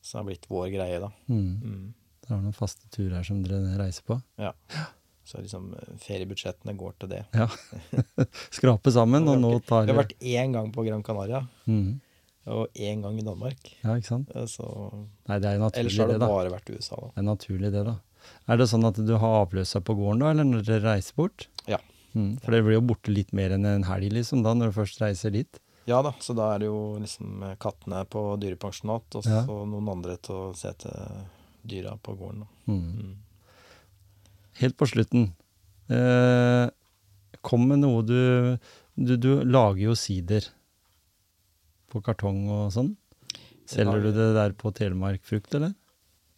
Så 0.00 0.16
det 0.16 0.20
har 0.22 0.28
blitt 0.30 0.46
vår 0.50 0.70
greie, 0.72 1.00
da. 1.02 1.10
Mm. 1.28 1.50
Mm. 1.60 1.84
Dere 2.24 2.34
har 2.38 2.40
noen 2.46 2.56
faste 2.56 2.88
turer 2.94 3.22
som 3.26 3.42
dere 3.44 3.76
reiser 3.78 4.06
på? 4.08 4.16
Ja. 4.40 4.54
Så 5.30 5.38
liksom 5.44 5.68
eh, 5.78 5.90
feriebudsjettene 6.02 6.74
går 6.80 6.94
til 6.98 7.12
det. 7.12 7.20
Ja. 7.38 7.46
Skrape 8.58 8.90
sammen, 8.94 9.28
og 9.30 9.38
nå 9.40 9.52
tar 9.66 9.86
Vi 9.86 9.92
har 9.94 10.00
vært 10.02 10.16
én 10.20 10.54
gang 10.56 10.70
på 10.74 10.84
Gran 10.86 11.02
Canaria, 11.06 11.44
Mm. 11.70 12.00
og 12.50 12.68
én 12.74 13.02
gang 13.04 13.18
i 13.20 13.22
Danmark. 13.26 13.58
Ja, 13.84 13.94
ikke 13.94 14.08
sant? 14.10 14.30
Eh, 14.34 14.46
Så 14.50 14.66
Nei, 15.28 15.38
det 15.38 15.46
er 15.52 15.58
jo 15.60 15.70
Ellers 15.70 15.98
har 16.02 16.08
det 16.10 16.18
det, 16.18 16.26
bare 16.28 16.50
vært 16.50 16.70
USA, 16.74 16.96
da. 16.98 17.12
Det 17.14 17.22
er 17.22 17.28
naturlig, 17.30 17.70
det, 17.76 17.84
da. 17.86 17.96
Er 18.50 18.56
det 18.60 18.66
sånn 18.68 18.84
at 18.88 18.98
du 19.06 19.14
har 19.16 19.38
avløsa 19.46 19.80
på 19.80 19.94
gården, 19.96 20.20
da, 20.24 20.30
eller 20.34 20.44
når 20.50 20.66
dere 20.66 20.82
reiser 20.96 21.14
bort? 21.16 21.46
Ja. 21.70 21.78
Mm, 22.14 22.40
for 22.42 22.50
dere 22.50 22.66
blir 22.66 22.74
jo 22.80 22.86
borte 22.90 23.14
litt 23.14 23.30
mer 23.32 23.54
enn 23.54 23.64
en 23.70 23.84
helg, 23.86 24.10
liksom, 24.12 24.42
da, 24.42 24.52
når 24.58 24.72
du 24.72 24.80
først 24.80 25.00
reiser 25.00 25.30
dit? 25.30 25.60
Ja 25.86 26.02
da, 26.02 26.10
så 26.20 26.34
da 26.36 26.50
er 26.54 26.58
det 26.60 26.66
jo 26.68 26.98
liksom 27.00 27.42
eh, 27.46 27.54
kattene 27.62 28.02
på 28.10 28.20
dyrepensjonat, 28.42 29.14
og 29.14 29.22
så 29.24 29.30
Ja. 29.30 29.46
noen 29.46 29.88
andre 29.94 30.16
til 30.18 30.34
å 30.34 30.56
se 30.56 30.72
til 30.74 30.90
dyra 31.64 31.96
på 32.02 32.16
gården. 32.18 32.40
Da. 32.44 32.72
Mm. 32.72 32.82
Mm. 32.98 33.16
Helt 34.60 34.76
på 34.78 34.88
slutten. 34.88 35.30
Eh, 35.90 36.66
kom 37.40 37.66
med 37.70 37.80
noe 37.82 38.02
du, 38.06 38.20
du 38.94 39.14
Du 39.16 39.30
lager 39.42 39.88
jo 39.88 39.94
sider 39.98 40.44
på 41.90 42.02
kartong 42.06 42.44
og 42.52 42.66
sånn. 42.74 42.92
Selger 43.70 44.02
du 44.02 44.10
det 44.14 44.32
der 44.36 44.52
på 44.58 44.70
Telemark 44.74 45.24
Frukt, 45.26 45.54
eller? 45.58 45.72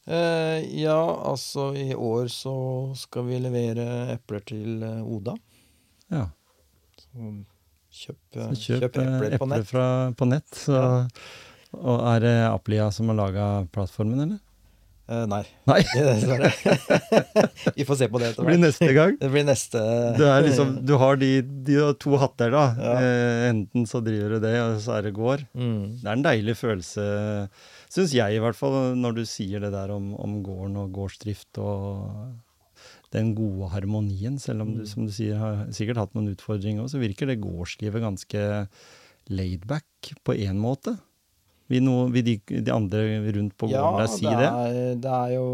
Eh, 0.06 0.64
ja, 0.82 0.98
altså 1.30 1.70
i 1.78 1.92
år 1.94 2.28
så 2.32 2.54
skal 2.98 3.28
vi 3.28 3.38
levere 3.42 3.84
epler 4.16 4.42
til 4.48 4.82
eh, 4.82 5.02
Oda. 5.04 5.36
Ja. 6.12 6.26
Så 6.98 7.28
kjøp, 7.92 8.18
Så 8.32 8.40
eh, 8.40 8.56
kjøp, 8.56 8.80
kjøp 8.80 8.98
epler 9.02 9.28
epler 9.28 9.38
på 9.38 9.50
nett. 9.52 9.68
Fra, 9.68 9.86
på 10.18 10.28
nett. 10.30 10.48
Så, 10.64 10.80
Og 11.78 12.02
er 12.14 12.24
det 12.24 12.34
Aplia 12.50 12.90
som 12.92 13.12
har 13.12 13.20
laga 13.20 13.46
plattformen, 13.72 14.24
eller? 14.26 14.40
Eh, 15.10 15.24
nei, 15.26 15.42
Nei, 15.66 15.80
vi 17.76 17.84
får 17.84 17.96
se 17.98 18.06
på 18.08 18.20
det 18.22 18.28
det 18.28 18.34
etter 18.36 18.46
blir 18.46 18.60
neste 18.62 18.88
gang. 18.94 19.16
Det 19.22 19.30
blir 19.32 19.44
neste 19.48 19.80
Det 20.18 20.28
er 20.30 20.44
liksom, 20.46 20.70
du 20.86 20.92
har 21.00 21.18
de, 21.20 21.30
de 21.66 21.78
har 21.80 21.96
to 22.00 22.14
hatter, 22.22 22.52
da. 22.54 22.62
Ja. 22.78 22.92
Eh, 23.02 23.48
enten 23.50 23.84
så 23.90 24.00
driver 24.04 24.36
du 24.36 24.44
det, 24.46 24.54
og 24.62 24.78
så 24.84 24.94
er 25.00 25.08
det 25.08 25.14
gård. 25.18 25.42
mm. 25.58 25.82
Det 26.04 26.06
er 26.06 26.14
en 26.14 26.24
deilig 26.28 26.54
følelse, 26.60 27.04
syns 27.92 28.14
jeg 28.14 28.38
i 28.38 28.40
hvert 28.44 28.56
fall, 28.58 28.78
når 29.02 29.18
du 29.18 29.24
sier 29.28 29.60
det 29.66 29.72
der 29.74 29.90
om, 29.94 30.12
om 30.22 30.38
gården 30.46 30.78
og 30.84 30.94
gårdsdrift 30.96 31.58
og 31.60 32.32
den 33.12 33.34
gode 33.36 33.68
harmonien. 33.74 34.38
Selv 34.40 34.62
om 34.64 34.70
du, 34.78 34.80
Mm. 34.86 34.88
som 34.88 35.04
du 35.06 35.12
sier, 35.12 35.36
har 35.36 35.66
sikkert 35.74 35.98
hatt 36.00 36.14
noen 36.16 36.30
utfordringer 36.32 36.86
òg, 36.86 36.88
så 36.94 37.02
virker 37.02 37.28
det 37.28 37.40
gårdslivet 37.42 38.00
ganske 38.06 38.46
laidback 39.28 40.14
på 40.24 40.34
én 40.38 40.56
måte. 40.62 40.94
Vil, 41.72 41.82
noe, 41.86 42.06
vil 42.12 42.24
de, 42.26 42.34
de 42.60 42.72
andre 42.74 43.02
rundt 43.32 43.54
på 43.56 43.68
gården 43.72 44.02
der 44.02 44.10
si 44.12 44.26
det? 44.28 44.48
Er, 44.48 44.96
det 45.00 45.12
er 45.18 45.30
jo 45.38 45.46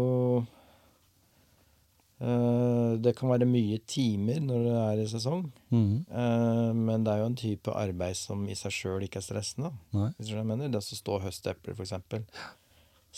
eh, 2.19 2.97
Det 3.03 3.13
kan 3.17 3.31
være 3.31 3.47
mye 3.49 3.79
timer 3.89 4.41
når 4.43 4.65
det 4.67 4.75
er 4.81 5.03
i 5.03 5.07
sesong. 5.13 5.45
Mhm. 5.71 5.95
eh, 6.11 6.73
men 6.75 7.05
det 7.05 7.13
er 7.13 7.21
jo 7.23 7.29
en 7.31 7.39
type 7.39 7.71
arbeid 7.75 8.17
som 8.19 8.43
i 8.49 8.57
seg 8.59 8.75
sjøl 8.75 9.05
ikke 9.07 9.21
er 9.21 9.27
stressende. 9.29 9.71
Nei. 9.95 10.09
Hvis 10.17 10.31
du 10.31 10.35
jeg 10.37 10.47
mener. 10.49 10.69
Det 10.73 10.81
å 10.81 10.87
stå 10.89 11.17
og 11.19 11.25
høste 11.27 11.53
epler, 11.55 11.77
f.eks., 11.77 11.95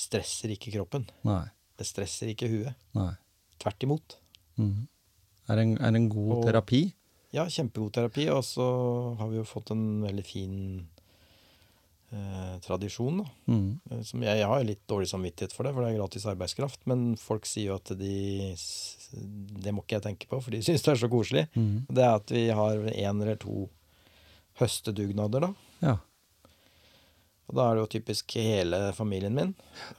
stresser 0.05 0.53
ikke 0.53 0.71
kroppen. 0.77 1.07
Nei. 1.27 1.43
Det 1.77 1.87
stresser 1.89 2.29
ikke 2.31 2.47
huet. 2.51 2.75
Nei. 2.95 3.13
Tvert 3.61 3.83
imot. 3.87 4.17
Mhm. 4.61 4.87
Er, 5.49 5.55
det 5.57 5.63
en, 5.65 5.77
er 5.81 5.95
en 5.97 6.09
god 6.09 6.35
Og- 6.37 6.45
terapi? 6.47 6.83
Ja, 7.33 7.45
kjempegod 7.47 7.93
terapi. 7.95 8.27
Og 8.29 8.43
så 8.43 8.65
har 9.17 9.27
vi 9.31 9.37
jo 9.39 9.43
fått 9.47 9.71
en 9.71 10.01
veldig 10.03 10.23
fin 10.27 10.55
eh, 12.11 12.55
tradisjon. 12.65 13.23
Mhm. 13.47 13.79
Eh, 13.91 14.01
Som 14.07 14.23
jeg, 14.23 14.37
jeg 14.41 14.47
har 14.51 14.63
litt 14.67 14.83
dårlig 14.87 15.09
samvittighet 15.11 15.53
for 15.55 15.63
det, 15.67 15.73
for 15.73 15.83
det 15.85 15.93
er 15.93 15.99
gratis 15.99 16.25
arbeidskraft. 16.31 16.81
Men 16.91 17.15
folk 17.17 17.45
sier 17.49 17.71
jo 17.71 17.79
at 17.79 17.91
de 17.97 18.53
Det 19.61 19.73
må 19.75 19.83
ikke 19.83 19.97
jeg 19.99 20.05
tenke 20.09 20.27
på, 20.31 20.39
for 20.41 20.51
de 20.51 20.61
syns 20.67 20.83
det 20.85 20.93
er 20.95 21.01
så 21.03 21.09
koselig. 21.11 21.47
Mm. 21.55 21.85
Det 21.89 22.03
er 22.05 22.15
at 22.19 22.31
vi 22.31 22.45
har 22.49 22.77
én 22.91 23.21
eller 23.21 23.35
to 23.41 23.67
høstedugnader, 24.61 25.47
da. 25.47 25.53
Ja. 25.81 25.97
Og 27.51 27.55
da 27.57 27.65
er 27.67 27.75
det 27.75 27.81
jo 27.83 27.89
typisk 27.99 28.31
hele 28.39 28.77
familien 28.95 29.33
min, 29.35 29.49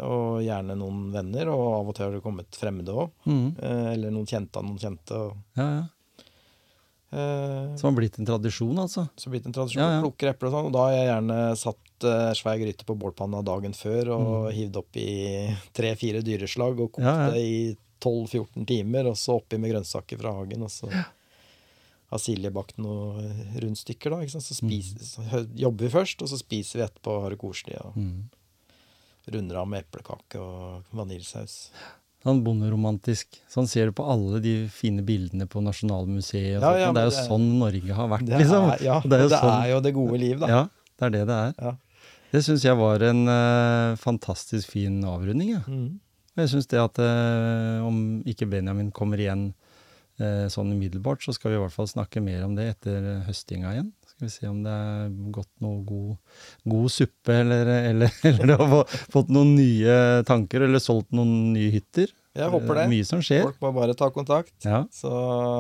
og 0.00 0.38
gjerne 0.40 0.72
noen 0.78 1.10
venner. 1.12 1.50
Og 1.52 1.64
av 1.82 1.90
og 1.90 1.96
til 1.98 2.06
har 2.06 2.14
det 2.16 2.22
kommet 2.24 2.56
fremmede 2.56 2.94
òg. 2.96 3.10
Mm. 3.28 3.48
Eller 3.92 4.14
noen 4.14 4.28
kjente 4.30 4.56
av 4.60 4.64
noen 4.64 4.80
kjente. 4.80 5.18
Ja, 5.58 5.66
ja. 5.74 5.82
eh, 7.12 7.74
Som 7.76 7.90
har 7.90 7.98
blitt 7.98 8.16
en 8.18 8.28
tradisjon, 8.30 8.78
altså. 8.80 9.04
Som 9.20 9.28
har 9.28 9.36
blitt 9.36 9.50
en 9.50 9.56
tradisjon. 9.58 9.82
Ja, 9.84 9.98
ja. 9.98 10.00
Plukker 10.06 10.32
epler 10.32 10.48
og 10.48 10.54
sånn. 10.56 10.70
Og 10.70 10.76
da 10.78 10.86
har 10.86 10.94
jeg 10.96 11.10
gjerne 11.10 11.38
satt 11.60 11.81
uh, 12.04 12.32
svær 12.34 12.58
gryte 12.60 12.84
på 12.88 12.96
bålpanna 12.98 13.42
dagen 13.44 13.72
før 13.74 14.10
og 14.16 14.28
Mm. 14.48 14.52
hivd 14.56 14.76
oppi 14.82 15.06
tre-fire 15.72 16.22
dyreslag 16.22 16.78
og 16.80 16.92
kokt 16.92 17.04
Ja, 17.04 17.26
ja. 17.26 17.30
det 17.30 17.40
i 17.42 17.76
12-14 18.02 18.66
timer, 18.66 19.06
og 19.06 19.16
så 19.16 19.36
oppi 19.40 19.58
med 19.58 19.70
grønnsaker 19.72 20.18
fra 20.18 20.32
hagen. 20.34 20.62
Og 20.66 20.70
så 20.70 20.88
har 20.90 22.18
Silje 22.18 22.50
bakt 22.52 22.76
noen 22.82 23.30
rundstykker, 23.62 24.10
da. 24.10 24.20
Ikke 24.24 24.34
sant? 24.34 24.44
Så, 24.44 24.54
spiser, 24.58 24.98
så 25.06 25.46
jobber 25.56 25.86
vi 25.86 25.92
først, 25.94 26.20
og 26.22 26.28
så 26.28 26.36
spiser 26.40 26.80
vi 26.80 26.86
etterpå 26.88 27.14
og 27.16 27.22
har 27.22 27.30
det 27.30 27.38
koselig. 27.40 27.78
Og 27.86 27.96
mm. 27.96 28.22
runder 29.32 29.60
av 29.62 29.68
med 29.70 29.84
eplekake 29.86 30.40
og 30.42 30.82
vaniljesaus. 30.98 31.70
Sånn 32.22 32.42
bonderomantisk. 32.46 33.38
Sånn 33.50 33.66
ser 33.70 33.86
du 33.90 33.92
på 33.98 34.04
alle 34.06 34.38
de 34.42 34.52
fine 34.70 35.02
bildene 35.02 35.46
på 35.50 35.62
Nasjonalmuseet. 35.62 36.60
Ja, 36.62 36.74
ja, 36.78 36.90
det 36.94 37.00
er 37.02 37.08
jo 37.08 37.14
det- 37.16 37.24
sånn 37.26 37.48
Norge 37.58 37.92
har 37.98 38.08
vært, 38.12 38.26
Det 38.26 38.38
liksom. 38.44 38.68
er, 38.70 38.82
ja, 38.82 39.00
det 39.00 39.12
er 39.18 39.22
jo 39.24 39.28
det 39.32 39.38
sånn- 39.40 39.62
er 39.64 39.70
jo 39.72 39.80
det 39.80 39.94
gode 39.94 40.18
liv, 40.20 40.38
da. 40.38 40.46
Ja, 40.46 40.62
det 40.98 41.06
er 41.06 41.10
det 41.10 41.26
det 41.26 41.38
er. 41.38 41.54
Ja. 41.58 41.72
Det 42.32 42.40
syns 42.40 42.64
jeg 42.64 42.78
var 42.80 43.02
en 43.04 43.26
uh, 43.28 43.98
fantastisk 44.00 44.72
fin 44.72 45.02
avrunding. 45.04 45.52
Ja. 45.58 45.62
Mm. 45.68 46.00
Og 46.32 46.40
jeg 46.40 46.52
syns 46.54 46.70
det 46.70 46.80
at 46.80 47.00
uh, 47.02 47.84
om 47.84 48.22
ikke 48.28 48.48
Benjamin 48.48 48.88
kommer 48.94 49.20
igjen 49.20 49.50
uh, 50.22 50.46
sånn 50.52 50.72
umiddelbart, 50.72 51.20
så 51.24 51.34
skal 51.36 51.52
vi 51.52 51.58
i 51.58 51.60
hvert 51.60 51.74
fall 51.74 51.90
snakke 51.90 52.22
mer 52.24 52.46
om 52.46 52.54
det 52.56 52.70
etter 52.70 53.10
høstinga 53.26 53.74
igjen. 53.74 53.90
Skal 54.08 54.28
vi 54.28 54.32
se 54.32 54.48
om 54.48 54.62
det 54.64 54.72
er 54.72 55.12
gått 55.34 55.50
noe 55.64 55.82
god, 55.84 56.40
god 56.72 56.94
suppe, 56.94 57.36
eller, 57.36 57.68
eller, 57.90 58.16
eller 58.32 58.64
har 58.64 58.96
fått 59.12 59.32
noen 59.32 59.52
nye 59.58 60.24
tanker, 60.28 60.64
eller 60.64 60.80
solgt 60.80 61.12
noen 61.12 61.52
nye 61.52 61.68
hytter. 61.74 62.08
Jeg 62.32 62.48
håper 62.48 62.80
det. 62.80 62.86
Mye 62.88 63.04
som 63.04 63.20
skjer. 63.20 63.44
Folk 63.44 63.60
må 63.60 63.74
bare 63.76 63.92
ta 63.98 64.08
kontakt. 64.14 64.54
Ja. 64.64 64.86
Så, 64.88 65.12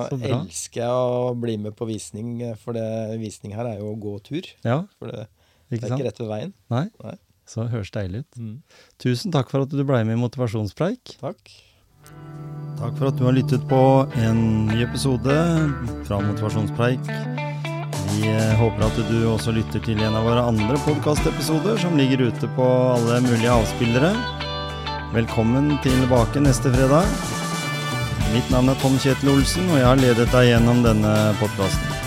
Så 0.08 0.16
elsker 0.24 0.86
jeg 0.86 1.04
å 1.04 1.36
bli 1.36 1.58
med 1.60 1.76
på 1.76 1.84
visning, 1.90 2.38
for 2.64 2.72
det, 2.80 2.88
visning 3.20 3.52
her 3.58 3.74
er 3.74 3.84
jo 3.84 3.92
å 3.92 4.00
gå 4.00 4.16
tur. 4.24 4.48
ja. 4.64 4.80
For 4.96 5.12
det, 5.12 5.28
Det 5.72 5.78
Ikke 5.80 5.88
er 5.88 5.96
ikke 5.96 6.08
rett 6.10 6.18
ved 6.20 6.28
veien. 6.28 6.50
Nei? 6.68 6.86
Nei. 7.00 7.14
Så 7.48 7.64
høres 7.72 7.90
deilig 7.94 8.22
ut. 8.22 8.36
Mm. 8.38 8.56
Tusen 9.00 9.32
takk 9.32 9.48
for 9.48 9.64
at 9.64 9.72
du 9.72 9.80
ble 9.80 10.02
med 10.04 10.18
i 10.18 10.20
Motivasjonspreik. 10.20 11.14
Takk. 11.22 11.54
Takk 12.76 12.98
for 12.98 13.08
at 13.08 13.16
du 13.16 13.24
har 13.24 13.32
lyttet 13.32 13.64
på 13.70 13.80
en 14.20 14.42
ny 14.68 14.82
episode 14.84 15.36
fra 16.04 16.20
Motivasjonspreik. 16.26 17.08
Vi 18.12 18.28
eh, 18.28 18.52
håper 18.60 18.84
at 18.84 19.00
du 19.08 19.16
også 19.30 19.54
lytter 19.56 19.80
til 19.86 20.02
en 20.04 20.18
av 20.18 20.28
våre 20.28 20.44
andre 20.52 20.76
podkastepisoder 20.84 21.80
som 21.80 21.96
ligger 21.96 22.26
ute 22.28 22.52
på 22.58 22.68
alle 22.92 23.22
mulige 23.24 23.56
avspillere. 23.56 24.12
Velkommen 25.16 25.72
tilbake 25.86 26.44
neste 26.44 26.74
fredag. 26.76 27.08
Mitt 28.36 28.52
navn 28.52 28.72
er 28.72 28.78
Tom 28.84 29.00
Kjetil 29.00 29.32
Olsen, 29.38 29.72
og 29.72 29.80
jeg 29.80 29.88
har 29.88 30.04
ledet 30.04 30.30
deg 30.36 30.52
gjennom 30.52 30.84
denne 30.84 31.16
podkasten. 31.40 32.01